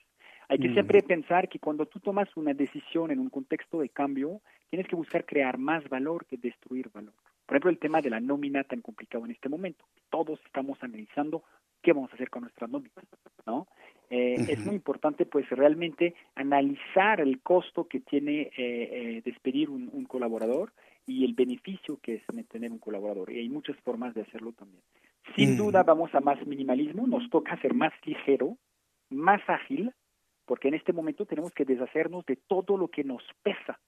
Hay 0.50 0.60
que 0.60 0.70
mm. 0.70 0.74
siempre 0.74 1.02
pensar 1.02 1.50
que 1.50 1.60
cuando 1.60 1.86
tú 1.86 2.00
tomas 2.00 2.30
una 2.36 2.54
decisión 2.54 3.12
en 3.12 3.20
un 3.20 3.30
contexto 3.30 3.80
de 3.80 3.89
cambio, 3.89 4.41
tienes 4.70 4.88
que 4.88 4.96
buscar 4.96 5.26
crear 5.26 5.58
más 5.58 5.88
valor 5.89 6.26
que 6.26 6.38
destruir 6.38 6.89
valor. 6.93 7.14
Por 7.46 7.56
ejemplo, 7.56 7.70
el 7.72 7.80
tema 7.80 8.02
de 8.02 8.10
la 8.10 8.20
nómina 8.20 8.64
tan 8.64 8.82
complicado 8.82 9.26
en 9.26 9.32
este 9.32 9.50
momento. 9.50 9.86
Todos 10.10 10.39
estamos 10.46 10.82
analizando 10.82 11.43
qué 11.82 11.93
vamos 11.93 12.12
a 12.12 12.16
hacer 12.16 12.30
con 12.30 12.41
nuestra 12.41 12.68
nómina, 12.68 12.93
¿no? 13.46 13.68
Eh, 14.10 14.36
Es 14.50 14.66
muy 14.66 14.76
importante, 14.76 15.26
pues, 15.26 15.48
realmente 15.50 16.16
analizar 16.36 17.22
el 17.22 17.41
costo 17.41 17.88
que 17.88 18.00
tiene 18.00 18.41
eh, 18.41 18.52
eh, 18.58 19.22
despedir 19.24 19.70
un, 19.70 19.89
un 19.93 20.06
colaborador 20.06 20.74
y 21.06 21.26
el 21.26 21.34
beneficio 21.34 22.00
que 22.02 22.16
es 22.16 22.48
tener 22.50 22.72
un 22.72 22.80
colaborador. 22.80 23.32
Y 23.32 23.39
hay 23.39 23.50
muchas 23.50 23.78
formas 23.82 24.16
de 24.16 24.22
hacerlo 24.22 24.52
también. 24.54 24.82
Sin 25.36 25.58
duda 25.58 25.84
vamos 25.84 26.14
a 26.14 26.20
más 26.22 26.46
minimalismo, 26.46 27.08
nos 27.08 27.30
toca 27.30 27.60
ser 27.62 27.74
más 27.74 27.93
ligero, 28.06 28.58
más 29.10 29.41
ágil, 29.48 29.91
porque 30.46 30.68
en 30.68 30.76
este 30.76 30.93
momento 30.93 31.26
tenemos 31.26 31.52
que 31.54 31.66
deshacernos 31.66 32.26
de 32.26 32.36
todo 32.36 32.78
lo 32.78 32.88
que 32.88 33.04
nos 33.04 33.24
pesa. 33.43 33.80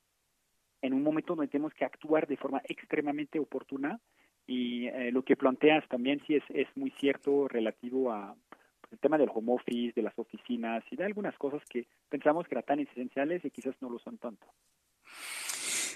En 0.81 0.93
un 0.93 1.03
momento 1.03 1.35
donde 1.35 1.51
tenemos 1.51 1.73
que 1.73 1.85
actuar 1.85 2.27
de 2.27 2.37
forma 2.37 2.61
extremadamente 2.65 3.39
oportuna 3.39 3.99
y 4.45 4.87
eh, 4.87 5.11
lo 5.11 5.23
que 5.23 5.35
planteas 5.35 5.87
también 5.89 6.21
sí 6.25 6.35
es, 6.35 6.67
muy 6.75 6.91
cierto 6.91 7.47
relativo 7.47 8.11
a 8.11 8.35
pues, 8.49 8.93
el 8.93 8.99
tema 8.99 9.17
del 9.17 9.29
home 9.33 9.53
office, 9.53 9.93
de 9.95 10.01
las 10.01 10.17
oficinas 10.17 10.83
y 10.89 10.95
de 10.95 11.03
algunas 11.03 11.37
cosas 11.37 11.61
que 11.69 11.87
pensamos 12.09 12.47
que 12.47 12.55
eran 12.55 12.65
tan 12.65 12.79
esenciales 12.79 13.43
y 13.43 13.51
quizás 13.51 13.75
no 13.81 13.89
lo 13.89 13.99
son 13.99 14.17
tanto. 14.17 14.47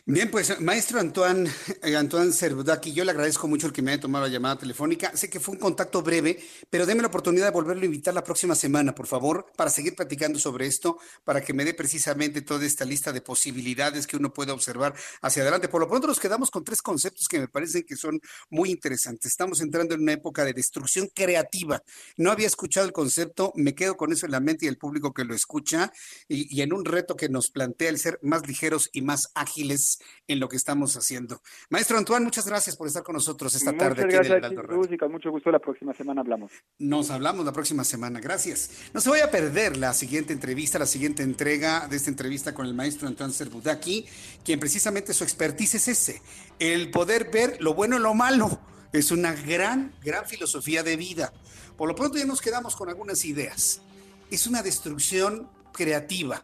Bien, 0.04 0.32
pues 0.32 0.60
maestro 0.60 1.00
Antoine, 1.00 1.48
eh, 1.84 1.96
Antoine 1.96 2.34
Cerudaki, 2.34 2.92
yo 2.92 3.06
le 3.06 3.12
agradezco 3.12 3.48
mucho 3.48 3.68
el 3.68 3.74
que 3.74 3.84
me 3.84 3.92
haya 3.92 4.02
tomado 4.02 4.26
la 4.26 4.32
llamada 4.32 4.58
telefónica. 4.58 5.16
Sé 5.16 5.30
que 5.30 5.40
fue 5.40 5.54
un 5.54 5.60
contacto 5.60 6.02
breve, 6.02 6.40
pero 6.72 6.88
déme 6.88 7.04
la 7.04 7.10
oportunidad 7.10 7.46
de 7.46 7.52
volverlo 7.52 7.84
a 7.84 7.86
invitar 7.86 8.12
la 8.12 8.24
próxima 8.24 8.56
semana, 8.56 8.96
por 8.96 9.06
favor, 9.06 9.46
para 9.56 9.70
seguir 9.70 9.96
platicando 9.96 10.40
sobre 10.40 10.66
esto, 10.66 10.98
para 11.24 11.42
que 11.42 11.54
me 11.54 11.64
dé 11.64 11.76
precisamente 11.76 12.42
toda 12.42 12.66
esta 12.66 12.84
lista 12.84 13.14
de 13.14 13.22
posibilidades 13.22 14.08
que 14.08 14.18
uno 14.18 14.34
puede 14.34 14.52
observar 14.52 14.96
hacia 15.22 15.44
adelante. 15.44 15.68
Por 15.70 15.82
lo 15.82 15.88
pronto 15.88 16.08
nos 16.08 16.20
quedamos 16.20 16.50
con 16.50 16.64
tres 16.64 16.82
conceptos 16.82 17.28
que 17.28 17.40
me 17.40 17.48
parecen 17.48 17.84
que 17.84 17.96
son 17.96 18.20
muy 18.50 18.72
interesantes. 18.72 19.32
Estamos 19.32 19.62
entrando 19.62 19.94
en 19.94 20.02
una 20.02 20.14
época 20.14 20.44
de 20.44 20.54
destrucción 20.54 21.12
creativa. 21.14 21.84
No 22.18 22.32
había 22.32 22.48
escuchado 22.48 22.88
el 22.88 22.92
concepto, 22.92 23.54
me 23.56 23.76
quedo 23.76 23.98
con 23.98 24.12
eso 24.12 24.26
en 24.26 24.32
la 24.32 24.40
mente 24.40 24.66
y 24.66 24.68
el 24.68 24.80
público 24.80 25.14
que 25.14 25.26
lo 25.26 25.36
escucha, 25.36 25.94
y 26.28 26.60
en 26.62 26.74
un 26.74 26.86
reto 26.86 27.16
que 27.16 27.30
nos 27.30 27.52
plantea 27.52 27.90
el 27.90 28.00
ser 28.00 28.18
más 28.24 28.48
ligeros 28.48 28.90
y 28.94 29.04
más 29.04 29.30
ágiles 29.36 29.91
en 30.28 30.40
lo 30.40 30.50
que 30.50 30.58
estamos 30.58 30.96
haciendo. 30.96 31.42
Maestro 31.70 31.98
Antoine, 31.98 32.26
muchas 32.26 32.46
gracias 32.46 32.76
por 32.76 32.88
estar 32.88 33.04
con 33.04 33.14
nosotros 33.14 33.54
esta 33.56 33.76
tarde. 33.76 34.06
Muchas 34.06 34.28
gracias, 34.28 35.00
con 35.00 35.12
mucho 35.12 35.32
gusto. 35.32 35.52
La 35.52 35.60
próxima 35.60 35.94
semana 35.94 36.22
hablamos. 36.22 36.52
Nos 36.80 37.10
hablamos 37.10 37.46
la 37.46 37.52
próxima 37.52 37.84
semana. 37.84 38.20
Gracias. 38.20 38.72
No 38.94 39.02
se 39.02 39.10
vaya 39.10 39.26
a 39.26 39.32
perder 39.32 39.78
la 39.78 39.94
siguiente 39.94 40.34
entrevista, 40.34 40.80
la 40.80 40.86
siguiente 40.86 41.24
entrega 41.24 41.88
de 41.88 41.98
esta 41.98 42.10
entrevista 42.10 42.54
con 42.54 42.66
el 42.66 42.74
maestro 42.74 43.08
Antoine 43.08 43.34
Serbudaki, 43.34 44.06
quien 44.44 44.60
precisamente 44.60 45.14
su 45.14 45.24
expertise 45.24 45.76
es 45.76 45.88
ese, 45.88 46.22
el 46.60 46.92
poder 46.92 47.30
ver 47.32 47.58
lo 47.62 47.74
bueno 47.74 47.98
y 47.98 48.00
lo 48.00 48.14
malo. 48.14 48.60
Es 48.94 49.12
una 49.12 49.34
gran, 49.34 49.94
gran 50.04 50.26
filosofía 50.26 50.84
de 50.84 50.98
vida. 50.98 51.34
Por 51.78 51.88
lo 51.88 51.96
pronto 51.96 52.18
ya 52.18 52.26
nos 52.26 52.42
quedamos 52.42 52.76
con 52.76 52.90
algunas 52.90 53.24
ideas. 53.26 53.82
Es 54.30 54.48
una 54.48 54.62
destrucción 54.62 55.50
creativa 55.72 56.44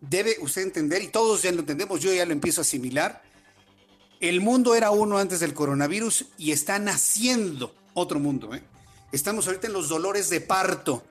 debe 0.00 0.36
usted 0.40 0.62
entender, 0.62 1.02
y 1.02 1.08
todos 1.08 1.42
ya 1.42 1.52
lo 1.52 1.60
entendemos, 1.60 2.00
yo 2.00 2.12
ya 2.12 2.26
lo 2.26 2.32
empiezo 2.32 2.60
a 2.60 2.62
asimilar, 2.62 3.22
el 4.20 4.40
mundo 4.40 4.74
era 4.74 4.90
uno 4.90 5.18
antes 5.18 5.40
del 5.40 5.54
coronavirus 5.54 6.26
y 6.38 6.52
está 6.52 6.78
naciendo 6.78 7.74
otro 7.94 8.18
mundo. 8.18 8.54
¿eh? 8.54 8.62
Estamos 9.12 9.46
ahorita 9.46 9.66
en 9.66 9.74
los 9.74 9.88
dolores 9.88 10.30
de 10.30 10.40
parto 10.40 11.04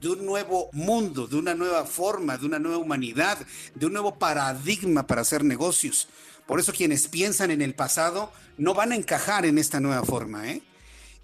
de 0.00 0.08
un 0.10 0.26
nuevo 0.26 0.68
mundo, 0.72 1.26
de 1.26 1.36
una 1.36 1.54
nueva 1.54 1.84
forma, 1.84 2.36
de 2.36 2.46
una 2.46 2.58
nueva 2.58 2.78
humanidad, 2.78 3.38
de 3.74 3.86
un 3.86 3.92
nuevo 3.92 4.18
paradigma 4.18 5.06
para 5.06 5.22
hacer 5.22 5.44
negocios. 5.44 6.08
Por 6.46 6.60
eso 6.60 6.72
quienes 6.72 7.08
piensan 7.08 7.50
en 7.50 7.62
el 7.62 7.74
pasado 7.74 8.32
no 8.56 8.74
van 8.74 8.92
a 8.92 8.96
encajar 8.96 9.44
en 9.44 9.58
esta 9.58 9.80
nueva 9.80 10.04
forma. 10.04 10.50
¿eh? 10.50 10.62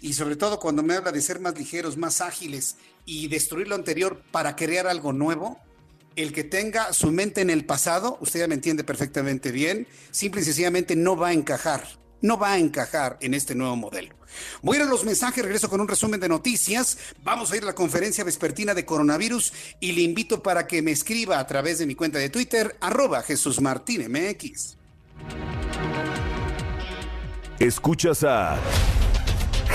Y 0.01 0.13
sobre 0.13 0.35
todo 0.35 0.59
cuando 0.59 0.83
me 0.83 0.93
habla 0.93 1.11
de 1.11 1.21
ser 1.21 1.39
más 1.39 1.57
ligeros, 1.57 1.97
más 1.97 2.21
ágiles 2.21 2.77
y 3.05 3.27
destruir 3.27 3.67
lo 3.67 3.75
anterior 3.75 4.21
para 4.31 4.55
crear 4.55 4.87
algo 4.87 5.13
nuevo, 5.13 5.59
el 6.15 6.31
que 6.33 6.43
tenga 6.43 6.93
su 6.93 7.11
mente 7.11 7.41
en 7.41 7.49
el 7.49 7.65
pasado, 7.65 8.17
usted 8.21 8.39
ya 8.39 8.47
me 8.47 8.55
entiende 8.55 8.83
perfectamente 8.83 9.51
bien, 9.51 9.87
simple 10.11 10.41
y 10.41 10.45
sencillamente 10.45 10.95
no 10.95 11.15
va 11.15 11.29
a 11.29 11.33
encajar, 11.33 11.85
no 12.21 12.37
va 12.37 12.53
a 12.53 12.57
encajar 12.57 13.17
en 13.21 13.33
este 13.33 13.55
nuevo 13.55 13.75
modelo. 13.75 14.15
Voy 14.61 14.77
a 14.77 14.81
ir 14.81 14.85
a 14.85 14.89
los 14.89 15.05
mensajes, 15.05 15.43
regreso 15.43 15.69
con 15.69 15.79
un 15.79 15.87
resumen 15.87 16.19
de 16.19 16.27
noticias. 16.27 16.97
Vamos 17.23 17.51
a 17.51 17.57
ir 17.57 17.63
a 17.63 17.67
la 17.67 17.75
conferencia 17.75 18.23
vespertina 18.23 18.73
de 18.73 18.85
coronavirus 18.85 19.53
y 19.79 19.93
le 19.93 20.01
invito 20.01 20.43
para 20.43 20.67
que 20.67 20.81
me 20.81 20.91
escriba 20.91 21.39
a 21.39 21.47
través 21.47 21.79
de 21.79 21.85
mi 21.85 21.95
cuenta 21.95 22.19
de 22.19 22.29
Twitter, 22.29 22.75
arroba 22.81 23.21
Jesús 23.21 23.61
Martín. 23.61 24.11
Escuchas 27.59 28.23
a 28.23 28.59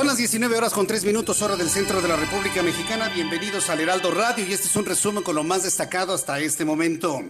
Son 0.00 0.06
las 0.06 0.16
19 0.16 0.56
horas 0.56 0.72
con 0.72 0.86
3 0.86 1.04
minutos 1.04 1.42
hora 1.42 1.56
del 1.56 1.68
centro 1.68 2.00
de 2.00 2.08
la 2.08 2.16
República 2.16 2.62
Mexicana. 2.62 3.10
Bienvenidos 3.10 3.68
al 3.68 3.80
Heraldo 3.80 4.10
Radio 4.10 4.46
y 4.46 4.52
este 4.54 4.66
es 4.66 4.74
un 4.74 4.86
resumen 4.86 5.22
con 5.22 5.34
lo 5.34 5.44
más 5.44 5.64
destacado 5.64 6.14
hasta 6.14 6.40
este 6.40 6.64
momento. 6.64 7.20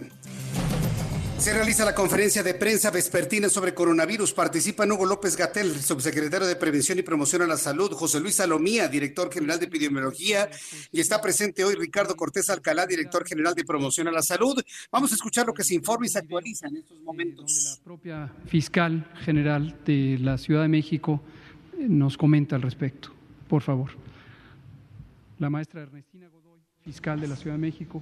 Se 1.37 1.51
realiza 1.53 1.83
la 1.83 1.93
conferencia 1.93 2.43
de 2.43 2.53
prensa 2.53 2.89
vespertina 2.89 3.49
sobre 3.49 3.73
coronavirus. 3.73 4.31
Participan 4.31 4.89
Hugo 4.89 5.05
López 5.05 5.35
Gatel, 5.35 5.81
subsecretario 5.81 6.47
de 6.47 6.55
Prevención 6.55 6.97
y 6.97 7.01
Promoción 7.01 7.41
a 7.41 7.45
la 7.47 7.57
Salud, 7.57 7.91
José 7.91 8.21
Luis 8.21 8.35
Salomía, 8.35 8.87
director 8.87 9.29
general 9.29 9.59
de 9.59 9.65
Epidemiología, 9.65 10.49
y 10.93 11.01
está 11.01 11.19
presente 11.19 11.65
hoy 11.65 11.75
Ricardo 11.75 12.15
Cortés 12.15 12.49
Alcalá, 12.49 12.87
director 12.87 13.27
general 13.27 13.53
de 13.53 13.65
Promoción 13.65 14.07
a 14.07 14.11
la 14.11 14.21
Salud. 14.21 14.63
Vamos 14.89 15.11
a 15.11 15.15
escuchar 15.15 15.45
lo 15.45 15.53
que 15.53 15.65
se 15.65 15.75
informa 15.75 16.05
y 16.05 16.09
se 16.09 16.19
actualiza 16.19 16.69
en 16.69 16.77
estos 16.77 17.01
momentos. 17.01 17.77
La 17.79 17.83
propia 17.83 18.33
fiscal 18.47 19.11
general 19.25 19.77
de 19.85 20.17
la 20.21 20.37
Ciudad 20.37 20.61
de 20.61 20.69
México 20.69 21.21
nos 21.89 22.17
comenta 22.17 22.55
al 22.55 22.61
respecto. 22.61 23.09
Por 23.47 23.61
favor. 23.61 23.91
La 25.39 25.49
maestra 25.49 25.81
Ernestina 25.81 26.27
Godoy, 26.27 26.59
fiscal 26.81 27.19
de 27.19 27.27
la 27.27 27.35
Ciudad 27.35 27.55
de 27.55 27.61
México. 27.61 28.01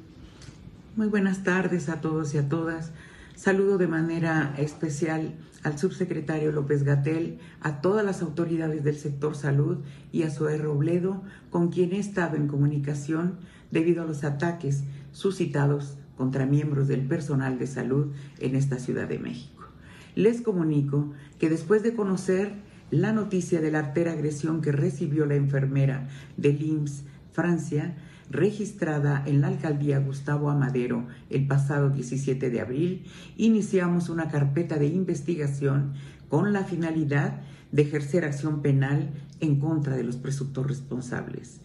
Muy 0.95 1.07
buenas 1.07 1.43
tardes 1.43 1.89
a 1.89 2.01
todos 2.01 2.33
y 2.33 2.37
a 2.37 2.49
todas. 2.49 2.91
Saludo 3.35 3.77
de 3.77 3.87
manera 3.87 4.53
especial 4.57 5.35
al 5.63 5.77
subsecretario 5.77 6.51
López 6.51 6.83
Gatel, 6.83 7.39
a 7.61 7.81
todas 7.81 8.05
las 8.05 8.21
autoridades 8.21 8.83
del 8.83 8.95
sector 8.95 9.35
salud 9.35 9.79
y 10.11 10.23
a 10.23 10.29
Zoé 10.29 10.57
Robledo, 10.57 11.23
con 11.49 11.69
quien 11.69 11.93
he 11.93 11.99
estado 11.99 12.35
en 12.35 12.47
comunicación 12.47 13.37
debido 13.71 14.03
a 14.03 14.05
los 14.05 14.23
ataques 14.23 14.83
suscitados 15.11 15.97
contra 16.17 16.45
miembros 16.45 16.87
del 16.87 17.07
personal 17.07 17.59
de 17.59 17.67
salud 17.67 18.11
en 18.39 18.55
esta 18.55 18.77
Ciudad 18.77 19.07
de 19.07 19.19
México. 19.19 19.63
Les 20.15 20.41
comunico 20.41 21.13
que 21.37 21.49
después 21.49 21.81
de 21.81 21.93
conocer 21.93 22.53
la 22.91 23.13
noticia 23.13 23.61
de 23.61 23.71
la 23.71 23.79
artera 23.79 24.13
agresión 24.13 24.61
que 24.61 24.71
recibió 24.71 25.25
la 25.25 25.35
enfermera 25.35 26.07
de 26.37 26.49
IMSS 26.49 27.03
Francia, 27.31 27.95
registrada 28.29 29.23
en 29.25 29.41
la 29.41 29.47
alcaldía 29.47 29.99
Gustavo 29.99 30.49
Amadero 30.49 31.07
el 31.29 31.47
pasado 31.47 31.89
17 31.89 32.49
de 32.49 32.61
abril, 32.61 33.05
iniciamos 33.37 34.09
una 34.09 34.27
carpeta 34.27 34.77
de 34.77 34.87
investigación 34.87 35.93
con 36.27 36.53
la 36.53 36.63
finalidad 36.63 37.41
de 37.71 37.83
ejercer 37.83 38.25
acción 38.25 38.61
penal 38.61 39.09
en 39.39 39.59
contra 39.59 39.95
de 39.95 40.03
los 40.03 40.17
presuntos 40.17 40.67
responsables. 40.67 41.61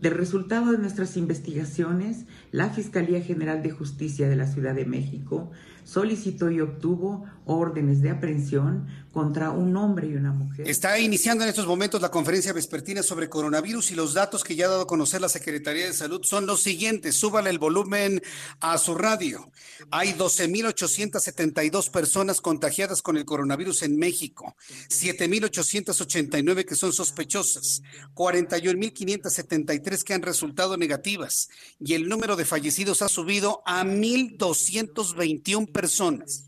Del 0.00 0.12
resultado 0.12 0.72
de 0.72 0.78
nuestras 0.78 1.16
investigaciones, 1.16 2.26
la 2.52 2.68
Fiscalía 2.68 3.22
General 3.22 3.62
de 3.62 3.70
Justicia 3.70 4.28
de 4.28 4.36
la 4.36 4.46
Ciudad 4.46 4.74
de 4.74 4.84
México 4.84 5.50
solicitó 5.84 6.50
y 6.50 6.60
obtuvo 6.60 7.24
órdenes 7.46 8.02
de 8.02 8.10
aprehensión 8.10 8.86
contra 9.16 9.50
un 9.50 9.74
hombre 9.78 10.08
y 10.08 10.14
una 10.14 10.30
mujer. 10.30 10.68
Está 10.68 10.98
iniciando 10.98 11.42
en 11.42 11.48
estos 11.48 11.66
momentos 11.66 12.02
la 12.02 12.10
conferencia 12.10 12.52
vespertina 12.52 13.02
sobre 13.02 13.30
coronavirus 13.30 13.92
y 13.92 13.94
los 13.94 14.12
datos 14.12 14.44
que 14.44 14.54
ya 14.54 14.66
ha 14.66 14.68
dado 14.68 14.82
a 14.82 14.86
conocer 14.86 15.22
la 15.22 15.30
Secretaría 15.30 15.86
de 15.86 15.94
Salud 15.94 16.20
son 16.22 16.44
los 16.44 16.62
siguientes. 16.62 17.16
Súbale 17.16 17.48
el 17.48 17.58
volumen 17.58 18.20
a 18.60 18.76
su 18.76 18.94
radio. 18.94 19.50
Hay 19.90 20.12
12.872 20.12 21.90
personas 21.90 22.42
contagiadas 22.42 23.00
con 23.00 23.16
el 23.16 23.24
coronavirus 23.24 23.84
en 23.84 23.96
México, 23.96 24.54
7.889 24.90 26.66
que 26.66 26.74
son 26.74 26.92
sospechosas, 26.92 27.80
41.573 28.12 30.02
que 30.02 30.12
han 30.12 30.20
resultado 30.20 30.76
negativas 30.76 31.48
y 31.80 31.94
el 31.94 32.06
número 32.06 32.36
de 32.36 32.44
fallecidos 32.44 33.00
ha 33.00 33.08
subido 33.08 33.62
a 33.64 33.82
1.221 33.82 35.72
personas. 35.72 36.45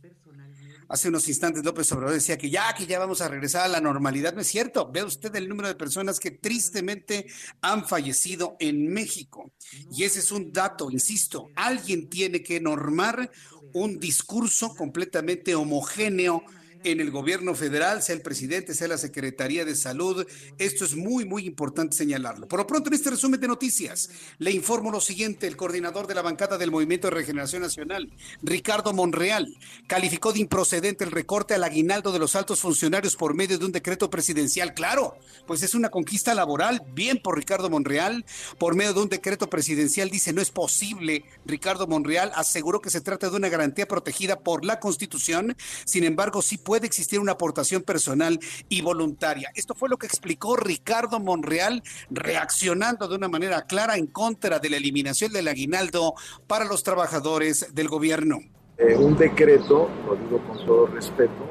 Hace 0.88 1.08
unos 1.08 1.28
instantes 1.28 1.64
López 1.64 1.90
Obrador 1.92 2.14
decía 2.14 2.38
que 2.38 2.50
ya, 2.50 2.74
que 2.74 2.86
ya 2.86 2.98
vamos 2.98 3.20
a 3.20 3.28
regresar 3.28 3.62
a 3.62 3.68
la 3.68 3.80
normalidad. 3.80 4.34
No 4.34 4.40
es 4.40 4.48
cierto. 4.48 4.90
Ve 4.90 5.04
usted 5.04 5.34
el 5.36 5.48
número 5.48 5.68
de 5.68 5.74
personas 5.74 6.18
que 6.18 6.30
tristemente 6.30 7.26
han 7.60 7.86
fallecido 7.86 8.56
en 8.58 8.92
México. 8.92 9.52
Y 9.90 10.04
ese 10.04 10.20
es 10.20 10.32
un 10.32 10.52
dato, 10.52 10.90
insisto, 10.90 11.50
alguien 11.54 12.08
tiene 12.08 12.42
que 12.42 12.60
normar 12.60 13.30
un 13.74 14.00
discurso 14.00 14.74
completamente 14.74 15.54
homogéneo 15.54 16.42
en 16.84 17.00
el 17.00 17.10
gobierno 17.10 17.54
federal, 17.54 18.02
sea 18.02 18.14
el 18.14 18.22
presidente, 18.22 18.74
sea 18.74 18.88
la 18.88 18.98
Secretaría 18.98 19.64
de 19.64 19.74
Salud. 19.74 20.26
Esto 20.58 20.84
es 20.84 20.94
muy, 20.94 21.24
muy 21.24 21.46
importante 21.46 21.96
señalarlo. 21.96 22.46
Por 22.48 22.60
lo 22.60 22.66
pronto, 22.66 22.88
en 22.88 22.94
este 22.94 23.10
resumen 23.10 23.40
de 23.40 23.48
noticias, 23.48 24.10
le 24.38 24.50
informo 24.50 24.90
lo 24.90 25.00
siguiente. 25.00 25.46
El 25.46 25.56
coordinador 25.56 26.06
de 26.06 26.14
la 26.14 26.22
bancada 26.22 26.58
del 26.58 26.70
Movimiento 26.70 27.08
de 27.08 27.14
Regeneración 27.14 27.62
Nacional, 27.62 28.12
Ricardo 28.42 28.92
Monreal, 28.92 29.56
calificó 29.86 30.32
de 30.32 30.40
improcedente 30.40 31.04
el 31.04 31.10
recorte 31.10 31.54
al 31.54 31.64
aguinaldo 31.64 32.12
de 32.12 32.18
los 32.18 32.36
altos 32.36 32.60
funcionarios 32.60 33.16
por 33.16 33.34
medio 33.34 33.58
de 33.58 33.64
un 33.64 33.72
decreto 33.72 34.10
presidencial. 34.10 34.74
Claro, 34.74 35.16
pues 35.46 35.62
es 35.62 35.74
una 35.74 35.90
conquista 35.90 36.34
laboral. 36.34 36.82
Bien 36.94 37.18
por 37.18 37.36
Ricardo 37.36 37.70
Monreal. 37.70 38.24
Por 38.58 38.74
medio 38.74 38.94
de 38.94 39.00
un 39.00 39.08
decreto 39.08 39.50
presidencial 39.50 40.10
dice 40.10 40.32
no 40.32 40.42
es 40.42 40.50
posible. 40.50 41.24
Ricardo 41.44 41.86
Monreal 41.86 42.32
aseguró 42.34 42.80
que 42.80 42.90
se 42.90 43.00
trata 43.00 43.30
de 43.30 43.36
una 43.36 43.48
garantía 43.48 43.86
protegida 43.88 44.40
por 44.40 44.64
la 44.64 44.80
Constitución. 44.80 45.56
Sin 45.84 46.04
embargo, 46.04 46.42
sí 46.42 46.58
puede 46.68 46.86
existir 46.86 47.18
una 47.18 47.32
aportación 47.32 47.80
personal 47.80 48.38
y 48.68 48.82
voluntaria. 48.82 49.50
Esto 49.54 49.74
fue 49.74 49.88
lo 49.88 49.96
que 49.96 50.04
explicó 50.04 50.54
Ricardo 50.54 51.18
Monreal, 51.18 51.82
reaccionando 52.10 53.08
de 53.08 53.16
una 53.16 53.26
manera 53.26 53.62
clara 53.62 53.96
en 53.96 54.06
contra 54.06 54.58
de 54.58 54.68
la 54.68 54.76
eliminación 54.76 55.32
del 55.32 55.48
aguinaldo 55.48 56.12
para 56.46 56.66
los 56.66 56.82
trabajadores 56.82 57.74
del 57.74 57.88
gobierno. 57.88 58.40
Eh, 58.76 58.94
un 58.98 59.16
decreto, 59.16 59.88
lo 60.04 60.14
digo 60.16 60.46
con 60.46 60.58
todo 60.66 60.88
respeto, 60.88 61.48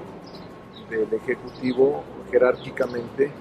del 0.87 1.11
Ejecutivo 1.11 2.03
jerárquicamente, 2.29 3.31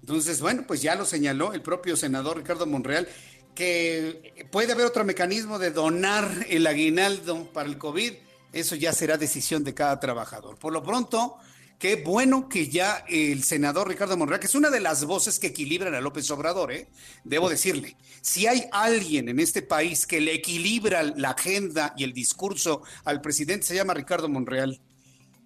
Entonces, 0.00 0.40
bueno, 0.40 0.64
pues 0.66 0.82
ya 0.82 0.96
lo 0.96 1.06
señaló 1.06 1.52
el 1.52 1.62
propio 1.62 1.96
senador 1.96 2.38
Ricardo 2.38 2.66
Monreal, 2.66 3.06
que 3.54 4.48
puede 4.50 4.72
haber 4.72 4.86
otro 4.86 5.04
mecanismo 5.04 5.60
de 5.60 5.70
donar 5.70 6.28
el 6.48 6.66
aguinaldo 6.66 7.44
para 7.52 7.68
el 7.68 7.78
COVID. 7.78 8.14
Eso 8.52 8.74
ya 8.74 8.92
será 8.92 9.16
decisión 9.16 9.62
de 9.62 9.72
cada 9.72 10.00
trabajador. 10.00 10.58
Por 10.58 10.72
lo 10.72 10.82
pronto, 10.82 11.36
Qué 11.80 11.96
bueno 11.96 12.46
que 12.46 12.68
ya 12.68 13.06
el 13.08 13.42
senador 13.42 13.88
Ricardo 13.88 14.14
Monreal, 14.14 14.38
que 14.38 14.48
es 14.48 14.54
una 14.54 14.68
de 14.68 14.80
las 14.80 15.06
voces 15.06 15.38
que 15.38 15.46
equilibran 15.46 15.94
a 15.94 16.02
López 16.02 16.30
Obrador, 16.30 16.72
¿eh? 16.72 16.88
debo 17.24 17.48
decirle, 17.48 17.96
si 18.20 18.46
hay 18.46 18.66
alguien 18.70 19.30
en 19.30 19.40
este 19.40 19.62
país 19.62 20.06
que 20.06 20.20
le 20.20 20.34
equilibra 20.34 21.02
la 21.02 21.30
agenda 21.30 21.94
y 21.96 22.04
el 22.04 22.12
discurso 22.12 22.82
al 23.04 23.22
presidente, 23.22 23.64
se 23.64 23.76
llama 23.76 23.94
Ricardo 23.94 24.28
Monreal. 24.28 24.78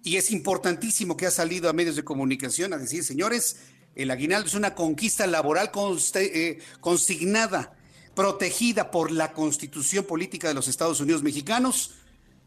Y 0.03 0.17
es 0.17 0.29
importantísimo 0.29 1.15
que 1.15 1.25
ha 1.25 1.31
salido 1.31 1.69
a 1.69 1.73
medios 1.73 1.95
de 1.95 2.03
comunicación 2.03 2.73
a 2.73 2.77
decir, 2.77 3.05
señores, 3.05 3.55
el 3.95 4.11
aguinaldo 4.11 4.49
es 4.49 4.55
una 4.55 4.75
conquista 4.75 5.25
laboral 5.27 5.71
eh, 6.15 6.59
consignada, 6.81 7.77
protegida 8.13 8.91
por 8.91 9.09
la 9.09 9.31
constitución 9.31 10.03
política 10.03 10.49
de 10.49 10.53
los 10.53 10.67
Estados 10.67 10.99
Unidos 10.99 11.23
mexicanos 11.23 11.91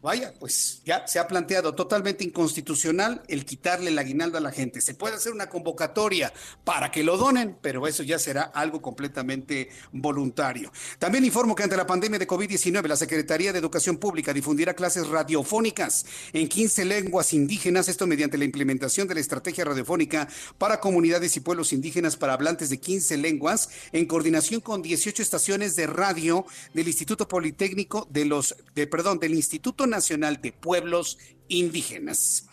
Vaya, 0.01 0.33
pues 0.39 0.81
ya 0.85 1.05
se 1.07 1.19
ha 1.19 1.27
planteado 1.27 1.75
totalmente 1.75 2.23
inconstitucional 2.23 3.21
el 3.27 3.43
quitarle 3.43 3.89
el 3.89 3.99
aguinaldo 3.99 4.37
a 4.37 4.41
la 4.41 4.51
gente. 4.51 4.79
Se 4.79 4.93
puede 4.93 5.15
hacer 5.15 5.33
una 5.33 5.49
convocatoria 5.49 6.31
para 6.63 6.89
que 6.89 7.03
lo 7.03 7.17
donen, 7.17 7.57
pero 7.61 7.85
eso 7.85 8.03
ya 8.03 8.17
será 8.17 8.43
algo 8.43 8.81
completamente 8.81 9.67
voluntario. 9.91 10.71
También 10.99 11.25
informo 11.25 11.53
que 11.53 11.63
ante 11.63 11.75
la 11.75 11.85
pandemia 11.85 12.17
de 12.17 12.27
COVID-19, 12.27 12.87
la 12.87 12.95
Secretaría 12.95 13.51
de 13.51 13.59
Educación 13.59 13.97
Pública 13.97 14.31
difundirá 14.31 14.73
clases 14.73 15.05
radiofónicas 15.05 16.05
en 16.31 16.47
15 16.47 16.85
lenguas 16.85 17.33
indígenas, 17.33 17.89
esto 17.89 18.07
mediante 18.07 18.37
la 18.37 18.45
implementación 18.45 19.05
de 19.05 19.15
la 19.15 19.19
estrategia 19.19 19.65
radiofónica 19.65 20.29
para 20.57 20.79
comunidades 20.79 21.35
y 21.35 21.41
pueblos 21.41 21.73
indígenas 21.73 22.15
para 22.15 22.35
hablantes 22.35 22.69
de 22.69 22.79
15 22.79 23.17
lenguas, 23.17 23.69
en 23.91 24.05
coordinación 24.05 24.61
con 24.61 24.81
18 24.81 25.21
estaciones 25.21 25.75
de 25.75 25.87
radio 25.87 26.45
del 26.73 26.87
Instituto 26.87 27.27
Politécnico 27.27 28.07
de 28.09 28.23
los, 28.23 28.55
de, 28.75 28.87
perdón, 28.87 29.19
del 29.19 29.33
Instituto 29.33 29.88
Nacional 29.89 30.41
de 30.41 30.51
Pueblos 30.51 31.17
indígenas. 31.49 32.45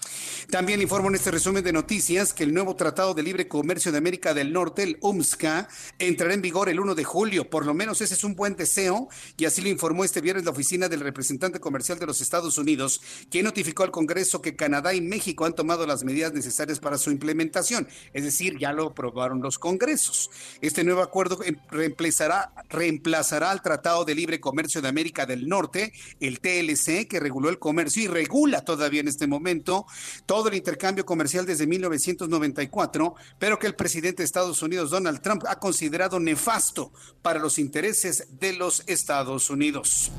También 0.50 0.80
informo 0.80 1.08
en 1.08 1.16
este 1.16 1.32
resumen 1.32 1.64
de 1.64 1.72
noticias 1.72 2.32
que 2.32 2.44
el 2.44 2.54
nuevo 2.54 2.76
Tratado 2.76 3.14
de 3.14 3.22
Libre 3.22 3.48
Comercio 3.48 3.90
de 3.90 3.98
América 3.98 4.32
del 4.32 4.52
Norte, 4.52 4.84
el 4.84 4.98
UMSCA, 5.00 5.68
entrará 5.98 6.34
en 6.34 6.42
vigor 6.42 6.68
el 6.68 6.78
1 6.78 6.94
de 6.94 7.02
julio. 7.02 7.50
Por 7.50 7.66
lo 7.66 7.74
menos 7.74 8.00
ese 8.00 8.14
es 8.14 8.22
un 8.22 8.36
buen 8.36 8.54
deseo 8.54 9.08
y 9.36 9.44
así 9.44 9.60
lo 9.60 9.68
informó 9.68 10.04
este 10.04 10.20
viernes 10.20 10.44
la 10.44 10.52
oficina 10.52 10.88
del 10.88 11.00
representante 11.00 11.58
comercial 11.58 11.98
de 11.98 12.06
los 12.06 12.20
Estados 12.20 12.58
Unidos, 12.58 13.00
quien 13.28 13.44
notificó 13.44 13.82
al 13.82 13.90
Congreso 13.90 14.40
que 14.40 14.54
Canadá 14.54 14.94
y 14.94 15.00
México 15.00 15.44
han 15.44 15.54
tomado 15.54 15.86
las 15.86 16.04
medidas 16.04 16.32
necesarias 16.32 16.78
para 16.78 16.98
su 16.98 17.10
implementación. 17.10 17.88
Es 18.12 18.22
decir, 18.22 18.56
ya 18.58 18.72
lo 18.72 18.86
aprobaron 18.86 19.42
los 19.42 19.58
congresos. 19.58 20.30
Este 20.60 20.84
nuevo 20.84 21.02
acuerdo 21.02 21.40
reemplazará, 21.70 22.52
reemplazará 22.68 23.50
al 23.50 23.62
Tratado 23.62 24.04
de 24.04 24.14
Libre 24.14 24.40
Comercio 24.40 24.80
de 24.80 24.88
América 24.88 25.26
del 25.26 25.48
Norte, 25.48 25.92
el 26.20 26.38
TLC, 26.38 27.08
que 27.08 27.20
reguló 27.20 27.48
el 27.48 27.58
comercio 27.58 28.04
y 28.04 28.06
regula 28.06 28.64
toda 28.64 28.85
en 28.86 29.08
este 29.08 29.26
momento 29.26 29.86
todo 30.24 30.48
el 30.48 30.54
intercambio 30.54 31.04
comercial 31.04 31.46
desde 31.46 31.66
1994, 31.66 33.14
pero 33.38 33.58
que 33.58 33.66
el 33.66 33.74
presidente 33.74 34.22
de 34.22 34.26
Estados 34.26 34.62
Unidos, 34.62 34.90
Donald 34.90 35.20
Trump, 35.20 35.44
ha 35.48 35.58
considerado 35.58 36.20
nefasto 36.20 36.92
para 37.22 37.38
los 37.38 37.58
intereses 37.58 38.28
de 38.38 38.52
los 38.52 38.82
Estados 38.86 39.50
Unidos. 39.50 40.12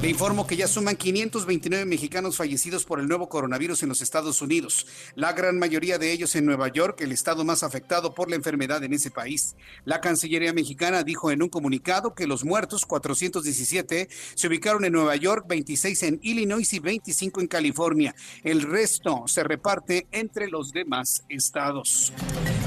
Le 0.00 0.08
informo 0.08 0.46
que 0.46 0.56
ya 0.56 0.68
suman 0.68 0.94
529 0.94 1.84
mexicanos 1.84 2.36
fallecidos 2.36 2.84
por 2.84 3.00
el 3.00 3.08
nuevo 3.08 3.28
coronavirus 3.28 3.82
en 3.82 3.88
los 3.88 4.00
Estados 4.00 4.40
Unidos, 4.40 4.86
la 5.16 5.32
gran 5.32 5.58
mayoría 5.58 5.98
de 5.98 6.12
ellos 6.12 6.36
en 6.36 6.46
Nueva 6.46 6.68
York, 6.68 7.00
el 7.00 7.10
estado 7.10 7.44
más 7.44 7.64
afectado 7.64 8.14
por 8.14 8.30
la 8.30 8.36
enfermedad 8.36 8.84
en 8.84 8.92
ese 8.92 9.10
país. 9.10 9.56
La 9.84 10.00
Cancillería 10.00 10.52
mexicana 10.52 11.02
dijo 11.02 11.32
en 11.32 11.42
un 11.42 11.48
comunicado 11.48 12.14
que 12.14 12.28
los 12.28 12.44
muertos, 12.44 12.86
417, 12.86 14.08
se 14.36 14.46
ubicaron 14.46 14.84
en 14.84 14.92
Nueva 14.92 15.16
York, 15.16 15.46
26 15.48 16.02
en 16.04 16.20
Illinois 16.22 16.72
y 16.72 16.78
25 16.78 17.40
en 17.40 17.48
California. 17.48 18.07
El 18.44 18.62
resto 18.62 19.24
se 19.26 19.44
reparte 19.44 20.06
entre 20.12 20.48
los 20.48 20.72
demás 20.72 21.24
estados. 21.28 22.12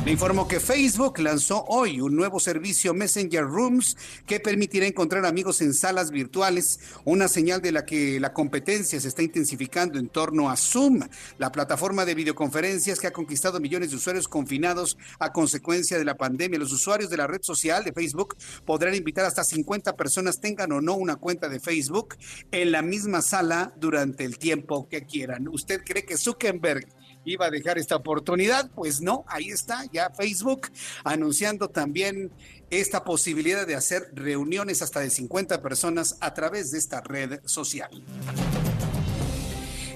Le 0.03 0.11
informo 0.11 0.47
que 0.47 0.59
Facebook 0.59 1.19
lanzó 1.19 1.63
hoy 1.67 2.01
un 2.01 2.15
nuevo 2.15 2.39
servicio 2.39 2.91
Messenger 2.91 3.43
Rooms 3.43 3.95
que 4.25 4.39
permitirá 4.39 4.87
encontrar 4.87 5.27
amigos 5.27 5.61
en 5.61 5.75
salas 5.75 6.09
virtuales, 6.09 6.79
una 7.05 7.27
señal 7.27 7.61
de 7.61 7.71
la 7.71 7.85
que 7.85 8.19
la 8.19 8.33
competencia 8.33 8.99
se 8.99 9.07
está 9.07 9.21
intensificando 9.21 9.99
en 9.99 10.09
torno 10.09 10.49
a 10.49 10.57
Zoom, 10.57 11.01
la 11.37 11.51
plataforma 11.51 12.03
de 12.03 12.15
videoconferencias 12.15 12.99
que 12.99 13.05
ha 13.05 13.13
conquistado 13.13 13.59
millones 13.59 13.91
de 13.91 13.97
usuarios 13.97 14.27
confinados 14.27 14.97
a 15.19 15.31
consecuencia 15.31 15.99
de 15.99 16.05
la 16.05 16.17
pandemia. 16.17 16.57
Los 16.57 16.73
usuarios 16.73 17.11
de 17.11 17.17
la 17.17 17.27
red 17.27 17.43
social 17.43 17.83
de 17.83 17.93
Facebook 17.93 18.35
podrán 18.65 18.95
invitar 18.95 19.25
hasta 19.25 19.43
50 19.43 19.95
personas, 19.95 20.41
tengan 20.41 20.71
o 20.71 20.81
no 20.81 20.95
una 20.95 21.17
cuenta 21.17 21.47
de 21.47 21.59
Facebook, 21.59 22.15
en 22.51 22.71
la 22.71 22.81
misma 22.81 23.21
sala 23.21 23.71
durante 23.77 24.25
el 24.25 24.39
tiempo 24.39 24.89
que 24.89 25.05
quieran. 25.05 25.30
¿Usted 25.51 25.83
cree 25.83 26.05
que 26.05 26.17
Zuckerberg 26.17 26.87
iba 27.25 27.45
a 27.45 27.51
dejar 27.51 27.77
esta 27.77 27.95
oportunidad. 27.95 28.69
Pues 28.71 29.01
no, 29.01 29.25
ahí 29.27 29.49
está 29.49 29.85
ya 29.91 30.09
Facebook 30.09 30.67
anunciando 31.03 31.69
también 31.69 32.31
esta 32.69 33.03
posibilidad 33.03 33.67
de 33.67 33.75
hacer 33.75 34.09
reuniones 34.13 34.81
hasta 34.81 35.01
de 35.01 35.09
50 35.09 35.61
personas 35.61 36.17
a 36.21 36.33
través 36.33 36.71
de 36.71 36.77
esta 36.77 37.01
red 37.01 37.39
social. 37.45 37.89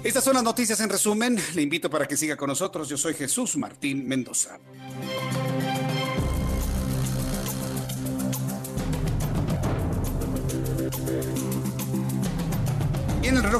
Estas 0.04 0.24
son 0.24 0.36
las 0.36 0.44
noticias 0.44 0.80
en 0.82 0.90
resumen. 0.90 1.40
Le 1.56 1.64
invito 1.64 1.90
para 1.90 2.08
que 2.08 2.16
siga 2.16 2.38
con 2.38 2.50
nosotros. 2.50 2.88
Yo 2.90 2.98
soy 2.98 3.16
Jesús 3.16 3.58
Martín 3.58 4.08
Mendoza. 4.08 4.60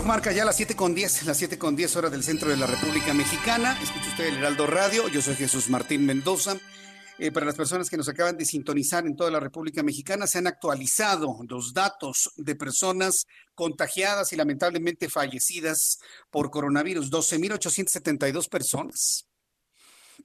Marca 0.04 0.32
ya 0.32 0.44
las 0.44 0.58
7 0.58 0.76
con 0.76 0.94
10, 0.94 1.24
las 1.24 1.38
7 1.38 1.58
con 1.58 1.76
10 1.76 1.96
horas 1.96 2.12
del 2.12 2.24
centro 2.24 2.50
de 2.50 2.58
la 2.58 2.66
República 2.68 3.14
Mexicana. 3.14 3.78
Escucha 3.82 4.10
usted 4.10 4.26
el 4.26 4.38
Heraldo 4.38 4.68
Radio. 4.68 5.08
Yo 5.08 5.22
soy 5.22 5.36
Jesús 5.36 5.70
Martín 5.70 6.06
Mendoza. 6.06 6.58
eh, 7.18 7.32
para 7.32 7.46
las 7.46 7.56
personas 7.56 7.90
que 7.90 7.96
nos 7.96 8.10
acaban 8.10 8.36
de 8.36 8.44
sintonizar 8.46 9.06
en 9.06 9.16
toda 9.16 9.32
la 9.32 9.40
República 9.40 9.84
Mexicana, 9.84 10.28
se 10.28 10.40
han 10.40 10.48
actualizado 10.48 11.38
los 11.48 11.74
datos 11.74 12.32
de 12.36 12.56
personas 12.56 13.26
contagiadas 13.54 14.34
y 14.34 14.36
lamentablemente 14.36 15.08
fallecidas 15.08 16.00
por 16.30 16.52
coronavirus, 16.52 17.10
12.872 17.10 18.50
personas. 18.50 19.28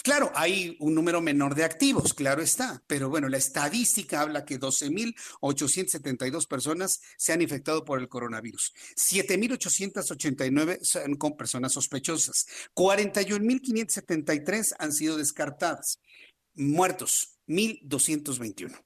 Claro, 0.02 0.32
hay 0.34 0.76
un 0.80 0.94
número 0.94 1.20
menor 1.20 1.54
de 1.54 1.64
activos, 1.64 2.14
claro 2.14 2.40
está, 2.42 2.82
pero 2.86 3.10
bueno, 3.10 3.28
la 3.28 3.36
estadística 3.36 4.20
habla 4.20 4.44
que 4.44 4.58
12.872 4.58 6.46
personas 6.46 7.00
se 7.16 7.32
han 7.32 7.42
infectado 7.42 7.84
por 7.84 8.00
el 8.00 8.08
coronavirus, 8.08 8.72
7.889 8.96 10.78
son 10.82 11.16
con 11.16 11.36
personas 11.36 11.72
sospechosas, 11.72 12.46
41.573 12.74 14.74
han 14.78 14.92
sido 14.92 15.16
descartadas, 15.16 16.00
muertos 16.54 17.38
1.221. 17.48 18.80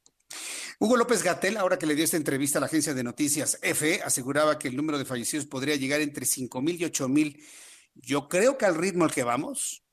Hugo 0.81 0.97
López 0.97 1.23
Gatel, 1.23 1.57
ahora 1.57 1.79
que 1.79 1.87
le 1.87 1.95
dio 1.95 2.05
esta 2.05 2.17
entrevista 2.17 2.59
a 2.59 2.61
la 2.61 2.67
agencia 2.67 2.95
de 2.95 3.05
noticias 3.05 3.59
EFE, 3.63 4.03
aseguraba 4.03 4.59
que 4.59 4.69
el 4.69 4.77
número 4.77 4.99
de 4.99 5.05
fallecidos 5.05 5.47
podría 5.47 5.77
llegar 5.77 6.01
entre 6.01 6.27
5.000 6.27 6.81
y 6.81 6.85
8.000. 6.85 7.41
Yo 7.95 8.29
creo 8.29 8.59
que 8.59 8.67
al 8.67 8.75
ritmo 8.75 9.05
al 9.05 9.13
que 9.13 9.23
vamos, 9.23 9.84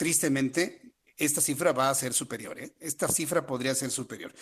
tristemente, 0.00 0.94
esta 1.18 1.42
cifra 1.42 1.72
va 1.72 1.90
a 1.90 1.94
ser 1.94 2.14
superior. 2.14 2.58
¿eh? 2.58 2.74
Esta 2.80 3.06
cifra 3.06 3.44
podría 3.44 3.74
ser 3.74 3.90
superior. 3.90 4.32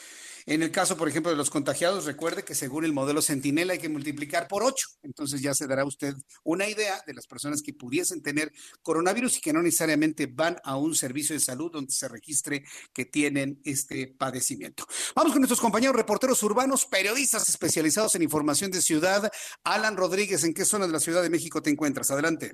En 0.46 0.62
el 0.62 0.70
caso, 0.70 0.96
por 0.96 1.09
ejemplo, 1.09 1.32
de 1.32 1.36
los 1.36 1.50
contagiados, 1.50 2.04
recuerde 2.04 2.44
que 2.44 2.54
según 2.54 2.84
el 2.84 2.92
modelo 2.92 3.20
Centinela 3.22 3.72
hay 3.72 3.80
que 3.80 3.88
multiplicar 3.88 4.46
por 4.46 4.62
8. 4.62 4.86
Entonces 5.02 5.42
ya 5.42 5.52
se 5.54 5.66
dará 5.66 5.84
usted 5.84 6.14
una 6.44 6.68
idea 6.68 7.02
de 7.09 7.12
las 7.12 7.26
personas 7.26 7.61
que 7.61 7.74
pudiesen 7.74 8.22
tener 8.22 8.52
coronavirus 8.82 9.38
y 9.38 9.40
que 9.40 9.52
no 9.52 9.61
necesariamente 9.61 10.26
van 10.26 10.59
a 10.62 10.76
un 10.76 10.94
servicio 10.94 11.34
de 11.34 11.40
salud 11.40 11.72
donde 11.72 11.90
se 11.90 12.06
registre 12.06 12.62
que 12.92 13.04
tienen 13.04 13.61
este 13.64 14.14
padecimiento. 14.16 14.86
Vamos 15.16 15.32
con 15.32 15.40
nuestros 15.40 15.61
compañeros 15.61 15.96
reporteros 15.96 16.40
urbanos, 16.44 16.86
periodistas 16.86 17.48
especializados 17.48 18.14
en 18.14 18.22
información 18.22 18.70
de 18.70 18.80
ciudad. 18.80 19.28
Alan 19.64 19.96
Rodríguez, 19.96 20.44
¿en 20.44 20.54
qué 20.54 20.64
zona 20.64 20.86
de 20.86 20.92
la 20.92 21.00
Ciudad 21.00 21.24
de 21.24 21.30
México 21.30 21.61
te 21.61 21.70
encuentras? 21.70 22.12
Adelante. 22.12 22.52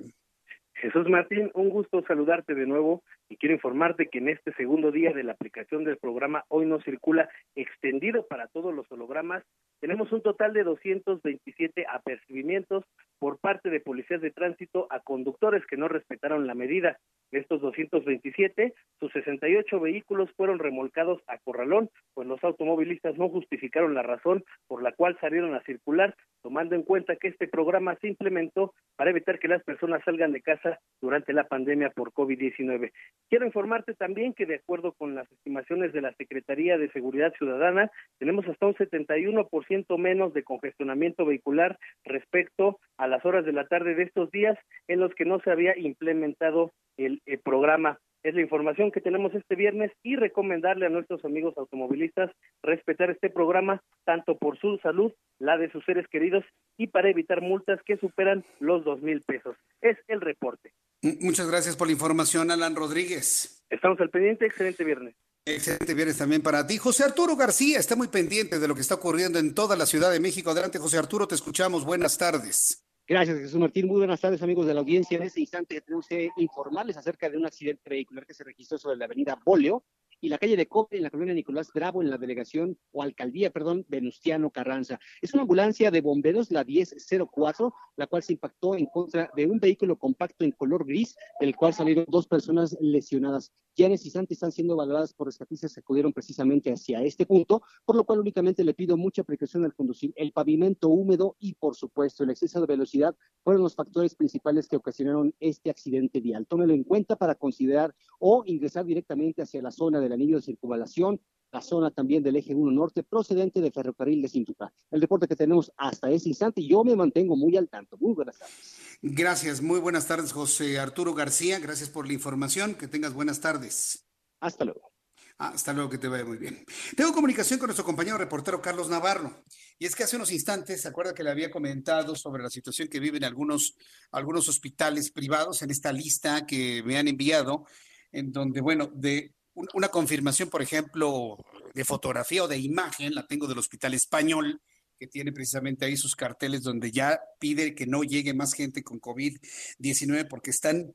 Jesús 0.85 1.09
Martín, 1.09 1.51
un 1.55 1.71
gusto 1.71 2.05
saludarte 2.07 2.55
de 2.55 2.67
nuevo 2.67 3.03
y 3.31 3.39
quiero 3.39 3.55
informarte 3.55 4.11
que 4.11 4.19
en 4.19 4.29
este 4.29 4.53
segundo 4.53 4.93
día 4.93 5.15
de 5.15 5.25
la 5.25 5.33
aplicación 5.33 5.83
del 5.83 5.97
programa 5.97 6.45
Hoy 6.49 6.67
no 6.67 6.79
circula 6.83 7.31
extendido 7.55 8.27
para 8.27 8.49
todos 8.49 8.75
los 8.75 8.93
hologramas, 8.93 9.43
tenemos 9.85 10.11
un 10.13 10.23
total 10.23 10.55
de 10.55 10.65
227 10.65 11.85
apercibimientos 11.87 12.87
por 13.19 13.39
parte 13.39 13.69
de 13.69 13.81
policías 13.81 14.23
de 14.23 14.31
tránsito 14.31 14.87
a 14.89 15.01
conductores 15.01 15.63
que 15.67 15.77
no 15.77 15.89
respetaron 15.89 16.47
la 16.47 16.55
medida. 16.55 16.97
De 17.31 17.41
estos 17.41 17.61
227, 17.61 18.73
sus 18.99 19.13
68 19.13 19.81
vehículos 19.81 20.31
fueron 20.39 20.59
remolcados 20.59 21.21
a 21.27 21.37
Corralón, 21.37 21.91
pues 22.15 22.27
los 22.27 22.43
automovilistas 22.43 23.19
no 23.19 23.29
justificaron 23.29 23.93
la 23.93 24.03
razón 24.03 24.43
por 24.69 24.83
la 24.83 24.93
cual 24.93 25.19
salieron 25.21 25.55
a 25.55 25.63
circular, 25.65 26.17
tomando 26.43 26.77
en 26.77 26.83
cuenta 26.83 27.17
que 27.17 27.29
este 27.29 27.47
programa 27.47 27.97
se 27.97 28.09
implementó 28.09 28.73
para 28.97 29.11
evitar 29.11 29.39
que 29.39 29.49
las 29.49 29.63
personas 29.65 30.03
salgan 30.05 30.33
de 30.33 30.41
casa 30.41 30.79
durante 31.03 31.35
la 31.35 31.45
pandemia 31.45 31.91
por 31.91 32.13
COVID-19. 32.13 32.93
Quiero 33.29 33.45
informarte 33.45 33.95
también 33.95 34.33
que 34.33 34.47
de 34.47 34.57
acuerdo 34.57 34.93
con 34.93 35.15
las 35.15 35.31
estimaciones 35.31 35.93
de 35.93 36.01
la 36.01 36.15
Secretaría 36.15 36.79
de 36.79 36.91
Seguridad 36.93 37.35
Ciudadana, 37.35 37.91
tenemos 38.19 38.47
hasta 38.47 38.67
un 38.67 38.75
71% 38.75 39.74
menos 39.99 40.33
de 40.35 40.45
congestionamiento 40.45 41.25
vehicular 41.25 41.79
respecto 42.05 42.79
a 42.97 43.09
las 43.09 43.25
horas 43.25 43.45
de 43.45 43.53
la 43.53 43.67
tarde 43.67 43.95
de 43.95 44.05
estos 44.05 44.31
días 44.31 44.59
en 44.89 45.01
los 45.01 45.15
que 45.15 45.25
no 45.25 45.41
se 45.41 45.51
había 45.51 45.77
implementado 45.79 46.73
el, 46.97 47.21
programa. 47.45 47.99
Es 48.23 48.35
la 48.35 48.41
información 48.41 48.91
que 48.91 49.01
tenemos 49.01 49.35
este 49.35 49.55
viernes 49.55 49.93
y 50.03 50.17
recomendarle 50.17 50.87
a 50.87 50.91
nuestros 50.91 51.25
amigos 51.25 51.55
automovilistas 51.59 52.31
respetar 52.63 53.11
este 53.11 53.29
programa 53.29 53.83
tanto 54.05 54.39
por 54.39 54.59
su 54.59 54.79
salud, 54.79 55.13
la 55.39 55.59
de 55.59 55.71
sus 55.71 55.85
seres 55.85 56.07
queridos 56.09 56.45
y 56.79 56.87
para 56.87 57.11
evitar 57.11 57.43
multas 57.43 57.81
que 57.85 57.99
superan 57.99 58.45
los 58.61 58.85
dos 58.85 59.03
mil 59.03 59.21
pesos. 59.23 59.57
Es 59.83 59.99
el 60.09 60.21
reporte. 60.21 60.73
Muchas 61.21 61.51
gracias 61.51 61.77
por 61.77 61.89
la 61.89 61.93
información, 61.93 62.51
Alan 62.51 62.77
Rodríguez. 62.77 63.63
Estamos 63.69 64.01
al 64.01 64.09
pendiente. 64.09 64.47
Excelente 64.47 64.85
viernes. 64.85 65.15
Excelente 65.47 65.93
viernes 65.93 66.17
también 66.17 66.41
para 66.41 66.67
ti. 66.67 66.79
José 66.79 67.05
Arturo 67.05 67.37
García 67.37 67.79
está 67.79 67.97
muy 67.97 68.09
pendiente 68.09 68.59
de 68.59 68.67
lo 68.67 68.75
que 68.75 68.81
está 68.81 68.95
ocurriendo 68.95 69.39
en 69.39 69.55
toda 69.55 69.77
la 69.77 69.85
Ciudad 69.85 70.11
de 70.11 70.19
México. 70.19 70.51
Adelante, 70.51 70.79
José 70.79 70.97
Arturo, 70.97 71.29
te 71.29 71.35
escuchamos. 71.35 71.85
Buenas 71.85 72.17
tardes. 72.17 72.83
Gracias, 73.07 73.37
Jesús 73.37 73.61
Martín. 73.61 73.87
Muy 73.87 73.99
buenas 73.99 74.23
tardes, 74.23 74.41
amigos 74.41 74.67
de 74.67 74.73
la 74.73 74.81
audiencia. 74.81 75.19
En 75.19 75.25
este 75.25 75.41
instante 75.41 75.83
tenemos 75.83 76.07
que 76.09 76.31
informarles 76.39 76.97
acerca 76.97 77.29
de 77.29 77.37
un 77.37 77.45
accidente 77.45 77.91
vehicular 77.91 78.25
que 78.25 78.33
se 78.33 78.43
registró 78.43 78.79
sobre 78.79 78.97
la 78.97 79.05
avenida 79.05 79.39
Boleo 79.45 79.85
y 80.25 80.31
la 80.31 80.39
calle 80.39 80.57
de 80.57 80.67
Cope 80.67 80.97
en 80.97 81.03
la 81.03 81.11
colonia 81.11 81.35
Nicolás 81.35 81.71
Bravo 81.75 82.01
en 82.01 82.09
la 82.09 82.17
delegación 82.17 82.79
o 82.93 83.03
alcaldía, 83.03 83.51
perdón, 83.51 83.85
Venustiano 83.89 84.49
Carranza. 84.49 84.99
Es 85.21 85.35
una 85.35 85.43
ambulancia 85.43 85.91
de 85.91 86.01
bomberos, 86.01 86.51
la 86.51 86.65
1004, 86.65 87.75
la 87.97 88.07
cual 88.07 88.23
se 88.23 88.33
impactó 88.33 88.75
en 88.75 88.87
contra 88.87 89.31
de 89.37 89.45
un 89.45 89.61
vehículo 89.61 89.99
compacto 89.99 90.43
en 90.47 90.53
color 90.53 90.87
gris, 90.87 91.15
del 91.41 91.55
cual 91.55 91.75
salieron 91.75 92.07
dos 92.09 92.27
personas 92.27 92.75
lesionadas. 92.81 93.53
Este 93.77 94.07
instante 94.07 94.35
están 94.35 94.53
siendo 94.53 94.77
valoradas 94.77 95.13
por 95.13 95.27
rescatistas 95.27 95.75
que 95.75 95.81
acudieron 95.81 96.13
precisamente 96.13 96.73
hacia 96.73 97.03
este 97.03 97.27
punto, 97.27 97.63
por 97.85 97.97
lo 97.97 98.05
cual 98.05 98.21
únicamente 98.21 98.63
le 98.63 98.73
pido 98.73 98.97
mucha 98.97 99.25
precaución 99.25 99.65
al 99.65 99.75
conducir. 99.75 100.13
El 100.15 100.33
pavimento 100.33 100.89
húmedo 100.89 101.37
y, 101.41 101.55
por 101.55 101.75
supuesto, 101.75 102.23
el 102.23 102.31
exceso 102.31 102.61
de 102.61 102.67
velocidad 102.67 103.17
fueron 103.43 103.63
los 103.63 103.75
factores 103.75 104.15
principales 104.15 104.69
que 104.69 104.77
ocasionaron 104.77 105.35
este 105.41 105.71
accidente 105.71 106.21
vial. 106.21 106.47
Tómelo 106.47 106.73
en 106.73 106.85
cuenta 106.85 107.17
para 107.17 107.35
considerar 107.35 107.97
o 108.21 108.45
ingresar 108.47 108.85
directamente 108.85 109.43
hacia 109.43 109.61
la 109.61 109.73
zona 109.73 109.99
de 109.99 110.09
la 110.09 110.15
anillo 110.15 110.37
de 110.37 110.43
circunvalación, 110.43 111.21
la 111.55 111.63
zona 111.63 111.91
también 111.93 112.23
del 112.23 112.35
eje 112.35 112.53
1 112.53 112.73
norte 112.73 113.05
procedente 113.05 113.61
de 113.61 113.71
ferrocarril 113.71 114.21
de 114.21 114.29
Cintuca. 114.29 114.73
El 114.91 115.01
deporte 115.01 115.29
que 115.29 115.37
tenemos 115.37 115.73
hasta 115.77 116.11
ese 116.11 116.29
instante, 116.29 116.67
yo 116.67 116.83
me 116.83 116.97
mantengo 116.97 117.37
muy 117.37 117.57
al 117.57 117.69
tanto. 117.69 117.97
Muy 117.99 118.13
buenas 118.13 118.37
tardes. 118.39 118.75
Gracias, 119.01 119.63
muy 119.63 119.79
buenas 119.79 120.09
tardes, 120.09 120.33
José 120.33 120.81
Arturo 120.81 121.15
García. 121.15 121.61
Gracias 121.61 121.89
por 121.89 122.09
la 122.09 122.13
información. 122.13 122.75
Que 122.75 122.89
tengas 122.89 123.15
buenas 123.15 123.41
tardes. 123.41 124.05
Hasta 124.41 124.65
luego. 124.65 124.93
Ah, 125.39 125.53
hasta 125.55 125.73
luego, 125.73 125.91
que 125.91 125.99
te 125.99 126.09
vaya 126.09 126.25
muy 126.25 126.39
bien. 126.39 126.65
Tengo 126.97 127.13
comunicación 127.13 127.61
con 127.61 127.69
nuestro 127.69 127.85
compañero 127.85 128.19
reportero 128.19 128.61
Carlos 128.61 128.89
Navarro. 128.89 129.45
Y 129.79 129.87
es 129.87 129.95
que 129.95 130.03
hace 130.03 130.17
unos 130.17 130.33
instantes, 130.33 130.83
¿se 130.83 130.89
acuerda 130.89 131.15
que 131.15 131.23
le 131.23 131.31
había 131.31 131.53
comentado 131.53 132.17
sobre 132.17 132.43
la 132.43 132.51
situación 132.51 132.89
que 132.89 132.99
viven 132.99 133.23
algunos, 133.23 133.77
algunos 134.11 134.49
hospitales 134.49 135.11
privados 135.13 135.63
en 135.63 135.71
esta 135.71 135.93
lista 135.93 136.47
que 136.47 136.83
me 136.85 136.99
han 136.99 137.07
enviado? 137.07 137.67
En 138.11 138.33
donde, 138.33 138.61
bueno, 138.61 138.91
de 138.93 139.34
una 139.55 139.89
confirmación, 139.89 140.51
por 140.51 140.63
ejemplo, 140.63 141.39
de 141.75 141.85
fotografía 141.85 142.45
o 142.45 142.49
de 142.49 142.59
imagen, 142.59 143.15
la 143.15 143.27
tengo 143.27 143.47
del 143.47 143.59
Hospital 143.59 143.95
Español, 143.95 144.61
que 144.99 145.07
tiene 145.07 145.33
precisamente 145.33 145.85
ahí 145.85 145.97
sus 145.97 146.17
carteles 146.17 146.63
donde 146.63 146.91
ya 146.91 147.21
pide 147.39 147.75
que 147.75 147.87
no 147.87 148.03
llegue 148.03 148.35
más 148.35 148.53
gente 148.53 148.83
con 148.83 149.01
COVID-19 149.01 150.29
porque 150.29 150.51
están 150.51 150.95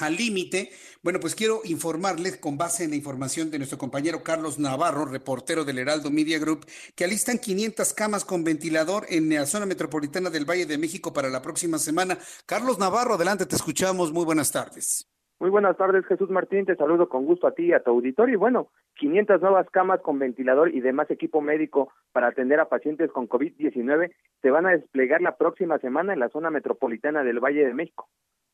al 0.00 0.16
límite. 0.16 0.70
Bueno, 1.02 1.20
pues 1.20 1.34
quiero 1.34 1.60
informarles 1.64 2.38
con 2.38 2.56
base 2.56 2.84
en 2.84 2.90
la 2.90 2.96
información 2.96 3.50
de 3.50 3.58
nuestro 3.58 3.78
compañero 3.78 4.22
Carlos 4.22 4.58
Navarro, 4.58 5.04
reportero 5.04 5.64
del 5.64 5.78
Heraldo 5.78 6.10
Media 6.10 6.38
Group, 6.38 6.66
que 6.94 7.04
alistan 7.04 7.38
500 7.38 7.92
camas 7.92 8.24
con 8.24 8.44
ventilador 8.44 9.06
en 9.08 9.28
la 9.28 9.46
zona 9.46 9.66
metropolitana 9.66 10.30
del 10.30 10.48
Valle 10.48 10.66
de 10.66 10.78
México 10.78 11.12
para 11.12 11.30
la 11.30 11.42
próxima 11.42 11.78
semana. 11.78 12.18
Carlos 12.46 12.78
Navarro, 12.78 13.14
adelante, 13.14 13.46
te 13.46 13.56
escuchamos. 13.56 14.12
Muy 14.12 14.24
buenas 14.24 14.50
tardes. 14.50 15.09
Muy 15.40 15.48
buenas 15.48 15.78
tardes, 15.78 16.04
Jesús 16.04 16.28
Martín. 16.28 16.66
Te 16.66 16.76
saludo 16.76 17.08
con 17.08 17.24
gusto 17.24 17.46
a 17.46 17.52
ti 17.52 17.64
y 17.64 17.72
a 17.72 17.82
tu 17.82 17.92
auditorio. 17.92 18.34
Y 18.34 18.36
bueno, 18.36 18.68
500 18.96 19.40
nuevas 19.40 19.70
camas 19.70 20.02
con 20.02 20.18
ventilador 20.18 20.68
y 20.74 20.80
demás 20.80 21.10
equipo 21.10 21.40
médico 21.40 21.90
para 22.12 22.26
atender 22.26 22.60
a 22.60 22.68
pacientes 22.68 23.10
con 23.10 23.26
COVID-19 23.26 24.12
se 24.42 24.50
van 24.50 24.66
a 24.66 24.72
desplegar 24.72 25.22
la 25.22 25.38
próxima 25.38 25.78
semana 25.78 26.12
en 26.12 26.20
la 26.20 26.28
zona 26.28 26.50
metropolitana 26.50 27.24
del 27.24 27.40
Valle 27.40 27.64
de 27.64 27.72
México. 27.72 28.06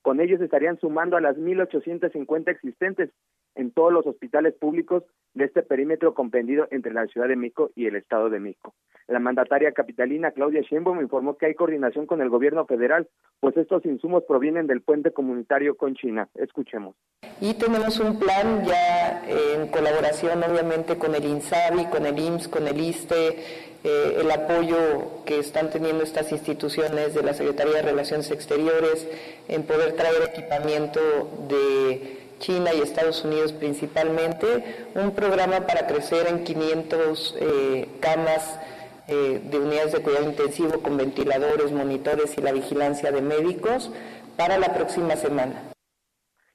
Con 0.06 0.20
ellos 0.20 0.40
estarían 0.40 0.78
sumando 0.78 1.16
a 1.16 1.20
las 1.20 1.36
1.850 1.36 2.48
existentes 2.48 3.10
en 3.56 3.72
todos 3.72 3.92
los 3.92 4.06
hospitales 4.06 4.54
públicos 4.54 5.02
de 5.34 5.46
este 5.46 5.64
perímetro 5.64 6.14
comprendido 6.14 6.68
entre 6.70 6.94
la 6.94 7.08
Ciudad 7.08 7.26
de 7.26 7.34
México 7.34 7.72
y 7.74 7.86
el 7.86 7.96
Estado 7.96 8.30
de 8.30 8.38
México. 8.38 8.72
La 9.08 9.18
mandataria 9.18 9.72
capitalina 9.72 10.30
Claudia 10.30 10.62
Sheinbaum 10.62 11.00
informó 11.00 11.36
que 11.36 11.46
hay 11.46 11.54
coordinación 11.54 12.06
con 12.06 12.20
el 12.20 12.28
gobierno 12.28 12.66
federal, 12.66 13.08
pues 13.40 13.56
estos 13.56 13.84
insumos 13.84 14.22
provienen 14.28 14.68
del 14.68 14.80
puente 14.80 15.10
comunitario 15.10 15.76
con 15.76 15.96
China. 15.96 16.28
Escuchemos. 16.36 16.94
Y 17.40 17.54
tenemos 17.54 17.98
un 17.98 18.16
plan 18.20 18.64
ya 18.64 19.24
en 19.28 19.66
colaboración 19.72 20.40
obviamente 20.44 20.98
con 20.98 21.16
el 21.16 21.24
INSABI, 21.24 21.86
con 21.86 22.06
el 22.06 22.16
IMSS, 22.16 22.46
con 22.46 22.68
el 22.68 22.78
ISTE, 22.78 23.75
eh, 23.88 24.18
el 24.20 24.28
apoyo 24.32 25.22
que 25.24 25.38
están 25.38 25.70
teniendo 25.70 26.02
estas 26.02 26.32
instituciones 26.32 27.14
de 27.14 27.22
la 27.22 27.34
Secretaría 27.34 27.74
de 27.74 27.82
Relaciones 27.82 28.32
Exteriores 28.32 29.06
en 29.46 29.62
poder 29.62 29.92
traer 29.92 30.22
equipamiento 30.34 31.00
de 31.48 32.18
China 32.40 32.74
y 32.74 32.80
Estados 32.80 33.24
Unidos 33.24 33.52
principalmente, 33.52 34.88
un 34.96 35.12
programa 35.12 35.68
para 35.68 35.86
crecer 35.86 36.26
en 36.26 36.42
500 36.42 37.36
eh, 37.38 37.88
camas 38.00 38.58
eh, 39.06 39.40
de 39.44 39.58
unidades 39.60 39.92
de 39.92 40.00
cuidado 40.00 40.24
intensivo 40.24 40.80
con 40.82 40.96
ventiladores, 40.96 41.70
monitores 41.70 42.36
y 42.36 42.40
la 42.40 42.50
vigilancia 42.50 43.12
de 43.12 43.22
médicos 43.22 43.92
para 44.36 44.58
la 44.58 44.74
próxima 44.74 45.14
semana. 45.14 45.75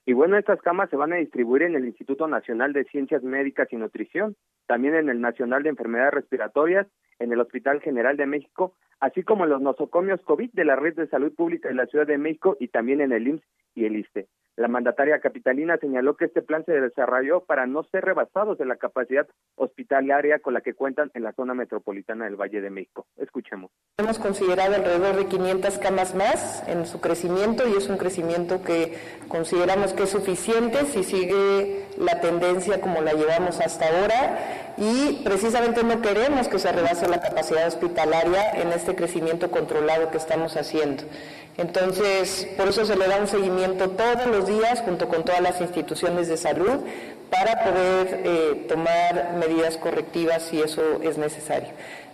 Y 0.06 0.14
bueno, 0.14 0.38
estas 0.38 0.62
camas 0.62 0.90
se 0.90 0.96
van 0.96 1.14
a 1.14 1.18
distribuir 1.18 1.64
en 1.64 1.76
el 1.76 1.86
Instituto 1.86 2.28
Nacional 2.28 2.74
de 2.74 2.86
Ciencias 2.86 3.24
Médicas 3.24 3.68
y 3.72 3.76
Nutrición, 3.76 4.36
también 4.66 4.96
en 4.96 5.10
el 5.10 5.22
Nacional 5.22 5.64
de 5.64 5.70
Enfermedades 5.70 6.14
Respiratorias, 6.14 6.88
en 7.20 7.32
el 7.32 7.40
Hospital 7.40 7.82
General 7.82 8.18
de 8.18 8.26
México, 8.26 8.74
así 9.00 9.24
como 9.24 9.44
en 9.44 9.52
los 9.52 9.62
nosocomios 9.62 10.22
COVID 10.22 10.52
de 10.54 10.66
la 10.66 10.76
Red 10.76 10.96
de 10.96 11.08
Salud 11.08 11.34
Pública 11.36 11.70
de 11.70 11.76
la 11.76 11.86
Ciudad 11.86 12.08
de 12.08 12.18
México 12.18 12.58
y 12.60 12.70
también 12.70 13.02
en 13.02 13.12
el 13.12 13.28
IMSS 13.28 13.44
y 13.76 13.86
el 13.86 13.96
ISTE. 13.96 14.28
La 14.58 14.68
mandataria 14.68 15.20
capitalina 15.20 15.78
señaló 15.78 16.18
que 16.18 16.26
este 16.26 16.42
plan 16.42 16.66
se 16.66 16.74
desarrolló 16.74 17.46
para 17.46 17.68
no 17.68 17.84
ser 17.84 18.04
rebasados 18.04 18.58
de 18.58 18.66
la 18.66 18.76
capacidad 18.76 19.26
hospitalaria 19.56 20.40
con 20.40 20.54
la 20.54 20.62
que 20.62 20.74
cuentan 20.74 21.10
en 21.14 21.24
la 21.24 21.32
zona 21.34 21.54
metropolitana 21.54 22.26
del 22.26 22.36
Valle 22.36 22.60
de 22.60 22.70
México. 22.70 23.08
Escuchemos. 23.18 23.72
Hemos 23.98 24.20
considerado 24.20 24.76
alrededor 24.76 25.16
de 25.16 25.28
500 25.28 25.78
camas 25.80 26.16
más 26.16 26.68
en 26.68 26.86
su 26.86 27.00
crecimiento 27.00 27.68
y 27.68 27.78
es 27.78 27.88
un 27.88 27.98
crecimiento 27.98 28.62
que 28.62 28.98
consideramos 29.30 29.94
que 29.94 30.04
es 30.04 30.10
suficiente 30.10 30.86
si 30.86 31.04
sigue 31.04 31.86
la 31.98 32.20
tendencia 32.20 32.82
como 32.82 33.02
la 33.02 33.14
llevamos 33.14 33.62
hasta 33.62 33.86
ahora 33.88 34.74
y 34.78 35.22
precisamente 35.24 35.84
no 35.84 36.02
queremos 36.02 36.48
que 36.48 36.60
se 36.60 36.72
rebase 36.72 37.08
la 37.08 37.22
capacidad 37.22 37.68
hospitalaria 37.68 38.52
en 38.62 38.70
este 38.70 38.96
crecimiento 38.96 39.52
controlado 39.52 40.12
que 40.12 40.18
estamos 40.18 40.58
haciendo. 40.58 41.04
Entonces, 41.62 42.48
por 42.58 42.68
eso 42.68 42.86
se 42.86 42.96
le 42.96 43.08
da 43.08 43.18
un 43.18 43.28
seguimiento 43.28 43.92
todos 43.92 44.26
los 44.26 44.48
días 44.48 44.82
junto 44.82 45.08
con 45.08 45.24
todas 45.24 45.42
las 45.42 45.62
instituciones 45.62 46.28
de 46.28 46.38
salud 46.38 46.80
para 47.30 47.64
poder 47.64 48.22
eh, 48.24 48.66
tomar 48.68 49.36
medidas 49.40 49.78
correctivas 49.78 50.44
si 50.44 50.62
eso 50.62 50.82
es 51.04 51.18
necesario. 51.18 51.70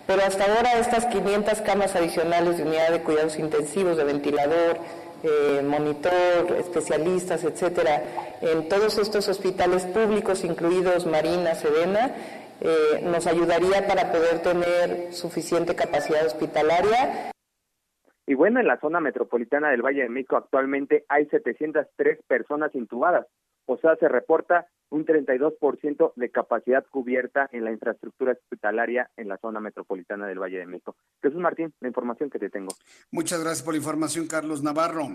Pero 0.06 0.22
hasta 0.22 0.44
ahora 0.44 0.78
estas 0.78 1.06
500 1.06 1.60
camas 1.62 1.96
adicionales 1.96 2.58
de 2.58 2.64
unidad 2.64 2.90
de 2.90 3.00
cuidados 3.00 3.38
intensivos, 3.38 3.96
de 3.96 4.04
ventilador, 4.04 4.78
eh, 5.22 5.62
monitor, 5.64 6.56
especialistas, 6.58 7.42
etcétera, 7.42 8.02
en 8.40 8.68
todos 8.68 8.98
estos 8.98 9.28
hospitales 9.28 9.84
públicos, 9.84 10.44
incluidos 10.44 11.06
Marina, 11.06 11.54
Sedena, 11.54 12.12
eh, 12.60 13.00
nos 13.02 13.26
ayudaría 13.26 13.86
para 13.86 14.12
poder 14.12 14.40
tener 14.40 15.08
suficiente 15.12 15.74
capacidad 15.74 16.24
hospitalaria. 16.26 17.32
Y 18.28 18.34
bueno, 18.34 18.60
en 18.60 18.66
la 18.66 18.78
zona 18.78 19.00
metropolitana 19.00 19.70
del 19.70 19.80
Valle 19.80 20.02
de 20.02 20.10
México 20.10 20.36
actualmente 20.36 21.06
hay 21.08 21.24
703 21.28 22.18
personas 22.28 22.74
intubadas, 22.74 23.26
o 23.64 23.78
sea, 23.78 23.96
se 23.96 24.06
reporta 24.06 24.66
un 24.90 25.06
32% 25.06 26.12
de 26.14 26.30
capacidad 26.30 26.84
cubierta 26.90 27.48
en 27.52 27.64
la 27.64 27.72
infraestructura 27.72 28.32
hospitalaria 28.32 29.10
en 29.16 29.28
la 29.28 29.38
zona 29.38 29.60
metropolitana 29.60 30.26
del 30.26 30.38
Valle 30.38 30.58
de 30.58 30.66
México. 30.66 30.94
Jesús 31.22 31.40
Martín, 31.40 31.72
la 31.80 31.88
información 31.88 32.28
que 32.28 32.38
te 32.38 32.50
tengo. 32.50 32.74
Muchas 33.10 33.40
gracias 33.40 33.62
por 33.62 33.72
la 33.72 33.78
información, 33.78 34.26
Carlos 34.26 34.62
Navarro. 34.62 35.08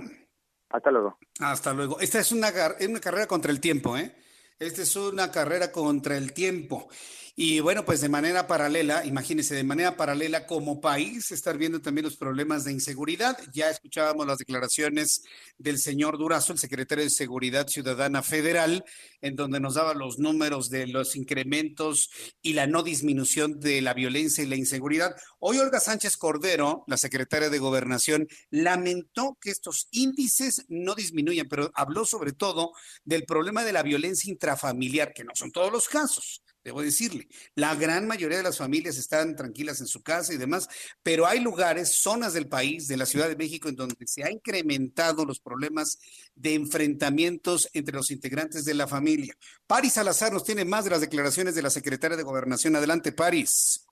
Hasta 0.71 0.89
luego. 0.89 1.19
Hasta 1.39 1.71
luego. 1.71 1.99
Esta 1.99 2.19
es 2.19 2.31
una, 2.31 2.47
es 2.47 2.87
una 2.87 2.99
carrera 2.99 3.27
contra 3.27 3.51
el 3.51 3.61
tiempo, 3.61 3.95
¿eh? 3.95 4.11
Esta 4.57 4.81
es 4.81 4.95
una 4.95 5.31
carrera 5.31 5.71
contra 5.71 6.17
el 6.17 6.33
tiempo. 6.33 6.87
Y 7.35 7.61
bueno, 7.61 7.83
pues 7.83 7.99
de 7.99 8.09
manera 8.09 8.45
paralela, 8.45 9.03
imagínense, 9.07 9.55
de 9.55 9.63
manera 9.63 9.97
paralela 9.97 10.45
como 10.45 10.79
país, 10.79 11.31
estar 11.31 11.57
viendo 11.57 11.81
también 11.81 12.05
los 12.05 12.15
problemas 12.15 12.63
de 12.63 12.73
inseguridad. 12.73 13.35
Ya 13.51 13.71
escuchábamos 13.71 14.27
las 14.27 14.37
declaraciones 14.37 15.23
del 15.57 15.79
señor 15.79 16.19
Durazo, 16.19 16.53
el 16.53 16.59
secretario 16.59 17.03
de 17.03 17.09
Seguridad 17.09 17.67
Ciudadana 17.67 18.21
Federal, 18.21 18.85
en 19.19 19.35
donde 19.35 19.59
nos 19.59 19.73
daba 19.73 19.95
los 19.95 20.19
números 20.19 20.69
de 20.69 20.85
los 20.85 21.15
incrementos 21.15 22.11
y 22.43 22.53
la 22.53 22.67
no 22.67 22.83
disminución 22.83 23.59
de 23.59 23.81
la 23.81 23.95
violencia 23.95 24.43
y 24.43 24.47
la 24.47 24.55
inseguridad. 24.55 25.15
Hoy 25.39 25.57
Olga 25.57 25.79
Sánchez 25.79 26.17
Cordero, 26.17 26.83
la 26.85 26.97
secretaria 26.97 27.49
de 27.49 27.57
Gobernación, 27.57 28.27
lamentó 28.51 29.39
que 29.41 29.49
estos 29.49 29.87
índices 29.89 30.65
no 30.69 30.93
disminuyan, 30.93 31.47
pero 31.49 31.71
habló 31.73 32.05
sobre 32.05 32.33
todo 32.33 32.73
del 33.03 33.25
problema 33.25 33.63
de 33.63 33.73
la 33.73 33.81
violencia 33.81 34.31
intrafamiliar, 34.31 35.13
que 35.15 35.23
no 35.23 35.31
son 35.33 35.51
todos 35.51 35.71
los 35.71 35.89
casos 35.89 36.43
debo 36.63 36.81
decirle. 36.81 37.27
La 37.55 37.75
gran 37.75 38.07
mayoría 38.07 38.37
de 38.37 38.43
las 38.43 38.57
familias 38.57 38.97
están 38.97 39.35
tranquilas 39.35 39.81
en 39.81 39.87
su 39.87 40.01
casa 40.01 40.33
y 40.33 40.37
demás, 40.37 40.69
pero 41.01 41.25
hay 41.25 41.39
lugares, 41.39 42.01
zonas 42.01 42.33
del 42.33 42.47
país, 42.47 42.87
de 42.87 42.97
la 42.97 43.05
Ciudad 43.05 43.27
de 43.27 43.35
México, 43.35 43.69
en 43.69 43.75
donde 43.75 43.95
se 44.05 44.23
ha 44.23 44.31
incrementado 44.31 45.25
los 45.25 45.39
problemas 45.39 45.99
de 46.35 46.53
enfrentamientos 46.53 47.69
entre 47.73 47.95
los 47.95 48.11
integrantes 48.11 48.65
de 48.65 48.73
la 48.73 48.87
familia. 48.87 49.35
Paris 49.67 49.93
Salazar 49.93 50.31
nos 50.31 50.43
tiene 50.43 50.65
más 50.65 50.85
de 50.85 50.91
las 50.91 51.01
declaraciones 51.01 51.55
de 51.55 51.61
la 51.61 51.69
secretaria 51.69 52.17
de 52.17 52.23
Gobernación. 52.23 52.75
Adelante, 52.75 53.11
Paris. 53.11 53.85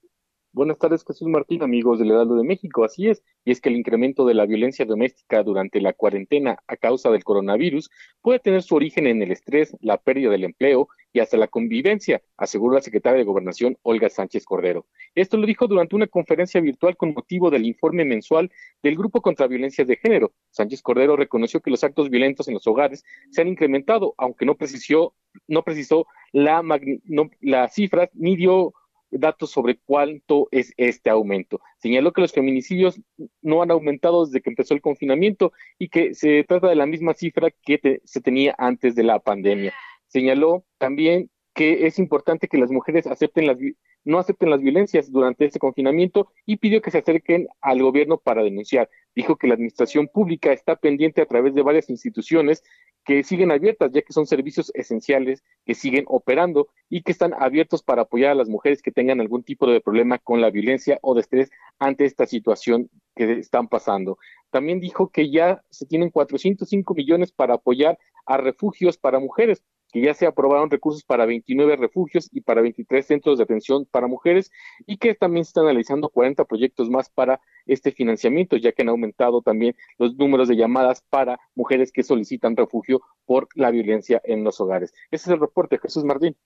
Buenas 0.54 0.78
tardes, 0.78 1.02
Jesús 1.06 1.28
Martín, 1.28 1.62
amigos 1.62 1.98
del 1.98 2.10
Heraldo 2.10 2.36
de 2.36 2.44
México. 2.44 2.84
Así 2.84 3.08
es, 3.08 3.22
y 3.42 3.52
es 3.52 3.62
que 3.62 3.70
el 3.70 3.76
incremento 3.76 4.26
de 4.26 4.34
la 4.34 4.44
violencia 4.44 4.84
doméstica 4.84 5.42
durante 5.42 5.80
la 5.80 5.94
cuarentena 5.94 6.58
a 6.66 6.76
causa 6.76 7.10
del 7.10 7.24
coronavirus 7.24 7.88
puede 8.20 8.38
tener 8.38 8.62
su 8.62 8.74
origen 8.74 9.06
en 9.06 9.22
el 9.22 9.32
estrés, 9.32 9.74
la 9.80 9.96
pérdida 9.96 10.28
del 10.28 10.44
empleo 10.44 10.88
y 11.12 11.20
hasta 11.20 11.36
la 11.36 11.48
convivencia, 11.48 12.22
aseguró 12.36 12.74
la 12.74 12.80
secretaria 12.80 13.18
de 13.18 13.24
Gobernación, 13.24 13.76
Olga 13.82 14.08
Sánchez 14.08 14.44
Cordero. 14.44 14.86
Esto 15.14 15.36
lo 15.36 15.46
dijo 15.46 15.66
durante 15.66 15.94
una 15.94 16.06
conferencia 16.06 16.60
virtual 16.60 16.96
con 16.96 17.12
motivo 17.12 17.50
del 17.50 17.66
informe 17.66 18.04
mensual 18.04 18.50
del 18.82 18.96
Grupo 18.96 19.20
contra 19.20 19.46
Violencias 19.46 19.86
de 19.86 19.96
Género. 19.96 20.32
Sánchez 20.50 20.82
Cordero 20.82 21.16
reconoció 21.16 21.60
que 21.60 21.70
los 21.70 21.84
actos 21.84 22.10
violentos 22.10 22.48
en 22.48 22.54
los 22.54 22.66
hogares 22.66 23.04
se 23.30 23.42
han 23.42 23.48
incrementado, 23.48 24.14
aunque 24.16 24.46
no 24.46 24.56
precisó, 24.56 25.14
no 25.48 25.62
precisó 25.62 26.06
la, 26.32 26.62
no, 27.04 27.30
las 27.40 27.74
cifras 27.74 28.10
ni 28.14 28.36
dio 28.36 28.72
datos 29.12 29.50
sobre 29.50 29.78
cuánto 29.84 30.48
es 30.50 30.72
este 30.76 31.10
aumento. 31.10 31.60
Señaló 31.78 32.12
que 32.12 32.22
los 32.22 32.32
feminicidios 32.32 33.00
no 33.42 33.62
han 33.62 33.70
aumentado 33.70 34.24
desde 34.24 34.40
que 34.40 34.50
empezó 34.50 34.74
el 34.74 34.80
confinamiento 34.80 35.52
y 35.78 35.88
que 35.88 36.14
se 36.14 36.44
trata 36.44 36.68
de 36.68 36.76
la 36.76 36.86
misma 36.86 37.14
cifra 37.14 37.50
que 37.50 38.00
se 38.04 38.20
tenía 38.20 38.54
antes 38.58 38.94
de 38.94 39.04
la 39.04 39.18
pandemia. 39.18 39.74
Señaló 40.12 40.64
también 40.76 41.30
que 41.54 41.86
es 41.86 41.98
importante 41.98 42.48
que 42.48 42.58
las 42.58 42.70
mujeres 42.70 43.06
acepten 43.06 43.46
las, 43.46 43.56
no 44.04 44.18
acepten 44.18 44.50
las 44.50 44.60
violencias 44.60 45.10
durante 45.10 45.46
este 45.46 45.58
confinamiento 45.58 46.30
y 46.44 46.58
pidió 46.58 46.82
que 46.82 46.90
se 46.90 46.98
acerquen 46.98 47.48
al 47.62 47.82
gobierno 47.82 48.18
para 48.18 48.42
denunciar. 48.42 48.90
Dijo 49.14 49.36
que 49.36 49.46
la 49.46 49.54
administración 49.54 50.08
pública 50.08 50.52
está 50.52 50.76
pendiente 50.76 51.22
a 51.22 51.26
través 51.26 51.54
de 51.54 51.62
varias 51.62 51.88
instituciones 51.88 52.62
que 53.04 53.24
siguen 53.24 53.50
abiertas, 53.50 53.90
ya 53.92 54.02
que 54.02 54.12
son 54.12 54.26
servicios 54.26 54.70
esenciales 54.74 55.42
que 55.64 55.74
siguen 55.74 56.04
operando 56.08 56.68
y 56.90 57.02
que 57.02 57.12
están 57.12 57.32
abiertos 57.32 57.82
para 57.82 58.02
apoyar 58.02 58.32
a 58.32 58.34
las 58.34 58.50
mujeres 58.50 58.82
que 58.82 58.92
tengan 58.92 59.20
algún 59.20 59.42
tipo 59.42 59.66
de 59.66 59.80
problema 59.80 60.18
con 60.18 60.42
la 60.42 60.50
violencia 60.50 60.98
o 61.02 61.14
de 61.14 61.22
estrés 61.22 61.50
ante 61.78 62.04
esta 62.04 62.26
situación 62.26 62.90
que 63.16 63.32
están 63.32 63.68
pasando. 63.68 64.18
También 64.50 64.78
dijo 64.78 65.08
que 65.08 65.30
ya 65.30 65.62
se 65.70 65.86
tienen 65.86 66.10
405 66.10 66.94
millones 66.94 67.32
para 67.32 67.54
apoyar 67.54 67.98
a 68.26 68.36
refugios 68.36 68.98
para 68.98 69.18
mujeres, 69.18 69.62
que 69.92 70.00
ya 70.00 70.14
se 70.14 70.26
aprobaron 70.26 70.70
recursos 70.70 71.04
para 71.04 71.26
29 71.26 71.76
refugios 71.76 72.28
y 72.32 72.40
para 72.40 72.62
23 72.62 73.06
centros 73.06 73.38
de 73.38 73.44
atención 73.44 73.86
para 73.90 74.06
mujeres 74.06 74.50
y 74.86 74.96
que 74.96 75.14
también 75.14 75.44
se 75.44 75.50
están 75.50 75.64
analizando 75.64 76.08
40 76.08 76.44
proyectos 76.46 76.88
más 76.90 77.10
para 77.10 77.40
este 77.66 77.92
financiamiento, 77.92 78.56
ya 78.56 78.72
que 78.72 78.82
han 78.82 78.88
aumentado 78.88 79.42
también 79.42 79.76
los 79.98 80.16
números 80.16 80.48
de 80.48 80.56
llamadas 80.56 81.04
para 81.10 81.38
mujeres 81.54 81.92
que 81.92 82.02
solicitan 82.02 82.56
refugio 82.56 83.02
por 83.26 83.48
la 83.54 83.70
violencia 83.70 84.20
en 84.24 84.42
los 84.42 84.60
hogares. 84.60 84.92
Ese 85.10 85.30
es 85.30 85.34
el 85.34 85.40
reporte, 85.40 85.78
Jesús 85.78 86.04
Martín. 86.04 86.36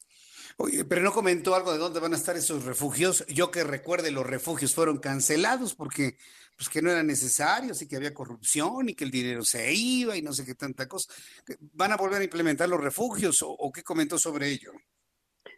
Oye, 0.59 0.85
pero 0.87 1.03
no 1.03 1.13
comentó 1.13 1.55
algo 1.55 1.73
de 1.73 1.79
dónde 1.79 2.01
van 2.01 2.15
a 2.15 2.17
estar 2.17 2.35
esos 2.35 2.65
refugios. 2.65 3.27
Yo 3.29 3.51
que 3.51 3.63
recuerde, 3.63 4.11
los 4.11 4.27
refugios 4.27 4.75
fueron 4.75 4.99
cancelados 4.99 5.75
porque 5.75 6.17
pues 6.57 6.71
que 6.71 6.81
no 6.81 6.91
eran 6.91 7.07
necesarios 7.07 7.83
y 7.83 7.89
que 7.89 7.97
había 7.97 8.15
corrupción 8.15 8.89
y 8.89 8.95
que 8.95 9.05
el 9.05 9.11
dinero 9.11 9.45
se 9.45 9.75
iba 9.75 10.17
y 10.17 10.23
no 10.23 10.33
sé 10.33 10.47
qué 10.47 10.55
tanta 10.55 10.89
cosa. 10.89 11.13
¿Van 11.75 11.93
a 11.93 11.99
volver 11.99 12.23
a 12.23 12.25
implementar 12.25 12.69
los 12.69 12.81
refugios 12.81 13.45
o, 13.47 13.71
qué 13.71 13.83
comentó 13.83 14.19
sobre 14.19 14.49
ello? 14.51 14.73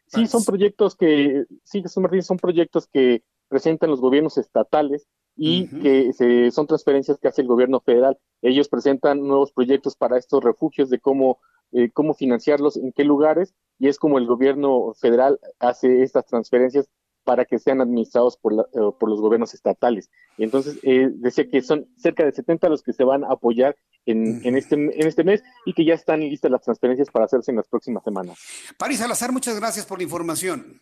Sí, 0.07 0.27
son 0.27 0.45
proyectos 0.45 0.97
que, 0.97 1.45
sí, 1.63 1.83
Jesús 1.83 2.03
Martín, 2.03 2.23
son 2.23 2.39
proyectos 2.39 2.89
que 2.89 3.23
presentan 3.47 3.91
los 3.91 4.01
gobiernos 4.01 4.39
estatales 4.39 5.07
y 5.37 5.69
que 5.69 6.13
se, 6.13 6.51
son 6.51 6.67
transferencias 6.67 7.19
que 7.19 7.29
hace 7.29 7.43
el 7.43 7.49
gobierno 7.49 7.81
federal. 7.81 8.19
Ellos 8.43 8.69
presentan 8.69 9.21
nuevos 9.21 9.53
proyectos 9.53 9.95
para 9.95 10.19
estos 10.19 10.43
refugios 10.43 10.91
de 10.91 10.99
cómo 10.99 11.39
eh, 11.73 11.91
cómo 11.93 12.15
financiarlos, 12.15 12.77
en 12.77 12.93
qué 12.93 13.05
lugares, 13.05 13.55
y 13.79 13.89
es 13.89 13.99
como 13.99 14.19
el 14.19 14.27
gobierno 14.27 14.95
federal 15.01 15.39
hace 15.59 16.03
estas 16.03 16.27
transferencias 16.27 16.89
para 17.25 17.45
que 17.45 17.59
sean 17.59 17.83
administrados 17.83 18.39
por, 18.39 18.55
eh, 18.55 18.79
por 18.99 19.11
los 19.11 19.21
gobiernos 19.21 19.53
estatales. 19.53 20.11
Entonces 20.39 20.79
eh, 20.83 21.11
decía 21.13 21.47
que 21.51 21.61
son 21.61 21.87
cerca 21.99 22.25
de 22.25 22.33
70 22.33 22.71
los 22.71 22.83
que 22.83 22.95
se 22.95 23.05
van 23.05 23.23
a 23.23 23.33
apoyar 23.33 23.77
en, 24.07 24.41
en, 24.47 24.57
este, 24.57 24.77
en 24.77 25.07
este 25.07 25.25
mes 25.25 25.43
y 25.67 25.75
que 25.75 25.85
ya 25.85 25.93
están 25.93 26.21
listas 26.21 26.51
las 26.51 26.63
transferencias 26.63 27.11
para 27.11 27.27
hacerse 27.27 27.51
en 27.51 27.59
las 27.59 27.69
próximas 27.69 28.03
semanas. 28.03 28.39
París 28.79 29.01
Salazar, 29.01 29.31
muchas 29.31 29.61
gracias 29.61 29.85
por 29.85 29.99
la 29.99 30.05
información. 30.05 30.81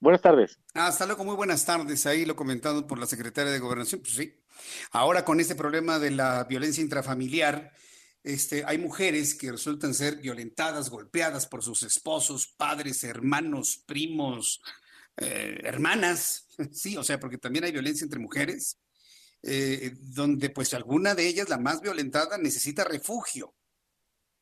Buenas 0.00 0.22
tardes. 0.22 0.60
Hasta 0.74 1.06
luego, 1.06 1.24
muy 1.24 1.34
buenas 1.34 1.64
tardes. 1.64 2.06
Ahí 2.06 2.24
lo 2.24 2.36
comentado 2.36 2.86
por 2.86 3.00
la 3.00 3.06
secretaria 3.06 3.50
de 3.50 3.58
Gobernación. 3.58 4.00
Pues 4.00 4.14
sí. 4.14 4.32
Ahora 4.92 5.24
con 5.24 5.40
este 5.40 5.56
problema 5.56 5.98
de 5.98 6.12
la 6.12 6.44
violencia 6.44 6.82
intrafamiliar, 6.82 7.72
este, 8.24 8.64
hay 8.66 8.78
mujeres 8.78 9.34
que 9.34 9.52
resultan 9.52 9.94
ser 9.94 10.16
violentadas, 10.16 10.90
golpeadas 10.90 11.46
por 11.46 11.62
sus 11.62 11.82
esposos, 11.82 12.48
padres, 12.48 13.04
hermanos, 13.04 13.82
primos, 13.86 14.60
eh, 15.16 15.60
hermanas, 15.64 16.46
sí, 16.72 16.96
o 16.96 17.04
sea, 17.04 17.18
porque 17.18 17.38
también 17.38 17.64
hay 17.64 17.72
violencia 17.72 18.04
entre 18.04 18.18
mujeres, 18.18 18.78
eh, 19.42 19.94
donde 20.00 20.50
pues 20.50 20.74
alguna 20.74 21.14
de 21.14 21.26
ellas, 21.28 21.48
la 21.48 21.58
más 21.58 21.80
violentada, 21.80 22.38
necesita 22.38 22.84
refugio. 22.84 23.54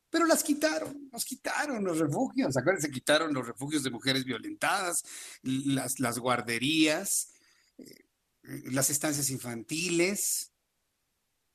pero 0.09 0.25
las 0.25 0.43
quitaron, 0.43 1.09
nos 1.11 1.25
quitaron 1.25 1.83
los 1.83 1.99
refugios. 1.99 2.55
Acuérdense, 2.57 2.89
quitaron 2.89 3.33
los 3.33 3.45
refugios 3.45 3.83
de 3.83 3.91
mujeres 3.91 4.23
violentadas, 4.23 5.03
las, 5.43 5.99
las 5.99 6.17
guarderías, 6.17 7.33
eh, 7.77 8.05
las 8.71 8.89
estancias 8.89 9.29
infantiles. 9.29 10.51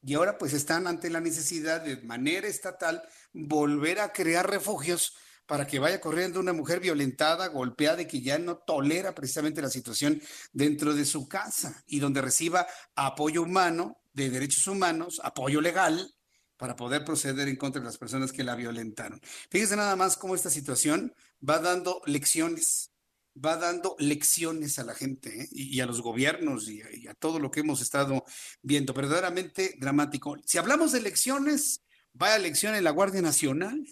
Y 0.03 0.15
ahora 0.15 0.39
pues 0.39 0.53
están 0.53 0.87
ante 0.87 1.11
la 1.11 1.21
necesidad 1.21 1.81
de 1.81 1.99
manera 2.03 2.49
estatal 2.49 3.03
volver 3.33 4.01
a 4.01 4.13
crear 4.13 4.49
refugios 4.49 5.15
para 5.47 5.67
que 5.67 5.79
vaya 5.79 6.01
corriendo 6.01 6.41
una 6.41 6.53
mujer 6.53 6.81
violentada, 6.81 7.49
golpeada 7.49 8.03
y 8.03 8.07
que 8.07 8.21
ya 8.21 8.39
no 8.39 8.59
tolera 8.59 9.15
precisamente 9.15 9.63
la 9.63 9.71
situación 9.71 10.21
dentro 10.53 10.95
de 10.95 11.05
su 11.05 11.29
casa 11.29 11.83
y 11.87 11.99
donde 11.99 12.23
reciba 12.23 12.67
apoyo 12.95 13.43
humano 13.43 13.99
de 14.13 14.31
derechos 14.31 14.67
humanos, 14.67 15.21
apoyo 15.23 15.61
legal 15.61 16.15
para 16.57 16.77
poder 16.77 17.05
proceder 17.05 17.49
en 17.49 17.57
contra 17.57 17.81
de 17.81 17.87
las 17.87 17.99
personas 17.99 18.31
que 18.31 18.45
la 18.45 18.55
violentaron. 18.55 19.21
Fíjense 19.51 19.77
nada 19.77 19.97
más 19.97 20.17
cómo 20.17 20.35
esta 20.35 20.49
situación 20.49 21.13
va 21.49 21.59
dando 21.59 22.01
lecciones, 22.07 22.92
va 23.35 23.57
dando 23.57 23.97
lecciones 23.99 24.79
a 24.79 24.85
la 24.85 24.95
gente 24.95 25.43
¿eh? 25.43 25.49
y, 25.51 25.81
a 25.81 25.87
los 25.87 26.01
gobiernos 26.01 26.69
y 26.69 27.07
a 27.07 27.15
todo 27.15 27.39
lo 27.39 27.51
que 27.51 27.61
hemos 27.61 27.81
estado 27.81 28.25
viendo. 28.63 28.93
Verdaderamente 28.93 29.77
dramático. 29.79 30.37
Si 30.45 30.59
hablamos 30.59 30.93
de 30.93 31.01
lecciones, 31.01 31.83
vaya 32.13 32.39
lección 32.39 32.75
en 32.75 32.85
la 32.85 32.91
Guardia 32.91 33.23
Nacional. 33.23 33.85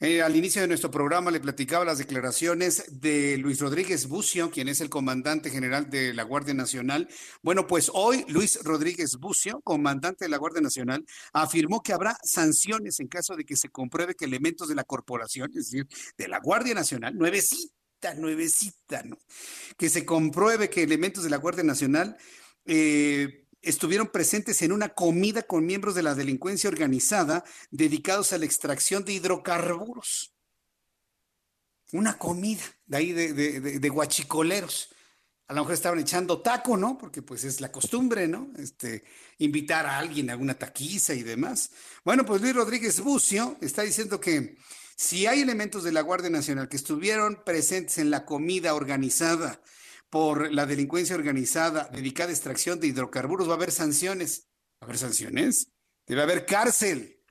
Eh, 0.00 0.22
al 0.22 0.36
inicio 0.36 0.62
de 0.62 0.68
nuestro 0.68 0.92
programa 0.92 1.32
le 1.32 1.40
platicaba 1.40 1.84
las 1.84 1.98
declaraciones 1.98 2.84
de 3.00 3.36
Luis 3.36 3.58
Rodríguez 3.58 4.06
Bucio, 4.06 4.48
quien 4.48 4.68
es 4.68 4.80
el 4.80 4.88
comandante 4.88 5.50
general 5.50 5.90
de 5.90 6.14
la 6.14 6.22
Guardia 6.22 6.54
Nacional. 6.54 7.08
Bueno, 7.42 7.66
pues 7.66 7.90
hoy 7.92 8.24
Luis 8.28 8.60
Rodríguez 8.62 9.16
Bucio, 9.18 9.60
comandante 9.62 10.26
de 10.26 10.28
la 10.28 10.36
Guardia 10.36 10.60
Nacional, 10.60 11.04
afirmó 11.32 11.82
que 11.82 11.92
habrá 11.92 12.16
sanciones 12.22 13.00
en 13.00 13.08
caso 13.08 13.34
de 13.34 13.44
que 13.44 13.56
se 13.56 13.70
compruebe 13.70 14.14
que 14.14 14.26
elementos 14.26 14.68
de 14.68 14.76
la 14.76 14.84
corporación, 14.84 15.50
es 15.50 15.70
decir, 15.70 15.88
de 16.16 16.28
la 16.28 16.38
Guardia 16.38 16.74
Nacional, 16.74 17.16
nuevecita, 17.16 17.77
nuevecita, 18.14 19.02
¿no? 19.02 19.18
Que 19.76 19.88
se 19.88 20.04
compruebe 20.04 20.70
que 20.70 20.82
elementos 20.82 21.24
de 21.24 21.30
la 21.30 21.36
Guardia 21.36 21.64
Nacional 21.64 22.16
eh, 22.64 23.46
estuvieron 23.62 24.08
presentes 24.08 24.62
en 24.62 24.72
una 24.72 24.90
comida 24.90 25.42
con 25.42 25.66
miembros 25.66 25.94
de 25.94 26.02
la 26.02 26.14
delincuencia 26.14 26.70
organizada 26.70 27.44
dedicados 27.70 28.32
a 28.32 28.38
la 28.38 28.44
extracción 28.44 29.04
de 29.04 29.14
hidrocarburos. 29.14 30.34
Una 31.92 32.18
comida 32.18 32.62
de 32.86 32.96
ahí 32.96 33.12
de, 33.12 33.88
guachicoleros. 33.88 34.90
A 35.46 35.54
lo 35.54 35.62
mejor 35.62 35.74
estaban 35.74 35.98
echando 35.98 36.42
taco, 36.42 36.76
¿no? 36.76 36.98
Porque 36.98 37.22
pues 37.22 37.42
es 37.44 37.62
la 37.62 37.72
costumbre, 37.72 38.28
¿no? 38.28 38.52
Este, 38.58 39.02
invitar 39.38 39.86
a 39.86 39.98
alguien 39.98 40.28
a 40.28 40.36
una 40.36 40.52
taquiza 40.52 41.14
y 41.14 41.22
demás. 41.22 41.70
Bueno, 42.04 42.26
pues 42.26 42.42
Luis 42.42 42.54
Rodríguez 42.54 43.00
Bucio 43.00 43.56
está 43.62 43.80
diciendo 43.82 44.20
que 44.20 44.58
si 44.98 45.28
hay 45.28 45.42
elementos 45.42 45.84
de 45.84 45.92
la 45.92 46.00
Guardia 46.00 46.28
Nacional 46.28 46.68
que 46.68 46.76
estuvieron 46.76 47.44
presentes 47.44 47.98
en 47.98 48.10
la 48.10 48.24
comida 48.24 48.74
organizada 48.74 49.62
por 50.10 50.52
la 50.52 50.66
delincuencia 50.66 51.14
organizada 51.14 51.88
dedicada 51.92 52.30
a 52.30 52.32
extracción 52.32 52.80
de 52.80 52.88
hidrocarburos, 52.88 53.48
va 53.48 53.52
a 53.52 53.56
haber 53.56 53.70
sanciones. 53.70 54.48
¿Va 54.74 54.80
a 54.80 54.84
haber 54.86 54.98
sanciones? 54.98 55.68
Debe 56.04 56.22
haber 56.22 56.44
cárcel. 56.44 57.22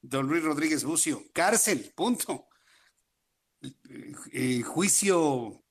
Don 0.00 0.28
Luis 0.28 0.44
Rodríguez 0.44 0.84
Bucio, 0.84 1.24
cárcel, 1.32 1.92
punto. 1.96 2.46
Eh, 4.32 4.62
juicio, 4.62 5.64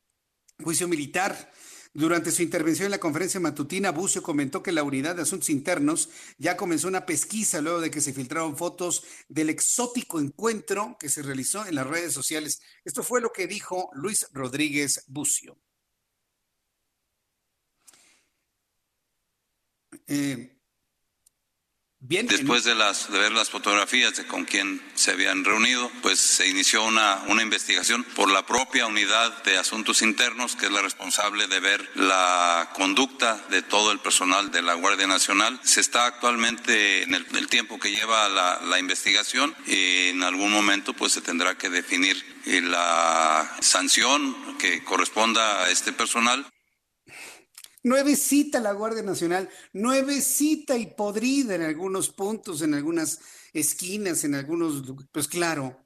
juicio 0.62 0.90
militar. 0.90 1.54
Durante 1.98 2.30
su 2.32 2.44
intervención 2.44 2.88
en 2.88 2.92
la 2.92 3.00
conferencia 3.00 3.40
matutina, 3.40 3.92
Bucio 3.92 4.22
comentó 4.22 4.62
que 4.62 4.74
la 4.74 4.84
Unidad 4.84 5.16
de 5.16 5.22
Asuntos 5.22 5.50
Internos 5.50 6.10
ya 6.38 6.58
comenzó 6.58 6.90
una 6.90 7.06
pesquisa 7.06 7.62
luego 7.62 7.80
de 7.80 7.90
que 7.90 8.02
se 8.02 8.12
filtraron 8.12 8.58
fotos 8.58 9.06
del 9.30 9.50
exótico 9.50 10.20
encuentro 10.20 10.98
que 11.00 11.08
se 11.08 11.22
realizó 11.22 11.66
en 11.66 11.76
las 11.76 11.88
redes 11.88 12.12
sociales. 12.12 12.60
Esto 12.84 13.02
fue 13.02 13.22
lo 13.22 13.32
que 13.32 13.48
dijo 13.48 13.92
Luis 13.94 14.28
Rodríguez 14.34 15.06
Bucio. 15.08 15.58
Eh, 20.06 20.55
Bien, 22.08 22.28
Después 22.28 22.64
de, 22.64 22.76
las, 22.76 23.12
de 23.12 23.18
ver 23.18 23.32
las 23.32 23.50
fotografías 23.50 24.16
de 24.16 24.28
con 24.28 24.46
quién 24.46 24.80
se 24.94 25.12
habían 25.12 25.44
reunido, 25.44 25.92
pues 26.04 26.20
se 26.20 26.48
inició 26.48 26.84
una, 26.84 27.24
una 27.30 27.42
investigación 27.42 28.04
por 28.04 28.30
la 28.30 28.46
propia 28.46 28.86
unidad 28.86 29.44
de 29.44 29.58
asuntos 29.58 30.04
internos, 30.04 30.56
que 30.56 30.68
es 30.68 30.72
la 30.72 30.84
responsable 30.84 31.48
de 31.48 31.60
ver 31.60 31.90
la 31.96 32.70
conducta 32.76 33.44
de 33.50 33.64
todo 33.64 33.92
el 33.92 34.00
personal 34.00 34.52
de 34.52 34.62
la 34.62 34.76
Guardia 34.76 35.08
Nacional. 35.08 35.60
Se 35.64 35.82
está 35.82 36.06
actualmente 36.06 37.02
en 37.02 37.16
el, 37.16 37.26
el 37.36 37.48
tiempo 37.48 37.80
que 37.80 37.90
lleva 37.90 38.30
la, 38.30 38.62
la, 38.62 38.78
investigación 38.78 39.56
y 39.66 40.10
en 40.10 40.22
algún 40.22 40.52
momento 40.52 40.94
pues 40.94 41.14
se 41.14 41.22
tendrá 41.22 41.58
que 41.58 41.70
definir 41.72 42.24
eh, 42.46 42.62
la 42.62 43.58
sanción 43.62 44.58
que 44.60 44.84
corresponda 44.84 45.64
a 45.64 45.72
este 45.72 45.92
personal 45.92 46.46
Nuevecita 47.86 48.60
la 48.60 48.72
Guardia 48.72 49.04
Nacional, 49.04 49.48
nuevecita 49.72 50.76
y 50.76 50.88
podrida 50.88 51.54
en 51.54 51.62
algunos 51.62 52.10
puntos, 52.10 52.64
en 52.64 52.74
algunas 52.74 53.20
esquinas, 53.54 54.24
en 54.24 54.34
algunos, 54.34 54.82
pues 55.12 55.28
claro, 55.28 55.86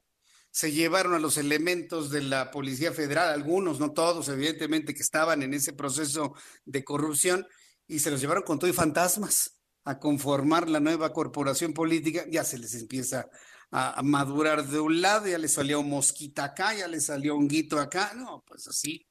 se 0.49 0.71
llevaron 0.71 1.13
a 1.13 1.19
los 1.19 1.35
elementos 1.35 2.09
de 2.09 2.21
la 2.21 2.51
Policía 2.51 2.93
Federal, 2.93 3.33
algunos, 3.33 3.81
no 3.81 3.91
todos, 3.91 4.29
evidentemente, 4.29 4.93
que 4.93 5.01
estaban 5.01 5.43
en 5.43 5.53
ese 5.53 5.73
proceso 5.73 6.35
de 6.63 6.85
corrupción, 6.85 7.45
y 7.85 7.99
se 7.99 8.11
los 8.11 8.21
llevaron 8.21 8.43
con 8.43 8.59
todo 8.59 8.69
y 8.69 8.73
fantasmas 8.73 9.59
a 9.83 9.99
conformar 9.99 10.69
la 10.69 10.79
nueva 10.79 11.11
corporación 11.11 11.73
política, 11.73 12.23
ya 12.31 12.45
se 12.45 12.59
les 12.59 12.75
empieza 12.75 13.27
a, 13.71 14.01
madurar 14.03 14.65
de 14.65 14.79
un 14.79 15.01
lado, 15.01 15.27
ya 15.27 15.37
les 15.37 15.51
salió 15.51 15.83
mosquita 15.83 16.45
acá, 16.45 16.73
ya 16.73 16.87
les 16.87 17.07
salió 17.07 17.35
un 17.35 17.49
guito 17.49 17.77
acá, 17.77 18.13
no, 18.15 18.41
pues 18.47 18.69
así, 18.69 19.05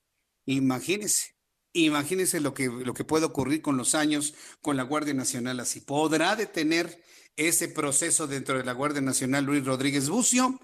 imagínense. 0.47 1.38
Imagínense 1.85 2.41
lo 2.41 2.55
que, 2.55 2.67
lo 2.67 2.95
que 2.95 3.05
puede 3.05 3.27
ocurrir 3.27 3.63
con 3.63 3.77
los 3.77 3.95
años 3.95 4.35
con 4.61 4.77
la 4.77 4.83
Guardia 4.83 5.15
Nacional 5.15 5.61
así. 5.61 5.81
¿Podrá 5.81 6.37
detener 6.37 7.03
ese 7.37 7.69
proceso 7.69 8.27
dentro 8.27 8.59
de 8.59 8.65
la 8.65 8.73
Guardia 8.73 9.01
Nacional 9.01 9.45
Luis 9.45 9.65
Rodríguez 9.65 10.09
Bucio? 10.09 10.61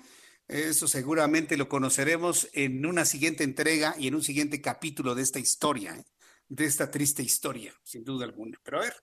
Eso 0.46 0.88
seguramente 0.88 1.56
lo 1.56 1.68
conoceremos 1.68 2.48
en 2.52 2.84
una 2.84 3.04
siguiente 3.04 3.44
entrega 3.44 3.94
y 3.98 4.08
en 4.08 4.14
un 4.14 4.22
siguiente 4.22 4.60
capítulo 4.60 5.14
de 5.14 5.22
esta 5.22 5.38
historia. 5.38 5.96
¿eh? 5.96 6.04
De 6.54 6.66
esta 6.66 6.88
triste 6.88 7.22
historia, 7.22 7.74
sin 7.82 8.04
duda 8.04 8.24
alguna. 8.24 8.58
Pero 8.62 8.78
a 8.78 8.82
ver, 8.82 8.94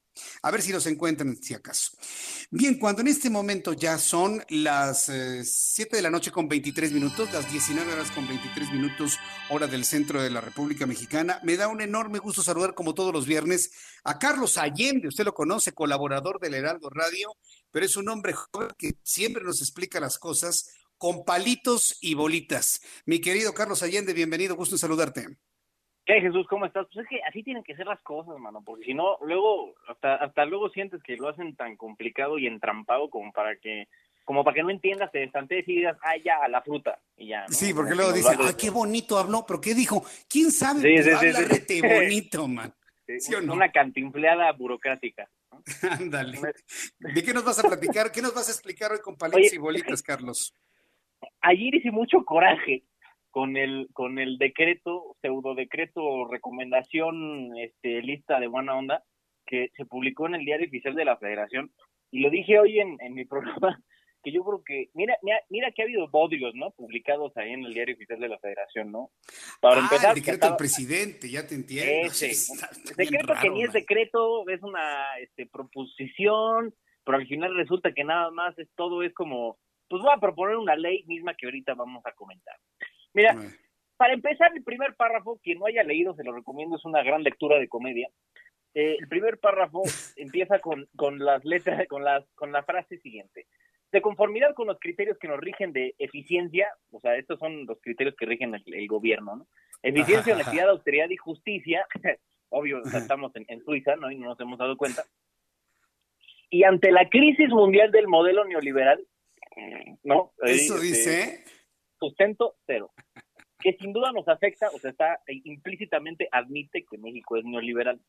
a 0.42 0.52
ver 0.52 0.62
si 0.62 0.72
los 0.72 0.86
encuentran, 0.88 1.36
si 1.36 1.54
acaso. 1.54 1.92
Bien, 2.50 2.80
cuando 2.80 3.02
en 3.02 3.10
este 3.10 3.30
momento 3.30 3.74
ya 3.74 3.98
son 3.98 4.42
las 4.50 5.12
7 5.44 5.90
eh, 5.92 5.96
de 5.98 6.02
la 6.02 6.10
noche 6.10 6.32
con 6.32 6.48
23 6.48 6.94
minutos, 6.94 7.32
las 7.34 7.52
19 7.52 7.92
horas 7.92 8.10
con 8.12 8.26
23 8.26 8.72
minutos, 8.72 9.18
hora 9.50 9.68
del 9.68 9.84
centro 9.84 10.22
de 10.22 10.30
la 10.30 10.40
República 10.40 10.86
Mexicana, 10.86 11.42
me 11.44 11.58
da 11.58 11.68
un 11.68 11.82
enorme 11.82 12.20
gusto 12.20 12.42
saludar, 12.42 12.74
como 12.74 12.94
todos 12.94 13.12
los 13.12 13.26
viernes, 13.26 13.72
a 14.06 14.18
Carlos 14.18 14.58
Allende. 14.58 15.10
Usted 15.10 15.26
lo 15.26 15.34
conoce, 15.34 15.74
colaborador 15.74 16.40
del 16.40 16.54
Heraldo 16.54 16.90
Radio, 16.90 17.36
pero 17.70 17.86
es 17.86 17.98
un 17.98 18.08
hombre 18.08 18.34
joven 18.34 18.70
que 18.78 18.96
siempre 19.04 19.44
nos 19.44 19.60
explica 19.60 20.00
las 20.00 20.18
cosas 20.18 20.70
con 20.98 21.26
palitos 21.26 21.98
y 22.00 22.14
bolitas. 22.14 22.80
Mi 23.06 23.20
querido 23.20 23.54
Carlos 23.54 23.84
Allende, 23.84 24.14
bienvenido, 24.14 24.56
gusto 24.56 24.76
en 24.76 24.80
saludarte. 24.80 25.28
¿Qué, 26.06 26.20
Jesús? 26.22 26.48
¿Cómo 26.48 26.66
estás? 26.66 26.88
Pues 26.92 27.06
es 27.06 27.10
que 27.10 27.22
así 27.24 27.44
tienen 27.44 27.64
que 27.64 27.76
ser 27.76 27.86
las 27.86 28.02
cosas, 28.02 28.38
mano, 28.40 28.64
porque 28.66 28.86
si 28.86 28.94
no, 28.94 29.18
luego, 29.22 29.76
hasta, 29.88 30.16
hasta 30.16 30.46
luego 30.46 30.70
sientes 30.70 31.02
que 31.04 31.16
lo 31.18 31.30
hacen 31.30 31.56
tan 31.56 31.78
complicado 31.78 32.40
y 32.40 32.48
entrampado 32.48 33.10
como 33.10 33.32
para 33.32 33.56
que 33.58 33.88
como 34.24 34.44
para 34.44 34.56
que 34.56 34.64
no 34.64 34.70
entiendas, 34.70 35.12
te 35.12 35.24
estantes 35.24 35.68
y 35.68 35.78
digas, 35.78 35.98
ah, 36.04 36.16
ya, 36.24 36.48
la 36.48 36.62
fruta, 36.62 37.00
y 37.18 37.30
ya. 37.30 37.46
Sí, 37.50 37.74
porque 37.74 37.96
luego 37.96 38.14
dicen, 38.14 38.38
ah, 38.40 38.54
qué 38.58 38.70
bonito 38.70 39.18
habló, 39.18 39.44
pero 39.46 39.60
¿qué 39.60 39.74
dijo? 39.74 40.06
¿Quién 40.30 40.52
sabe? 40.52 40.82
Sí, 40.82 41.04
sí, 41.04 41.12
sí, 41.68 41.82
bonito, 41.82 42.48
man. 42.48 42.74
¿Sí 43.20 43.34
o 43.34 43.42
no? 43.42 43.54
Una 43.54 43.72
cantinfleada 43.72 44.52
burocrática. 44.54 45.30
Ándale. 46.00 46.40
¿De 47.00 47.24
qué 47.24 47.34
nos 47.34 47.44
vas 47.44 47.60
a 47.60 47.68
platicar? 47.68 48.12
¿Qué 48.12 48.22
nos 48.22 48.34
vas 48.34 48.48
a 48.48 48.52
explicar 48.52 48.92
hoy 48.92 49.00
con 49.00 49.18
palitos 49.18 49.54
y 49.54 49.58
bolitas, 49.58 50.02
Carlos? 50.02 50.54
Ayer 51.42 51.76
hice 51.76 51.92
mucho 51.92 52.24
coraje 52.24 52.84
con 53.32 53.58
el 53.58 53.88
con 53.94 54.20
el 54.20 54.38
decreto 54.38 55.16
pseudo 55.22 55.56
decreto 55.56 56.28
recomendación 56.30 57.58
este 57.58 58.02
lista 58.02 58.40
de 58.40 58.48
buena 58.48 58.78
onda 58.78 59.04
que 59.46 59.70
se 59.76 59.86
publicó 59.86 60.28
en 60.28 60.36
el 60.36 60.46
diario 60.46 60.68
oficial 60.68 60.96
de 60.96 61.06
la 61.06 61.18
Federación. 61.18 61.72
Y 62.12 62.20
lo 62.20 62.30
dije 62.30 62.60
hoy 62.60 62.80
en, 62.80 62.98
en 63.02 63.14
mi 63.14 63.26
programa 63.34 63.82
que 64.24 64.32
yo 64.32 64.44
creo 64.44 64.64
que 64.64 64.90
mira 64.94 65.18
mira 65.24 65.40
mira 65.50 65.72
que 65.72 65.82
ha 65.82 65.86
habido 65.86 66.08
bodrios 66.10 66.54
no 66.54 66.72
publicados 66.72 67.36
ahí 67.38 67.54
en 67.54 67.66
el 67.66 67.74
diario 67.74 67.96
oficial 67.96 68.20
de 68.20 68.30
la 68.30 68.38
Federación 68.38 68.92
no 68.92 69.10
para 69.60 69.78
ah, 69.78 69.80
empezar 69.80 70.16
el 70.16 70.24
decreto 70.24 70.48
del 70.48 70.58
presidente 70.58 71.30
ya 71.30 71.48
te 71.48 71.56
entiendo. 71.56 72.08
Ese, 72.08 72.28
decreto 72.98 73.34
que 73.42 73.50
ni 73.50 73.64
es 73.64 73.74
decreto 73.74 74.48
es 74.48 74.62
una 74.62 75.18
este 75.20 75.48
proposición 75.48 76.74
pero 77.04 77.18
al 77.18 77.28
final 77.28 77.56
resulta 77.56 77.94
que 77.94 78.04
nada 78.04 78.30
más 78.30 78.58
es 78.60 78.70
todo 78.76 79.02
es 79.02 79.14
como 79.14 79.58
pues 79.88 80.04
voy 80.04 80.12
a 80.16 80.20
proponer 80.20 80.56
una 80.56 80.76
ley 80.76 81.04
misma 81.08 81.34
que 81.34 81.48
ahorita 81.48 81.74
vamos 81.74 82.06
a 82.06 82.12
comentar 82.12 82.56
Mira, 83.14 83.36
para 83.98 84.14
empezar, 84.14 84.52
el 84.56 84.64
primer 84.64 84.96
párrafo, 84.96 85.40
quien 85.44 85.60
no 85.60 85.68
haya 85.68 85.84
leído, 85.84 86.16
se 86.16 86.24
lo 86.24 86.34
recomiendo, 86.34 86.78
es 86.78 86.86
una 86.86 87.04
gran 87.04 87.24
lectura 87.24 87.60
de 87.60 87.68
comedia. 87.68 88.10
Eh, 88.74 88.98
el 89.00 89.08
primer 89.08 89.38
párrafo 89.38 89.84
empieza 90.16 90.60
con, 90.60 90.88
con 90.96 91.20
las 91.20 91.44
letras, 91.46 91.88
con 91.88 92.04
las, 92.04 92.26
con 92.36 92.52
la 92.52 92.64
frase 92.64 92.98
siguiente. 92.98 93.46
de 93.92 94.02
conformidad 94.02 94.54
con 94.56 94.68
los 94.68 94.80
criterios 94.80 95.18
que 95.20 95.28
nos 95.28 95.40
rigen 95.40 95.74
de 95.74 95.94
eficiencia, 96.00 96.68
o 96.92 97.00
sea, 97.00 97.16
estos 97.18 97.38
son 97.40 97.66
los 97.66 97.80
criterios 97.82 98.16
que 98.16 98.26
rigen 98.26 98.56
el, 98.56 98.88
gobierno, 98.88 99.36
¿no? 99.36 99.48
Eficiencia, 99.84 100.34
honestidad, 100.36 100.70
austeridad 100.70 101.10
y 101.10 101.18
justicia, 101.18 101.86
obvio, 102.50 102.82
estamos 102.84 103.32
en, 103.36 103.64
Suiza, 103.64 103.98
¿no? 103.98 104.10
Y 104.10 104.18
no 104.18 104.30
nos 104.30 104.40
hemos 104.40 104.58
dado 104.58 104.78
cuenta. 104.78 105.04
Y 106.50 106.64
ante 106.64 106.92
la 106.92 107.08
crisis 107.10 107.50
mundial 107.50 107.92
del 107.92 108.08
modelo 108.08 108.46
neoliberal, 108.46 109.06
¿no? 110.04 110.34
Eso 110.44 110.76
este, 110.76 110.88
dice. 110.88 111.44
Sustento 112.02 112.56
cero. 112.66 112.92
Que 113.60 113.74
sin 113.74 113.94
duda 113.94 114.12
nos 114.12 114.28
afecta, 114.28 114.70
o 114.74 114.80
sea, 114.80 114.90
está 114.90 115.20
implícitamente 115.28 116.28
admite 116.32 116.84
que 116.84 116.98
México 116.98 117.38
es 117.38 117.46
neoliberal 117.46 118.02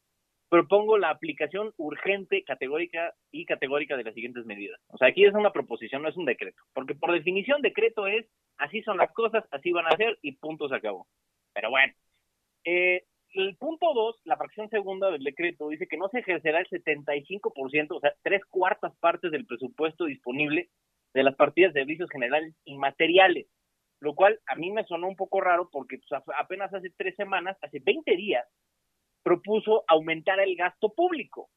propongo 0.53 0.99
la 0.99 1.09
aplicación 1.09 1.73
urgente, 1.79 2.45
categórica 2.45 3.15
y 3.31 3.47
categórica 3.47 3.97
de 3.97 4.05
las 4.05 4.13
siguientes 4.13 4.45
medidas. 4.45 4.79
O 4.89 4.99
sea, 4.99 5.09
aquí 5.09 5.25
es 5.25 5.33
una 5.33 5.51
proposición, 5.51 6.03
no 6.03 6.11
es 6.11 6.17
un 6.19 6.27
decreto, 6.27 6.63
porque 6.75 6.95
por 6.95 7.11
definición 7.11 7.63
decreto 7.63 8.07
es 8.07 8.27
así 8.59 8.83
son 8.83 8.99
las 8.99 9.11
cosas, 9.15 9.45
así 9.51 9.73
van 9.73 9.87
a 9.87 9.97
ser 9.97 10.19
y 10.21 10.33
punto 10.33 10.69
se 10.69 10.75
acabó. 10.75 11.07
Pero 11.55 11.71
bueno, 11.71 11.95
eh, 12.67 13.03
el 13.33 13.57
punto 13.57 13.95
dos, 13.95 14.21
la 14.25 14.37
fracción 14.37 14.69
segunda 14.69 15.11
del 15.11 15.25
decreto, 15.25 15.71
dice 15.71 15.87
que 15.87 15.97
no 15.97 16.11
se 16.11 16.19
ejercerá 16.19 16.61
el 16.61 16.69
75%, 16.69 17.87
o 17.97 18.01
sea, 18.01 18.13
tres 18.21 18.45
cuartas 18.45 18.95
partes 19.01 19.31
del 19.31 19.47
presupuesto 19.47 20.05
disponible 20.05 20.69
de 21.15 21.23
las 21.23 21.35
partidas 21.35 21.73
de 21.73 21.81
servicios 21.81 22.11
generales 22.11 22.55
y 22.67 22.77
materiales, 22.77 23.47
lo 24.03 24.17
cual 24.17 24.41
a 24.47 24.57
mí 24.57 24.73
me 24.73 24.85
sonó 24.85 25.07
un 25.07 25.15
poco 25.15 25.41
raro 25.41 25.69
porque 25.71 25.99
pues, 25.99 26.21
apenas 26.37 26.75
hace 26.75 26.91
tres 26.91 27.15
semanas, 27.15 27.57
hace 27.63 27.79
20 27.79 28.17
días, 28.17 28.45
propuso 29.23 29.85
aumentar 29.87 30.41
el 30.41 30.57
gasto 30.57 30.93
público. 30.93 31.49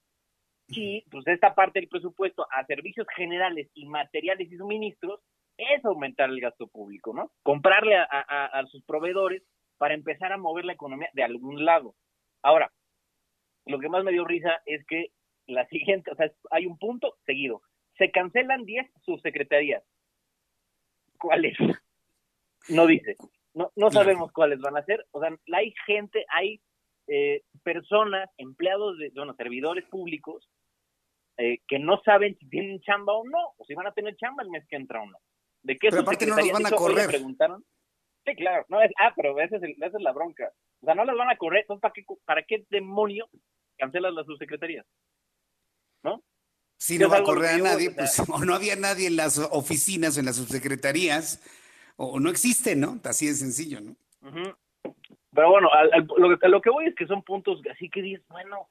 Y 0.67 1.01
pues 1.09 1.25
esta 1.25 1.55
parte 1.55 1.79
del 1.79 1.89
presupuesto 1.89 2.45
a 2.51 2.63
servicios 2.67 3.07
generales 3.15 3.71
y 3.73 3.87
materiales 3.87 4.51
y 4.51 4.57
suministros 4.57 5.21
es 5.57 5.83
aumentar 5.85 6.29
el 6.29 6.39
gasto 6.39 6.67
público, 6.67 7.15
¿no? 7.15 7.31
Comprarle 7.41 7.95
a, 7.97 8.63
sus 8.67 8.83
proveedores 8.83 9.41
para 9.79 9.95
empezar 9.95 10.31
a 10.31 10.37
mover 10.37 10.65
la 10.65 10.73
economía 10.73 11.09
de 11.13 11.23
algún 11.23 11.65
lado. 11.65 11.95
Ahora, 12.43 12.71
lo 13.65 13.79
que 13.79 13.89
más 13.89 14.03
me 14.03 14.11
dio 14.11 14.23
risa 14.23 14.61
es 14.67 14.85
que 14.85 15.07
la 15.47 15.65
siguiente, 15.69 16.11
o 16.11 16.15
sea, 16.15 16.31
hay 16.51 16.67
un 16.67 16.77
punto 16.77 17.17
seguido. 17.25 17.63
Se 17.97 18.11
cancelan 18.11 18.65
10 18.65 18.85
subsecretarías. 19.03 19.83
¿Cuáles? 21.17 21.57
No 22.69 22.87
dice. 22.87 23.15
No, 23.53 23.71
no 23.75 23.91
sabemos 23.91 24.31
cuáles 24.31 24.59
van 24.59 24.77
a 24.77 24.83
ser. 24.83 25.05
O 25.11 25.21
sea, 25.21 25.35
hay 25.53 25.73
gente, 25.85 26.25
hay 26.29 26.61
eh, 27.07 27.43
personas, 27.63 28.29
empleados 28.37 28.97
de, 28.97 29.11
bueno, 29.15 29.33
servidores 29.35 29.85
públicos, 29.85 30.49
eh, 31.37 31.59
que 31.67 31.79
no 31.79 32.01
saben 32.03 32.37
si 32.37 32.49
tienen 32.49 32.81
chamba 32.81 33.13
o 33.13 33.25
no, 33.27 33.53
o 33.57 33.65
si 33.65 33.73
van 33.73 33.87
a 33.87 33.93
tener 33.93 34.15
chamba 34.15 34.43
el 34.43 34.49
mes 34.49 34.65
que 34.69 34.75
entra 34.75 35.01
o 35.01 35.05
no. 35.05 35.17
¿De 35.63 35.77
qué 35.77 35.89
pero 35.89 36.01
aparte 36.01 36.25
no 36.25 36.35
los 36.35 36.51
van 36.51 36.65
a 36.65 36.71
correr. 36.71 37.07
preguntaron? 37.07 37.65
Sí, 38.25 38.35
claro. 38.35 38.65
No, 38.69 38.81
es, 38.81 38.91
ah, 38.99 39.13
pero 39.15 39.39
esa 39.39 39.57
es, 39.57 39.63
esa 39.63 39.85
es 39.85 40.01
la 40.03 40.11
bronca. 40.11 40.51
O 40.81 40.85
sea, 40.85 40.95
no 40.95 41.05
las 41.05 41.15
van 41.15 41.29
a 41.29 41.37
correr. 41.37 41.61
Entonces, 41.61 41.81
¿para 41.81 41.93
qué, 41.93 42.03
para 42.25 42.43
qué 42.43 42.65
demonio 42.69 43.29
cancelas 43.77 44.13
las 44.13 44.25
subsecretarías? 44.25 44.85
¿No? 46.03 46.23
Si 46.77 46.97
no 46.97 47.09
va 47.09 47.17
a 47.17 47.23
correr 47.23 47.51
a 47.51 47.57
nadie, 47.57 47.91
pues 47.91 48.19
o 48.29 48.45
no 48.45 48.55
había 48.55 48.75
nadie 48.75 49.07
en 49.07 49.15
las 49.15 49.37
oficinas, 49.37 50.17
en 50.17 50.25
las 50.25 50.35
subsecretarías, 50.35 51.41
o 51.97 52.19
no 52.19 52.29
existe, 52.29 52.75
¿no? 52.75 52.99
Así 53.03 53.27
de 53.27 53.33
sencillo, 53.33 53.79
¿no? 53.81 53.95
Pero 55.33 55.49
bueno, 55.49 55.69
lo, 56.17 56.39
que, 56.39 56.47
lo 56.47 56.61
que 56.61 56.69
voy 56.69 56.87
es 56.87 56.95
que 56.95 57.07
son 57.07 57.21
puntos 57.21 57.61
así 57.69 57.89
que 57.89 58.01
dices, 58.01 58.25
bueno, 58.29 58.67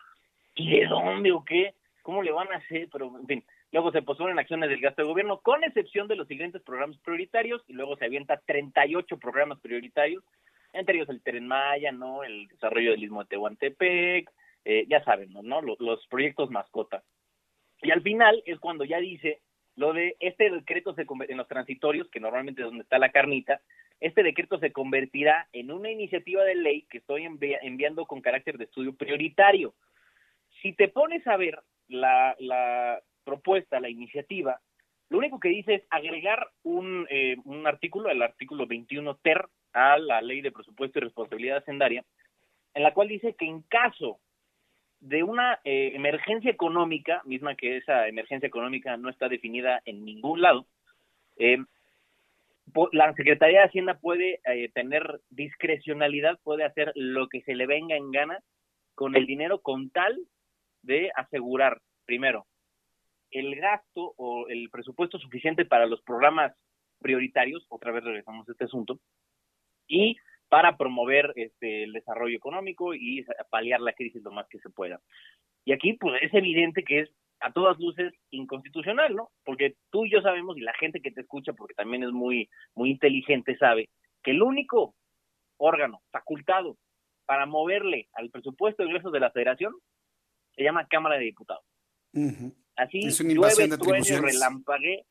¿y 0.55 0.79
de 0.79 0.87
dónde 0.87 1.33
o 1.33 1.45
qué? 1.45 1.75
¿Cómo 2.03 2.23
le 2.23 2.33
van 2.33 2.53
a 2.53 2.57
hacer? 2.57 2.89
Pero, 2.91 3.17
en 3.19 3.27
fin, 3.27 3.45
luego 3.71 3.93
se 3.93 4.03
posponen 4.03 4.39
acciones 4.39 4.71
del 4.71 4.81
gasto 4.81 5.03
de 5.03 5.09
gobierno, 5.09 5.41
con 5.41 5.63
excepción 5.63 6.09
de 6.09 6.17
los 6.17 6.27
siguientes 6.27 6.63
programas 6.63 6.99
prioritarios, 6.99 7.63
y 7.69 7.75
luego 7.75 7.97
se 7.97 8.07
avienta 8.07 8.41
38 8.47 9.19
programas 9.19 9.61
prioritarios, 9.61 10.25
entre 10.73 10.97
ellos 10.97 11.09
el 11.09 11.23
Tren 11.23 11.47
Maya, 11.47 11.93
¿no? 11.93 12.25
El 12.25 12.49
desarrollo 12.49 12.93
del 12.93 13.05
Istmo 13.05 13.23
de 13.23 13.29
Tehuantepec, 13.29 14.31
eh, 14.65 14.87
ya 14.89 15.05
saben, 15.05 15.33
¿no? 15.33 15.61
Los, 15.61 15.79
los 15.81 16.07
proyectos 16.09 16.51
mascotas. 16.51 17.05
Y 17.83 17.91
al 17.91 18.03
final 18.03 18.43
es 18.47 18.59
cuando 18.59 18.85
ya 18.85 18.99
dice 18.99 19.41
lo 19.77 19.93
de 19.93 20.17
este 20.21 20.51
decreto 20.51 20.95
se 20.95 21.07
en 21.29 21.37
los 21.37 21.49
transitorios, 21.49 22.09
que 22.09 22.21
normalmente 22.21 22.63
es 22.63 22.67
donde 22.67 22.83
está 22.83 22.99
la 22.99 23.11
carnita, 23.11 23.61
este 24.01 24.23
decreto 24.23 24.59
se 24.59 24.73
convertirá 24.73 25.49
en 25.53 25.71
una 25.71 25.91
iniciativa 25.91 26.45
de 26.45 26.55
ley 26.55 26.83
que 26.91 26.99
estoy 26.99 27.25
enviando 27.25 28.07
con 28.07 28.21
carácter 28.21 28.59
de 28.59 28.65
estudio 28.65 28.95
prioritario. 28.95 29.75
Si 30.63 30.73
te 30.73 30.89
pones 30.89 31.27
a 31.27 31.37
ver 31.37 31.61
la, 31.89 32.37
la 32.39 33.01
propuesta, 33.25 33.81
la 33.81 33.89
iniciativa, 33.89 34.61
lo 35.09 35.19
único 35.19 35.39
que 35.39 35.49
dice 35.49 35.75
es 35.75 35.83
agregar 35.91 36.49
un, 36.63 37.07
eh, 37.11 37.37
un 37.45 37.67
artículo, 37.67 38.11
el 38.11 38.23
artículo 38.23 38.67
21 38.67 39.17
ter, 39.17 39.47
a 39.73 39.99
la 39.99 40.23
ley 40.23 40.41
de 40.41 40.53
presupuesto 40.53 40.99
y 40.99 41.03
responsabilidad 41.03 41.59
hacendaria, 41.59 42.05
en 42.75 42.83
la 42.83 42.95
cual 42.95 43.09
dice 43.09 43.35
que 43.35 43.47
en 43.47 43.63
caso 43.63 44.21
de 45.05 45.23
una 45.23 45.61
eh, 45.65 45.93
emergencia 45.95 46.51
económica, 46.51 47.21
misma 47.27 47.55
que 47.55 47.77
esa 47.77 48.09
emergencia 48.09 48.47
económica 48.47 48.97
no 48.97 49.11
está 49.11 49.29
definida 49.29 49.83
en 49.85 50.03
ningún 50.03 50.41
lado, 50.41 50.67
eh, 51.37 51.59
la 52.93 53.13
Secretaría 53.13 53.61
de 53.61 53.67
Hacienda 53.67 53.99
puede 53.99 54.41
eh, 54.47 54.71
tener 54.73 55.21
discrecionalidad, 55.29 56.39
puede 56.43 56.65
hacer 56.65 56.91
lo 56.95 57.29
que 57.29 57.43
se 57.43 57.55
le 57.55 57.67
venga 57.67 57.97
en 57.97 58.11
gana 58.13 58.39
con 58.95 59.15
el 59.15 59.27
dinero 59.27 59.61
con 59.61 59.91
tal 59.91 60.19
de 60.81 61.11
asegurar, 61.15 61.83
primero, 62.07 62.47
el 63.31 63.57
gasto 63.57 64.15
o 64.17 64.49
el 64.49 64.71
presupuesto 64.71 65.19
suficiente 65.19 65.67
para 65.67 65.85
los 65.85 66.01
programas 66.01 66.55
prioritarios, 67.01 67.67
otra 67.69 67.93
vez 67.93 68.05
regresamos 68.05 68.49
a 68.49 68.53
este 68.53 68.65
asunto, 68.65 68.99
y 69.87 70.17
para 70.55 70.77
promover 70.77 71.33
este, 71.35 71.83
el 71.83 71.93
desarrollo 71.93 72.37
económico 72.37 72.95
y 72.95 73.27
paliar 73.51 73.81
la 73.81 73.93
crisis 73.93 74.23
lo 74.23 74.31
más 74.31 74.47
que 74.47 74.61
se 74.61 74.71
pueda. 74.71 75.01
Y 75.65 75.73
aquí, 75.73 75.95
pues, 75.95 76.23
es 76.23 76.33
evidente 76.33 76.85
que 76.85 77.01
es 77.01 77.11
a 77.41 77.53
todas 77.53 77.77
luces 77.81 78.15
inconstitucional, 78.31 79.17
¿no? 79.17 79.33
Porque 79.45 79.75
tú 79.91 80.07
y 80.07 80.13
yo 80.13 80.23
sabemos, 80.23 80.57
y 80.57 80.61
la 80.61 80.73
gente 80.75 81.01
que 81.01 81.11
te 81.11 81.23
escucha, 81.23 81.55
porque 81.55 81.75
también 81.75 82.05
es 82.05 82.13
muy, 82.13 82.49
muy 82.77 82.91
inteligente, 82.91 83.59
sabe 83.59 83.89
que 84.23 84.31
el 84.31 84.43
único 84.43 84.95
órgano 85.57 86.03
facultado 86.13 86.77
para 87.27 87.47
moverle 87.47 88.07
al 88.13 88.31
presupuesto 88.31 88.85
de 88.85 88.91
ingresos 88.91 89.11
de 89.11 89.19
la 89.19 89.33
federación 89.33 89.75
se 90.55 90.63
llama 90.63 90.87
Cámara 90.87 91.17
de 91.17 91.25
Diputados. 91.25 91.65
Así 92.77 93.01
es 93.01 93.19
llueve, 93.19 93.77
trueno, 93.77 94.23
relampague, 94.23 95.05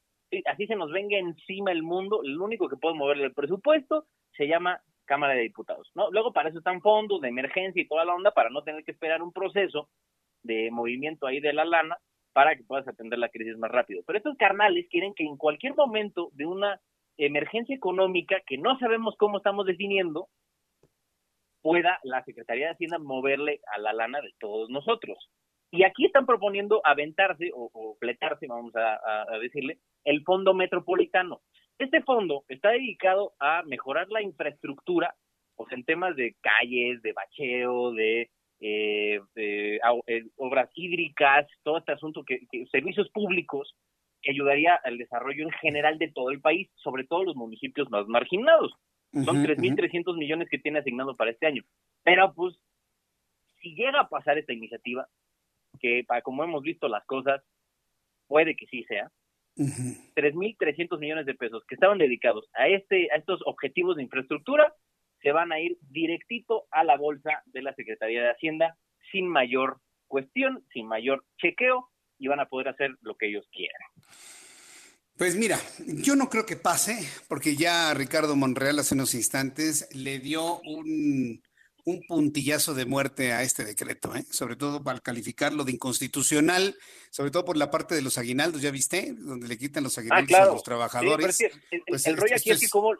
así 0.45 0.67
se 0.67 0.77
nos 0.77 0.89
venga 0.89 1.17
encima 1.17 1.73
el 1.73 1.83
mundo, 1.83 2.21
el 2.23 2.39
único 2.39 2.69
que 2.69 2.77
puede 2.77 2.95
moverle 2.95 3.25
el 3.25 3.33
presupuesto 3.33 4.05
se 4.37 4.47
llama 4.47 4.81
Cámara 5.05 5.33
de 5.33 5.41
Diputados, 5.41 5.91
¿no? 5.95 6.09
Luego 6.11 6.33
para 6.33 6.49
eso 6.49 6.59
están 6.59 6.81
fondos 6.81 7.21
de 7.21 7.29
emergencia 7.29 7.81
y 7.81 7.87
toda 7.87 8.05
la 8.05 8.15
onda 8.15 8.31
para 8.31 8.49
no 8.49 8.63
tener 8.63 8.83
que 8.83 8.91
esperar 8.91 9.21
un 9.21 9.33
proceso 9.33 9.89
de 10.43 10.69
movimiento 10.71 11.27
ahí 11.27 11.39
de 11.39 11.53
la 11.53 11.65
lana 11.65 11.97
para 12.33 12.55
que 12.55 12.63
puedas 12.63 12.87
atender 12.87 13.19
la 13.19 13.29
crisis 13.29 13.57
más 13.57 13.71
rápido. 13.71 14.01
Pero 14.05 14.17
estos 14.17 14.37
carnales 14.37 14.87
quieren 14.89 15.13
que 15.13 15.23
en 15.23 15.37
cualquier 15.37 15.75
momento 15.75 16.29
de 16.33 16.45
una 16.45 16.81
emergencia 17.17 17.75
económica 17.75 18.41
que 18.45 18.57
no 18.57 18.77
sabemos 18.79 19.15
cómo 19.17 19.37
estamos 19.37 19.65
definiendo, 19.65 20.27
pueda 21.61 21.99
la 22.03 22.23
Secretaría 22.23 22.67
de 22.67 22.71
Hacienda 22.73 22.99
moverle 22.99 23.61
a 23.73 23.79
la 23.79 23.93
lana 23.93 24.19
de 24.21 24.33
todos 24.39 24.69
nosotros. 24.69 25.29
Y 25.71 25.83
aquí 25.85 26.05
están 26.05 26.25
proponiendo 26.25 26.81
aventarse 26.83 27.49
o, 27.53 27.69
o 27.73 27.95
fletarse, 27.99 28.45
vamos 28.47 28.75
a, 28.75 28.99
a, 29.33 29.39
decirle, 29.39 29.79
el 30.03 30.23
fondo 30.23 30.53
metropolitano. 30.53 31.41
Este 31.79 32.01
fondo 32.01 32.43
está 32.47 32.69
dedicado 32.69 33.33
a 33.39 33.63
mejorar 33.63 34.09
la 34.09 34.21
infraestructura, 34.21 35.15
pues 35.55 35.71
en 35.71 35.83
temas 35.83 36.15
de 36.15 36.35
calles, 36.41 37.01
de 37.01 37.13
bacheo, 37.13 37.91
de 37.91 38.29
eh, 38.59 39.19
eh, 39.35 39.79
obras 40.37 40.69
hídricas, 40.75 41.47
todo 41.63 41.79
este 41.79 41.91
asunto, 41.91 42.23
que, 42.23 42.47
servicios 42.71 43.09
públicos 43.09 43.75
que 44.21 44.31
ayudaría 44.31 44.75
al 44.75 44.97
desarrollo 44.97 45.43
en 45.43 45.51
general 45.51 45.97
de 45.97 46.11
todo 46.11 46.29
el 46.29 46.39
país, 46.39 46.69
sobre 46.75 47.03
todo 47.03 47.25
los 47.25 47.35
municipios 47.35 47.89
más 47.89 48.07
marginados. 48.07 48.73
Son 49.25 49.43
3.300 49.43 50.17
millones 50.17 50.47
que 50.49 50.57
tiene 50.57 50.79
asignado 50.79 51.15
para 51.15 51.31
este 51.31 51.45
año. 51.45 51.63
Pero 52.03 52.33
pues, 52.33 52.55
si 53.61 53.75
llega 53.75 53.99
a 53.99 54.09
pasar 54.09 54.37
esta 54.37 54.53
iniciativa, 54.53 55.07
que 55.79 56.03
para 56.07 56.21
como 56.21 56.43
hemos 56.43 56.63
visto 56.63 56.87
las 56.87 57.05
cosas, 57.05 57.43
puede 58.27 58.55
que 58.55 58.65
sí 58.67 58.83
sea, 58.85 59.11
3.300 59.55 60.99
millones 60.99 61.25
de 61.25 61.35
pesos 61.35 61.63
que 61.67 61.75
estaban 61.75 61.97
dedicados 61.97 62.49
a, 62.53 62.67
este, 62.67 63.11
a 63.11 63.17
estos 63.17 63.41
objetivos 63.45 63.95
de 63.95 64.03
infraestructura, 64.03 64.73
se 65.21 65.31
van 65.31 65.51
a 65.51 65.59
ir 65.59 65.77
directito 65.89 66.65
a 66.71 66.83
la 66.83 66.97
bolsa 66.97 67.43
de 67.45 67.61
la 67.61 67.73
Secretaría 67.75 68.23
de 68.23 68.31
Hacienda 68.31 68.77
sin 69.11 69.27
mayor 69.27 69.79
cuestión, 70.07 70.65
sin 70.73 70.87
mayor 70.87 71.25
chequeo 71.37 71.89
y 72.19 72.27
van 72.27 72.39
a 72.39 72.47
poder 72.47 72.69
hacer 72.69 72.91
lo 73.01 73.15
que 73.15 73.27
ellos 73.27 73.47
quieran. 73.51 73.81
Pues 75.17 75.35
mira, 75.35 75.57
yo 76.03 76.15
no 76.15 76.29
creo 76.29 76.45
que 76.45 76.55
pase, 76.55 76.97
porque 77.29 77.55
ya 77.55 77.93
Ricardo 77.93 78.35
Monreal 78.35 78.79
hace 78.79 78.95
unos 78.95 79.13
instantes 79.13 79.87
le 79.95 80.19
dio 80.19 80.59
un, 80.61 81.41
un 81.85 82.01
puntillazo 82.07 82.73
de 82.73 82.85
muerte 82.85 83.33
a 83.33 83.41
este 83.41 83.65
decreto, 83.65 84.15
¿eh? 84.15 84.23
sobre 84.29 84.55
todo 84.55 84.83
para 84.83 84.99
calificarlo 84.99 85.63
de 85.63 85.73
inconstitucional, 85.73 86.75
sobre 87.09 87.31
todo 87.31 87.43
por 87.43 87.57
la 87.57 87.71
parte 87.71 87.93
de 87.93 88.01
los 88.01 88.17
aguinaldos, 88.17 88.61
¿ya 88.61 88.71
viste? 88.71 89.13
Donde 89.13 89.47
le 89.47 89.57
quitan 89.57 89.83
los 89.83 89.97
ah, 89.97 90.01
aguinaldos 90.01 90.39
a 90.39 90.45
los 90.45 90.63
trabajadores. 90.63 91.41
el, 91.41 91.81
pues 91.85 92.05
rollo 92.15 92.35
aquí 92.35 92.51
es 92.51 92.61
que 92.61 92.69
como 92.69 92.93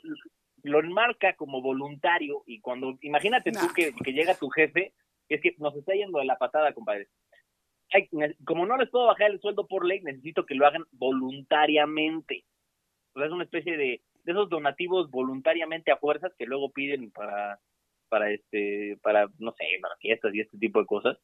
lo 0.64 0.80
enmarca 0.80 1.35
como 1.35 1.61
voluntario 1.61 2.43
y 2.45 2.60
cuando, 2.60 2.97
imagínate 3.01 3.51
tú 3.51 3.68
que, 3.73 3.93
llega 4.11 4.35
tu 4.35 4.49
jefe, 4.49 4.93
es 5.30 5.41
que 5.41 5.55
nos 5.60 5.76
está 5.76 5.93
yendo 5.93 6.19
de 6.19 6.26
la 6.26 6.38
patada, 6.38 6.73
compadre. 6.73 7.07
como 8.45 8.65
no 8.65 8.77
les 8.77 8.89
puedo 8.89 9.07
bajar 9.07 9.31
el 9.31 9.39
sueldo 9.39 9.68
por 9.68 9.85
ley, 9.85 10.01
necesito 10.01 10.45
que 10.45 10.55
lo 10.55 10.68
hagan 10.68 10.85
voluntariamente. 10.91 12.45
O 13.14 13.19
sea, 13.19 13.27
es 13.27 13.34
una 13.34 13.43
especie 13.45 13.77
de, 13.77 14.01
de 14.23 14.31
esos 14.31 14.49
donativos 14.49 15.10
voluntariamente 15.10 15.91
a 15.91 15.97
fuerzas 15.97 16.34
que 16.38 16.45
luego 16.45 16.72
piden 16.72 17.11
para 17.11 17.60
para 18.14 18.30
este, 18.30 18.95
para, 19.02 19.27
no 19.40 19.53
sé, 19.53 19.65
para 19.81 19.95
fiestas 19.95 20.35
y 20.35 20.41
este 20.41 20.60
tipo 20.60 20.80
de 20.80 20.85
cosas. 20.85 21.18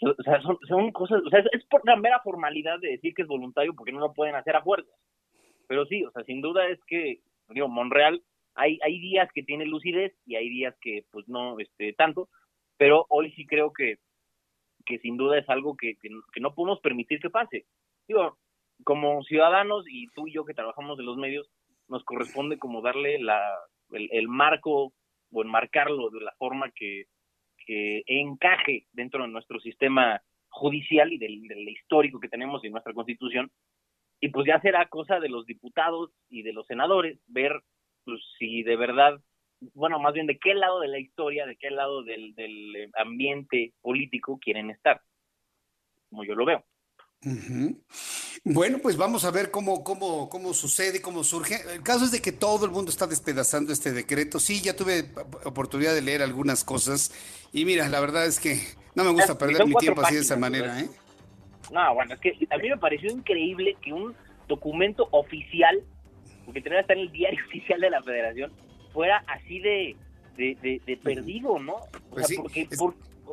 O 0.00 0.22
sea, 0.22 0.40
son, 0.68 0.92
cosas, 0.92 1.22
o 1.26 1.28
sea, 1.28 1.40
es, 1.50 1.64
por 1.64 1.84
la 1.84 1.96
mera 1.96 2.20
formalidad 2.20 2.78
de 2.78 2.90
decir 2.90 3.14
que 3.14 3.22
es 3.22 3.28
voluntario 3.28 3.74
porque 3.74 3.90
no 3.90 3.98
lo 3.98 4.14
pueden 4.14 4.36
hacer 4.36 4.54
a 4.54 4.62
fuerzas. 4.62 4.94
Pero 5.66 5.86
sí, 5.86 6.04
o 6.04 6.10
sea, 6.12 6.22
sin 6.22 6.40
duda 6.40 6.68
es 6.68 6.78
que, 6.86 7.18
digo, 7.48 7.66
Monreal, 7.66 8.22
hay, 8.54 8.78
hay 8.84 9.00
días 9.00 9.28
que 9.34 9.42
tiene 9.42 9.66
lucidez 9.66 10.14
y 10.24 10.36
hay 10.36 10.48
días 10.48 10.76
que, 10.80 11.04
pues, 11.10 11.26
no, 11.26 11.58
este, 11.58 11.94
tanto, 11.94 12.28
pero 12.76 13.06
hoy 13.08 13.32
sí 13.32 13.44
creo 13.44 13.72
que, 13.72 13.98
que 14.86 15.00
sin 15.00 15.16
duda 15.16 15.36
es 15.36 15.48
algo 15.48 15.76
que, 15.76 15.96
que, 15.96 16.10
no 16.40 16.54
podemos 16.54 16.78
permitir 16.78 17.18
que 17.18 17.28
pase. 17.28 17.66
Digo, 18.06 18.38
como 18.84 19.24
ciudadanos 19.24 19.84
y 19.90 20.06
tú 20.14 20.28
y 20.28 20.32
yo 20.34 20.44
que 20.44 20.54
trabajamos 20.54 20.96
en 21.00 21.06
los 21.06 21.16
medios, 21.16 21.50
nos 21.88 22.04
corresponde 22.04 22.56
como 22.56 22.82
darle 22.82 23.18
la, 23.18 23.42
el, 23.90 24.08
el 24.12 24.28
marco 24.28 24.92
o 25.32 25.42
enmarcarlo 25.42 26.10
de 26.10 26.20
la 26.20 26.32
forma 26.38 26.70
que, 26.70 27.06
encaje 27.72 28.88
dentro 28.90 29.22
de 29.22 29.28
nuestro 29.28 29.60
sistema 29.60 30.20
judicial 30.48 31.12
y 31.12 31.18
del, 31.18 31.68
histórico 31.68 32.18
que 32.18 32.28
tenemos 32.28 32.64
en 32.64 32.72
nuestra 32.72 32.92
constitución. 32.92 33.48
Y 34.20 34.30
pues 34.30 34.44
ya 34.48 34.60
será 34.60 34.88
cosa 34.88 35.20
de 35.20 35.28
los 35.28 35.46
diputados 35.46 36.10
y 36.28 36.42
de 36.42 36.52
los 36.52 36.66
senadores 36.66 37.20
ver 37.28 37.62
pues, 38.04 38.20
si 38.40 38.64
de 38.64 38.74
verdad, 38.74 39.20
bueno, 39.74 40.00
más 40.00 40.14
bien 40.14 40.26
de 40.26 40.38
qué 40.38 40.52
lado 40.54 40.80
de 40.80 40.88
la 40.88 40.98
historia, 40.98 41.46
de 41.46 41.56
qué 41.56 41.70
lado 41.70 42.02
del, 42.02 42.34
del 42.34 42.90
ambiente 42.98 43.72
político 43.80 44.40
quieren 44.40 44.70
estar, 44.70 45.00
como 46.08 46.24
yo 46.24 46.34
lo 46.34 46.44
veo. 46.44 46.64
Bueno, 48.42 48.78
pues 48.82 48.96
vamos 48.96 49.24
a 49.24 49.30
ver 49.30 49.50
cómo, 49.50 49.84
cómo, 49.84 50.30
cómo 50.30 50.54
sucede, 50.54 51.02
cómo 51.02 51.24
surge. 51.24 51.56
El 51.74 51.82
caso 51.82 52.06
es 52.06 52.10
de 52.10 52.22
que 52.22 52.32
todo 52.32 52.64
el 52.64 52.70
mundo 52.70 52.90
está 52.90 53.06
despedazando 53.06 53.72
este 53.72 53.92
decreto. 53.92 54.40
Sí, 54.40 54.62
ya 54.62 54.74
tuve 54.74 55.10
oportunidad 55.44 55.94
de 55.94 56.00
leer 56.00 56.22
algunas 56.22 56.64
cosas 56.64 57.12
y 57.52 57.64
mira, 57.66 57.88
la 57.88 58.00
verdad 58.00 58.24
es 58.26 58.40
que 58.40 58.58
no 58.94 59.04
me 59.04 59.10
gusta 59.10 59.36
perder 59.36 59.66
mi 59.66 59.74
tiempo 59.74 60.00
así 60.00 60.14
de 60.14 60.20
esa 60.22 60.36
manera. 60.36 60.80
¿eh? 60.80 60.88
No, 61.70 61.94
bueno, 61.94 62.14
es 62.14 62.20
que 62.20 62.32
a 62.50 62.56
mí 62.56 62.70
me 62.70 62.78
pareció 62.78 63.10
increíble 63.10 63.76
que 63.82 63.92
un 63.92 64.14
documento 64.48 65.08
oficial, 65.12 65.82
porque 66.46 66.62
tenía 66.62 66.78
que 66.78 66.82
estar 66.82 66.96
en 66.96 67.02
el 67.04 67.12
diario 67.12 67.40
oficial 67.48 67.80
de 67.80 67.90
la 67.90 68.02
federación, 68.02 68.52
fuera 68.92 69.22
así 69.26 69.60
de, 69.60 69.96
de, 70.36 71.00
perdido, 71.02 71.58
¿no? 71.58 71.76
Pues 72.10 72.26
sí, 72.26 72.36
porque, 72.36 72.68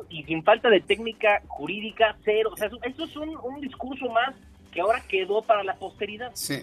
y 0.08 0.22
sin 0.24 0.42
falta 0.44 0.70
de 0.70 0.80
técnica 0.80 1.42
jurídica, 1.48 2.16
cero. 2.24 2.50
O 2.52 2.56
sea, 2.56 2.68
eso, 2.68 3.04
es 3.04 3.16
un, 3.16 3.60
discurso 3.60 4.08
más 4.10 4.34
que 4.72 4.80
ahora 4.80 5.04
quedó 5.08 5.42
para 5.42 5.62
la 5.64 5.76
posteridad. 5.76 6.30
Sí. 6.34 6.62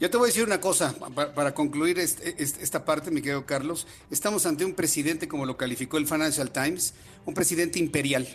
Yo 0.00 0.08
te 0.10 0.16
voy 0.16 0.26
a 0.26 0.28
decir 0.28 0.44
una 0.44 0.60
cosa, 0.60 0.94
para, 1.34 1.54
concluir 1.54 1.98
esta 1.98 2.84
parte, 2.84 3.10
mi 3.10 3.20
querido 3.20 3.44
Carlos. 3.44 3.88
Estamos 4.12 4.46
ante 4.46 4.64
un 4.64 4.74
presidente, 4.74 5.26
como 5.26 5.44
lo 5.44 5.56
calificó 5.56 5.98
el 5.98 6.06
Financial 6.06 6.52
Times, 6.52 6.94
un 7.26 7.34
presidente 7.34 7.80
imperial, 7.80 8.28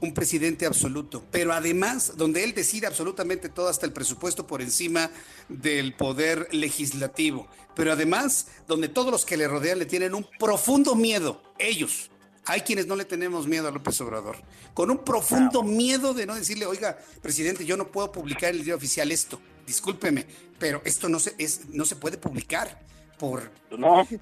un 0.00 0.14
presidente 0.14 0.64
absoluto, 0.64 1.22
pero 1.30 1.52
además 1.52 2.16
donde 2.16 2.42
él 2.42 2.54
decide 2.54 2.86
absolutamente 2.86 3.50
todo, 3.50 3.68
hasta 3.68 3.84
el 3.84 3.92
presupuesto 3.92 4.46
por 4.46 4.62
encima 4.62 5.10
del 5.50 5.92
poder 5.94 6.48
legislativo, 6.52 7.48
pero 7.76 7.92
además 7.92 8.48
donde 8.66 8.88
todos 8.88 9.10
los 9.10 9.26
que 9.26 9.36
le 9.36 9.46
rodean 9.46 9.78
le 9.78 9.84
tienen 9.86 10.14
un 10.14 10.26
profundo 10.38 10.94
miedo, 10.94 11.42
ellos, 11.58 12.09
hay 12.46 12.62
quienes 12.62 12.86
no 12.86 12.96
le 12.96 13.04
tenemos 13.04 13.46
miedo 13.46 13.68
a 13.68 13.70
López 13.70 14.00
Obrador, 14.00 14.36
con 14.74 14.90
un 14.90 15.04
profundo 15.04 15.62
miedo 15.62 16.14
de 16.14 16.26
no 16.26 16.34
decirle, 16.34 16.66
oiga, 16.66 16.98
presidente, 17.22 17.64
yo 17.64 17.76
no 17.76 17.88
puedo 17.88 18.10
publicar 18.10 18.50
en 18.50 18.60
el 18.60 18.64
día 18.64 18.74
oficial 18.74 19.12
esto, 19.12 19.40
discúlpeme, 19.66 20.26
pero 20.58 20.82
esto 20.84 21.08
no 21.08 21.18
se, 21.18 21.34
es, 21.38 21.68
no 21.70 21.84
se 21.84 21.96
puede 21.96 22.18
publicar 22.18 22.80
por 23.18 23.50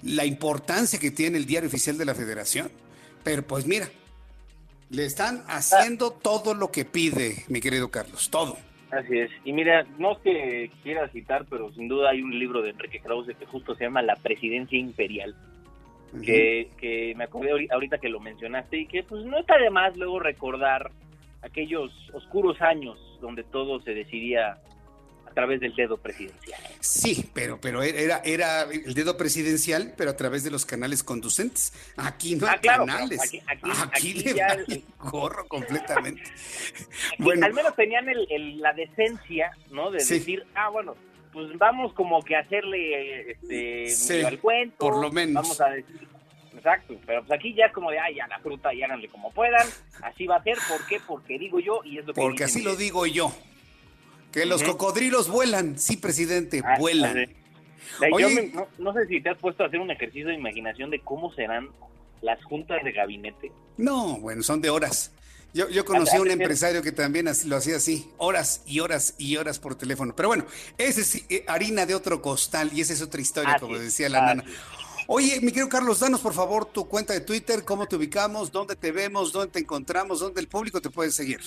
la 0.03 0.25
importancia 0.25 0.99
que 0.99 1.11
tiene 1.11 1.37
el 1.37 1.45
diario 1.45 1.69
oficial 1.69 1.97
de 1.97 2.05
la 2.05 2.13
federación. 2.13 2.69
Pero 3.23 3.43
pues 3.43 3.65
mira, 3.65 3.89
le 4.89 5.05
están 5.05 5.43
haciendo 5.47 6.11
todo 6.11 6.53
lo 6.53 6.69
que 6.71 6.83
pide, 6.83 7.45
mi 7.47 7.61
querido 7.61 7.89
Carlos, 7.89 8.29
todo. 8.29 8.57
Así 8.91 9.17
es. 9.17 9.29
Y 9.45 9.53
mira, 9.53 9.85
no 9.97 10.13
es 10.13 10.17
que 10.19 10.71
quiera 10.83 11.07
citar, 11.09 11.45
pero 11.49 11.71
sin 11.73 11.87
duda 11.87 12.09
hay 12.09 12.21
un 12.21 12.37
libro 12.37 12.61
de 12.61 12.71
Enrique 12.71 12.99
Krause 12.99 13.35
que 13.37 13.45
justo 13.45 13.75
se 13.75 13.85
llama 13.85 14.01
La 14.01 14.15
presidencia 14.15 14.77
imperial 14.77 15.35
que, 16.23 16.69
que 16.77 17.13
me 17.15 17.25
acordé 17.25 17.67
ahorita 17.71 17.97
que 17.97 18.09
lo 18.09 18.19
mencionaste 18.19 18.77
y 18.77 18.87
que 18.87 19.03
pues 19.03 19.25
no 19.25 19.39
está 19.39 19.57
de 19.57 19.69
más 19.69 19.95
luego 19.97 20.19
recordar 20.19 20.91
aquellos 21.41 21.91
oscuros 22.13 22.61
años 22.61 22.99
donde 23.21 23.43
todo 23.43 23.81
se 23.81 23.93
decidía 23.93 24.59
a 25.29 25.33
través 25.33 25.59
del 25.59 25.75
dedo 25.75 25.97
presidencial. 25.97 26.59
Sí, 26.79 27.29
pero, 27.33 27.59
pero 27.61 27.83
era, 27.83 28.21
era 28.25 28.63
el 28.63 28.93
dedo 28.93 29.15
presidencial, 29.15 29.93
pero 29.95 30.09
a 30.09 30.17
través 30.17 30.43
de 30.43 30.49
los 30.49 30.65
canales 30.65 31.03
conducentes. 31.03 31.73
Aquí 31.97 32.35
no 32.35 32.47
hay 32.47 32.55
ah, 32.55 32.61
canales. 32.61 33.21
Aquí, 33.21 33.41
aquí, 33.91 34.13
le 34.13 34.33
ya 34.33 34.47
el 34.47 34.83
gorro 34.97 35.47
completamente. 35.47 36.23
bueno. 37.19 37.45
Al 37.45 37.53
menos 37.53 37.75
tenían 37.75 38.07
el, 38.09 38.59
la 38.59 38.73
decencia, 38.73 39.51
¿no? 39.69 39.91
De 39.91 39.99
decir, 39.99 40.45
ah, 40.55 40.69
bueno, 40.69 40.95
pues 41.31 41.57
vamos 41.57 41.93
como 41.93 42.21
que 42.21 42.35
a 42.35 42.39
hacerle 42.39 43.31
este 43.41 44.25
al 44.25 44.39
cuento. 44.39 44.77
Por 44.77 44.97
lo 44.97 45.11
menos. 45.11 45.43
Vamos 45.43 45.61
a 45.61 45.69
decir. 45.69 46.07
Exacto, 46.55 46.95
pero 47.05 47.21
pues 47.21 47.39
aquí 47.39 47.53
ya 47.53 47.67
es 47.67 47.73
como 47.73 47.89
de, 47.89 47.99
ay, 47.99 48.15
ya 48.15 48.27
la 48.27 48.39
fruta 48.39 48.73
y 48.73 48.83
háganle 48.83 49.07
como 49.07 49.31
puedan, 49.31 49.65
así 50.01 50.27
va 50.27 50.35
a 50.37 50.43
ser, 50.43 50.57
¿por 50.67 50.85
qué? 50.87 50.99
Porque 51.07 51.39
digo 51.39 51.59
yo 51.59 51.79
y 51.85 51.99
es 51.99 52.05
lo 52.05 52.13
que 52.13 52.19
Porque 52.19 52.43
así 52.43 52.61
lo 52.61 52.75
digo 52.75 53.05
yo. 53.05 53.31
Que 54.33 54.45
los 54.45 54.61
cocodrilos 54.61 55.29
vuelan, 55.29 55.79
sí, 55.79 55.97
presidente, 55.97 56.61
ah, 56.63 56.75
vuelan. 56.77 57.29
Oye, 58.11 58.51
no, 58.77 58.93
sé 58.93 59.07
si 59.07 59.21
te 59.21 59.29
has 59.29 59.37
puesto 59.37 59.63
a 59.63 59.67
hacer 59.67 59.79
un 59.79 59.89
ejercicio 59.89 60.27
de 60.27 60.35
imaginación 60.35 60.89
de 60.89 60.99
cómo 60.99 61.33
serán 61.33 61.69
las 62.21 62.43
juntas 62.43 62.83
de 62.83 62.91
gabinete. 62.91 63.51
No, 63.77 64.19
bueno, 64.19 64.43
son 64.43 64.61
de 64.61 64.69
horas. 64.69 65.13
Yo, 65.53 65.67
yo 65.69 65.83
conocí 65.83 66.15
a 66.15 66.21
un 66.21 66.29
empresario 66.29 66.81
que 66.81 66.91
también 66.91 67.25
lo 67.45 67.55
hacía 67.55 67.77
así, 67.77 68.09
horas 68.17 68.63
y 68.67 68.79
horas 68.81 69.15
y 69.17 69.37
horas 69.37 69.59
por 69.59 69.75
teléfono. 69.75 70.15
Pero 70.15 70.29
bueno, 70.29 70.45
ese 70.77 71.01
es 71.01 71.25
eh, 71.29 71.43
harina 71.47 71.85
de 71.85 71.95
otro 71.95 72.21
costal 72.21 72.69
y 72.73 72.81
esa 72.81 72.93
es 72.93 73.01
otra 73.01 73.21
historia, 73.21 73.57
como 73.59 73.77
decía 73.77 74.09
la 74.09 74.21
nana. 74.21 74.43
Oye, 75.07 75.39
mi 75.41 75.47
querido 75.47 75.69
Carlos, 75.69 75.99
danos 75.99 76.21
por 76.21 76.33
favor 76.33 76.65
tu 76.65 76.87
cuenta 76.87 77.13
de 77.13 77.21
Twitter, 77.21 77.65
cómo 77.65 77.87
te 77.87 77.95
ubicamos, 77.95 78.51
dónde 78.51 78.75
te 78.75 78.91
vemos, 78.91 79.33
dónde 79.33 79.53
te 79.53 79.59
encontramos, 79.59 80.19
dónde 80.19 80.39
el 80.39 80.47
público 80.47 80.81
te 80.81 80.91
puede 80.91 81.09
seguir. 81.09 81.39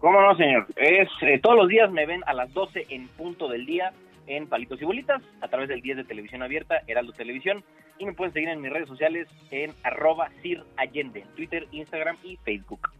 ¿Cómo 0.00 0.20
no, 0.20 0.36
señor? 0.36 0.66
Es, 0.76 1.08
eh, 1.22 1.40
todos 1.42 1.56
los 1.56 1.68
días 1.68 1.90
me 1.90 2.04
ven 2.04 2.20
a 2.26 2.34
las 2.34 2.52
12 2.52 2.88
en 2.90 3.08
punto 3.08 3.48
del 3.48 3.64
día 3.64 3.94
en 4.26 4.48
Palitos 4.48 4.80
y 4.80 4.84
Bolitas, 4.84 5.22
a 5.40 5.48
través 5.48 5.68
del 5.68 5.80
10 5.80 5.98
de 5.98 6.04
Televisión 6.04 6.42
Abierta, 6.42 6.82
Heraldo 6.86 7.12
Televisión, 7.12 7.64
y 7.98 8.06
me 8.06 8.12
pueden 8.12 8.32
seguir 8.32 8.48
en 8.48 8.60
mis 8.60 8.72
redes 8.72 8.88
sociales 8.88 9.28
en 9.50 9.72
arroba 9.82 10.30
Sir 10.42 10.62
Allende, 10.76 11.24
Twitter, 11.36 11.66
Instagram 11.70 12.16
y 12.24 12.36
Facebook. 12.38 12.90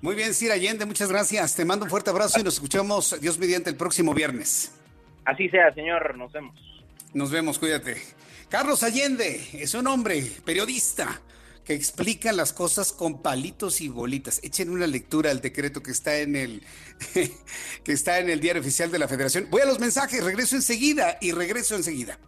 Muy 0.00 0.14
bien, 0.14 0.34
Sir 0.34 0.50
Allende, 0.52 0.86
muchas 0.86 1.10
gracias. 1.10 1.54
Te 1.54 1.64
mando 1.64 1.84
un 1.84 1.90
fuerte 1.90 2.10
abrazo 2.10 2.40
y 2.40 2.42
nos 2.42 2.54
escuchamos, 2.54 3.20
Dios 3.20 3.38
mediante, 3.38 3.70
el 3.70 3.76
próximo 3.76 4.14
viernes. 4.14 4.76
Así 5.24 5.48
sea, 5.48 5.72
señor, 5.74 6.16
nos 6.16 6.32
vemos. 6.32 6.56
Nos 7.12 7.30
vemos, 7.30 7.58
cuídate. 7.58 7.96
Carlos 8.48 8.82
Allende 8.82 9.40
es 9.52 9.74
un 9.74 9.86
hombre, 9.86 10.24
periodista, 10.44 11.20
que 11.64 11.74
explica 11.74 12.32
las 12.32 12.52
cosas 12.52 12.92
con 12.92 13.22
palitos 13.22 13.80
y 13.80 13.88
bolitas. 13.88 14.40
Echen 14.42 14.70
una 14.70 14.86
lectura 14.86 15.30
al 15.30 15.40
decreto 15.40 15.82
que 15.82 15.90
está 15.90 16.18
en 16.18 16.36
el 16.36 16.62
que 17.84 17.92
está 17.92 18.18
en 18.18 18.30
el 18.30 18.40
diario 18.40 18.60
oficial 18.60 18.90
de 18.90 18.98
la 18.98 19.08
Federación. 19.08 19.48
Voy 19.50 19.62
a 19.62 19.66
los 19.66 19.78
mensajes, 19.78 20.22
regreso 20.22 20.56
enseguida 20.56 21.18
y 21.20 21.32
regreso 21.32 21.76
enseguida. 21.76 22.18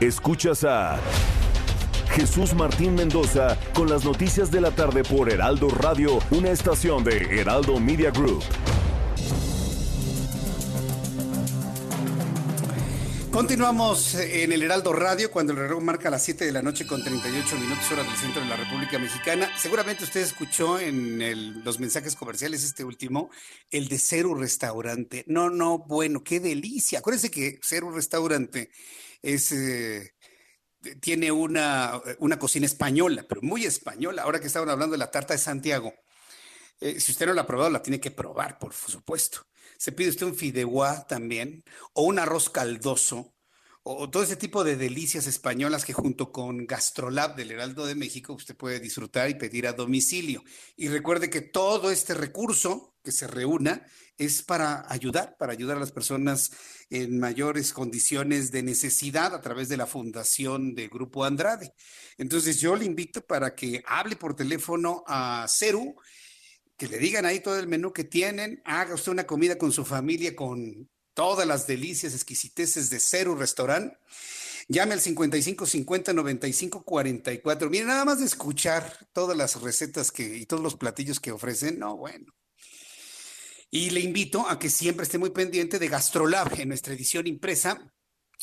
Escuchas 0.00 0.64
a 0.64 1.00
Jesús 2.14 2.54
Martín 2.54 2.94
Mendoza 2.94 3.58
con 3.74 3.88
las 3.88 4.04
noticias 4.04 4.50
de 4.50 4.60
la 4.60 4.70
tarde 4.70 5.02
por 5.02 5.30
Heraldo 5.30 5.68
Radio, 5.68 6.18
una 6.30 6.50
estación 6.50 7.02
de 7.02 7.40
Heraldo 7.40 7.80
Media 7.80 8.10
Group. 8.10 8.42
Continuamos 13.34 14.14
en 14.14 14.52
el 14.52 14.62
Heraldo 14.62 14.92
Radio 14.92 15.28
cuando 15.28 15.52
el 15.52 15.58
reloj 15.58 15.82
marca 15.82 16.08
las 16.08 16.22
7 16.22 16.46
de 16.46 16.52
la 16.52 16.62
noche 16.62 16.86
con 16.86 17.02
38 17.02 17.56
minutos 17.56 17.90
hora 17.90 18.04
del 18.04 18.14
centro 18.14 18.40
de 18.40 18.48
la 18.48 18.54
República 18.54 18.96
Mexicana. 19.00 19.50
Seguramente 19.58 20.04
usted 20.04 20.20
escuchó 20.20 20.78
en 20.78 21.64
los 21.64 21.80
mensajes 21.80 22.14
comerciales 22.14 22.62
este 22.62 22.84
último, 22.84 23.30
el 23.72 23.88
de 23.88 23.98
Cero 23.98 24.36
Restaurante. 24.36 25.24
No, 25.26 25.50
no, 25.50 25.78
bueno, 25.78 26.22
qué 26.22 26.38
delicia. 26.38 27.00
Acuérdense 27.00 27.32
que 27.32 27.58
Cero 27.60 27.90
Restaurante 27.90 28.70
es... 29.20 29.50
Eh, 29.50 30.14
tiene 31.00 31.32
una, 31.32 32.00
una 32.20 32.38
cocina 32.38 32.66
española, 32.66 33.26
pero 33.28 33.42
muy 33.42 33.64
española. 33.64 34.22
Ahora 34.22 34.38
que 34.38 34.46
estaban 34.46 34.68
hablando 34.68 34.92
de 34.92 34.98
la 34.98 35.10
tarta 35.10 35.34
de 35.34 35.38
Santiago, 35.38 35.92
eh, 36.80 37.00
si 37.00 37.10
usted 37.10 37.26
no 37.26 37.34
la 37.34 37.42
ha 37.42 37.46
probado, 37.48 37.70
la 37.70 37.82
tiene 37.82 37.98
que 37.98 38.12
probar, 38.12 38.60
por 38.60 38.72
supuesto. 38.72 39.44
Se 39.84 39.92
pide 39.92 40.08
usted 40.08 40.24
un 40.24 40.34
fideuá 40.34 41.06
también, 41.06 41.62
o 41.92 42.04
un 42.04 42.18
arroz 42.18 42.48
caldoso, 42.48 43.34
o 43.82 44.08
todo 44.08 44.22
ese 44.22 44.36
tipo 44.36 44.64
de 44.64 44.76
delicias 44.76 45.26
españolas 45.26 45.84
que 45.84 45.92
junto 45.92 46.32
con 46.32 46.66
Gastrolab 46.66 47.36
del 47.36 47.50
Heraldo 47.50 47.84
de 47.84 47.94
México 47.94 48.32
usted 48.32 48.56
puede 48.56 48.80
disfrutar 48.80 49.28
y 49.28 49.34
pedir 49.34 49.66
a 49.66 49.74
domicilio. 49.74 50.42
Y 50.74 50.88
recuerde 50.88 51.28
que 51.28 51.42
todo 51.42 51.90
este 51.90 52.14
recurso 52.14 52.96
que 53.04 53.12
se 53.12 53.26
reúna 53.26 53.86
es 54.16 54.40
para 54.40 54.90
ayudar, 54.90 55.36
para 55.38 55.52
ayudar 55.52 55.76
a 55.76 55.80
las 55.80 55.92
personas 55.92 56.50
en 56.88 57.20
mayores 57.20 57.74
condiciones 57.74 58.50
de 58.52 58.62
necesidad 58.62 59.34
a 59.34 59.42
través 59.42 59.68
de 59.68 59.76
la 59.76 59.86
fundación 59.86 60.74
de 60.74 60.88
Grupo 60.88 61.26
Andrade. 61.26 61.74
Entonces 62.16 62.58
yo 62.58 62.74
le 62.74 62.86
invito 62.86 63.20
para 63.20 63.54
que 63.54 63.82
hable 63.86 64.16
por 64.16 64.34
teléfono 64.34 65.04
a 65.06 65.44
Ceru 65.46 65.94
que 66.76 66.88
le 66.88 66.98
digan 66.98 67.24
ahí 67.24 67.40
todo 67.40 67.58
el 67.58 67.68
menú 67.68 67.92
que 67.92 68.04
tienen, 68.04 68.60
haga 68.64 68.94
usted 68.94 69.12
una 69.12 69.26
comida 69.26 69.56
con 69.56 69.72
su 69.72 69.84
familia 69.84 70.34
con 70.34 70.88
todas 71.14 71.46
las 71.46 71.66
delicias, 71.66 72.14
exquisiteces 72.14 72.90
de 72.90 73.00
Ceru 73.00 73.36
Restaurant. 73.36 73.92
Llame 74.66 74.94
al 74.94 75.00
55 75.00 75.66
50 75.66 76.12
95 76.12 76.84
44. 76.84 77.70
Mire, 77.70 77.84
nada 77.84 78.04
más 78.04 78.18
de 78.18 78.26
escuchar 78.26 79.08
todas 79.12 79.36
las 79.36 79.60
recetas 79.60 80.10
que, 80.10 80.36
y 80.36 80.46
todos 80.46 80.62
los 80.62 80.76
platillos 80.76 81.20
que 81.20 81.32
ofrecen, 81.32 81.78
no, 81.78 81.96
bueno. 81.96 82.32
Y 83.70 83.90
le 83.90 84.00
invito 84.00 84.48
a 84.48 84.58
que 84.58 84.70
siempre 84.70 85.04
esté 85.04 85.18
muy 85.18 85.30
pendiente 85.30 85.78
de 85.78 85.88
Gastrolab 85.88 86.58
en 86.60 86.68
nuestra 86.68 86.94
edición 86.94 87.26
impresa 87.26 87.93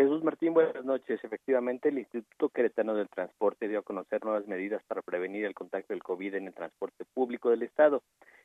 Jesús 0.00 0.24
Martín, 0.24 0.54
buenas 0.54 0.82
noches. 0.82 1.22
Efectivamente, 1.22 1.90
el 1.90 1.98
Instituto 1.98 2.48
Queretano 2.48 2.94
del 2.94 3.10
Transporte 3.10 3.68
dio 3.68 3.80
a 3.80 3.82
conocer 3.82 4.24
nuevas 4.24 4.46
medidas 4.46 4.82
para 4.84 5.02
prevenir 5.02 5.44
el 5.44 5.52
contacto 5.52 5.92
del 5.92 6.02
COVID 6.02 6.36
en 6.36 6.46
el 6.46 6.54
transporte 6.54 7.04
público 7.12 7.50
del 7.50 7.64
Estado. 7.64 8.02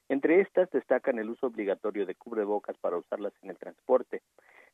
Entre 0.10 0.42
estas 0.42 0.70
destacan 0.72 1.18
el 1.18 1.30
uso 1.30 1.48
obligatorio 1.48 2.06
de 2.06 2.16
cubrebocas 2.16 2.76
para 2.80 2.98
usarlas 2.98 3.32
en 3.42 3.52
el 3.52 3.58
transporte. 3.58 4.22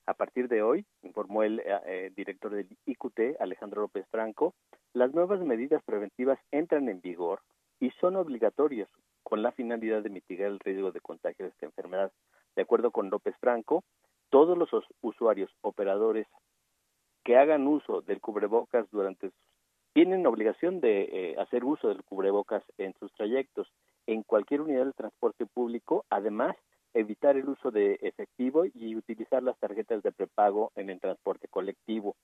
A 0.07 0.15
partir 0.15 0.47
de 0.47 0.63
hoy, 0.63 0.83
informó 1.03 1.43
el 1.43 1.59
eh, 1.59 1.65
eh, 1.85 2.11
director 2.15 2.51
del 2.51 2.67
IQT, 2.87 3.39
Alejandro 3.39 3.81
López 3.81 4.07
Franco, 4.09 4.55
las 4.93 5.13
nuevas 5.13 5.39
medidas 5.41 5.83
preventivas 5.83 6.39
entran 6.49 6.89
en 6.89 6.99
vigor 6.99 7.41
y 7.79 7.91
son 8.01 8.15
obligatorias 8.15 8.89
con 9.21 9.43
la 9.43 9.51
finalidad 9.51 10.01
de 10.01 10.09
mitigar 10.09 10.47
el 10.47 10.59
riesgo 10.59 10.91
de 10.91 10.99
contagio 10.99 11.45
de 11.45 11.51
esta 11.51 11.67
enfermedad. 11.67 12.11
De 12.55 12.63
acuerdo 12.63 12.89
con 12.89 13.11
López 13.11 13.35
Franco, 13.39 13.83
todos 14.31 14.57
los 14.57 14.69
usuarios, 15.01 15.51
operadores, 15.61 16.25
que 17.23 17.37
hagan 17.37 17.67
uso 17.67 18.01
del 18.01 18.19
cubrebocas 18.19 18.89
durante 18.91 19.31
tienen 19.93 20.25
obligación 20.25 20.79
de 20.79 21.01
eh, 21.11 21.35
hacer 21.37 21.65
uso 21.65 21.89
del 21.89 22.03
cubrebocas 22.03 22.63
en 22.77 22.93
sus 22.99 23.11
trayectos 23.13 23.67
en 24.07 24.23
cualquier 24.23 24.61
unidad 24.61 24.85
de 24.85 24.93
transporte 24.93 25.45
público, 25.45 26.05
además 26.09 26.55
evitar 26.93 27.37
el 27.37 27.49
uso 27.49 27.71
de 27.71 27.99
efectivo 28.01 28.63
y 28.65 28.95
utilizar 28.95 29.43
las 29.43 29.57
tarjetas 29.59 30.01
de 30.03 30.11
prepago 30.11 30.71
en 30.75 30.89
el 30.89 30.99
transporte 30.99 31.47
colectivo. 31.49 32.15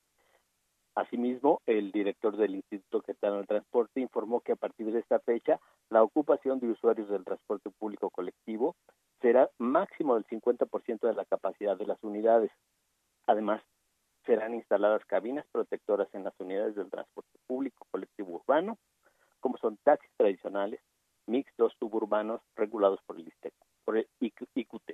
Asimismo, 0.95 1.61
el 1.67 1.91
director 1.91 2.35
del 2.37 2.55
Instituto 2.55 3.01
Queretano 3.01 3.37
del 3.37 3.47
Transporte 3.47 3.99
informó 3.99 4.39
que 4.41 4.53
a 4.53 4.55
partir 4.55 4.91
de 4.91 4.99
esta 4.99 5.19
fecha, 5.19 5.59
la 5.89 6.01
ocupación 6.01 6.59
de 6.59 6.69
usuarios 6.69 7.07
del 7.09 7.23
transporte 7.23 7.69
público 7.69 8.09
colectivo 8.09 8.75
será 9.21 9.49
máximo 9.59 10.15
del 10.15 10.25
50% 10.25 11.01
de 11.01 11.13
la 11.13 11.25
capacidad 11.25 11.77
de 11.77 11.85
las 11.85 12.03
unidades. 12.03 12.51
Además, 13.27 13.61
serán 14.27 14.53
instaladas 14.53 15.03
cabinas 15.05 15.45
protectoras 15.51 16.07
en 16.13 16.25
las 16.25 16.33
unidades 16.37 16.75
del 16.75 16.91
transporte 16.91 17.39
público 17.47 17.87
colectivo 17.89 18.35
urbano, 18.35 18.77
como 19.39 19.57
son 19.57 19.77
taxis 19.77 20.11
tradicionales, 20.17 20.81
mixtos 21.25 21.73
suburbanos 21.79 22.41
regulados 22.55 22.99
por 23.07 23.17
el 23.17 23.27
ISTEC, 23.27 23.53
por 23.85 23.97
el 23.97 24.07
IQT. 24.19 24.89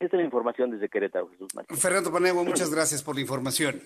Esta 0.00 0.16
es 0.16 0.20
la 0.20 0.22
información 0.22 0.70
desde 0.70 0.88
Querétaro, 0.88 1.28
Jesús 1.30 1.48
Martín. 1.54 1.76
Fernando 1.76 2.12
Panego, 2.12 2.44
muchas 2.44 2.70
gracias 2.70 3.02
por 3.02 3.16
la 3.16 3.22
información. 3.22 3.80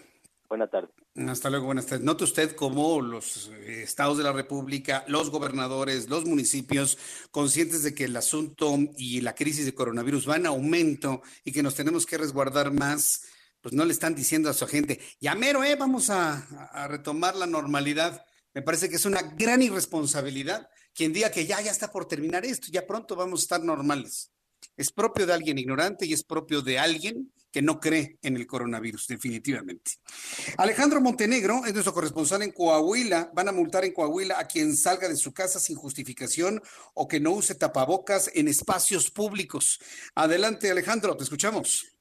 Buenas 0.48 0.70
tardes. 0.70 0.90
Hasta 1.16 1.48
luego, 1.48 1.64
buenas 1.64 1.86
tardes. 1.86 2.04
Note 2.04 2.24
usted 2.24 2.54
cómo 2.54 3.00
los 3.00 3.48
eh, 3.48 3.82
estados 3.82 4.18
de 4.18 4.24
la 4.24 4.32
República, 4.32 5.02
los 5.08 5.30
gobernadores, 5.30 6.10
los 6.10 6.26
municipios, 6.26 6.98
conscientes 7.30 7.82
de 7.82 7.94
que 7.94 8.04
el 8.04 8.16
asunto 8.16 8.76
y 8.98 9.22
la 9.22 9.34
crisis 9.34 9.64
de 9.64 9.74
coronavirus 9.74 10.26
van 10.26 10.44
a 10.44 10.50
aumento 10.50 11.22
y 11.44 11.52
que 11.52 11.62
nos 11.62 11.74
tenemos 11.74 12.04
que 12.04 12.18
resguardar 12.18 12.70
más 12.70 13.32
pues 13.62 13.74
no 13.74 13.84
le 13.84 13.92
están 13.92 14.14
diciendo 14.14 14.50
a 14.50 14.54
su 14.54 14.66
gente, 14.66 15.00
ya 15.20 15.34
mero, 15.34 15.64
eh, 15.64 15.76
vamos 15.76 16.10
a, 16.10 16.46
retomar 16.88 17.36
la 17.36 17.46
normalidad. 17.46 18.26
Me 18.52 18.60
parece 18.60 18.90
que 18.90 18.96
es 18.96 19.06
una 19.06 19.22
gran 19.22 19.62
irresponsabilidad 19.62 20.68
quien 20.92 21.12
diga 21.12 21.30
que 21.30 21.46
ya, 21.46 21.60
ya 21.62 21.70
está 21.70 21.90
por 21.90 22.06
terminar 22.06 22.44
esto, 22.44 22.66
ya 22.70 22.86
pronto 22.86 23.16
vamos 23.16 23.40
a 23.40 23.44
estar 23.44 23.62
normales. 23.62 24.30
Es 24.76 24.92
propio 24.92 25.26
de 25.26 25.32
alguien 25.32 25.58
ignorante 25.58 26.04
y 26.04 26.12
es 26.12 26.22
propio 26.22 26.60
de 26.60 26.78
alguien 26.78 27.32
que 27.50 27.62
no 27.62 27.78
cree 27.78 28.18
en 28.22 28.36
el 28.36 28.46
coronavirus, 28.46 29.06
definitivamente. 29.06 29.92
Alejandro 30.56 31.00
Montenegro 31.00 31.66
es 31.66 31.74
nuestro 31.74 31.92
corresponsal 31.92 32.42
en 32.42 32.50
Coahuila. 32.50 33.30
Van 33.34 33.48
a 33.48 33.52
multar 33.52 33.84
en 33.84 33.92
Coahuila 33.92 34.38
a 34.38 34.46
quien 34.46 34.74
salga 34.74 35.08
de 35.08 35.16
su 35.16 35.32
casa 35.32 35.60
sin 35.60 35.76
justificación 35.76 36.62
o 36.94 37.06
que 37.06 37.20
no 37.20 37.32
use 37.32 37.54
tapabocas 37.54 38.30
en 38.34 38.48
espacios 38.48 39.10
públicos. 39.10 39.78
Adelante, 40.14 40.70
Alejandro, 40.70 41.16
te 41.16 41.24
escuchamos. 41.24 41.91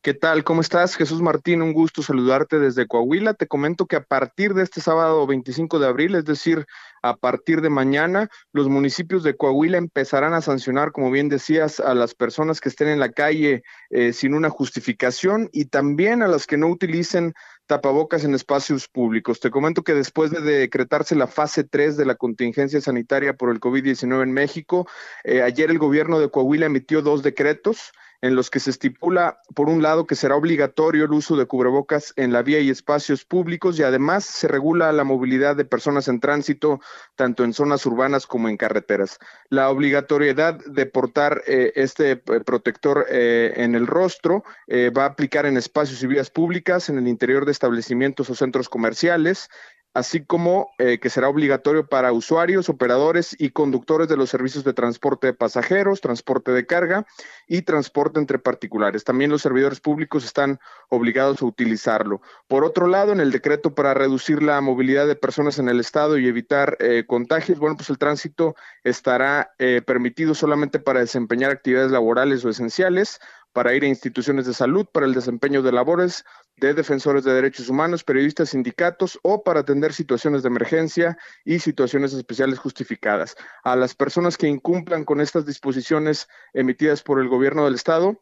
¿Qué 0.00 0.14
tal? 0.14 0.44
¿Cómo 0.44 0.60
estás? 0.60 0.94
Jesús 0.94 1.20
Martín, 1.20 1.60
un 1.60 1.72
gusto 1.72 2.04
saludarte 2.04 2.60
desde 2.60 2.86
Coahuila. 2.86 3.34
Te 3.34 3.48
comento 3.48 3.86
que 3.86 3.96
a 3.96 4.04
partir 4.04 4.54
de 4.54 4.62
este 4.62 4.80
sábado 4.80 5.26
25 5.26 5.80
de 5.80 5.88
abril, 5.88 6.14
es 6.14 6.24
decir, 6.24 6.66
a 7.02 7.16
partir 7.16 7.62
de 7.62 7.68
mañana, 7.68 8.28
los 8.52 8.68
municipios 8.68 9.24
de 9.24 9.36
Coahuila 9.36 9.76
empezarán 9.76 10.34
a 10.34 10.40
sancionar, 10.40 10.92
como 10.92 11.10
bien 11.10 11.28
decías, 11.28 11.80
a 11.80 11.94
las 11.94 12.14
personas 12.14 12.60
que 12.60 12.68
estén 12.68 12.86
en 12.86 13.00
la 13.00 13.10
calle 13.10 13.64
eh, 13.90 14.12
sin 14.12 14.34
una 14.34 14.50
justificación 14.50 15.50
y 15.52 15.64
también 15.64 16.22
a 16.22 16.28
las 16.28 16.46
que 16.46 16.58
no 16.58 16.68
utilicen 16.68 17.34
tapabocas 17.66 18.22
en 18.22 18.34
espacios 18.34 18.86
públicos. 18.86 19.40
Te 19.40 19.50
comento 19.50 19.82
que 19.82 19.94
después 19.94 20.30
de 20.30 20.40
decretarse 20.40 21.16
la 21.16 21.26
fase 21.26 21.64
3 21.64 21.96
de 21.96 22.06
la 22.06 22.14
contingencia 22.14 22.80
sanitaria 22.80 23.34
por 23.34 23.50
el 23.50 23.58
COVID-19 23.58 24.22
en 24.22 24.32
México, 24.32 24.86
eh, 25.24 25.42
ayer 25.42 25.72
el 25.72 25.78
gobierno 25.78 26.20
de 26.20 26.30
Coahuila 26.30 26.66
emitió 26.66 27.02
dos 27.02 27.24
decretos 27.24 27.90
en 28.20 28.34
los 28.34 28.50
que 28.50 28.58
se 28.58 28.70
estipula, 28.70 29.40
por 29.54 29.68
un 29.68 29.82
lado, 29.82 30.06
que 30.06 30.16
será 30.16 30.34
obligatorio 30.34 31.04
el 31.04 31.12
uso 31.12 31.36
de 31.36 31.46
cubrebocas 31.46 32.12
en 32.16 32.32
la 32.32 32.42
vía 32.42 32.58
y 32.60 32.70
espacios 32.70 33.24
públicos 33.24 33.78
y 33.78 33.84
además 33.84 34.24
se 34.24 34.48
regula 34.48 34.90
la 34.92 35.04
movilidad 35.04 35.54
de 35.54 35.64
personas 35.64 36.08
en 36.08 36.18
tránsito, 36.18 36.80
tanto 37.14 37.44
en 37.44 37.52
zonas 37.52 37.86
urbanas 37.86 38.26
como 38.26 38.48
en 38.48 38.56
carreteras. 38.56 39.18
La 39.50 39.70
obligatoriedad 39.70 40.58
de 40.66 40.86
portar 40.86 41.42
eh, 41.46 41.72
este 41.76 42.12
eh, 42.12 42.16
protector 42.16 43.06
eh, 43.08 43.52
en 43.56 43.74
el 43.74 43.86
rostro 43.86 44.44
va 44.68 45.04
a 45.04 45.06
aplicar 45.06 45.46
en 45.46 45.56
espacios 45.56 46.02
y 46.02 46.06
vías 46.06 46.30
públicas, 46.30 46.88
en 46.88 46.98
el 46.98 47.08
interior 47.08 47.44
de 47.44 47.52
establecimientos 47.52 48.28
o 48.30 48.34
centros 48.34 48.68
comerciales, 48.68 49.48
así 49.98 50.24
como 50.24 50.70
eh, 50.78 50.98
que 51.00 51.10
será 51.10 51.28
obligatorio 51.28 51.86
para 51.86 52.12
usuarios, 52.12 52.68
operadores 52.68 53.34
y 53.38 53.50
conductores 53.50 54.08
de 54.08 54.16
los 54.16 54.30
servicios 54.30 54.62
de 54.62 54.72
transporte 54.72 55.26
de 55.26 55.34
pasajeros, 55.34 56.00
transporte 56.00 56.52
de 56.52 56.66
carga 56.66 57.04
y 57.48 57.62
transporte 57.62 58.20
entre 58.20 58.38
particulares. 58.38 59.02
También 59.02 59.30
los 59.30 59.42
servidores 59.42 59.80
públicos 59.80 60.24
están 60.24 60.60
obligados 60.88 61.42
a 61.42 61.46
utilizarlo. 61.46 62.22
Por 62.46 62.64
otro 62.64 62.86
lado, 62.86 63.12
en 63.12 63.18
el 63.18 63.32
decreto 63.32 63.74
para 63.74 63.92
reducir 63.92 64.40
la 64.40 64.60
movilidad 64.60 65.06
de 65.08 65.16
personas 65.16 65.58
en 65.58 65.68
el 65.68 65.80
estado 65.80 66.16
y 66.16 66.28
evitar 66.28 66.76
eh, 66.78 67.04
contagios, 67.06 67.58
bueno, 67.58 67.76
pues 67.76 67.90
el 67.90 67.98
tránsito 67.98 68.54
estará 68.84 69.50
eh, 69.58 69.82
permitido 69.84 70.34
solamente 70.34 70.78
para 70.78 71.00
desempeñar 71.00 71.50
actividades 71.50 71.90
laborales 71.90 72.44
o 72.44 72.50
esenciales, 72.50 73.18
para 73.52 73.74
ir 73.74 73.84
a 73.84 73.88
instituciones 73.88 74.46
de 74.46 74.54
salud, 74.54 74.86
para 74.92 75.06
el 75.06 75.14
desempeño 75.14 75.62
de 75.62 75.72
labores 75.72 76.24
de 76.56 76.74
defensores 76.74 77.24
de 77.24 77.32
derechos 77.32 77.68
humanos, 77.68 78.04
periodistas, 78.04 78.50
sindicatos 78.50 79.18
o 79.22 79.42
para 79.42 79.60
atender 79.60 79.92
situaciones 79.92 80.42
de 80.42 80.48
emergencia 80.48 81.18
y 81.44 81.58
situaciones 81.60 82.12
especiales 82.12 82.58
justificadas. 82.58 83.36
A 83.62 83.76
las 83.76 83.94
personas 83.94 84.36
que 84.36 84.48
incumplan 84.48 85.04
con 85.04 85.20
estas 85.20 85.46
disposiciones 85.46 86.28
emitidas 86.52 87.02
por 87.02 87.20
el 87.20 87.28
gobierno 87.28 87.64
del 87.64 87.74
Estado, 87.74 88.20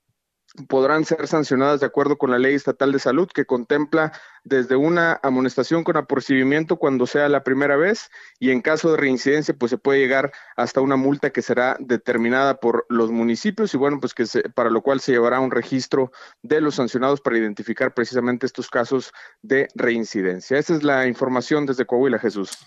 podrán 0.69 1.05
ser 1.05 1.27
sancionadas 1.29 1.81
de 1.81 1.87
acuerdo 1.87 2.19
con 2.19 2.31
la 2.31 2.39
ley 2.39 2.55
estatal 2.55 2.93
de 2.93 2.99
salud 2.99 3.29
que 3.33 3.45
contempla 3.45 4.13
desde 4.45 4.77
una 4.77 5.19
amonestación 5.23 5.85
con 5.85 5.97
apercibimiento 5.97 6.77
cuando 6.77 7.07
sea 7.07 7.29
la 7.29 7.43
primera 7.43 7.77
vez 7.77 8.11
y 8.39 8.51
en 8.51 8.63
caso 8.63 8.91
de 8.91 8.97
reincidencia 8.97 9.55
pues 9.55 9.71
se 9.71 9.79
puede 9.79 9.99
llegar 9.99 10.33
hasta 10.57 10.81
una 10.81 10.97
multa 10.97 11.31
que 11.31 11.43
será 11.43 11.77
determinada 11.81 12.59
por 12.59 12.87
los 12.89 13.11
municipios 13.11 13.75
y 13.75 13.77
bueno 13.77 14.01
pues 14.01 14.15
que 14.15 14.25
para 14.55 14.71
lo 14.71 14.83
cual 14.83 15.01
se 15.01 15.13
llevará 15.13 15.41
un 15.41 15.51
registro 15.51 16.13
de 16.43 16.61
los 16.61 16.77
sancionados 16.77 17.21
para 17.21 17.39
identificar 17.39 17.93
precisamente 17.93 18.47
estos 18.47 18.71
casos 18.71 19.13
de 19.43 19.69
reincidencia. 19.75 20.59
Esa 20.59 20.75
es 20.75 20.83
la 20.83 21.07
información 21.07 21.67
desde 21.67 21.87
Coahuila, 21.87 22.19
Jesús. 22.19 22.59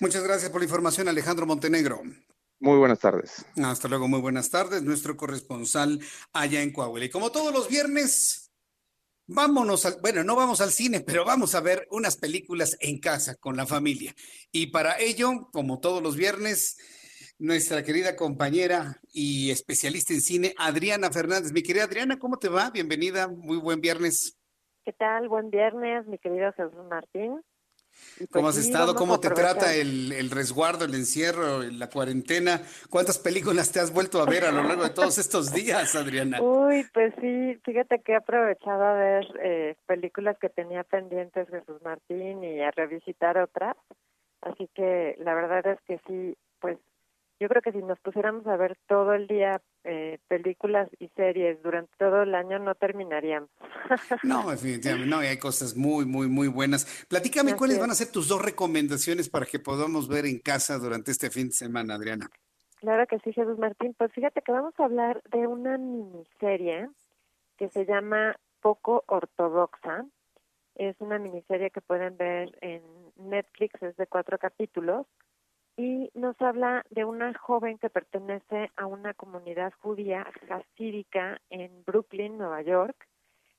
Muchas 0.00 0.22
gracias 0.22 0.50
por 0.50 0.60
la 0.60 0.66
información, 0.66 1.08
Alejandro 1.08 1.46
Montenegro. 1.46 2.02
Muy 2.62 2.78
buenas 2.78 3.00
tardes. 3.00 3.44
Hasta 3.56 3.88
luego, 3.88 4.06
muy 4.06 4.20
buenas 4.20 4.48
tardes. 4.48 4.84
Nuestro 4.84 5.16
corresponsal 5.16 5.98
allá 6.32 6.62
en 6.62 6.72
Coahuila. 6.72 7.06
Y 7.06 7.10
como 7.10 7.32
todos 7.32 7.52
los 7.52 7.68
viernes, 7.68 8.52
vámonos 9.26 9.84
al, 9.84 9.96
bueno, 10.00 10.22
no 10.22 10.36
vamos 10.36 10.60
al 10.60 10.70
cine, 10.70 11.00
pero 11.00 11.24
vamos 11.24 11.56
a 11.56 11.60
ver 11.60 11.88
unas 11.90 12.16
películas 12.16 12.76
en 12.78 13.00
casa 13.00 13.34
con 13.34 13.56
la 13.56 13.66
familia. 13.66 14.14
Y 14.52 14.68
para 14.68 14.96
ello, 15.00 15.48
como 15.52 15.80
todos 15.80 16.00
los 16.00 16.14
viernes, 16.14 16.76
nuestra 17.36 17.82
querida 17.82 18.14
compañera 18.14 19.00
y 19.12 19.50
especialista 19.50 20.12
en 20.12 20.20
cine, 20.20 20.54
Adriana 20.56 21.10
Fernández. 21.10 21.50
Mi 21.50 21.64
querida 21.64 21.82
Adriana, 21.82 22.20
¿cómo 22.20 22.36
te 22.36 22.48
va? 22.48 22.70
Bienvenida, 22.70 23.26
muy 23.26 23.56
buen 23.56 23.80
viernes. 23.80 24.38
¿Qué 24.84 24.92
tal? 24.92 25.28
Buen 25.28 25.50
viernes, 25.50 26.06
mi 26.06 26.16
querido 26.16 26.52
Jesús 26.52 26.84
Martín. 26.88 27.42
Pues 28.22 28.30
¿Cómo 28.30 28.48
has 28.48 28.56
estado? 28.56 28.94
¿Cómo 28.94 29.18
te 29.18 29.30
trata 29.30 29.74
el, 29.74 30.30
resguardo, 30.30 30.84
el 30.84 30.94
encierro, 30.94 31.62
la 31.62 31.90
cuarentena? 31.90 32.62
¿Cuántas 32.88 33.18
películas 33.18 33.72
te 33.72 33.80
has 33.80 33.92
vuelto 33.92 34.22
a 34.22 34.26
ver 34.26 34.44
a 34.44 34.52
lo 34.52 34.62
largo 34.62 34.84
de 34.84 34.90
todos 34.90 35.18
estos 35.18 35.52
días, 35.52 35.96
Adriana? 35.96 36.40
Uy, 36.40 36.86
pues 36.94 37.12
sí, 37.20 37.58
fíjate 37.64 38.00
que 38.00 38.12
he 38.12 38.16
aprovechado 38.16 38.84
a 38.84 38.92
ver 38.92 39.26
eh, 39.42 39.74
películas 39.86 40.38
que 40.38 40.48
tenía 40.48 40.84
pendientes 40.84 41.48
Jesús 41.48 41.82
Martín 41.82 42.44
y 42.44 42.60
a 42.60 42.70
revisitar 42.70 43.38
otras. 43.38 43.76
Así 44.42 44.68
que 44.72 45.16
la 45.18 45.34
verdad 45.34 45.66
es 45.66 45.80
que 45.86 46.00
sí, 46.06 46.36
pues 46.60 46.78
yo 47.42 47.48
creo 47.48 47.60
que 47.60 47.72
si 47.72 47.78
nos 47.78 47.98
pusiéramos 47.98 48.46
a 48.46 48.56
ver 48.56 48.78
todo 48.86 49.14
el 49.14 49.26
día 49.26 49.60
eh, 49.82 50.20
películas 50.28 50.88
y 51.00 51.08
series 51.08 51.60
durante 51.60 51.92
todo 51.98 52.22
el 52.22 52.36
año 52.36 52.60
no 52.60 52.76
terminaríamos. 52.76 53.50
no, 54.22 54.48
definitivamente, 54.48 55.10
no, 55.10 55.24
y 55.24 55.26
hay 55.26 55.38
cosas 55.38 55.76
muy, 55.76 56.06
muy, 56.06 56.28
muy 56.28 56.46
buenas. 56.46 57.04
Platícame 57.08 57.56
cuáles 57.56 57.80
van 57.80 57.90
a 57.90 57.96
ser 57.96 58.12
tus 58.12 58.28
dos 58.28 58.40
recomendaciones 58.40 59.28
para 59.28 59.44
que 59.44 59.58
podamos 59.58 60.06
ver 60.06 60.24
en 60.26 60.38
casa 60.38 60.78
durante 60.78 61.10
este 61.10 61.30
fin 61.30 61.48
de 61.48 61.54
semana, 61.54 61.96
Adriana. 61.96 62.30
Claro 62.76 63.08
que 63.08 63.18
sí, 63.18 63.32
Jesús 63.32 63.58
Martín. 63.58 63.92
Pues 63.98 64.12
fíjate 64.12 64.40
que 64.40 64.52
vamos 64.52 64.74
a 64.78 64.84
hablar 64.84 65.20
de 65.32 65.48
una 65.48 65.78
miniserie 65.78 66.90
que 67.56 67.68
se 67.70 67.84
llama 67.86 68.36
Poco 68.60 69.02
Ortodoxa. 69.08 70.06
Es 70.76 70.94
una 71.00 71.18
miniserie 71.18 71.70
que 71.70 71.80
pueden 71.80 72.16
ver 72.16 72.56
en 72.60 72.82
Netflix, 73.16 73.82
es 73.82 73.96
de 73.96 74.06
cuatro 74.06 74.38
capítulos 74.38 75.06
y 75.76 76.10
nos 76.14 76.40
habla 76.40 76.84
de 76.90 77.04
una 77.04 77.32
joven 77.34 77.78
que 77.78 77.90
pertenece 77.90 78.70
a 78.76 78.86
una 78.86 79.14
comunidad 79.14 79.72
judía 79.80 80.26
jasídica 80.48 81.40
en 81.50 81.84
Brooklyn, 81.84 82.36
Nueva 82.36 82.62
York. 82.62 83.08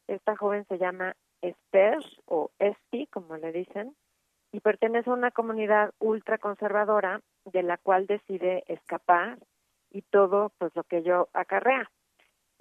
Esta 0.08 0.36
joven 0.36 0.66
se 0.68 0.78
llama 0.78 1.16
Esther 1.42 2.00
o 2.26 2.52
Esti, 2.60 3.08
como 3.08 3.38
le 3.38 3.52
dicen, 3.52 3.96
y 4.52 4.60
pertenece 4.60 5.10
a 5.10 5.14
una 5.14 5.32
comunidad 5.32 5.94
ultraconservadora 6.00 7.22
de 7.46 7.64
la 7.64 7.78
cual 7.78 8.06
decide 8.06 8.64
escapar 8.68 9.40
y 9.90 10.04
todo 10.04 10.52
pues 10.58 10.76
lo 10.76 10.84
que 10.84 10.98
ello 10.98 11.30
acarrea. 11.34 11.90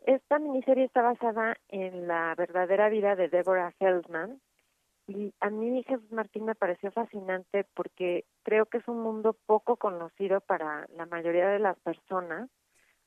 Esta 0.05 0.39
miniserie 0.39 0.85
está 0.85 1.03
basada 1.03 1.57
en 1.69 2.09
la 2.09 2.35
verdadera 2.37 2.89
vida 2.89 3.15
de 3.15 3.29
Deborah 3.29 3.73
Feldman, 3.79 4.41
y 5.07 5.35
a 5.41 5.51
mí 5.51 5.83
Jesús 5.85 6.11
Martín 6.13 6.45
me 6.45 6.55
pareció 6.55 6.91
fascinante 6.93 7.65
porque 7.75 8.25
creo 8.45 8.67
que 8.67 8.79
es 8.79 8.89
un 8.89 9.01
mundo 9.01 9.37
poco 9.47 9.77
conocido 9.77 10.41
para 10.41 10.87
la 10.97 11.07
mayoría 11.07 11.49
de 11.49 11.59
las 11.59 11.79
personas, 11.81 12.49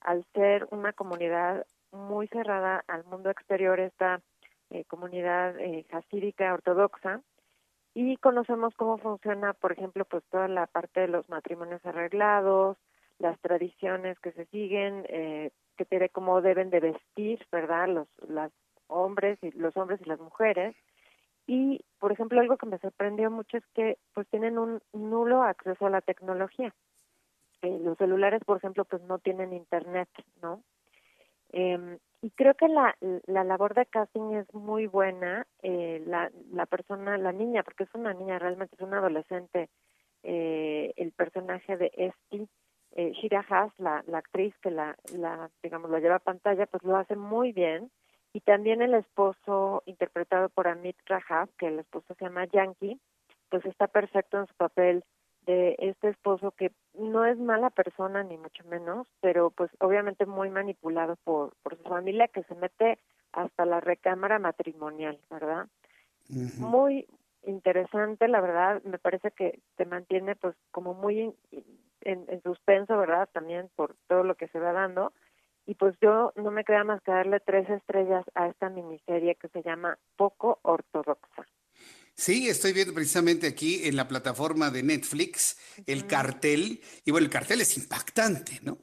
al 0.02 0.26
ser 0.34 0.68
una 0.72 0.94
comunidad 0.94 1.66
muy 1.92 2.28
cerrada 2.28 2.84
al 2.88 3.06
mundo 3.06 3.30
exterior, 3.30 3.80
esta 3.80 4.22
eh, 4.70 4.84
comunidad 4.86 5.58
eh, 5.60 5.86
jasídica 5.90 6.54
ortodoxa, 6.54 7.22
y 7.94 8.18
conocemos 8.18 8.76
cómo 8.76 8.98
funciona, 8.98 9.54
por 9.54 9.72
ejemplo, 9.72 10.04
pues 10.04 10.24
toda 10.30 10.50
la 10.50 10.68
parte 10.68 11.00
de 11.00 11.08
los 11.08 11.30
matrimonios 11.30 11.84
arreglados, 11.86 12.78
las 13.20 13.40
tradiciones 13.40 14.20
que 14.20 14.34
se 14.34 14.46
siguen, 14.48 15.06
eh, 15.08 15.52
que 15.78 15.86
tiene 15.86 16.10
cómo 16.10 16.42
deben 16.42 16.70
de 16.70 16.82
vestir, 16.82 17.40
¿verdad? 17.52 17.88
Los 17.88 18.08
las 18.28 18.52
hombres 18.88 19.40
y 19.42 19.52
los 19.52 19.76
hombres 19.78 20.02
y 20.02 20.10
las 20.10 20.20
mujeres 20.20 20.76
y, 21.48 21.82
por 22.00 22.12
ejemplo, 22.12 22.40
algo 22.40 22.58
que 22.58 22.66
me 22.66 22.80
sorprendió 22.80 23.30
mucho 23.30 23.58
es 23.58 23.66
que 23.74 23.98
pues 24.14 24.28
tienen 24.30 24.58
un 24.58 24.82
nulo 24.94 25.44
acceso 25.44 25.86
a 25.86 25.90
la 25.90 26.02
tecnología. 26.02 26.74
Eh, 27.62 27.80
los 27.84 27.98
celulares, 27.98 28.44
por 28.46 28.58
ejemplo, 28.58 28.86
pues 28.86 29.02
no 29.04 29.20
tienen 29.20 29.54
internet, 29.54 30.10
¿no? 30.42 30.64
Eh, 31.52 31.98
y 32.22 32.32
creo 32.32 32.56
que 32.56 32.68
la, 32.68 32.98
la 33.28 33.44
labor 33.44 33.76
de 33.76 33.86
casting 33.86 34.34
es 34.34 34.52
muy 34.54 34.88
buena. 34.88 35.46
Eh, 35.62 36.04
la, 36.08 36.32
la 36.52 36.66
persona, 36.66 37.18
la 37.20 37.32
niña, 37.32 37.62
porque 37.62 37.84
es 37.84 37.94
una 37.94 38.14
niña, 38.14 38.40
realmente 38.40 38.76
es 38.76 38.82
una 38.82 38.98
adolescente, 38.98 39.70
eh, 40.24 40.92
el 40.98 41.12
personaje 41.12 41.78
de 41.78 41.92
Esti, 41.96 42.50
eh, 42.94 43.12
Shira 43.12 43.46
Haas, 43.48 43.72
la, 43.78 44.04
la 44.08 44.18
actriz 44.18 44.56
que 44.64 44.72
la, 44.72 44.96
la, 45.16 45.52
digamos, 45.62 45.92
lo 45.92 46.00
lleva 46.00 46.16
a 46.16 46.20
pantalla, 46.20 46.66
pues 46.66 46.82
lo 46.84 46.96
hace 46.98 47.16
muy 47.16 47.52
bien 47.52 47.92
y 48.36 48.42
también 48.42 48.82
el 48.82 48.94
esposo 48.96 49.82
interpretado 49.86 50.50
por 50.50 50.68
Amit 50.68 50.98
Rahab, 51.06 51.48
que 51.58 51.68
el 51.68 51.80
esposo 51.80 52.16
se 52.16 52.26
llama 52.26 52.44
Yankee, 52.44 53.00
pues 53.48 53.66
está 53.66 53.88
perfecto 53.88 54.38
en 54.38 54.48
su 54.48 54.54
papel 54.56 55.06
de 55.46 55.78
este 55.80 56.10
esposo 56.10 56.52
que 56.52 56.74
no 56.96 57.26
es 57.26 57.38
mala 57.38 57.70
persona 57.70 58.24
ni 58.24 58.38
mucho 58.38 58.66
menos, 58.66 59.08
pero 59.22 59.52
pues 59.52 59.72
obviamente 59.80 60.26
muy 60.26 60.50
manipulado 60.50 61.16
por, 61.24 61.56
por 61.64 61.78
su 61.78 61.84
familia 61.84 62.28
que 62.28 62.44
se 62.44 62.56
mete 62.56 63.00
hasta 63.32 63.66
la 63.66 63.80
recámara 63.80 64.38
matrimonial, 64.38 65.18
¿verdad? 65.30 65.68
Muy 66.58 67.08
interesante, 67.44 68.28
la 68.28 68.42
verdad, 68.42 68.84
me 68.84 69.00
parece 69.00 69.32
que 69.32 69.62
te 69.78 69.86
mantiene 69.86 70.36
pues 70.36 70.58
como 70.72 70.94
muy 70.94 71.34
en, 72.02 72.26
en 72.28 72.44
suspenso, 72.44 72.98
¿verdad? 72.98 73.30
También 73.32 73.70
por 73.78 73.96
todo 74.08 74.26
lo 74.26 74.36
que 74.36 74.50
se 74.50 74.60
va 74.60 74.74
dando 74.74 75.14
y 75.66 75.76
pues 75.76 75.96
yo 76.02 76.32
no 76.36 76.52
me 76.52 76.64
queda 76.64 76.84
más 76.84 77.02
que 77.02 77.12
darle 77.12 77.40
tres 77.40 77.70
estrellas 77.70 78.24
a 78.36 78.48
esta 78.48 78.70
miniserie 78.70 79.36
que 79.36 79.50
se 79.50 79.64
llama 79.64 79.98
Poco 80.16 80.60
Ortodoxa. 80.62 81.46
Sí, 82.14 82.48
estoy 82.48 82.72
viendo 82.72 82.94
precisamente 82.94 83.48
aquí 83.48 83.88
en 83.88 83.98
la 83.98 84.08
plataforma 84.08 84.70
de 84.70 84.84
Netflix 84.84 85.58
el 85.86 86.08
cartel, 86.08 86.80
y 87.04 87.12
bueno, 87.12 87.26
el 87.26 87.32
cartel 87.32 87.62
es 87.62 87.78
impactante, 87.78 88.60
¿no? 88.62 88.78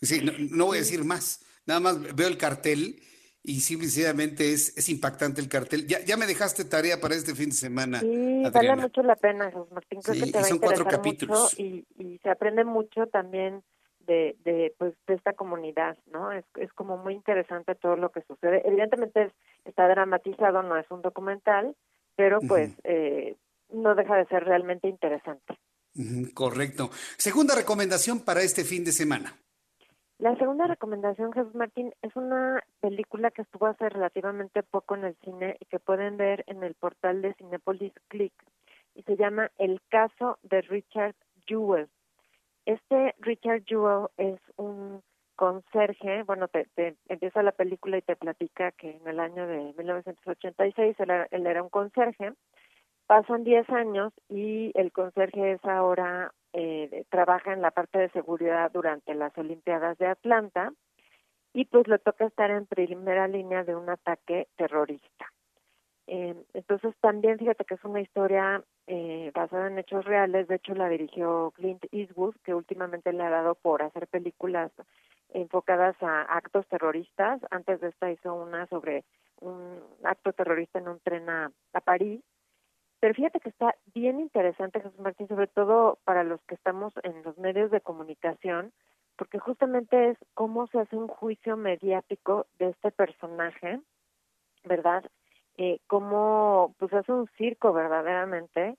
sí, 0.00 0.20
no, 0.50 0.66
voy 0.66 0.76
a 0.76 0.80
decir 0.80 1.02
más, 1.04 1.44
nada 1.66 1.80
más 1.80 2.14
veo 2.14 2.28
el 2.28 2.36
cartel 2.36 3.00
y 3.42 3.60
simplemente 3.60 4.52
es, 4.52 4.76
es 4.76 4.88
impactante 4.90 5.40
el 5.40 5.48
cartel. 5.48 5.86
Ya, 5.86 6.04
ya 6.04 6.16
me 6.16 6.26
dejaste 6.26 6.64
tarea 6.64 7.00
para 7.00 7.14
este 7.14 7.34
fin 7.34 7.48
de 7.48 7.56
semana. 7.56 8.00
Sí, 8.00 8.42
vale 8.52 8.76
mucho 8.76 9.02
la 9.02 9.16
pena, 9.16 9.50
Martín. 9.72 10.00
Creo 10.02 10.24
que 10.24 10.30
te 10.30 10.38
va 10.38 10.44
son 10.44 10.58
cuatro 10.58 10.84
capítulos. 10.84 11.58
y, 11.58 11.86
y 11.96 12.18
se 12.18 12.28
aprende 12.28 12.64
mucho 12.64 13.06
también 13.06 13.64
de, 14.08 14.36
de, 14.44 14.74
pues, 14.78 14.94
de 15.06 15.14
esta 15.14 15.34
comunidad, 15.34 15.96
¿no? 16.10 16.32
Es, 16.32 16.44
es 16.56 16.72
como 16.72 16.96
muy 16.96 17.14
interesante 17.14 17.76
todo 17.76 17.94
lo 17.94 18.10
que 18.10 18.22
sucede. 18.22 18.62
Evidentemente 18.66 19.30
está 19.64 19.86
dramatizado, 19.86 20.62
no 20.62 20.76
es 20.76 20.90
un 20.90 21.02
documental, 21.02 21.76
pero 22.16 22.40
pues 22.48 22.72
eh, 22.82 23.36
no 23.70 23.94
deja 23.94 24.16
de 24.16 24.26
ser 24.26 24.44
realmente 24.44 24.88
interesante. 24.88 25.56
correcto. 26.34 26.90
Segunda 27.16 27.54
recomendación 27.54 28.24
para 28.24 28.42
este 28.42 28.64
fin 28.64 28.84
de 28.84 28.92
semana. 28.92 29.36
La 30.18 30.34
segunda 30.36 30.66
recomendación, 30.66 31.32
Jesús 31.32 31.54
Martín, 31.54 31.92
es 32.02 32.16
una 32.16 32.60
película 32.80 33.30
que 33.30 33.42
estuvo 33.42 33.66
hace 33.66 33.88
relativamente 33.88 34.64
poco 34.64 34.96
en 34.96 35.04
el 35.04 35.16
cine 35.22 35.56
y 35.60 35.66
que 35.66 35.78
pueden 35.78 36.16
ver 36.16 36.42
en 36.48 36.64
el 36.64 36.74
portal 36.74 37.22
de 37.22 37.34
Cinepolis 37.34 37.92
Click. 38.08 38.32
y 38.96 39.02
se 39.04 39.16
llama 39.16 39.52
El 39.58 39.80
caso 39.88 40.38
de 40.42 40.62
Richard 40.62 41.14
Jewell. 41.46 41.88
Este 42.68 43.14
Richard 43.20 43.64
Jewell 43.64 44.08
es 44.18 44.38
un 44.56 45.02
conserje, 45.36 46.22
bueno, 46.24 46.48
te, 46.48 46.66
empieza 47.08 47.42
la 47.42 47.52
película 47.52 47.96
y 47.96 48.02
te 48.02 48.14
platica 48.14 48.72
que 48.72 48.90
en 48.90 49.08
el 49.08 49.20
año 49.20 49.46
de 49.46 49.72
1986 49.78 50.96
él 50.98 51.10
era, 51.10 51.26
él 51.30 51.46
era 51.46 51.62
un 51.62 51.70
conserje, 51.70 52.34
pasan 53.06 53.42
10 53.42 53.70
años 53.70 54.12
y 54.28 54.70
el 54.74 54.92
conserje 54.92 55.52
es 55.52 55.64
ahora, 55.64 56.34
eh, 56.52 57.06
trabaja 57.08 57.54
en 57.54 57.62
la 57.62 57.70
parte 57.70 58.00
de 58.00 58.10
seguridad 58.10 58.70
durante 58.70 59.14
las 59.14 59.32
Olimpiadas 59.38 59.96
de 59.96 60.08
Atlanta 60.08 60.70
y 61.54 61.64
pues 61.64 61.88
le 61.88 61.98
toca 61.98 62.26
estar 62.26 62.50
en 62.50 62.66
primera 62.66 63.28
línea 63.28 63.64
de 63.64 63.76
un 63.76 63.88
ataque 63.88 64.48
terrorista. 64.56 65.32
Eh, 66.10 66.34
entonces 66.54 66.94
también 67.02 67.38
fíjate 67.38 67.66
que 67.66 67.74
es 67.74 67.84
una 67.84 68.00
historia 68.00 68.64
eh, 68.86 69.30
basada 69.34 69.66
en 69.66 69.78
hechos 69.78 70.06
reales, 70.06 70.48
de 70.48 70.54
hecho 70.54 70.74
la 70.74 70.88
dirigió 70.88 71.52
Clint 71.54 71.84
Eastwood, 71.92 72.34
que 72.44 72.54
últimamente 72.54 73.12
le 73.12 73.22
ha 73.22 73.28
dado 73.28 73.56
por 73.56 73.82
hacer 73.82 74.08
películas 74.08 74.72
enfocadas 75.34 76.02
a 76.02 76.22
actos 76.22 76.66
terroristas. 76.68 77.42
Antes 77.50 77.82
de 77.82 77.88
esta 77.88 78.10
hizo 78.10 78.34
una 78.34 78.66
sobre 78.68 79.04
un 79.42 79.82
acto 80.02 80.32
terrorista 80.32 80.78
en 80.78 80.88
un 80.88 80.98
tren 81.00 81.28
a, 81.28 81.52
París. 81.84 82.22
Pero 83.00 83.12
fíjate 83.12 83.40
que 83.40 83.50
está 83.50 83.74
bien 83.94 84.18
interesante, 84.18 84.80
Jesús 84.80 84.98
Martín, 84.98 85.28
sobre 85.28 85.46
todo 85.46 85.98
para 86.04 86.24
los 86.24 86.40
que 86.44 86.54
estamos 86.54 86.94
en 87.02 87.22
los 87.22 87.36
medios 87.36 87.70
de 87.70 87.82
comunicación, 87.82 88.72
porque 89.16 89.38
justamente 89.38 90.10
es 90.10 90.18
cómo 90.32 90.68
se 90.68 90.80
hace 90.80 90.96
un 90.96 91.06
juicio 91.06 91.58
mediático 91.58 92.46
de 92.58 92.70
este 92.70 92.90
personaje, 92.92 93.80
¿verdad? 94.64 95.04
Eh, 95.58 95.80
cómo 95.86 96.74
pues 96.78 96.92
hace 96.92 97.12
un 97.12 97.28
circo 97.36 97.72
verdaderamente 97.72 98.76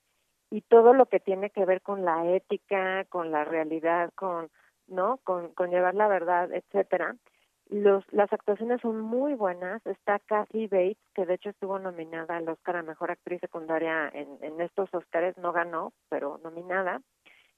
y 0.50 0.62
todo 0.62 0.94
lo 0.94 1.06
que 1.06 1.20
tiene 1.20 1.50
que 1.50 1.64
ver 1.64 1.82
con 1.82 2.04
la 2.04 2.26
ética, 2.26 3.04
con 3.04 3.30
la 3.30 3.44
realidad, 3.44 4.10
con 4.14 4.50
¿no? 4.90 5.18
Con, 5.24 5.54
con 5.54 5.70
llevar 5.70 5.94
la 5.94 6.08
verdad, 6.08 6.52
etcétera. 6.52 7.16
Los, 7.68 8.04
las 8.12 8.32
actuaciones 8.32 8.80
son 8.80 9.00
muy 9.00 9.34
buenas. 9.34 9.84
Está 9.86 10.18
Kathy 10.18 10.66
Bates, 10.66 10.98
que 11.14 11.24
de 11.24 11.34
hecho 11.34 11.50
estuvo 11.50 11.78
nominada 11.78 12.36
al 12.36 12.48
Oscar 12.48 12.76
a 12.76 12.82
Mejor 12.82 13.12
Actriz 13.12 13.40
Secundaria 13.40 14.10
en, 14.12 14.38
en 14.42 14.60
estos 14.60 14.92
Oscars, 14.92 15.38
no 15.38 15.52
ganó, 15.52 15.92
pero 16.08 16.38
nominada. 16.42 17.00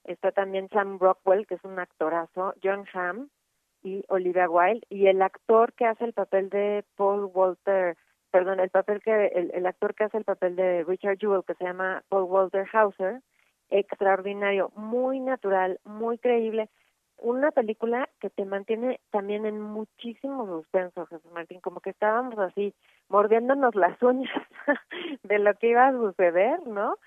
Está 0.04 0.32
también 0.32 0.68
Sam 0.68 0.98
Rockwell, 0.98 1.46
que 1.46 1.54
es 1.54 1.64
un 1.64 1.78
actorazo, 1.78 2.54
John 2.62 2.84
Hamm 2.92 3.28
y 3.82 4.04
Olivia 4.08 4.48
Wilde, 4.48 4.86
y 4.90 5.06
el 5.06 5.22
actor 5.22 5.72
que 5.72 5.86
hace 5.86 6.04
el 6.04 6.12
papel 6.12 6.50
de 6.50 6.84
Paul 6.96 7.30
Walter, 7.32 7.96
perdón, 8.32 8.58
el 8.58 8.70
papel 8.70 9.00
que, 9.00 9.26
el, 9.26 9.52
el 9.54 9.66
actor 9.66 9.94
que 9.94 10.04
hace 10.04 10.18
el 10.18 10.24
papel 10.24 10.56
de 10.56 10.82
Richard 10.82 11.18
Jewell, 11.18 11.44
que 11.46 11.54
se 11.54 11.64
llama 11.64 12.02
Paul 12.08 12.24
Walter 12.24 12.66
Hauser, 12.72 13.22
extraordinario, 13.70 14.72
muy 14.74 15.20
natural, 15.20 15.78
muy 15.84 16.18
creíble 16.18 16.68
una 17.22 17.52
película 17.52 18.08
que 18.20 18.30
te 18.30 18.44
mantiene 18.44 19.00
también 19.10 19.46
en 19.46 19.60
muchísimo 19.60 20.44
suspenso, 20.46 21.06
Jesús 21.06 21.30
Martín, 21.32 21.60
como 21.60 21.80
que 21.80 21.90
estábamos 21.90 22.36
así 22.38 22.74
mordiéndonos 23.08 23.74
las 23.76 24.00
uñas 24.02 24.32
de 25.22 25.38
lo 25.38 25.54
que 25.54 25.68
iba 25.68 25.86
a 25.86 25.92
suceder, 25.92 26.66
¿no? 26.66 26.98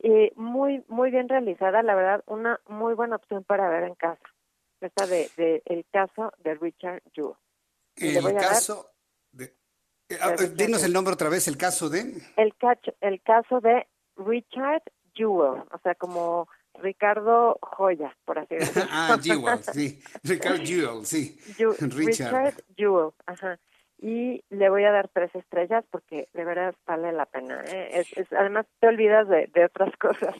Y 0.00 0.32
muy 0.36 0.84
muy 0.88 1.10
bien 1.10 1.28
realizada, 1.28 1.82
la 1.82 1.94
verdad, 1.94 2.22
una 2.26 2.60
muy 2.68 2.94
buena 2.94 3.16
opción 3.16 3.42
para 3.44 3.68
ver 3.68 3.84
en 3.84 3.94
casa. 3.94 4.22
Esta 4.80 5.06
de, 5.06 5.28
de 5.36 5.62
el 5.66 5.84
caso 5.90 6.32
de 6.38 6.54
Richard 6.54 7.02
Jewell. 7.12 7.36
El 7.96 8.34
caso 8.34 8.90
de, 9.32 9.54
dinos 10.54 10.84
el 10.84 10.92
nombre 10.92 11.14
otra 11.14 11.28
vez, 11.28 11.48
el 11.48 11.56
caso 11.56 11.88
de 11.88 12.22
el 12.36 12.54
cacho, 12.56 12.92
el 13.00 13.22
caso 13.22 13.60
de 13.60 13.86
Richard 14.16 14.82
Jewell, 15.14 15.62
o 15.72 15.78
sea, 15.82 15.94
como 15.94 16.48
Ricardo 16.82 17.58
Joya, 17.62 18.16
por 18.24 18.38
así 18.38 18.56
decirlo. 18.56 18.88
ah, 18.90 19.18
Jewell, 19.22 19.62
sí. 19.62 20.00
Ricardo 20.22 20.64
Jewell, 20.64 21.06
sí. 21.06 21.38
Richard. 21.80 22.54
Jewell, 22.76 23.12
ajá. 23.26 23.58
Y 24.04 24.44
le 24.50 24.68
voy 24.68 24.84
a 24.84 24.90
dar 24.90 25.08
tres 25.08 25.34
estrellas 25.34 25.82
porque 25.90 26.28
de 26.34 26.44
verdad 26.44 26.74
vale 26.86 27.10
la 27.10 27.24
pena. 27.24 27.64
¿eh? 27.66 28.04
Es, 28.14 28.30
además 28.32 28.66
te 28.78 28.88
olvidas 28.88 29.26
de, 29.30 29.48
de 29.54 29.64
otras 29.64 29.96
cosas, 29.98 30.34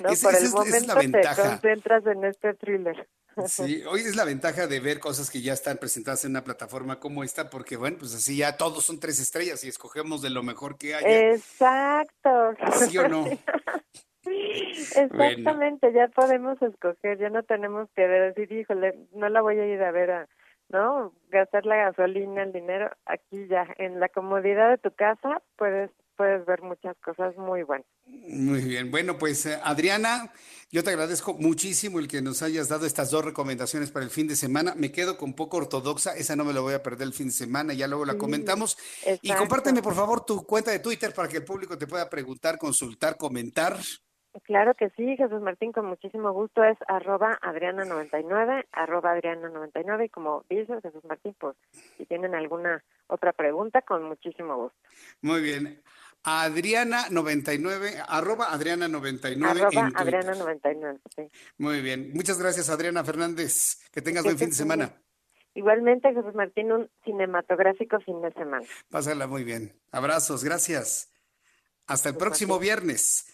¿no? 0.00 0.10
por 0.22 0.34
el 0.34 0.50
momento 0.50 0.94
te 0.94 1.42
concentras 1.42 2.06
en 2.06 2.24
este 2.26 2.52
thriller. 2.52 3.08
Sí, 3.46 3.82
hoy 3.88 4.00
es 4.00 4.16
la 4.16 4.26
ventaja 4.26 4.66
de 4.66 4.80
ver 4.80 5.00
cosas 5.00 5.30
que 5.30 5.40
ya 5.40 5.54
están 5.54 5.78
presentadas 5.78 6.26
en 6.26 6.32
una 6.32 6.44
plataforma 6.44 7.00
como 7.00 7.24
esta, 7.24 7.48
porque 7.48 7.78
bueno, 7.78 7.96
pues 7.98 8.14
así 8.14 8.36
ya 8.36 8.58
todos 8.58 8.84
son 8.84 9.00
tres 9.00 9.18
estrellas 9.18 9.64
y 9.64 9.68
escogemos 9.68 10.20
de 10.20 10.28
lo 10.28 10.42
mejor 10.42 10.76
que 10.76 10.94
haya. 10.94 11.32
Exacto. 11.32 12.52
¿Sí 12.86 12.98
o 12.98 13.08
no? 13.08 13.24
Exactamente, 14.26 15.90
ya 15.94 16.08
podemos 16.08 16.60
escoger, 16.60 17.16
ya 17.18 17.30
no 17.30 17.44
tenemos 17.44 17.88
que 17.94 18.06
decir, 18.06 18.52
híjole, 18.52 18.94
no 19.14 19.30
la 19.30 19.40
voy 19.40 19.58
a 19.58 19.66
ir 19.66 19.82
a 19.82 19.90
ver 19.90 20.10
a, 20.10 20.28
¿no? 20.68 21.12
Gastar 21.30 21.66
la 21.66 21.76
gasolina, 21.76 22.42
el 22.42 22.52
dinero, 22.52 22.90
aquí 23.04 23.46
ya, 23.48 23.66
en 23.78 24.00
la 24.00 24.08
comodidad 24.08 24.70
de 24.70 24.78
tu 24.78 24.90
casa, 24.92 25.42
puedes 25.56 25.90
puedes 26.16 26.44
ver 26.46 26.62
muchas 26.62 26.96
cosas 27.04 27.36
muy 27.36 27.62
buenas. 27.62 27.86
Muy 28.06 28.62
bien, 28.62 28.90
bueno, 28.90 29.18
pues 29.18 29.46
eh, 29.46 29.58
Adriana, 29.62 30.32
yo 30.70 30.82
te 30.82 30.90
agradezco 30.90 31.34
muchísimo 31.34 31.98
el 31.98 32.08
que 32.08 32.22
nos 32.22 32.42
hayas 32.42 32.68
dado 32.68 32.86
estas 32.86 33.10
dos 33.10 33.24
recomendaciones 33.24 33.90
para 33.90 34.04
el 34.04 34.10
fin 34.10 34.26
de 34.26 34.36
semana. 34.36 34.74
Me 34.76 34.90
quedo 34.90 35.16
con 35.16 35.34
poco 35.34 35.58
ortodoxa, 35.58 36.16
esa 36.16 36.34
no 36.36 36.44
me 36.44 36.52
la 36.52 36.60
voy 36.60 36.74
a 36.74 36.82
perder 36.82 37.06
el 37.06 37.12
fin 37.12 37.28
de 37.28 37.34
semana, 37.34 37.74
ya 37.74 37.86
luego 37.86 38.04
la 38.04 38.16
comentamos. 38.16 38.76
Y 39.22 39.32
compárteme 39.32 39.82
por 39.82 39.94
favor 39.94 40.24
tu 40.24 40.44
cuenta 40.44 40.70
de 40.70 40.78
Twitter 40.78 41.12
para 41.12 41.28
que 41.28 41.38
el 41.38 41.44
público 41.44 41.76
te 41.76 41.86
pueda 41.86 42.08
preguntar, 42.08 42.58
consultar, 42.58 43.16
comentar. 43.16 43.76
Claro 44.44 44.74
que 44.74 44.90
sí, 44.90 45.16
Jesús 45.16 45.40
Martín, 45.40 45.72
con 45.72 45.86
muchísimo 45.86 46.32
gusto 46.32 46.62
es 46.64 46.76
arroba 46.88 47.38
Adriana99, 47.40 48.66
arroba 48.72 49.16
Adriana99 49.16 50.06
y 50.06 50.08
como 50.08 50.44
dices, 50.48 50.82
Jesús 50.82 51.04
Martín, 51.04 51.34
pues 51.38 51.56
si 51.96 52.04
tienen 52.06 52.34
alguna 52.34 52.82
otra 53.06 53.32
pregunta, 53.32 53.82
con 53.82 54.04
muchísimo 54.04 54.56
gusto. 54.56 54.78
Muy 55.22 55.40
bien. 55.40 55.80
Adriana99, 56.24 58.04
arroba 58.08 58.48
Adriana99. 58.48 59.44
Arroba 59.44 59.88
Adriana99, 59.90 60.98
sí. 61.14 61.30
Muy 61.58 61.80
bien. 61.80 62.10
Muchas 62.14 62.40
gracias, 62.40 62.68
Adriana 62.68 63.04
Fernández. 63.04 63.88
Que 63.92 64.02
tengas 64.02 64.24
buen 64.24 64.36
fin 64.36 64.48
de 64.48 64.54
semana. 64.54 64.92
Igualmente, 65.54 66.12
Jesús 66.12 66.34
Martín, 66.34 66.72
un 66.72 66.90
cinematográfico 67.04 68.00
fin 68.00 68.20
de 68.22 68.32
semana. 68.32 68.66
Pásala 68.90 69.26
muy 69.26 69.44
bien. 69.44 69.72
Abrazos, 69.92 70.42
gracias. 70.42 71.12
Hasta 71.86 72.08
el 72.08 72.16
próximo 72.16 72.58
viernes. 72.58 73.32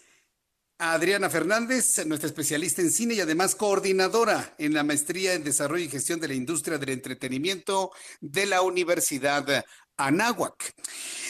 Adriana 0.91 1.29
Fernández, 1.29 2.05
nuestra 2.05 2.27
especialista 2.27 2.81
en 2.81 2.91
cine 2.91 3.13
y 3.13 3.21
además 3.21 3.55
coordinadora 3.55 4.53
en 4.57 4.73
la 4.73 4.83
maestría 4.83 5.33
en 5.33 5.43
desarrollo 5.43 5.85
y 5.85 5.89
gestión 5.89 6.19
de 6.19 6.27
la 6.27 6.33
industria 6.33 6.77
del 6.77 6.89
entretenimiento 6.89 7.91
de 8.19 8.45
la 8.45 8.61
Universidad 8.61 9.63
Anáhuac. 9.95 10.73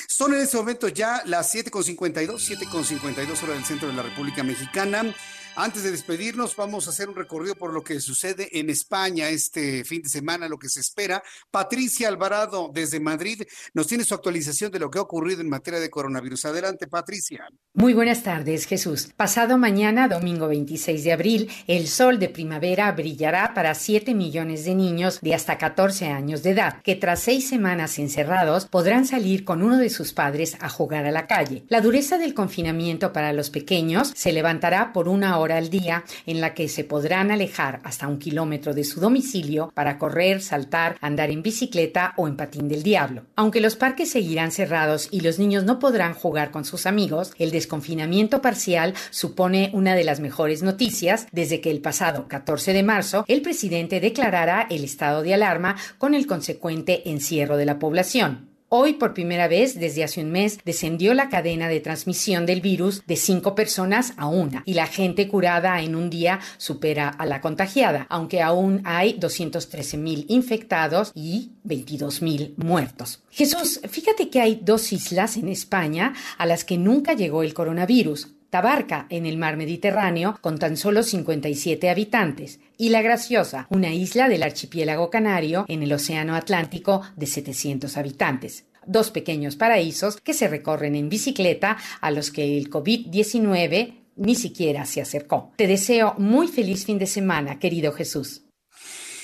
Son 0.08 0.34
en 0.34 0.42
este 0.42 0.58
momento 0.58 0.88
ya 0.88 1.22
las 1.26 1.54
7.52, 1.54 2.40
7.52 2.40 3.44
horas 3.44 3.56
del 3.56 3.66
centro 3.66 3.90
de 3.90 3.94
la 3.94 4.02
República 4.02 4.44
Mexicana. 4.44 5.14
Antes 5.56 5.84
de 5.84 5.92
despedirnos, 5.92 6.56
vamos 6.56 6.88
a 6.88 6.90
hacer 6.90 7.10
un 7.10 7.16
recorrido 7.16 7.54
por 7.54 7.74
lo 7.74 7.84
que 7.84 8.00
sucede 8.00 8.50
en 8.60 8.72
España 8.72 9.30
este 9.30 9.84
fin 9.84 10.02
de 10.02 10.10
semana, 10.10 10.50
lo 10.50 10.58
que 10.58 10.68
se 10.68 10.80
espera. 10.80 11.22
Patricia 11.52 12.08
Alvarado, 12.08 12.72
desde 12.74 13.00
Madrid, 13.00 13.44
nos 13.76 13.86
tiene 13.86 14.04
su 14.04 14.16
actualización 14.16 14.72
de 14.72 14.80
lo 14.80 14.90
que 14.90 14.98
ha 14.98 15.04
ocurrido 15.04 15.42
en 15.42 15.50
materia 15.50 15.80
de 15.80 15.92
coronavirus. 15.92 16.46
Adelante, 16.46 16.88
Patricia. 16.88 17.48
Muy 17.76 17.94
buenas 17.94 18.24
tardes, 18.24 18.66
Jesús. 18.66 19.10
Pasado 19.16 19.60
mañana, 19.60 20.08
domingo 20.08 20.48
26 20.48 21.04
de 21.04 21.12
abril, 21.14 21.52
el 21.68 21.88
sol 21.88 22.18
de 22.18 22.30
primavera 22.30 22.92
brillará 22.92 23.54
para 23.54 23.76
7 23.76 24.16
millones 24.16 24.66
de 24.66 24.74
niños 24.74 25.20
de 25.22 25.36
hasta 25.36 25.60
14 25.60 26.08
años 26.08 26.42
de 26.42 26.52
edad, 26.52 26.82
que 26.82 26.96
tras 26.96 27.20
seis 27.20 27.48
semanas 27.48 28.00
encerrados 28.00 28.66
podrán 28.66 29.06
salir 29.06 29.44
con 29.46 29.62
uno 29.62 29.78
de 29.78 29.92
sus 29.92 30.14
padres 30.14 30.58
a 30.62 30.70
jugar 30.70 31.06
a 31.06 31.12
la 31.12 31.28
calle. 31.28 31.64
La 31.68 31.82
dureza 31.82 32.18
del 32.18 32.34
confinamiento 32.34 33.14
para 33.14 33.34
los 33.34 33.52
pequeños 33.52 34.14
se 34.16 34.34
levantará 34.34 34.94
por 34.94 35.08
una 35.08 35.38
hora 35.38 35.43
hora 35.44 35.58
al 35.58 35.70
día 35.70 36.04
en 36.26 36.42
la 36.42 36.54
que 36.54 36.68
se 36.68 36.84
podrán 36.84 37.30
alejar 37.30 37.80
hasta 37.84 38.08
un 38.08 38.18
kilómetro 38.18 38.74
de 38.74 38.84
su 38.84 39.00
domicilio 39.00 39.72
para 39.74 39.98
correr, 40.00 40.42
saltar, 40.42 40.98
andar 41.02 41.30
en 41.30 41.44
bicicleta 41.44 42.14
o 42.18 42.28
en 42.28 42.36
patín 42.36 42.68
del 42.68 42.82
diablo. 42.84 43.24
Aunque 43.36 43.62
los 43.62 43.76
parques 43.76 44.10
seguirán 44.10 44.52
cerrados 44.52 45.08
y 45.12 45.22
los 45.22 45.40
niños 45.40 45.64
no 45.64 45.80
podrán 45.80 46.14
jugar 46.14 46.52
con 46.52 46.66
sus 46.66 46.86
amigos, 46.86 47.34
el 47.38 47.52
desconfinamiento 47.52 48.42
parcial 48.42 48.94
supone 49.12 49.70
una 49.74 49.96
de 49.96 50.04
las 50.04 50.20
mejores 50.20 50.64
noticias 50.64 51.28
desde 51.32 51.62
que 51.62 51.72
el 51.72 51.82
pasado 51.82 52.28
14 52.28 52.74
de 52.74 52.84
marzo 52.84 53.26
el 53.28 53.42
presidente 53.42 54.00
declarara 54.00 54.68
el 54.70 54.84
estado 54.84 55.22
de 55.22 55.34
alarma 55.34 55.76
con 55.98 56.14
el 56.16 56.26
consecuente 56.26 57.10
encierro 57.10 57.58
de 57.58 57.66
la 57.66 57.80
población. 57.80 58.53
Hoy, 58.76 58.94
por 58.94 59.14
primera 59.14 59.48
vez 59.48 59.80
desde 59.80 60.04
hace 60.04 60.20
un 60.20 60.32
mes, 60.32 60.58
descendió 60.66 61.14
la 61.14 61.30
cadena 61.30 61.68
de 61.68 61.80
transmisión 61.80 62.48
del 62.48 62.60
virus 62.60 63.06
de 63.06 63.18
cinco 63.18 63.54
personas 63.54 64.14
a 64.18 64.26
una 64.26 64.64
y 64.66 64.74
la 64.74 64.88
gente 64.88 65.28
curada 65.28 65.80
en 65.84 65.94
un 65.94 66.10
día 66.10 66.40
supera 66.58 67.10
a 67.10 67.28
la 67.28 67.40
contagiada, 67.40 68.08
aunque 68.10 68.42
aún 68.42 68.82
hay 68.84 69.14
213 69.14 69.98
mil 69.98 70.26
infectados 70.28 71.12
y 71.14 71.52
22 71.66 72.24
mil 72.24 72.56
muertos. 72.58 73.22
Jesús, 73.30 73.80
fíjate 73.88 74.32
que 74.32 74.42
hay 74.42 74.60
dos 74.64 74.92
islas 74.92 75.38
en 75.38 75.50
España 75.50 76.16
a 76.40 76.48
las 76.48 76.64
que 76.64 76.80
nunca 76.80 77.14
llegó 77.14 77.44
el 77.44 77.54
coronavirus. 77.54 78.30
Tabarca, 78.54 79.08
en 79.10 79.26
el 79.26 79.40
mar 79.40 79.58
Mediterráneo, 79.58 80.38
con 80.40 80.60
tan 80.60 80.78
solo 80.78 81.02
57 81.02 81.90
habitantes, 81.90 82.60
y 82.78 82.90
La 82.90 83.02
Graciosa, 83.02 83.66
una 83.72 83.96
isla 83.96 84.30
del 84.30 84.44
archipiélago 84.44 85.10
canario 85.10 85.66
en 85.68 85.82
el 85.82 85.92
Océano 85.92 86.36
Atlántico 86.36 87.02
de 87.16 87.26
700 87.26 87.98
habitantes 87.98 88.66
dos 88.86 89.10
pequeños 89.10 89.56
paraísos 89.56 90.18
que 90.18 90.34
se 90.36 90.50
recorren 90.50 90.96
en 90.96 91.10
bicicleta 91.10 91.78
a 92.02 92.12
los 92.12 92.30
que 92.30 92.58
el 92.58 92.70
COVID-19 92.70 94.04
ni 94.18 94.36
siquiera 94.36 94.86
se 94.86 95.02
acercó. 95.02 95.54
Te 95.56 95.66
deseo 95.66 96.14
muy 96.20 96.50
feliz 96.50 96.86
fin 96.86 97.00
de 97.00 97.08
semana, 97.08 97.58
querido 97.58 97.94
Jesús. 97.94 98.44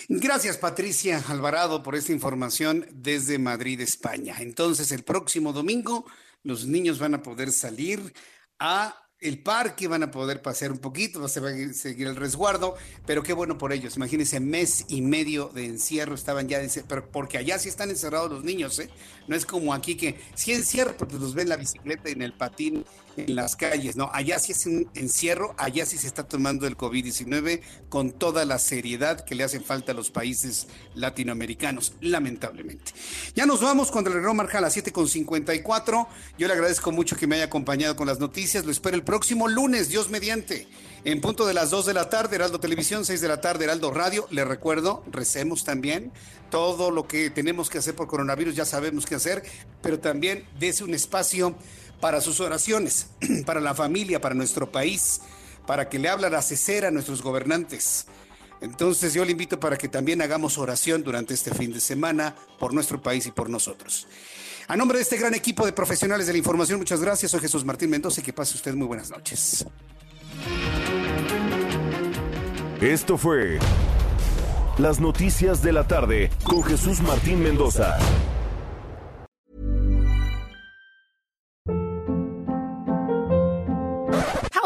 Gracias, 0.08 0.58
Patricia 0.58 1.22
Alvarado, 1.28 1.84
por 1.84 1.96
esta 1.96 2.14
información 2.14 2.88
desde 2.94 3.38
Madrid, 3.38 3.82
España. 3.82 4.38
Entonces, 4.40 4.94
el 4.94 5.04
próximo 5.04 5.52
domingo, 5.52 6.06
los 6.42 6.66
niños 6.66 6.98
van 6.98 7.16
a 7.16 7.22
poder 7.22 7.52
salir 7.52 8.14
a 8.60 9.09
el 9.22 9.40
parque, 9.40 9.88
van 9.90 10.04
a 10.04 10.12
poder 10.12 10.42
pasear 10.42 10.72
un 10.72 10.78
poquito, 10.78 11.28
se 11.28 11.42
va 11.42 11.50
a 11.50 11.74
seguir 11.74 12.08
el 12.08 12.16
resguardo, 12.16 12.76
pero 13.06 13.22
qué 13.22 13.34
bueno 13.34 13.58
por 13.58 13.74
ellos. 13.74 13.98
Imagínense, 13.98 14.40
mes 14.40 14.86
y 14.88 15.02
medio 15.02 15.50
de 15.50 15.66
encierro 15.66 16.16
estaban 16.16 16.48
ya, 16.48 16.62
pero 16.88 17.06
porque 17.12 17.38
allá 17.38 17.60
sí 17.60 17.68
están 17.68 17.90
encerrados 17.90 18.32
los 18.32 18.44
niños, 18.46 18.80
¿eh? 18.80 18.90
No 19.28 19.36
es 19.36 19.46
como 19.46 19.74
aquí 19.74 19.96
que 19.96 20.20
sí 20.36 20.54
encierro 20.54 20.96
porque 20.96 21.18
los 21.18 21.34
ven 21.34 21.44
en 21.44 21.50
la 21.50 21.58
bicicleta 21.58 22.10
y 22.10 22.14
en 22.14 22.22
el 22.22 22.34
patín 22.34 22.86
en 23.28 23.36
las 23.36 23.56
calles, 23.56 23.96
¿no? 23.96 24.10
Allá 24.14 24.40
sí 24.40 24.52
es 24.52 24.66
un 24.66 24.90
encierro, 24.94 25.54
allá 25.58 25.86
sí 25.86 25.98
se 25.98 26.08
está 26.08 26.24
tomando 26.24 26.68
el 26.68 26.78
COVID-19 26.78 27.62
con 27.90 28.12
toda 28.12 28.46
la 28.46 28.60
seriedad 28.60 29.24
que 29.26 29.36
le 29.36 29.44
hacen 29.44 29.64
falta 29.64 29.92
a 29.92 29.96
los 29.96 30.12
países 30.12 30.68
latinoamericanos, 30.96 31.94
lamentablemente. 32.02 32.92
Ya 33.36 33.46
nos 33.46 33.62
vamos 33.62 33.92
cuando 33.92 34.10
el 34.10 34.18
reloj 34.18 34.36
marca 34.36 34.62
las 34.62 34.78
7.54. 34.78 36.08
Yo 36.38 36.48
le 36.48 36.54
agradezco 36.54 36.92
mucho 36.92 37.16
que 37.16 37.28
me 37.28 37.36
haya 37.36 37.46
acompañado 37.46 37.96
con 37.96 38.08
las 38.08 38.20
noticias. 38.20 38.66
Lo 38.66 38.72
espero 38.72 38.96
el 38.96 39.04
próximo 39.04 39.48
lunes, 39.48 39.90
Dios 39.90 40.10
mediante. 40.10 40.68
En 41.06 41.22
punto 41.22 41.46
de 41.46 41.54
las 41.54 41.70
2 41.70 41.86
de 41.86 41.94
la 41.94 42.10
tarde, 42.10 42.36
Heraldo 42.36 42.60
Televisión, 42.60 43.06
6 43.06 43.22
de 43.22 43.28
la 43.28 43.40
tarde, 43.40 43.64
Heraldo 43.64 43.92
Radio. 43.92 44.28
Le 44.32 44.44
recuerdo, 44.44 45.04
recemos 45.12 45.64
también. 45.64 46.12
Todo 46.50 46.92
lo 46.92 47.08
que 47.08 47.30
tenemos 47.30 47.70
que 47.70 47.78
hacer 47.78 47.96
por 47.96 48.08
coronavirus 48.08 48.56
ya 48.56 48.66
sabemos 48.66 49.06
qué 49.06 49.16
hacer, 49.16 49.44
pero 49.82 50.00
también 50.00 50.46
dese 50.60 50.84
un 50.84 50.94
espacio 50.94 51.56
para 52.00 52.22
sus 52.22 52.40
oraciones, 52.40 53.08
para 53.46 53.60
la 53.60 53.76
familia, 53.76 54.22
para 54.22 54.36
nuestro 54.36 54.72
país, 54.72 55.22
para 55.66 55.90
que 55.90 56.00
le 56.00 56.10
habla 56.10 56.30
la 56.30 56.42
cesera 56.42 56.88
a 56.88 56.92
nuestros 56.92 57.22
gobernantes. 57.22 58.08
Entonces 58.62 59.14
yo 59.14 59.24
le 59.24 59.32
invito 59.32 59.60
para 59.60 59.78
que 59.78 59.88
también 59.88 60.22
hagamos 60.22 60.58
oración 60.58 61.04
durante 61.04 61.34
este 61.34 61.54
fin 61.54 61.72
de 61.72 61.80
semana 61.80 62.36
por 62.58 62.74
nuestro 62.74 63.02
país 63.02 63.26
y 63.26 63.32
por 63.32 63.50
nosotros. 63.50 64.08
A 64.68 64.76
nombre 64.76 64.98
de 64.98 65.04
este 65.04 65.18
gran 65.18 65.34
equipo 65.34 65.66
de 65.66 65.72
profesionales 65.72 66.28
de 66.28 66.34
la 66.34 66.40
información, 66.40 66.80
muchas 66.80 67.02
gracias. 67.02 67.32
Soy 67.32 67.40
Jesús 67.40 67.66
Martín 67.66 67.90
Mendoza 67.90 68.22
y 68.22 68.24
que 68.24 68.34
pase 68.34 68.56
usted 68.56 68.74
muy 68.76 68.88
buenas 68.88 69.10
noches. 69.10 69.66
Esto 72.82 73.18
fue 73.18 73.60
Las 74.78 75.00
Noticias 75.00 75.62
de 75.62 75.74
la 75.74 75.88
Tarde 75.88 76.30
con 76.44 76.64
Jesús 76.64 77.02
Martín 77.02 77.42
Mendoza. 77.42 77.98